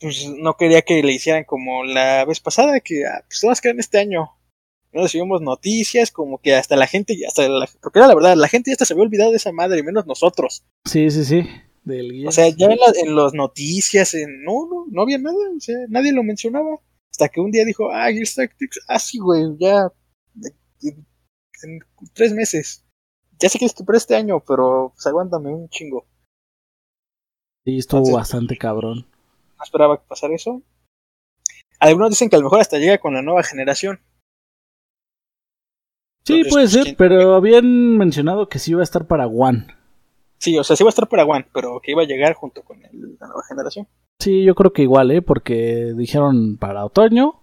pues 0.00 0.28
no 0.28 0.56
quería 0.56 0.82
que 0.82 1.02
le 1.02 1.12
hicieran 1.12 1.44
como 1.44 1.84
la 1.84 2.24
vez 2.26 2.40
pasada, 2.40 2.80
que 2.80 3.06
ah, 3.06 3.24
pues 3.26 3.40
todas 3.40 3.60
quedan 3.60 3.80
este 3.80 3.98
año. 3.98 4.37
No 4.92 5.02
recibimos 5.02 5.42
noticias, 5.42 6.10
como 6.10 6.38
que 6.38 6.54
hasta 6.54 6.76
la 6.76 6.86
gente, 6.86 7.18
hasta 7.26 7.48
la, 7.48 7.68
porque 7.80 7.98
era 7.98 8.08
la 8.08 8.14
verdad, 8.14 8.36
la 8.36 8.48
gente 8.48 8.70
ya 8.70 8.74
hasta 8.74 8.86
se 8.86 8.94
había 8.94 9.04
olvidado 9.04 9.30
de 9.30 9.36
esa 9.36 9.52
madre, 9.52 9.80
y 9.80 9.82
menos 9.82 10.06
nosotros. 10.06 10.64
Sí, 10.86 11.10
sí, 11.10 11.24
sí. 11.24 11.46
o 12.26 12.32
sea, 12.32 12.48
ya 12.48 12.66
en, 12.66 12.78
las 12.78 12.96
en 12.96 13.14
noticias, 13.36 14.14
en, 14.14 14.42
no, 14.44 14.66
no, 14.66 14.86
no 14.90 15.02
había 15.02 15.18
nada, 15.18 15.36
o 15.56 15.60
sea, 15.60 15.76
nadie 15.88 16.12
lo 16.12 16.22
mencionaba. 16.22 16.80
Hasta 17.10 17.28
que 17.28 17.40
un 17.40 17.50
día 17.50 17.64
dijo, 17.64 17.90
ah, 17.90 18.10
Gears 18.10 18.34
Tactics, 18.34 18.80
ah, 18.88 18.98
sí, 18.98 19.18
güey, 19.18 19.42
ya, 19.58 19.92
en, 20.82 21.80
tres 22.14 22.32
meses. 22.32 22.84
Ya 23.38 23.48
sé 23.48 23.58
que 23.58 23.66
es 23.66 23.74
que 23.74 23.84
este 23.94 24.16
año, 24.16 24.40
pero 24.40 24.92
pues 24.94 25.06
aguántame 25.06 25.52
un 25.52 25.68
chingo. 25.68 26.06
Sí, 27.64 27.78
estuvo 27.78 28.12
bastante 28.12 28.56
cabrón. 28.56 29.06
No 29.58 29.64
esperaba 29.64 29.98
que 29.98 30.08
pasara 30.08 30.34
eso. 30.34 30.62
Algunos 31.78 32.10
dicen 32.10 32.28
que 32.28 32.36
a 32.36 32.38
lo 32.38 32.44
mejor 32.44 32.60
hasta 32.60 32.78
llega 32.78 32.98
con 32.98 33.14
la 33.14 33.22
nueva 33.22 33.42
generación. 33.42 34.00
Sí, 36.28 36.44
puede 36.44 36.68
ser, 36.68 36.94
pero 36.96 37.34
habían 37.34 37.96
mencionado 37.96 38.48
que 38.48 38.58
sí 38.58 38.72
iba 38.72 38.80
a 38.80 38.84
estar 38.84 39.06
para 39.06 39.26
One. 39.26 39.66
Sí, 40.36 40.58
o 40.58 40.62
sea, 40.62 40.76
sí 40.76 40.82
iba 40.82 40.88
a 40.88 40.90
estar 40.90 41.08
para 41.08 41.24
One, 41.24 41.46
pero 41.54 41.80
que 41.82 41.92
iba 41.92 42.02
a 42.02 42.06
llegar 42.06 42.34
junto 42.34 42.62
con 42.62 42.82
la 42.82 42.88
nueva 42.92 43.42
generación. 43.48 43.86
Sí, 44.18 44.44
yo 44.44 44.54
creo 44.54 44.72
que 44.72 44.82
igual, 44.82 45.10
¿eh? 45.10 45.22
Porque 45.22 45.94
dijeron 45.96 46.58
para 46.58 46.84
otoño, 46.84 47.40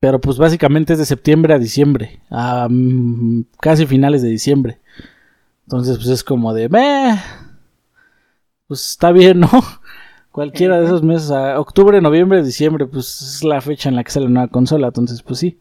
pero 0.00 0.20
pues 0.20 0.38
básicamente 0.38 0.94
es 0.94 0.98
de 0.98 1.06
septiembre 1.06 1.54
a 1.54 1.58
diciembre, 1.58 2.20
a 2.30 2.66
mm, 2.68 3.44
casi 3.60 3.86
finales 3.86 4.22
de 4.22 4.28
diciembre. 4.28 4.80
Entonces, 5.66 5.98
pues 5.98 6.08
es 6.08 6.24
como 6.24 6.52
de, 6.54 6.68
Meh, 6.68 7.16
pues 8.66 8.90
está 8.90 9.12
bien, 9.12 9.40
¿no? 9.40 9.48
Cualquiera 10.32 10.80
de 10.80 10.86
esos 10.86 11.04
meses, 11.04 11.30
octubre, 11.30 12.00
noviembre, 12.00 12.42
diciembre, 12.42 12.86
pues 12.86 13.22
es 13.22 13.44
la 13.44 13.60
fecha 13.60 13.88
en 13.88 13.94
la 13.94 14.02
que 14.02 14.10
sale 14.10 14.26
una 14.26 14.40
nueva 14.40 14.52
consola, 14.52 14.88
entonces 14.88 15.22
pues 15.22 15.38
sí. 15.38 15.60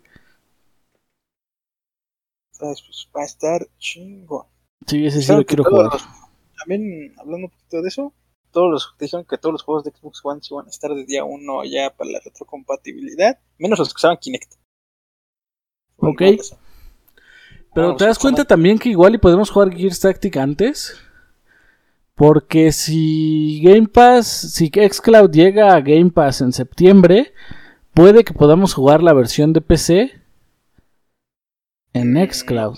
Pues 2.59 3.09
va 3.15 3.21
a 3.21 3.25
estar 3.25 3.67
chingón. 3.77 4.45
Sí, 4.85 5.05
ese 5.05 5.21
sí 5.21 5.31
lo 5.31 5.45
quiero 5.45 5.63
jugar. 5.63 5.89
también, 6.59 7.13
hablando 7.17 7.47
un 7.47 7.51
poquito 7.51 7.81
de 7.81 7.87
eso, 7.87 8.13
todos 8.51 8.71
los 8.71 8.95
dijeron 8.99 9.25
que 9.25 9.37
todos 9.37 9.53
los 9.53 9.63
juegos 9.63 9.83
de 9.83 9.91
Xbox 9.91 10.21
One 10.23 10.41
iban 10.49 10.65
a 10.65 10.69
estar 10.69 10.93
de 10.93 11.05
día 11.05 11.23
1 11.23 11.65
ya 11.65 11.93
para 11.95 12.11
la 12.11 12.19
retrocompatibilidad, 12.23 13.39
menos 13.57 13.79
los 13.79 13.93
que 13.93 13.97
usaban 13.97 14.17
Kinect. 14.17 14.53
Ok. 15.97 16.21
Pero 17.73 17.95
te 17.95 18.05
das 18.05 18.17
cuenta 18.17 18.45
también 18.45 18.79
que 18.79 18.89
igual 18.89 19.15
y 19.15 19.19
podemos 19.19 19.49
jugar 19.49 19.71
Gears 19.71 19.99
Tactic 19.99 20.37
antes. 20.37 20.95
Porque 22.15 22.71
si 22.71 23.61
Game 23.63 23.87
Pass, 23.87 24.25
si 24.25 24.69
Xcloud 24.69 25.29
llega 25.29 25.75
a 25.75 25.81
Game 25.81 26.09
Pass 26.09 26.41
en 26.41 26.51
septiembre, 26.51 27.33
puede 27.93 28.23
que 28.23 28.33
podamos 28.33 28.73
jugar 28.73 29.03
la 29.03 29.13
versión 29.13 29.53
de 29.53 29.61
PC 29.61 30.19
en 31.97 32.31
Xcloud. 32.31 32.77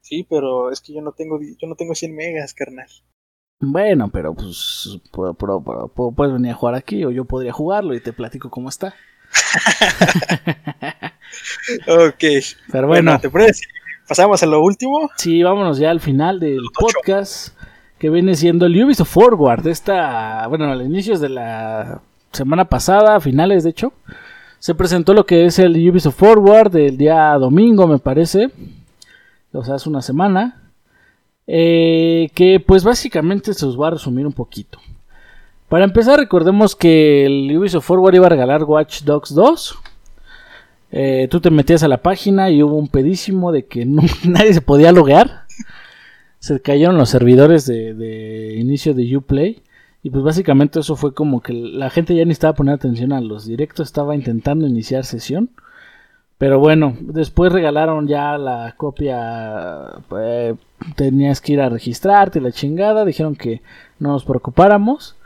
Sí, 0.00 0.26
pero 0.28 0.70
es 0.70 0.80
que 0.80 0.92
yo 0.92 1.00
no 1.00 1.12
tengo 1.12 1.38
yo 1.40 1.68
no 1.68 1.74
tengo 1.74 1.94
100 1.94 2.14
megas, 2.14 2.54
carnal. 2.54 2.88
Bueno, 3.60 4.10
pero 4.12 4.34
pues 4.34 5.00
puedes 5.12 6.32
venir 6.32 6.50
a 6.50 6.54
jugar 6.54 6.74
aquí 6.74 7.04
o 7.04 7.10
yo 7.10 7.24
podría 7.24 7.52
jugarlo 7.52 7.94
y 7.94 8.00
te 8.00 8.12
platico 8.12 8.50
cómo 8.50 8.68
está. 8.68 8.94
ok. 11.88 12.24
Pero 12.70 12.88
bueno. 12.88 13.18
¿te 13.20 13.30
puedes 13.30 13.62
¿Pasamos 14.08 14.42
a 14.42 14.46
lo 14.46 14.62
último? 14.62 15.10
Sí, 15.16 15.42
vámonos 15.42 15.78
ya 15.78 15.90
al 15.90 16.00
final 16.00 16.40
del 16.40 16.60
podcast 16.78 17.56
que 17.98 18.10
viene 18.10 18.34
siendo 18.34 18.66
el 18.66 18.84
Ubisoft 18.84 19.12
Forward. 19.12 19.66
Esta, 19.68 20.46
bueno, 20.48 20.64
a 20.64 20.74
los 20.74 20.84
inicios 20.84 21.20
de 21.20 21.28
la 21.28 22.02
semana 22.32 22.64
pasada, 22.64 23.20
finales 23.20 23.62
de 23.62 23.70
hecho, 23.70 23.92
se 24.62 24.76
presentó 24.76 25.12
lo 25.12 25.26
que 25.26 25.44
es 25.44 25.58
el 25.58 25.72
Ubisoft 25.90 26.18
Forward 26.18 26.70
del 26.70 26.96
día 26.96 27.32
domingo, 27.32 27.88
me 27.88 27.98
parece. 27.98 28.48
O 29.52 29.64
sea, 29.64 29.74
hace 29.74 29.88
una 29.88 30.02
semana. 30.02 30.70
Eh, 31.48 32.30
que 32.32 32.60
pues 32.64 32.84
básicamente 32.84 33.54
se 33.54 33.66
os 33.66 33.76
va 33.76 33.88
a 33.88 33.90
resumir 33.90 34.24
un 34.24 34.32
poquito. 34.32 34.78
Para 35.68 35.82
empezar, 35.82 36.20
recordemos 36.20 36.76
que 36.76 37.26
el 37.26 37.58
Ubisoft 37.58 37.84
Forward 37.84 38.14
iba 38.14 38.26
a 38.26 38.28
regalar 38.28 38.62
Watch 38.62 39.02
Dogs 39.02 39.34
2. 39.34 39.78
Eh, 40.92 41.26
tú 41.28 41.40
te 41.40 41.50
metías 41.50 41.82
a 41.82 41.88
la 41.88 42.00
página 42.00 42.48
y 42.48 42.62
hubo 42.62 42.76
un 42.76 42.86
pedísimo 42.86 43.50
de 43.50 43.66
que 43.66 43.84
nadie 44.24 44.54
se 44.54 44.60
podía 44.60 44.92
loguear. 44.92 45.46
Se 46.38 46.62
cayeron 46.62 46.96
los 46.98 47.08
servidores 47.08 47.66
de, 47.66 47.94
de, 47.94 48.54
inicio 48.58 48.94
de 48.94 49.16
Uplay. 49.16 49.60
Y 50.02 50.10
pues 50.10 50.24
básicamente 50.24 50.80
eso 50.80 50.96
fue 50.96 51.14
como 51.14 51.40
que 51.40 51.52
la 51.52 51.88
gente 51.90 52.14
ya 52.14 52.24
ni 52.24 52.32
estaba 52.32 52.54
poniendo 52.54 52.76
atención 52.76 53.12
a 53.12 53.20
los 53.20 53.46
directos, 53.46 53.86
estaba 53.86 54.14
intentando 54.16 54.66
iniciar 54.66 55.04
sesión. 55.04 55.50
Pero 56.38 56.58
bueno, 56.58 56.96
después 57.00 57.52
regalaron 57.52 58.08
ya 58.08 58.36
la 58.36 58.74
copia. 58.76 59.92
Eh, 60.18 60.56
tenías 60.96 61.40
que 61.40 61.52
ir 61.52 61.60
a 61.60 61.68
registrarte, 61.68 62.40
la 62.40 62.50
chingada. 62.50 63.04
Dijeron 63.04 63.36
que 63.36 63.62
no 64.00 64.10
nos 64.10 64.24
preocupáramos. 64.24 65.16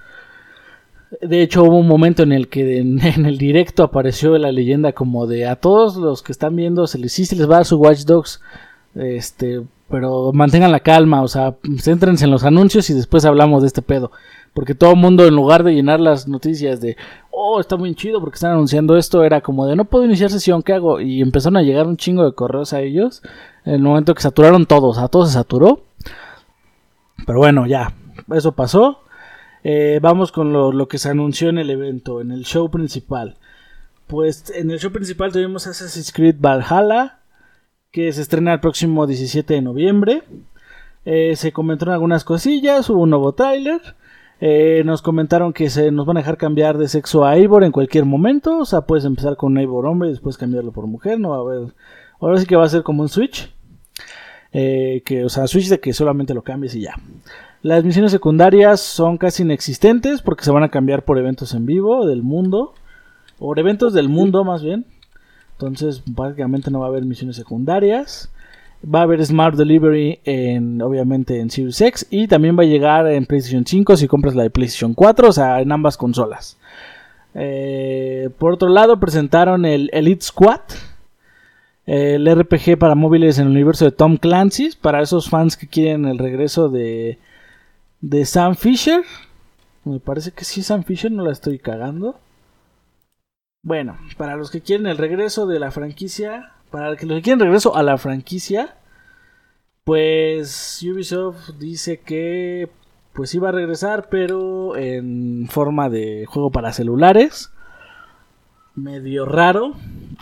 De 1.23 1.41
hecho, 1.41 1.65
hubo 1.65 1.79
un 1.79 1.89
momento 1.89 2.23
en 2.23 2.33
el 2.33 2.49
que 2.49 2.79
en, 2.81 3.01
el 3.01 3.39
directo 3.39 3.83
apareció 3.83 4.37
la 4.37 4.53
leyenda 4.53 4.93
como 4.93 5.27
de 5.27 5.47
a 5.47 5.57
todos 5.57 5.97
los 5.97 6.23
que 6.23 6.33
están 6.33 6.55
viendo, 6.55 6.87
se 6.87 6.99
les, 6.99 7.15
se 7.15 7.35
les 7.35 7.51
va 7.51 7.61
a 7.61 7.65
su 7.65 7.79
Watch 7.79 8.05
Dogs. 8.05 8.43
Este, 8.95 9.63
pero 9.89 10.33
mantengan 10.33 10.73
la 10.73 10.81
calma, 10.81 11.23
o 11.23 11.29
sea, 11.29 11.57
céntrense 11.79 12.25
en 12.25 12.31
los 12.31 12.45
anuncios 12.45 12.91
y 12.91 12.95
después 12.95 13.25
hablamos 13.25 13.63
de 13.63 13.69
este 13.69 13.83
pedo. 13.83 14.11
Porque 14.53 14.75
todo 14.75 14.93
el 14.93 14.97
mundo, 14.97 15.27
en 15.27 15.35
lugar 15.35 15.65
de 15.65 15.75
llenar 15.75 16.01
las 16.01 16.27
noticias 16.27 16.81
de, 16.81 16.97
oh, 17.31 17.61
está 17.61 17.77
muy 17.77 17.95
chido 17.95 18.21
porque 18.21 18.37
están 18.37 18.53
anunciando 18.53 18.97
esto, 18.97 19.23
era 19.23 19.43
como 19.43 19.67
de, 19.67 19.77
no 19.77 19.85
puedo 19.85 20.07
iniciar 20.07 20.31
sesión, 20.31 20.63
¿qué 20.63 20.73
hago? 20.73 21.01
Y 21.01 21.21
empezaron 21.21 21.59
a 21.59 21.63
llegar 21.63 21.87
un 21.87 21.99
chingo 21.99 22.25
de 22.25 22.33
correos 22.33 22.73
a 22.73 22.81
ellos. 22.81 23.23
En 23.65 23.75
el 23.75 23.83
momento 23.83 24.15
que 24.15 24.23
saturaron 24.23 24.67
todos, 24.67 24.99
a 24.99 25.09
todos 25.09 25.29
se 25.29 25.35
saturó. 25.35 25.85
Pero 27.27 27.39
bueno, 27.39 27.67
ya, 27.67 27.95
eso 28.33 28.53
pasó. 28.53 29.01
Eh, 29.63 29.99
vamos 30.01 30.33
con 30.33 30.53
lo, 30.53 30.73
lo, 30.73 30.89
que 30.89 30.99
se 30.99 31.11
anunció 31.11 31.49
en 31.49 31.59
el 31.59 31.71
evento, 31.71 32.21
en 32.21 32.31
el 32.31 32.45
show 32.45 32.71
principal. 32.71 33.37
Pues 34.07 34.51
en 34.55 34.71
el 34.71 34.79
show 34.79 34.91
principal 34.91 35.33
tuvimos 35.33 35.67
Assassin's 35.67 36.13
Creed 36.13 36.37
Valhalla, 36.39 37.19
que 37.91 38.13
se 38.13 38.23
estrena 38.23 38.55
el 38.55 38.61
próximo 38.61 39.07
17 39.07 39.55
de 39.55 39.63
noviembre. 39.63 40.23
Eh, 41.05 41.37
se 41.37 41.53
comentaron 41.53 41.95
algunas 41.95 42.25
cosillas, 42.25 42.91
hubo 42.91 43.03
un 43.03 43.11
nuevo 43.11 43.33
tráiler. 43.33 43.81
Eh, 44.39 44.83
nos 44.85 45.01
comentaron 45.01 45.55
que 45.55 45.71
se 45.71 45.91
nos 45.91 46.05
van 46.05 46.19
a 46.19 46.21
dejar 46.21 46.37
cambiar 46.37 46.77
de 46.77 46.89
sexo 46.89 47.25
a 47.25 47.37
Eivor 47.37 47.65
en 47.65 47.73
cualquier 47.73 48.05
momento. 48.05 48.59
O 48.59 48.67
sea, 48.67 48.83
puedes 48.83 49.05
empezar 49.05 49.37
con 49.37 49.57
Eivor 49.57 49.87
hombre 49.87 50.09
y 50.09 50.13
después 50.13 50.37
cambiarlo 50.37 50.73
por 50.73 50.87
mujer. 50.87 51.19
No 51.19 51.31
va 51.31 51.37
a 51.37 51.41
haber. 51.41 51.75
Ahora 52.21 52.39
sí 52.39 52.47
que 52.47 52.57
va 52.57 52.65
a 52.65 52.69
ser 52.69 52.83
como 52.83 53.03
un 53.03 53.09
Switch. 53.09 53.53
Eh, 54.53 55.03
que, 55.05 55.25
o 55.25 55.29
sea, 55.29 55.47
Switch 55.47 55.69
de 55.69 55.81
que 55.81 55.93
solamente 55.93 56.35
lo 56.35 56.43
cambies 56.43 56.75
y 56.75 56.83
ya. 56.83 56.95
Las 57.63 57.85
misiones 57.85 58.13
secundarias 58.13 58.81
son 58.81 59.19
casi 59.19 59.43
inexistentes 59.43 60.23
porque 60.23 60.45
se 60.45 60.51
van 60.51 60.63
a 60.63 60.71
cambiar 60.71 61.05
por 61.05 61.19
eventos 61.19 61.55
en 61.55 61.67
vivo 61.67 62.07
del 62.07 62.23
mundo. 62.23 62.75
Por 63.39 63.59
eventos 63.59 63.93
del 63.93 64.09
mundo 64.09 64.45
más 64.45 64.63
bien. 64.63 64.87
Entonces, 65.59 66.03
básicamente 66.05 66.71
no 66.71 66.81
va 66.81 66.87
a 66.87 66.89
haber 66.91 67.05
misiones 67.05 67.37
secundarias. 67.37 68.31
Va 68.85 69.01
a 69.01 69.03
haber 69.03 69.25
Smart 69.25 69.57
Delivery 69.57 70.21
en, 70.25 70.83
obviamente 70.83 71.41
en 71.41 71.49
Series 71.49 71.81
X 71.81 72.07
y 72.11 72.29
también 72.29 72.59
va 72.59 72.63
a 72.63 72.67
llegar 72.67 73.07
en 73.07 73.25
PlayStation 73.25 73.65
5 73.65 73.97
si 73.97 74.07
compras 74.07 74.35
la 74.35 74.43
de 74.43 74.51
PlayStation 74.51 74.93
4, 74.93 75.29
o 75.29 75.33
sea, 75.33 75.63
en 75.63 75.73
ambas 75.73 75.97
consolas. 75.97 76.59
Eh, 77.35 78.29
por 78.39 78.53
otro 78.53 78.69
lado, 78.69 79.01
presentaron 79.01 79.65
el 79.65 79.89
Elite 79.95 80.23
Squad, 80.23 80.61
el 81.87 82.27
RPG 82.27 82.79
para 82.79 82.95
móviles 82.95 83.39
en 83.39 83.47
el 83.47 83.53
universo 83.53 83.87
de 83.87 83.93
Tom 83.93 84.19
Clancy, 84.19 84.71
para 84.81 85.01
esos 85.01 85.31
fans 85.31 85.57
que 85.57 85.69
quieren 85.69 86.05
el 86.05 86.19
regreso 86.19 86.69
de, 86.69 87.19
de 88.03 88.25
Sam 88.27 88.57
Fisher. 88.57 89.03
Me 89.85 90.01
parece 90.01 90.33
que 90.33 90.45
sí, 90.45 90.63
Sam 90.63 90.85
Fisher, 90.85 91.11
no 91.11 91.25
la 91.25 91.33
estoy 91.33 91.59
cagando. 91.59 92.19
Bueno, 93.67 93.99
para 94.17 94.37
los 94.37 94.53
que 94.53 94.61
quieren 94.61 94.87
el 94.87 94.97
regreso 94.97 95.45
de 95.49 95.59
la 95.59 95.73
franquicia, 95.73 96.53
para 96.71 96.91
los 96.91 96.99
que 97.01 97.07
quieren 97.21 97.41
regreso 97.41 97.75
a 97.75 97.83
la 97.83 97.99
franquicia, 97.99 98.77
pues 99.83 100.81
Ubisoft 100.89 101.51
dice 101.59 101.99
que 101.99 102.71
pues 103.13 103.35
iba 103.35 103.49
a 103.49 103.53
regresar, 103.53 104.07
pero 104.09 104.77
en 104.77 105.49
forma 105.51 105.89
de 105.89 106.27
juego 106.29 106.53
para 106.53 106.73
celulares. 106.73 107.51
Medio 108.77 109.25
raro. 109.25 109.75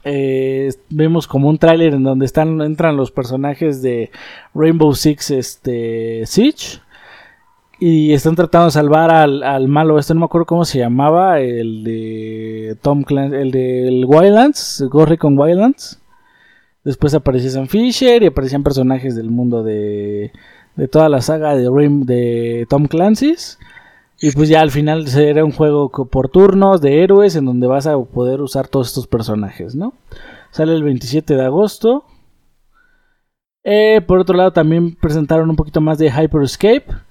Eh, 0.05 0.71
vemos 0.89 1.27
como 1.27 1.51
un 1.51 1.59
tráiler 1.59 1.93
en 1.93 2.03
donde 2.03 2.25
están 2.25 2.63
entran 2.63 2.97
los 2.97 3.11
personajes 3.11 3.83
de 3.83 4.11
Rainbow 4.55 4.95
Six 4.95 5.33
este 5.33 6.25
Siege 6.25 6.81
y 7.81 8.13
están 8.13 8.37
tratando 8.37 8.67
de 8.67 8.73
salvar 8.73 9.11
al, 9.11 9.69
malo 9.69 9.99
este 9.99 10.15
no 10.15 10.21
me 10.21 10.27
acuerdo 10.27 10.47
cómo 10.47 10.65
se 10.65 10.79
llamaba 10.79 11.41
el 11.41 11.83
de 11.85 12.77
Tom 12.83 13.03
Clancy 13.03 13.37
el 13.37 13.51
del 13.51 14.05
Wildlands 14.07 14.85
Ghost 14.89 15.19
con 15.19 15.39
Wildlands 15.39 16.01
Después 16.85 17.15
aparecía 17.15 17.51
Sam 17.51 17.67
Fisher 17.67 18.23
y 18.23 18.27
aparecían 18.27 18.63
personajes 18.63 19.17
del 19.17 19.31
mundo 19.31 19.63
de, 19.63 20.33
de 20.77 20.89
toda 20.89 21.09
la 21.09 21.23
saga 21.23 21.57
de, 21.57 21.71
de 22.05 22.67
Tom 22.69 22.87
Clancy's. 22.87 23.59
Y 24.21 24.31
pues 24.33 24.49
ya 24.51 24.61
al 24.61 24.71
final 24.71 25.09
será 25.09 25.45
un 25.45 25.53
juego 25.53 25.91
por 25.91 26.29
turnos 26.29 26.81
de 26.83 27.03
héroes 27.03 27.37
en 27.37 27.47
donde 27.47 27.67
vas 27.67 27.87
a 27.87 27.99
poder 27.99 28.43
usar 28.43 28.69
todos 28.69 28.89
estos 28.89 29.07
personajes, 29.07 29.75
¿no? 29.75 29.95
Sale 30.51 30.75
el 30.75 30.85
27 30.85 31.35
de 31.35 31.45
agosto. 31.45 32.05
Eh, 33.65 34.03
por 34.07 34.19
otro 34.19 34.37
lado 34.37 34.53
también 34.53 34.95
presentaron 34.95 35.49
un 35.49 35.57
poquito 35.57 35.81
más 35.81 35.97
de 35.97 36.11
Hyper 36.11 36.43
Escape. 36.43 36.85
Eh, 36.89 37.05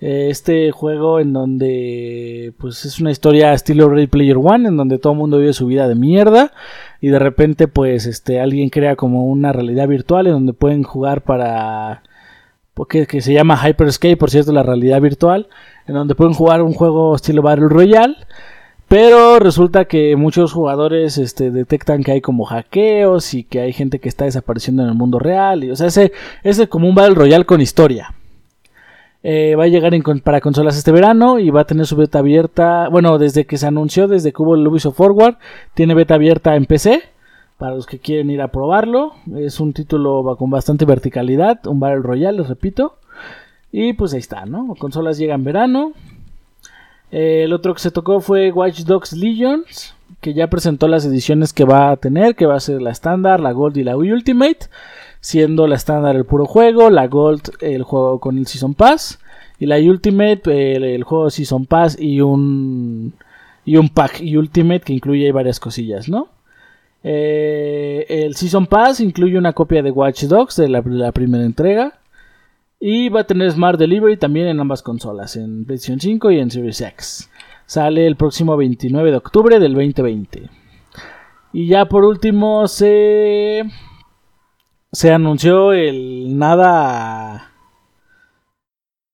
este 0.00 0.70
juego 0.70 1.18
en 1.18 1.32
donde 1.32 2.52
pues 2.58 2.84
es 2.84 3.00
una 3.00 3.10
historia 3.10 3.52
estilo 3.52 3.88
Ready 3.88 4.06
Player 4.06 4.36
One 4.36 4.68
en 4.68 4.76
donde 4.76 4.98
todo 4.98 5.12
el 5.12 5.18
mundo 5.18 5.38
vive 5.38 5.52
su 5.52 5.66
vida 5.66 5.88
de 5.88 5.96
mierda 5.96 6.52
y 7.00 7.08
de 7.08 7.18
repente 7.18 7.66
pues 7.66 8.06
este 8.06 8.40
alguien 8.40 8.70
crea 8.70 8.94
como 8.94 9.26
una 9.26 9.52
realidad 9.52 9.88
virtual 9.88 10.28
en 10.28 10.34
donde 10.34 10.52
pueden 10.52 10.84
jugar 10.84 11.22
para 11.22 12.02
porque 12.74 13.08
que 13.08 13.20
se 13.20 13.32
llama 13.32 13.60
Hyper 13.60 13.88
Escape 13.88 14.16
por 14.16 14.30
cierto 14.30 14.52
la 14.52 14.62
realidad 14.62 15.00
virtual 15.00 15.48
en 15.88 15.94
donde 15.94 16.14
pueden 16.14 16.34
jugar 16.34 16.62
un 16.62 16.74
juego 16.74 17.16
estilo 17.16 17.42
Battle 17.42 17.68
Royale 17.68 18.16
pero 18.86 19.40
resulta 19.40 19.84
que 19.84 20.14
muchos 20.14 20.52
jugadores 20.52 21.18
este, 21.18 21.50
detectan 21.50 22.04
que 22.04 22.12
hay 22.12 22.20
como 22.20 22.44
hackeos 22.44 23.34
y 23.34 23.42
que 23.42 23.60
hay 23.60 23.72
gente 23.72 23.98
que 23.98 24.08
está 24.08 24.24
desapareciendo 24.24 24.82
en 24.82 24.88
el 24.88 24.94
mundo 24.94 25.18
real. 25.18 25.62
Y, 25.62 25.70
o 25.70 25.76
sea, 25.76 25.88
ese 25.88 26.10
es 26.42 26.66
como 26.68 26.88
un 26.88 26.94
Battle 26.94 27.14
Royale 27.14 27.44
con 27.44 27.60
historia. 27.60 28.14
Eh, 29.30 29.56
va 29.56 29.64
a 29.64 29.68
llegar 29.68 29.92
para 30.22 30.40
consolas 30.40 30.78
este 30.78 30.90
verano 30.90 31.38
y 31.38 31.50
va 31.50 31.60
a 31.60 31.66
tener 31.66 31.84
su 31.84 31.96
beta 31.96 32.20
abierta. 32.20 32.88
Bueno, 32.88 33.18
desde 33.18 33.44
que 33.44 33.58
se 33.58 33.66
anunció, 33.66 34.08
desde 34.08 34.32
que 34.32 34.40
hubo 34.40 34.54
el 34.54 34.66
Ubisoft 34.66 34.96
Forward, 34.96 35.36
tiene 35.74 35.92
beta 35.92 36.14
abierta 36.14 36.56
en 36.56 36.64
PC. 36.64 37.02
Para 37.58 37.74
los 37.74 37.84
que 37.84 37.98
quieren 37.98 38.30
ir 38.30 38.40
a 38.40 38.48
probarlo. 38.48 39.12
Es 39.36 39.60
un 39.60 39.74
título 39.74 40.34
con 40.38 40.48
bastante 40.48 40.86
verticalidad. 40.86 41.66
Un 41.66 41.78
Battle 41.78 42.00
Royale, 42.00 42.38
les 42.38 42.48
repito. 42.48 42.96
Y 43.70 43.92
pues 43.92 44.14
ahí 44.14 44.20
está, 44.20 44.46
¿no? 44.46 44.74
Consolas 44.78 45.18
llegan 45.18 45.40
en 45.40 45.44
verano. 45.44 45.92
Eh, 47.10 47.42
el 47.44 47.52
otro 47.52 47.74
que 47.74 47.80
se 47.80 47.90
tocó 47.90 48.20
fue 48.20 48.50
Watch 48.50 48.84
Dogs 48.84 49.12
Legions, 49.12 49.94
que 50.22 50.32
ya 50.32 50.48
presentó 50.48 50.88
las 50.88 51.04
ediciones 51.04 51.52
que 51.52 51.64
va 51.64 51.90
a 51.90 51.96
tener, 51.98 52.34
que 52.34 52.46
va 52.46 52.54
a 52.54 52.60
ser 52.60 52.80
la 52.80 52.92
estándar, 52.92 53.40
la 53.40 53.52
Gold 53.52 53.76
y 53.76 53.84
la 53.84 53.98
Ultimate, 53.98 54.70
siendo 55.20 55.66
la 55.66 55.76
estándar 55.76 56.16
el 56.16 56.24
puro 56.24 56.46
juego, 56.46 56.90
la 56.90 57.06
Gold 57.06 57.50
el 57.60 57.82
juego 57.82 58.20
con 58.20 58.38
el 58.38 58.46
Season 58.46 58.74
Pass 58.74 59.18
y 59.58 59.66
la 59.66 59.78
Ultimate 59.78 60.74
el, 60.94 61.02
juego 61.04 61.30
Season 61.30 61.66
Pass 61.66 61.96
y 62.00 62.20
un 62.20 63.14
y 63.64 63.76
un 63.76 63.90
pack 63.90 64.22
Ultimate 64.22 64.80
que 64.80 64.94
incluye 64.94 65.30
varias 65.32 65.60
cosillas, 65.60 66.08
¿no? 66.08 66.28
Eh, 67.04 68.06
el 68.08 68.34
Season 68.34 68.66
Pass 68.66 69.00
incluye 69.00 69.36
una 69.36 69.52
copia 69.52 69.82
de 69.82 69.90
Watch 69.90 70.24
Dogs 70.24 70.56
de 70.56 70.68
la 70.68 71.12
primera 71.12 71.44
entrega. 71.44 71.98
Y 72.80 73.08
va 73.08 73.20
a 73.20 73.26
tener 73.26 73.50
Smart 73.50 73.78
Delivery 73.78 74.16
también 74.16 74.46
en 74.46 74.60
ambas 74.60 74.82
consolas, 74.82 75.36
en 75.36 75.64
PlayStation 75.64 76.00
5 76.00 76.30
y 76.30 76.38
en 76.38 76.50
Series 76.50 76.80
X. 76.80 77.30
Sale 77.66 78.06
el 78.06 78.16
próximo 78.16 78.56
29 78.56 79.10
de 79.10 79.16
octubre 79.16 79.58
del 79.58 79.74
2020. 79.74 80.48
Y 81.52 81.66
ya 81.66 81.86
por 81.86 82.04
último 82.04 82.68
se 82.68 83.64
se 84.92 85.12
anunció 85.12 85.72
el 85.72 86.38
nada 86.38 87.52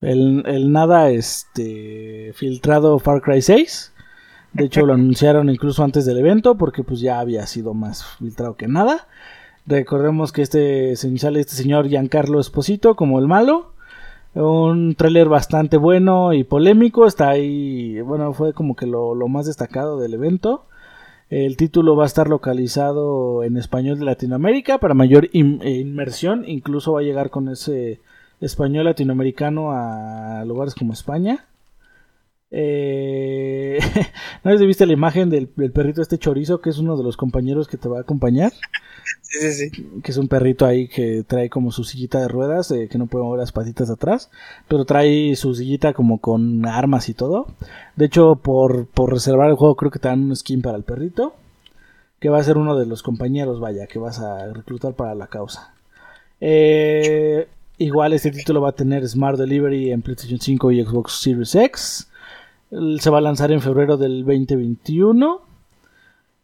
el, 0.01 0.43
el, 0.47 0.73
nada 0.73 1.11
este 1.11 2.33
filtrado 2.35 2.99
Far 2.99 3.23
Cry 3.23 3.43
6. 3.43 3.93
De 4.53 4.65
hecho 4.65 4.85
lo 4.87 4.95
anunciaron 4.95 5.49
incluso 5.51 5.83
antes 5.83 6.05
del 6.07 6.19
evento 6.19 6.57
porque 6.57 6.83
pues 6.83 7.01
ya 7.01 7.21
había 7.21 7.47
sido 7.47 7.75
más 7.75 8.05
filtrado 8.19 8.57
que 8.57 8.69
nada. 8.69 9.09
Recordemos 9.67 10.31
que 10.33 10.43
este 10.43 10.95
sale 10.97 11.41
este 11.41 11.55
señor 11.55 11.89
Giancarlo 11.89 12.39
Esposito 12.39 12.97
como 12.97 13.19
el 13.19 13.27
malo. 13.27 13.73
Un 14.35 14.95
tráiler 14.95 15.29
bastante 15.29 15.77
bueno 15.77 16.33
y 16.33 16.45
polémico. 16.45 17.07
Está 17.07 17.31
ahí, 17.31 18.01
bueno, 18.03 18.35
fue 18.35 18.53
como 18.53 18.77
que 18.77 18.87
lo, 18.87 19.15
más 19.29 19.47
destacado 19.47 19.99
del 19.99 20.15
evento. 20.15 20.67
El 21.31 21.57
título 21.57 21.97
va 21.97 22.05
a 22.05 22.07
estar 22.07 22.29
localizado 22.29 23.43
en 23.45 23.57
español 23.57 23.99
de 23.99 24.05
Latinoamérica 24.05 24.79
para 24.79 24.95
mayor 24.95 25.31
inmersión. 25.33 26.45
Incluso 26.47 26.93
va 26.93 27.01
a 27.01 27.05
llegar 27.05 27.31
con 27.31 27.49
ese 27.49 28.01
español 28.41 28.85
latinoamericano 28.85 29.73
a 29.73 30.45
lugares 30.45 30.75
como 30.75 30.93
España. 30.93 31.47
Eh, 32.51 33.79
¿No 34.45 34.53
has 34.53 34.61
visto 34.61 34.87
la 34.87 34.93
imagen 34.93 35.29
del, 35.29 35.49
perrito 35.49 36.03
este 36.03 36.19
chorizo 36.19 36.61
que 36.61 36.71
es 36.71 36.79
uno 36.79 36.97
de 36.97 37.03
los 37.03 37.17
compañeros 37.17 37.67
que 37.67 37.79
te 37.79 37.89
va 37.89 37.99
a 37.99 38.03
acompañar? 38.03 38.53
Que 40.03 40.13
es 40.13 40.17
un 40.17 40.29
perrito 40.29 40.65
ahí 40.65 40.87
que 40.87 41.25
trae 41.27 41.51
como 41.51 41.73
su 41.73 41.83
sillita 41.85 42.21
de 42.21 42.29
ruedas, 42.29 42.71
eh, 42.71 42.89
que 42.89 42.99
no 42.99 43.07
puede 43.07 43.25
mover 43.25 43.41
las 43.41 43.53
patitas 43.53 43.91
atrás, 43.91 44.31
pero 44.69 44.85
trae 44.85 45.35
su 45.35 45.55
sillita 45.55 45.93
como 45.93 46.19
con 46.19 46.67
armas 46.67 47.09
y 47.09 47.15
todo. 47.15 47.47
De 47.97 48.05
hecho, 48.05 48.37
por, 48.37 48.87
por 48.87 49.13
reservar 49.13 49.51
el 49.51 49.57
juego 49.57 49.77
creo 49.77 49.91
que 49.91 49.99
te 49.99 50.09
dan 50.09 50.25
un 50.25 50.37
skin 50.37 50.63
para 50.63 50.77
el 50.77 50.85
perrito, 50.85 51.35
que 52.21 52.29
va 52.29 52.39
a 52.39 52.45
ser 52.45 52.59
uno 52.59 52.79
de 52.79 52.87
los 52.87 53.03
compañeros, 53.03 53.61
vaya, 53.61 53.87
que 53.87 53.99
vas 53.99 54.21
a 54.21 54.53
reclutar 54.53 54.95
para 54.95 55.15
la 55.15 55.27
causa. 55.27 55.75
Eh, 56.41 57.49
igual 57.79 58.13
este 58.13 58.31
título 58.31 58.61
va 58.61 58.71
a 58.71 58.75
tener 58.75 59.07
Smart 59.09 59.39
Delivery 59.39 59.91
en 59.91 60.03
PlayStation 60.03 60.39
5 60.39 60.73
y 60.73 60.85
Xbox 60.85 61.21
Series 61.21 61.55
X. 61.55 62.09
Se 62.99 63.11
va 63.11 63.19
a 63.19 63.23
lanzar 63.23 63.51
en 63.53 63.61
febrero 63.61 63.97
del 63.97 64.25
2021. 64.25 65.54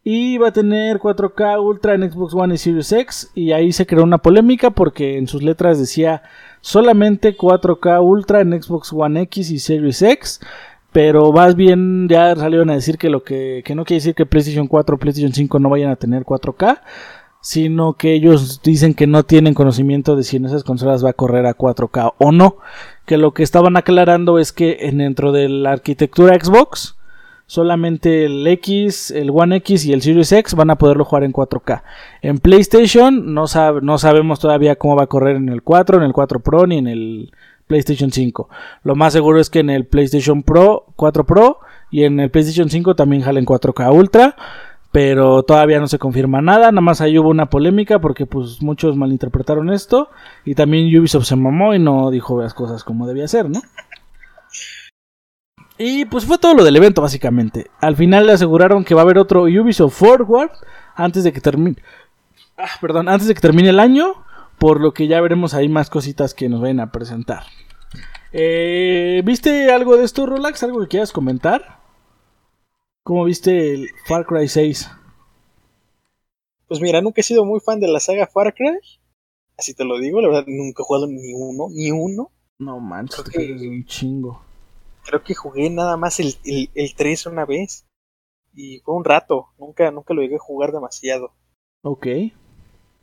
Y 0.03 0.39
va 0.39 0.49
a 0.49 0.53
tener 0.53 0.99
4K 0.99 1.63
Ultra 1.63 1.95
en 1.95 2.11
Xbox 2.11 2.35
One 2.35 2.55
y 2.55 2.59
Series 2.59 2.93
X. 2.93 3.31
Y 3.35 3.53
ahí 3.53 3.73
se 3.73 3.87
creó 3.87 4.03
una 4.03 4.19
polémica 4.19 4.71
porque 4.71 5.19
en 5.19 5.27
sus 5.27 5.43
letras 5.43 5.79
decía 5.79 6.23
solamente 6.63 7.37
4K 7.37 8.03
Ultra 8.03 8.41
en 8.41 8.61
Xbox 8.61 8.93
One 8.93 9.23
X 9.23 9.51
y 9.51 9.59
Series 9.59 10.01
X. 10.01 10.41
Pero 10.93 11.33
más 11.33 11.55
bien 11.55 12.09
ya 12.09 12.35
salieron 12.35 12.71
a 12.71 12.75
decir 12.75 12.99
que 12.99 13.11
lo 13.11 13.23
que, 13.23 13.63
que 13.65 13.75
no 13.75 13.85
quiere 13.85 13.99
decir 13.99 14.15
que 14.15 14.27
PlayStation 14.27 14.67
4 14.67 14.95
o 14.95 14.99
PlayStation 14.99 15.33
5 15.33 15.59
no 15.59 15.69
vayan 15.69 15.91
a 15.91 15.97
tener 15.97 16.25
4K. 16.25 16.81
Sino 17.43 17.95
que 17.95 18.15
ellos 18.15 18.61
dicen 18.63 18.95
que 18.95 19.07
no 19.07 19.23
tienen 19.25 19.55
conocimiento 19.55 20.17
de 20.17 20.25
si 20.25 20.37
en 20.37 20.47
esas 20.47 20.65
consolas 20.65 21.05
va 21.05 21.11
a 21.11 21.15
correr 21.15 21.47
a 21.47 21.57
4K 21.57 22.15
o 22.19 22.33
no 22.33 22.57
que 23.07 23.17
lo 23.17 23.33
que 23.33 23.43
estaban 23.43 23.77
aclarando 23.77 24.39
es 24.39 24.53
que 24.53 24.79
dentro 24.93 25.33
de 25.33 25.49
la 25.49 25.73
arquitectura 25.73 26.39
Xbox 26.39 26.97
solamente 27.51 28.27
el 28.27 28.47
X, 28.47 29.11
el 29.11 29.31
One 29.31 29.57
X 29.57 29.85
y 29.85 29.93
el 29.93 30.03
Series 30.03 30.31
X 30.31 30.55
van 30.55 30.71
a 30.71 30.77
poderlo 30.77 31.05
jugar 31.05 31.25
en 31.25 31.33
4K. 31.33 31.83
En 32.23 32.39
PlayStation 32.39 33.35
no, 33.35 33.49
sabemos 33.49 34.39
todavía 34.39 34.77
cómo 34.77 34.95
va 34.95 35.03
a 35.03 35.09
correr 35.09 35.35
en 35.35 35.49
el 35.49 35.61
4, 35.61 35.97
en 35.97 36.05
el 36.05 36.13
4 36.13 36.39
Pro 36.39 36.69
ni 36.69 36.79
en 36.79 36.87
el 36.87 37.33
PlayStation 37.67 38.13
5. 38.13 38.49
Lo 38.85 38.95
más 38.95 39.13
seguro 39.13 39.41
es 39.41 39.51
que 39.51 39.59
en 39.59 39.71
el 39.71 39.85
PlayStation 39.85 40.45
Pro 40.45 40.85
4 40.95 41.27
Pro 41.27 41.59
y 41.91 42.05
en 42.05 42.21
el 42.21 42.31
PlayStation 42.31 42.71
5 42.71 42.95
también 42.95 43.23
jalen 43.23 43.45
4K 43.45 43.93
Ultra 43.93 44.37
pero 44.93 45.43
todavía 45.43 45.81
no 45.81 45.89
se 45.89 45.99
confirma 45.99 46.41
nada, 46.43 46.71
nada 46.71 46.81
más 46.81 47.01
ahí 47.01 47.19
hubo 47.19 47.31
una 47.31 47.47
polémica 47.47 48.01
porque 48.01 48.27
pues 48.27 48.63
muchos 48.63 48.97
malinterpretaron 48.97 49.71
esto 49.71 50.09
y 50.45 50.55
también 50.55 50.87
Ubisoft 50.97 51.27
se 51.27 51.35
mamó 51.35 51.75
y 51.75 51.81
no 51.81 52.11
dijo 52.11 52.41
las 52.41 52.55
cosas 52.55 52.85
como 52.85 53.09
debía 53.09 53.27
ser, 53.27 53.51
¿no? 53.51 53.61
Y 55.83 56.05
pues 56.05 56.27
fue 56.27 56.37
todo 56.37 56.53
lo 56.55 56.63
del 56.63 56.77
evento 56.77 57.01
básicamente. 57.01 57.71
Al 57.81 57.97
final 57.97 58.27
le 58.27 58.33
aseguraron 58.33 58.85
que 58.85 58.95
va 58.95 59.01
a 59.01 59.05
haber 59.05 59.17
otro 59.17 59.45
Ubisoft 59.45 59.95
Forward 59.95 60.51
antes 60.95 61.25
de 61.25 61.33
que 61.33 61.41
termine 61.41 61.77
ah, 62.59 62.69
perdón, 62.83 63.09
antes 63.09 63.27
de 63.27 63.35
que 63.35 63.41
termine 63.41 63.71
el 63.71 63.81
año, 63.81 64.13
por 64.59 64.79
lo 64.79 64.93
que 64.93 65.09
ya 65.09 65.23
veremos 65.23 65.55
ahí 65.55 65.71
más 65.71 65.89
cositas 65.89 66.35
que 66.35 66.51
nos 66.51 66.61
vayan 66.61 66.81
a 66.81 66.93
presentar. 66.93 67.45
Eh, 68.31 69.23
¿Viste 69.25 69.73
algo 69.73 69.97
de 69.97 70.05
esto, 70.05 70.27
Rolax? 70.27 70.63
¿Algo 70.65 70.81
que 70.81 70.89
quieras 70.89 71.13
comentar? 71.13 71.81
¿Cómo 73.03 73.25
viste 73.25 73.73
el 73.73 73.89
Far 74.07 74.27
Cry 74.27 74.49
6? 74.49 74.91
Pues 76.69 76.83
mira, 76.83 77.01
nunca 77.01 77.23
he 77.23 77.25
sido 77.25 77.47
muy 77.47 77.59
fan 77.61 77.81
de 77.81 77.89
la 77.89 78.01
saga 78.01 78.27
Far 78.27 78.53
Cry. 78.53 78.79
Así 79.57 79.73
te 79.73 79.87
lo 79.87 79.99
digo, 79.99 80.21
la 80.21 80.29
verdad, 80.29 80.45
nunca 80.47 80.83
he 80.83 80.85
jugado 80.85 81.07
ni 81.07 81.33
uno, 81.33 81.69
ni 81.71 81.91
uno. 81.91 82.31
No 82.59 82.79
manches, 82.81 83.25
es 83.33 83.63
un 83.63 83.85
chingo. 83.87 84.50
Creo 85.05 85.23
que 85.23 85.35
jugué 85.35 85.71
nada 85.71 85.97
más 85.97 86.21
el, 86.21 86.35
el, 86.45 86.95
3 86.95 87.27
una 87.27 87.45
vez. 87.45 87.87
Y 88.55 88.81
fue 88.81 88.95
un 88.95 89.05
rato, 89.05 89.49
nunca, 89.59 89.91
nunca 89.91 90.13
lo 90.13 90.23
llegué 90.23 90.37
a 90.37 90.41
jugar 90.41 90.73
demasiado. 90.73 91.33
Ok. 91.83 92.07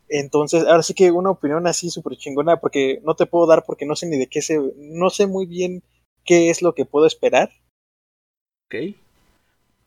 Entonces, 0.10 0.66
ahora 0.66 0.84
sí 0.84 0.94
que 0.94 1.12
una 1.12 1.32
opinión 1.32 1.68
así 1.68 1.90
súper 1.90 2.18
chingona, 2.18 2.60
porque 2.60 3.02
no 3.04 3.16
te 3.16 3.26
puedo 3.26 3.48
dar 3.48 3.66
porque 3.66 3.86
no 3.86 3.96
sé 3.96 4.08
ni 4.08 4.18
de 4.18 4.28
qué 4.28 4.42
se... 4.42 4.60
No 4.78 5.10
sé 5.10 5.28
muy 5.28 5.46
bien 5.46 5.84
qué 6.24 6.50
es 6.50 6.62
lo 6.62 6.74
que 6.74 6.86
puedo 6.86 7.06
esperar. 7.06 7.50
Ok. 8.66 8.96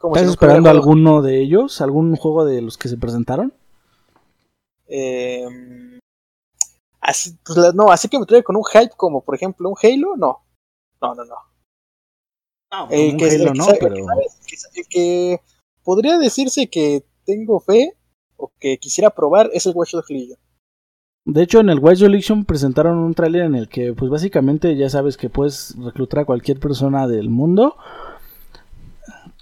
¿Estás 0.02 0.30
esperando 0.30 0.70
alguno 0.70 1.20
de 1.20 1.40
ellos? 1.40 1.80
¿Algún 1.82 2.16
juego 2.16 2.46
de 2.46 2.62
los 2.62 2.78
que 2.78 2.88
se 2.88 2.96
presentaron? 2.96 3.52
Eh, 4.88 5.46
así, 7.00 7.36
pues, 7.44 7.74
no, 7.74 7.90
así 7.90 8.08
que 8.08 8.18
me 8.18 8.24
trae 8.24 8.42
con 8.42 8.56
un 8.56 8.64
hype 8.64 8.94
como 8.96 9.20
por 9.22 9.34
ejemplo 9.34 9.68
un 9.68 9.76
Halo, 9.80 10.16
no. 10.16 10.40
No, 11.02 11.14
no, 11.14 11.24
no. 11.24 11.36
No 12.70 12.88
eh, 12.90 13.12
un 13.14 13.22
Halo 13.22 13.55
no, 13.55 13.66
pero... 13.78 13.97
que 14.88 15.40
podría 15.82 16.18
decirse 16.18 16.68
que 16.68 17.05
tengo 17.24 17.60
fe 17.60 17.94
o 18.36 18.52
que 18.59 18.78
quisiera 18.78 19.10
probar 19.10 19.51
es 19.52 19.66
el 19.66 19.72
Watch 19.74 19.92
Dogs 19.92 20.10
Legion. 20.10 20.38
De 21.26 21.42
hecho, 21.42 21.60
en 21.60 21.68
el 21.68 21.78
Watch 21.78 21.98
Dogs 21.98 22.12
Legion 22.12 22.44
presentaron 22.44 22.98
un 22.98 23.14
tráiler 23.14 23.42
en 23.42 23.55
el 23.55 23.68
que, 23.68 23.92
pues 23.92 24.10
básicamente 24.10 24.76
ya 24.76 24.88
sabes 24.88 25.16
que 25.16 25.28
puedes 25.28 25.74
reclutar 25.78 26.20
a 26.20 26.24
cualquier 26.24 26.59
persona 26.59 27.06
del 27.06 27.28
mundo 27.28 27.76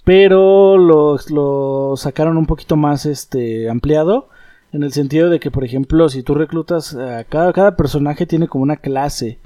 pero 0.09 0.79
lo, 0.79 1.19
lo 1.29 1.93
sacaron 1.95 2.37
un 2.37 2.47
poquito 2.47 2.75
más 2.75 3.05
este 3.05 3.69
ampliado 3.69 4.27
en 4.71 4.81
el 4.81 4.91
sentido 4.91 5.29
de 5.29 5.39
que 5.39 5.51
por 5.51 5.63
ejemplo 5.63 6.09
si 6.09 6.23
tú 6.23 6.33
reclutas 6.33 6.95
a 6.95 7.23
cada, 7.25 7.53
cada 7.53 7.75
personaje 7.75 8.25
tiene 8.25 8.47
como 8.47 8.63
una 8.63 8.77
clase. 8.77 9.37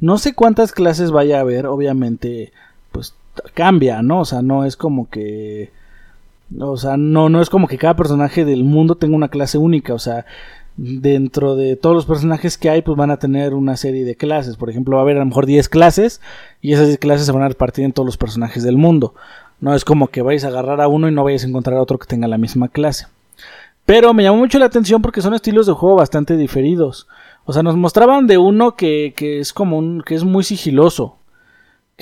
No 0.00 0.18
sé 0.18 0.34
cuántas 0.34 0.72
clases 0.72 1.12
vaya 1.12 1.38
a 1.38 1.40
haber 1.40 1.64
obviamente 1.66 2.52
pues 2.90 3.14
cambia 3.54 4.02
no 4.02 4.20
o 4.20 4.24
sea 4.24 4.42
no 4.42 4.64
es 4.64 4.76
como 4.76 5.08
que 5.08 5.70
o 6.58 6.76
sea 6.76 6.96
no 6.96 7.28
no 7.28 7.40
es 7.40 7.50
como 7.50 7.66
que 7.66 7.78
cada 7.78 7.96
personaje 7.96 8.44
del 8.44 8.64
mundo 8.64 8.96
tenga 8.96 9.16
una 9.16 9.28
clase 9.28 9.58
única 9.58 9.94
o 9.94 9.98
sea 9.98 10.26
dentro 10.76 11.54
de 11.54 11.76
todos 11.76 11.94
los 11.94 12.06
personajes 12.06 12.56
que 12.56 12.70
hay, 12.70 12.82
pues 12.82 12.96
van 12.96 13.10
a 13.10 13.18
tener 13.18 13.54
una 13.54 13.76
serie 13.76 14.04
de 14.04 14.16
clases. 14.16 14.56
Por 14.56 14.70
ejemplo, 14.70 14.96
va 14.96 15.02
a 15.02 15.04
haber 15.04 15.16
a 15.16 15.20
lo 15.20 15.26
mejor 15.26 15.46
10 15.46 15.68
clases 15.68 16.20
y 16.60 16.72
esas 16.72 16.86
10 16.86 16.98
clases 16.98 17.26
se 17.26 17.32
van 17.32 17.42
a 17.42 17.48
repartir 17.48 17.84
en 17.84 17.92
todos 17.92 18.06
los 18.06 18.16
personajes 18.16 18.62
del 18.62 18.76
mundo. 18.76 19.14
No 19.60 19.74
es 19.74 19.84
como 19.84 20.08
que 20.08 20.22
vais 20.22 20.44
a 20.44 20.48
agarrar 20.48 20.80
a 20.80 20.88
uno 20.88 21.08
y 21.08 21.12
no 21.12 21.24
vais 21.24 21.44
a 21.44 21.46
encontrar 21.46 21.76
a 21.76 21.82
otro 21.82 21.98
que 21.98 22.06
tenga 22.06 22.26
la 22.26 22.38
misma 22.38 22.68
clase. 22.68 23.06
Pero 23.84 24.14
me 24.14 24.22
llamó 24.22 24.38
mucho 24.38 24.58
la 24.58 24.66
atención 24.66 25.02
porque 25.02 25.22
son 25.22 25.34
estilos 25.34 25.66
de 25.66 25.72
juego 25.72 25.96
bastante 25.96 26.36
diferidos. 26.36 27.06
O 27.44 27.52
sea, 27.52 27.62
nos 27.62 27.76
mostraban 27.76 28.26
de 28.26 28.38
uno 28.38 28.76
que, 28.76 29.14
que 29.16 29.40
es 29.40 29.52
como 29.52 29.78
un, 29.78 30.02
que 30.02 30.14
es 30.14 30.24
muy 30.24 30.44
sigiloso. 30.44 31.16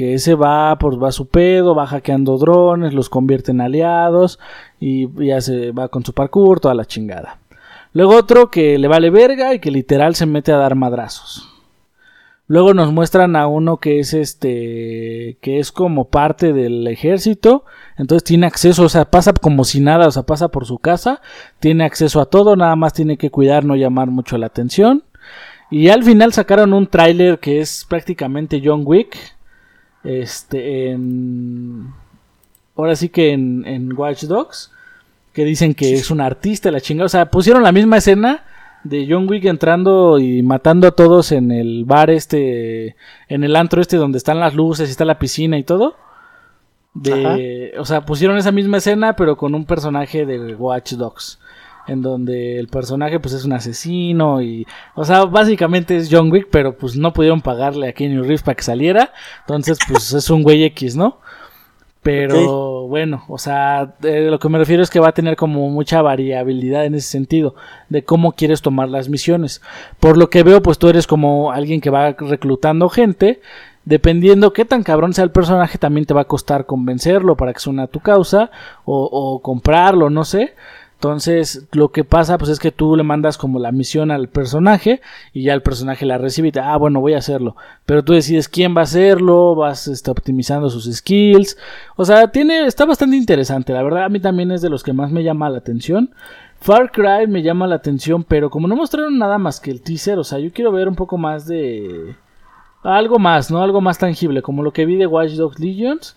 Que 0.01 0.15
ese 0.15 0.35
va, 0.35 0.79
por 0.79 1.03
va 1.03 1.13
su 1.13 1.29
pedo, 1.29 1.75
va 1.75 1.87
hackeando 1.87 2.39
drones, 2.39 2.95
los 2.95 3.11
convierte 3.11 3.51
en 3.51 3.61
aliados 3.61 4.39
y 4.81 5.07
ya 5.23 5.43
se 5.43 5.73
va 5.73 5.89
con 5.89 6.03
su 6.07 6.15
parkour, 6.15 6.59
toda 6.59 6.73
la 6.73 6.87
chingada. 6.87 7.39
Luego 7.93 8.17
otro 8.17 8.51
que 8.51 8.79
le 8.79 8.89
vale 8.89 9.11
verga 9.11 9.53
y 9.53 9.59
que 9.59 9.71
literal 9.71 10.15
se 10.15 10.25
mete 10.25 10.53
a 10.53 10.57
dar 10.57 10.75
madrazos. 10.75 11.53
Luego 12.47 12.73
nos 12.73 12.95
muestran 12.95 13.37
a 13.37 13.47
uno 13.47 13.77
que 13.77 14.01
es 14.01 14.15
este, 14.15 15.37
que 15.43 15.59
es 15.59 15.71
como 15.71 16.09
parte 16.09 16.55
del 16.55 16.87
ejército, 16.87 17.67
entonces 17.99 18.25
tiene 18.25 18.47
acceso, 18.47 18.85
o 18.85 18.89
sea, 18.89 19.05
pasa 19.05 19.35
como 19.35 19.65
si 19.65 19.81
nada, 19.81 20.09
o 20.09 20.11
sea, 20.11 20.23
pasa 20.23 20.49
por 20.49 20.65
su 20.65 20.79
casa, 20.79 21.21
tiene 21.59 21.85
acceso 21.85 22.23
a 22.23 22.31
todo, 22.31 22.57
nada 22.57 22.75
más 22.75 22.95
tiene 22.95 23.19
que 23.19 23.31
cuidar 23.31 23.67
no 23.67 23.77
llamar 23.77 24.11
mucho 24.11 24.39
la 24.39 24.47
atención. 24.47 25.05
Y 25.71 25.91
al 25.91 26.05
final 26.05 26.33
sacaron 26.33 26.73
un 26.73 26.87
tráiler 26.87 27.39
que 27.39 27.61
es 27.61 27.85
prácticamente 27.87 28.63
John 28.65 28.85
Wick, 28.87 29.19
este, 30.05 30.91
en, 30.91 31.93
ahora 32.77 32.97
sí 32.97 33.09
que 33.09 33.33
en, 33.33 33.67
en 33.67 33.93
Watch 33.93 34.25
Dogs, 34.25 34.73
que 35.33 35.45
dicen 35.45 35.75
que 35.75 35.95
es 35.95 36.11
un 36.11 36.21
artista, 36.21 36.71
la 36.71 36.81
chingada, 36.81 37.07
o 37.07 37.11
sea, 37.11 37.31
pusieron 37.31 37.63
la 37.63 37.73
misma 37.73 37.99
escena 37.99 38.45
de 38.85 39.07
John 39.09 39.29
Wick 39.29 39.45
entrando 39.45 40.19
y 40.19 40.43
matando 40.43 40.87
a 40.87 40.93
todos 40.93 41.33
en 41.33 41.51
el 41.51 41.85
bar 41.85 42.11
este, 42.11 42.97
en 43.29 43.45
el 43.45 43.57
antro 43.57 43.81
este 43.81 43.97
donde 43.97 44.19
están 44.19 44.41
las 44.41 44.55
luces 44.55 44.89
y 44.89 44.93
está 44.93 45.05
la 45.05 45.19
piscina 45.19 45.59
y 45.59 45.65
todo. 45.65 45.97
De, 46.93 47.75
o 47.79 47.85
sea, 47.85 48.05
pusieron 48.05 48.37
esa 48.37 48.51
misma 48.51 48.79
escena 48.79 49.15
pero 49.15 49.37
con 49.37 49.55
un 49.55 49.65
personaje 49.65 50.27
de 50.27 50.55
Watch 50.55 50.95
Dogs. 50.95 51.39
En 51.91 52.03
donde 52.03 52.59
el 52.59 52.69
personaje 52.69 53.19
pues 53.19 53.35
es 53.35 53.45
un 53.45 53.53
asesino 53.53 54.41
y... 54.41 54.67
O 54.95 55.05
sea, 55.05 55.25
básicamente 55.25 55.97
es 55.97 56.09
John 56.11 56.31
Wick, 56.31 56.49
pero 56.51 56.77
pues 56.77 56.97
no 56.97 57.13
pudieron 57.13 57.41
pagarle 57.41 57.89
a 57.89 57.93
Kenny 57.93 58.19
Reeves 58.19 58.43
para 58.43 58.55
que 58.55 58.63
saliera. 58.63 59.13
Entonces 59.41 59.79
pues 59.89 60.13
es 60.13 60.31
un 60.31 60.43
güey 60.43 60.63
X, 60.65 60.95
¿no? 60.97 61.19
Pero 62.03 62.87
bueno, 62.87 63.25
o 63.29 63.37
sea, 63.37 63.95
lo 64.01 64.39
que 64.39 64.49
me 64.49 64.59
refiero 64.59 64.83
es 64.83 64.89
que 64.89 65.01
va 65.01 65.09
a 65.09 65.13
tener 65.13 65.37
como 65.37 65.69
mucha 65.69 66.01
variabilidad 66.01 66.87
en 66.87 66.95
ese 66.95 67.09
sentido, 67.09 67.55
de 67.91 68.05
cómo 68.05 68.33
quieres 68.33 68.63
tomar 68.63 68.89
las 68.89 69.11
misiones. 69.11 69.61
Por 69.99 70.17
lo 70.17 70.31
que 70.31 70.43
veo, 70.43 70.63
pues 70.63 70.79
tú 70.79 70.89
eres 70.89 71.07
como 71.07 71.53
alguien 71.53 71.83
que 71.83 71.91
va 71.91 72.13
reclutando 72.13 72.89
gente, 72.89 73.43
dependiendo 73.85 74.55
qué 74.55 74.65
tan 74.65 74.83
cabrón 74.83 75.13
sea 75.13 75.25
el 75.25 75.31
personaje, 75.31 75.77
también 75.77 76.07
te 76.07 76.15
va 76.15 76.23
a 76.23 76.27
costar 76.27 76.65
convencerlo 76.65 77.37
para 77.37 77.53
que 77.53 77.61
suene 77.61 77.83
a 77.83 77.87
tu 77.87 78.01
causa, 78.01 78.51
o, 78.87 79.05
o 79.05 79.43
comprarlo, 79.43 80.09
no 80.09 80.25
sé. 80.25 80.55
Entonces, 81.01 81.67
lo 81.73 81.93
que 81.93 82.05
pasa 82.05 82.37
pues 82.37 82.51
es 82.51 82.59
que 82.59 82.73
tú 82.73 82.95
le 82.95 83.03
mandas 83.05 83.39
como 83.39 83.59
la 83.59 83.73
misión 83.73 84.11
al 84.11 84.29
personaje 84.29 85.01
y 85.33 85.45
ya 85.45 85.55
el 85.55 85.63
personaje 85.63 86.05
la 86.05 86.19
recibe 86.19 86.49
y 86.49 86.53
te, 86.53 86.61
ah, 86.61 86.77
bueno, 86.77 87.01
voy 87.01 87.15
a 87.15 87.19
hacerlo. 87.19 87.57
Pero 87.87 88.05
tú 88.05 88.13
decides 88.13 88.51
quién 88.51 88.77
va 88.77 88.81
a 88.81 88.85
hacerlo, 88.85 89.55
vas 89.55 89.89
este, 89.89 90.11
optimizando 90.11 90.69
sus 90.69 90.95
skills. 90.95 91.57
O 91.97 92.05
sea, 92.05 92.31
tiene 92.31 92.67
está 92.67 92.85
bastante 92.85 93.17
interesante, 93.17 93.73
la 93.73 93.83
verdad 93.83 94.05
a 94.05 94.09
mí 94.11 94.21
también 94.21 94.53
es 94.53 94.61
de 94.61 94.69
los 94.69 94.83
que 94.83 94.93
más 94.93 95.11
me 95.11 95.25
llama 95.25 95.49
la 95.49 95.57
atención. 95.57 96.11
Far 96.61 96.93
Cry 96.93 97.27
me 97.27 97.43
llama 97.43 97.67
la 97.67 97.77
atención, 97.77 98.23
pero 98.23 98.51
como 98.51 98.69
no 98.69 98.77
mostraron 98.77 99.17
nada 99.17 99.39
más 99.39 99.59
que 99.59 99.71
el 99.71 99.81
teaser, 99.81 100.19
o 100.19 100.25
sea, 100.25 100.39
yo 100.39 100.53
quiero 100.53 100.71
ver 100.71 100.87
un 100.87 100.97
poco 100.97 101.17
más 101.17 101.47
de 101.47 102.15
algo 102.83 103.19
más, 103.19 103.51
¿no? 103.51 103.63
Algo 103.63 103.81
más 103.81 103.97
tangible, 103.97 104.43
como 104.43 104.63
lo 104.63 104.75
que 104.75 104.85
vi 104.85 104.97
de 104.97 105.07
Watch 105.07 105.33
Dogs 105.33 105.61
Legions 105.61 106.15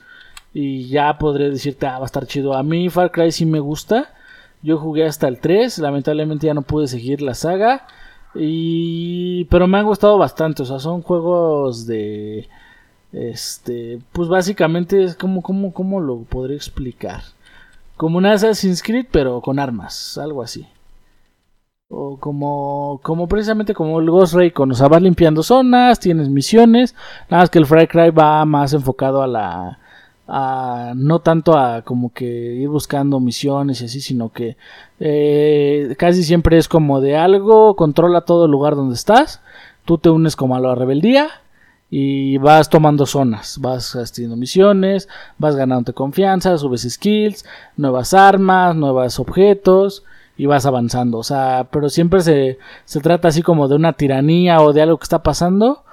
y 0.54 0.90
ya 0.90 1.18
podré 1.18 1.50
decirte, 1.50 1.88
ah, 1.88 2.00
va 2.00 2.04
a 2.04 2.08
estar 2.08 2.28
chido. 2.28 2.54
A 2.54 2.64
mí 2.64 2.90
Far 2.90 3.12
Cry 3.12 3.32
sí 3.32 3.46
me 3.46 3.62
gusta. 3.62 4.10
Yo 4.64 4.78
jugué 4.78 5.06
hasta 5.06 5.28
el 5.28 5.40
3, 5.40 5.78
lamentablemente 5.80 6.48
ya 6.48 6.54
no 6.54 6.62
pude 6.62 6.88
seguir 6.88 7.22
la 7.22 7.34
saga. 7.34 7.86
Y 8.36 9.46
pero 9.46 9.68
me 9.68 9.78
han 9.78 9.86
gustado 9.86 10.18
bastante, 10.18 10.64
o 10.64 10.66
sea, 10.66 10.80
son 10.80 11.02
juegos 11.04 11.86
de 11.86 12.48
este, 13.12 14.00
pues 14.12 14.28
básicamente 14.28 15.04
es 15.04 15.16
como 15.16 15.42
como 15.44 15.74
cómo 15.74 16.00
lo 16.00 16.24
podría 16.24 16.56
explicar. 16.58 17.22
Como 17.98 18.18
un 18.18 18.26
Assassin's 18.26 18.82
Creed 18.82 19.08
pero 19.12 19.42
con 19.42 19.60
armas, 19.60 20.18
algo 20.18 20.42
así. 20.42 20.68
O 21.90 22.18
como 22.20 23.00
como 23.04 23.28
precisamente 23.28 23.74
como 23.76 24.00
el 24.00 24.10
Ghost 24.10 24.34
Recon, 24.34 24.72
o 24.72 24.74
sea, 24.74 24.88
vas 24.88 25.02
limpiando 25.02 25.44
zonas, 25.44 26.00
tienes 26.00 26.30
misiones, 26.30 26.96
nada 27.30 27.44
más 27.44 27.50
que 27.52 27.60
el 27.60 27.68
Far 27.68 27.88
Cry 27.88 28.10
va 28.10 28.46
más 28.46 28.74
enfocado 28.74 29.22
a 29.22 29.28
la 29.28 29.80
no 30.28 31.20
tanto 31.20 31.58
a 31.58 31.82
como 31.82 32.14
que 32.14 32.26
ir 32.26 32.70
buscando 32.70 33.20
misiones 33.20 33.82
y 33.82 33.86
así, 33.86 34.02
sino 34.02 34.30
que 34.30 34.58
eh, 35.00 35.96
casi 35.98 36.24
siempre 36.24 36.58
es 36.58 36.68
como 36.68 37.02
de 37.02 37.18
algo, 37.18 37.76
controla 37.76 38.22
todo 38.22 38.46
el 38.46 38.52
lugar 38.52 38.76
donde 38.76 38.96
estás, 38.96 39.42
tú 39.86 39.98
te 39.98 40.10
unes 40.10 40.36
como 40.36 40.56
a 40.56 40.60
la 40.60 40.76
rebeldía 40.76 41.30
y 41.90 42.38
vas 42.38 42.70
tomando 42.70 43.06
zonas, 43.06 43.60
vas 43.60 43.96
haciendo 43.96 44.36
misiones, 44.36 45.10
vas 45.38 45.56
ganándote 45.56 45.94
confianza, 45.94 46.58
subes 46.58 46.88
skills, 46.90 47.46
nuevas 47.78 48.14
armas, 48.14 48.76
nuevos 48.76 49.20
objetos 49.20 50.04
y 50.38 50.48
vas 50.48 50.66
avanzando, 50.66 51.20
o 51.20 51.24
sea, 51.24 51.68
pero 51.72 51.90
siempre 51.90 52.22
se, 52.22 52.58
se 52.86 53.00
trata 53.02 53.28
así 53.28 53.44
como 53.44 53.68
de 53.68 53.76
una 53.76 53.94
tiranía 53.94 54.62
o 54.62 54.74
de 54.74 54.82
algo 54.82 54.98
que 54.98 55.04
está 55.04 55.22
pasando 55.22 55.84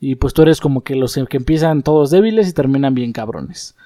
y 0.00 0.14
pues 0.14 0.32
tú 0.32 0.42
eres 0.42 0.60
como 0.60 0.80
que 0.82 0.96
los 0.96 1.18
que 1.28 1.36
empiezan 1.36 1.82
todos 1.82 2.10
débiles 2.10 2.48
y 2.48 2.54
terminan 2.54 2.94
bien 2.94 3.12
cabrones. 3.12 3.76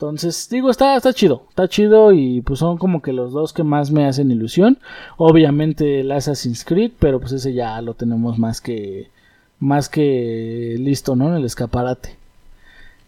Entonces, 0.00 0.48
digo, 0.48 0.70
está, 0.70 0.94
está 0.96 1.12
chido, 1.12 1.42
está 1.48 1.66
chido 1.66 2.12
y 2.12 2.40
pues 2.42 2.60
son 2.60 2.78
como 2.78 3.02
que 3.02 3.12
los 3.12 3.32
dos 3.32 3.52
que 3.52 3.64
más 3.64 3.90
me 3.90 4.06
hacen 4.06 4.30
ilusión. 4.30 4.78
Obviamente 5.16 6.00
el 6.00 6.12
Assassin's 6.12 6.64
Creed, 6.64 6.92
pero 7.00 7.18
pues 7.18 7.32
ese 7.32 7.52
ya 7.52 7.82
lo 7.82 7.94
tenemos 7.94 8.38
más 8.38 8.60
que, 8.60 9.10
más 9.58 9.88
que 9.88 10.76
listo, 10.78 11.16
¿no? 11.16 11.30
En 11.30 11.34
el 11.34 11.44
escaparate. 11.44 12.16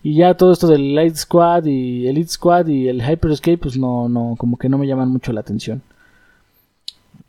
Y 0.02 0.16
ya 0.16 0.36
todo 0.36 0.52
esto 0.52 0.66
del 0.66 0.96
Light 0.96 1.14
Squad 1.14 1.66
y 1.66 2.08
Elite 2.08 2.30
Squad 2.30 2.66
y 2.66 2.88
el 2.88 3.08
Hyper 3.08 3.30
Escape, 3.30 3.58
pues 3.58 3.76
no, 3.78 4.08
no, 4.08 4.34
como 4.36 4.58
que 4.58 4.68
no 4.68 4.76
me 4.76 4.88
llaman 4.88 5.10
mucho 5.10 5.32
la 5.32 5.42
atención. 5.42 5.82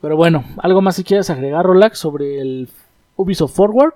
Pero 0.02 0.18
bueno, 0.18 0.44
¿algo 0.58 0.82
más 0.82 0.96
si 0.96 1.04
quieres 1.04 1.30
agregar, 1.30 1.68
Rolax, 1.68 2.00
sobre 2.00 2.42
el 2.42 2.68
Ubisoft 3.16 3.54
Forward? 3.54 3.94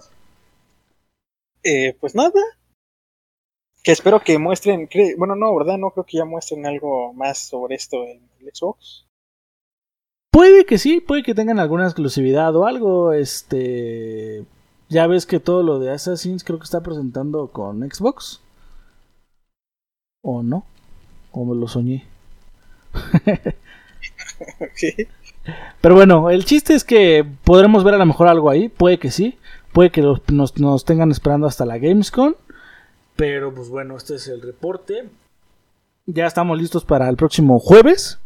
Eh, 1.64 1.98
pues 2.00 2.14
nada. 2.14 2.40
Que 3.86 3.91
espero 3.91 4.20
que 4.20 4.40
muestren. 4.40 4.90
Bueno, 5.16 5.36
no, 5.36 5.56
¿verdad? 5.56 5.78
No 5.78 5.91
creo 5.91 6.06
que 6.06 6.18
ya 6.18 6.26
muestren 6.26 6.66
algo 6.66 7.14
más 7.14 7.38
sobre 7.38 7.76
esto 7.76 8.03
en 8.03 8.20
el 8.41 8.49
Xbox. 8.52 9.06
Puede 10.32 10.66
que 10.66 10.80
sí, 10.80 10.99
puede 11.02 11.22
que 11.22 11.36
tengan 11.36 11.60
alguna 11.60 11.86
exclusividad 11.86 12.56
o 12.56 12.66
algo. 12.66 13.14
Este. 13.14 14.44
Ya 14.90 15.06
ves 15.06 15.28
que 15.28 15.40
todo 15.40 15.62
lo 15.62 15.78
de 15.78 15.91
Assassin's 15.91 16.44
creo 16.44 16.57
que 16.57 16.64
está 16.64 16.82
presentando 16.82 17.49
con 17.49 17.88
Xbox. 17.88 18.41
¿O 20.24 20.41
no? 20.41 20.66
Como 21.30 21.53
lo 21.53 21.68
soñé. 21.68 22.06
Pero 25.82 25.94
bueno, 25.94 26.32
el 26.32 26.44
chiste 26.45 26.74
es 26.74 26.84
que 26.84 27.24
podremos 27.44 27.84
ver 27.84 27.94
a 27.94 27.99
lo 27.99 28.07
mejor 28.07 28.30
algo 28.30 28.49
ahí. 28.49 28.68
Puede 28.68 28.98
que 28.98 29.12
sí. 29.12 29.38
Puede 29.74 29.91
que 29.91 30.02
nos, 30.02 30.86
tengan 30.86 31.12
esperando 31.12 31.45
hasta 31.45 31.66
la 31.66 31.78
Gamescom. 31.78 32.34
Pero 33.16 33.54
pues 33.54 33.70
bueno, 33.70 33.96
este 33.98 34.16
es 34.16 34.28
el 34.28 34.42
reporte. 34.42 35.10
Ya 36.06 36.28
estamos 36.28 36.58
listos 36.58 36.86
para 36.86 37.10
el 37.10 37.16
próximo 37.16 37.60
jueves. 37.60 38.20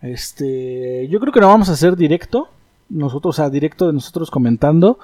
Este, 0.00 1.08
yo 1.08 1.18
creo 1.18 1.32
que 1.32 1.40
no 1.40 1.48
vamos 1.48 1.70
a 1.70 1.72
hacer 1.72 1.96
directo. 1.96 2.48
Nosotros, 2.90 3.40
a 3.40 3.48
directo 3.48 3.86
de 3.86 3.94
nosotros 3.94 4.30
comentando. 4.30 4.98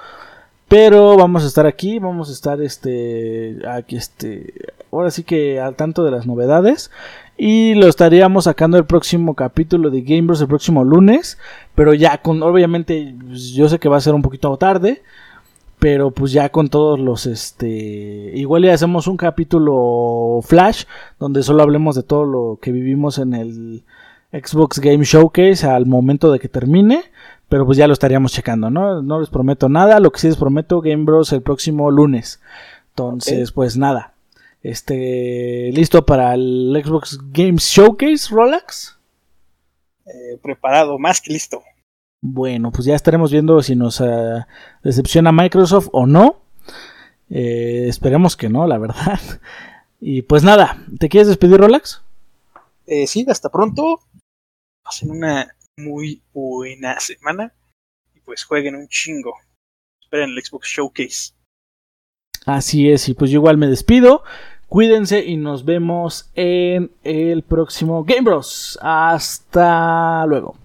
Pero 0.67 1.17
vamos 1.17 1.43
a 1.43 1.47
estar 1.47 1.65
aquí, 1.65 1.99
vamos 1.99 2.29
a 2.29 2.31
estar 2.31 2.61
este, 2.61 3.57
aquí 3.67 3.97
este, 3.97 4.53
ahora 4.89 5.11
sí 5.11 5.23
que 5.23 5.59
al 5.59 5.75
tanto 5.75 6.05
de 6.05 6.11
las 6.11 6.25
novedades. 6.25 6.91
Y 7.35 7.73
lo 7.73 7.87
estaríamos 7.87 8.45
sacando 8.45 8.77
el 8.77 8.85
próximo 8.85 9.33
capítulo 9.35 9.89
de 9.89 10.01
Gamers 10.01 10.39
el 10.39 10.47
próximo 10.47 10.85
lunes. 10.85 11.39
Pero 11.75 11.93
ya 11.93 12.21
con, 12.21 12.41
obviamente, 12.43 13.15
pues, 13.19 13.49
yo 13.49 13.67
sé 13.67 13.79
que 13.79 13.89
va 13.89 13.97
a 13.97 14.01
ser 14.01 14.13
un 14.13 14.21
poquito 14.21 14.55
tarde. 14.55 15.01
Pero 15.81 16.11
pues 16.11 16.31
ya 16.31 16.49
con 16.49 16.69
todos 16.69 16.99
los 16.99 17.25
este 17.25 17.67
igual 18.35 18.61
ya 18.61 18.71
hacemos 18.75 19.07
un 19.07 19.17
capítulo 19.17 20.39
flash 20.43 20.83
donde 21.17 21.41
solo 21.41 21.63
hablemos 21.63 21.95
de 21.95 22.03
todo 22.03 22.23
lo 22.23 22.59
que 22.61 22.71
vivimos 22.71 23.17
en 23.17 23.33
el 23.33 23.83
Xbox 24.31 24.77
Game 24.77 25.03
Showcase 25.03 25.65
al 25.65 25.87
momento 25.87 26.31
de 26.31 26.37
que 26.37 26.49
termine 26.49 27.05
pero 27.49 27.65
pues 27.65 27.79
ya 27.79 27.87
lo 27.87 27.93
estaríamos 27.93 28.31
checando 28.31 28.69
no 28.69 29.01
no 29.01 29.19
les 29.19 29.31
prometo 29.31 29.69
nada 29.69 29.99
lo 29.99 30.11
que 30.11 30.19
sí 30.19 30.27
les 30.27 30.37
prometo 30.37 30.81
Game 30.81 31.03
Bros 31.03 31.33
el 31.33 31.41
próximo 31.41 31.89
lunes. 31.89 32.39
Entonces 32.89 33.51
pues 33.51 33.75
nada. 33.75 34.13
Este 34.61 35.71
listo 35.73 36.05
para 36.05 36.35
el 36.35 36.79
Xbox 36.85 37.17
Game 37.31 37.57
Showcase 37.57 38.27
Rolex 38.29 38.99
eh, 40.05 40.37
preparado 40.43 40.99
más 40.99 41.21
que 41.21 41.33
listo 41.33 41.63
bueno, 42.21 42.71
pues 42.71 42.85
ya 42.85 42.95
estaremos 42.95 43.31
viendo 43.31 43.61
si 43.63 43.75
nos 43.75 43.99
uh, 43.99 44.43
decepciona 44.83 45.31
Microsoft 45.31 45.89
o 45.91 46.05
no. 46.05 46.41
Eh, 47.29 47.85
esperemos 47.87 48.37
que 48.37 48.49
no, 48.49 48.67
la 48.67 48.77
verdad. 48.77 49.19
Y 50.03 50.23
pues 50.23 50.43
nada, 50.43 50.83
¿te 50.97 51.09
quieres 51.09 51.27
despedir, 51.27 51.59
Rolex? 51.59 52.01
Eh, 52.87 53.05
sí, 53.05 53.23
hasta 53.29 53.49
pronto. 53.49 53.99
Pasen 54.83 55.11
una 55.11 55.55
muy 55.77 56.23
buena 56.33 56.99
semana. 56.99 57.53
Y 58.15 58.19
pues 58.21 58.43
jueguen 58.43 58.75
un 58.75 58.87
chingo. 58.87 59.35
Esperen 60.01 60.31
el 60.31 60.43
Xbox 60.43 60.69
Showcase. 60.69 61.33
Así 62.47 62.89
es, 62.89 63.09
y 63.09 63.13
pues 63.13 63.29
yo 63.29 63.37
igual 63.37 63.57
me 63.57 63.67
despido. 63.67 64.23
Cuídense 64.67 65.23
y 65.23 65.37
nos 65.37 65.65
vemos 65.65 66.31
en 66.33 66.91
el 67.03 67.43
próximo 67.43 68.03
Game 68.03 68.21
Bros. 68.21 68.79
Hasta 68.81 70.25
luego. 70.25 70.55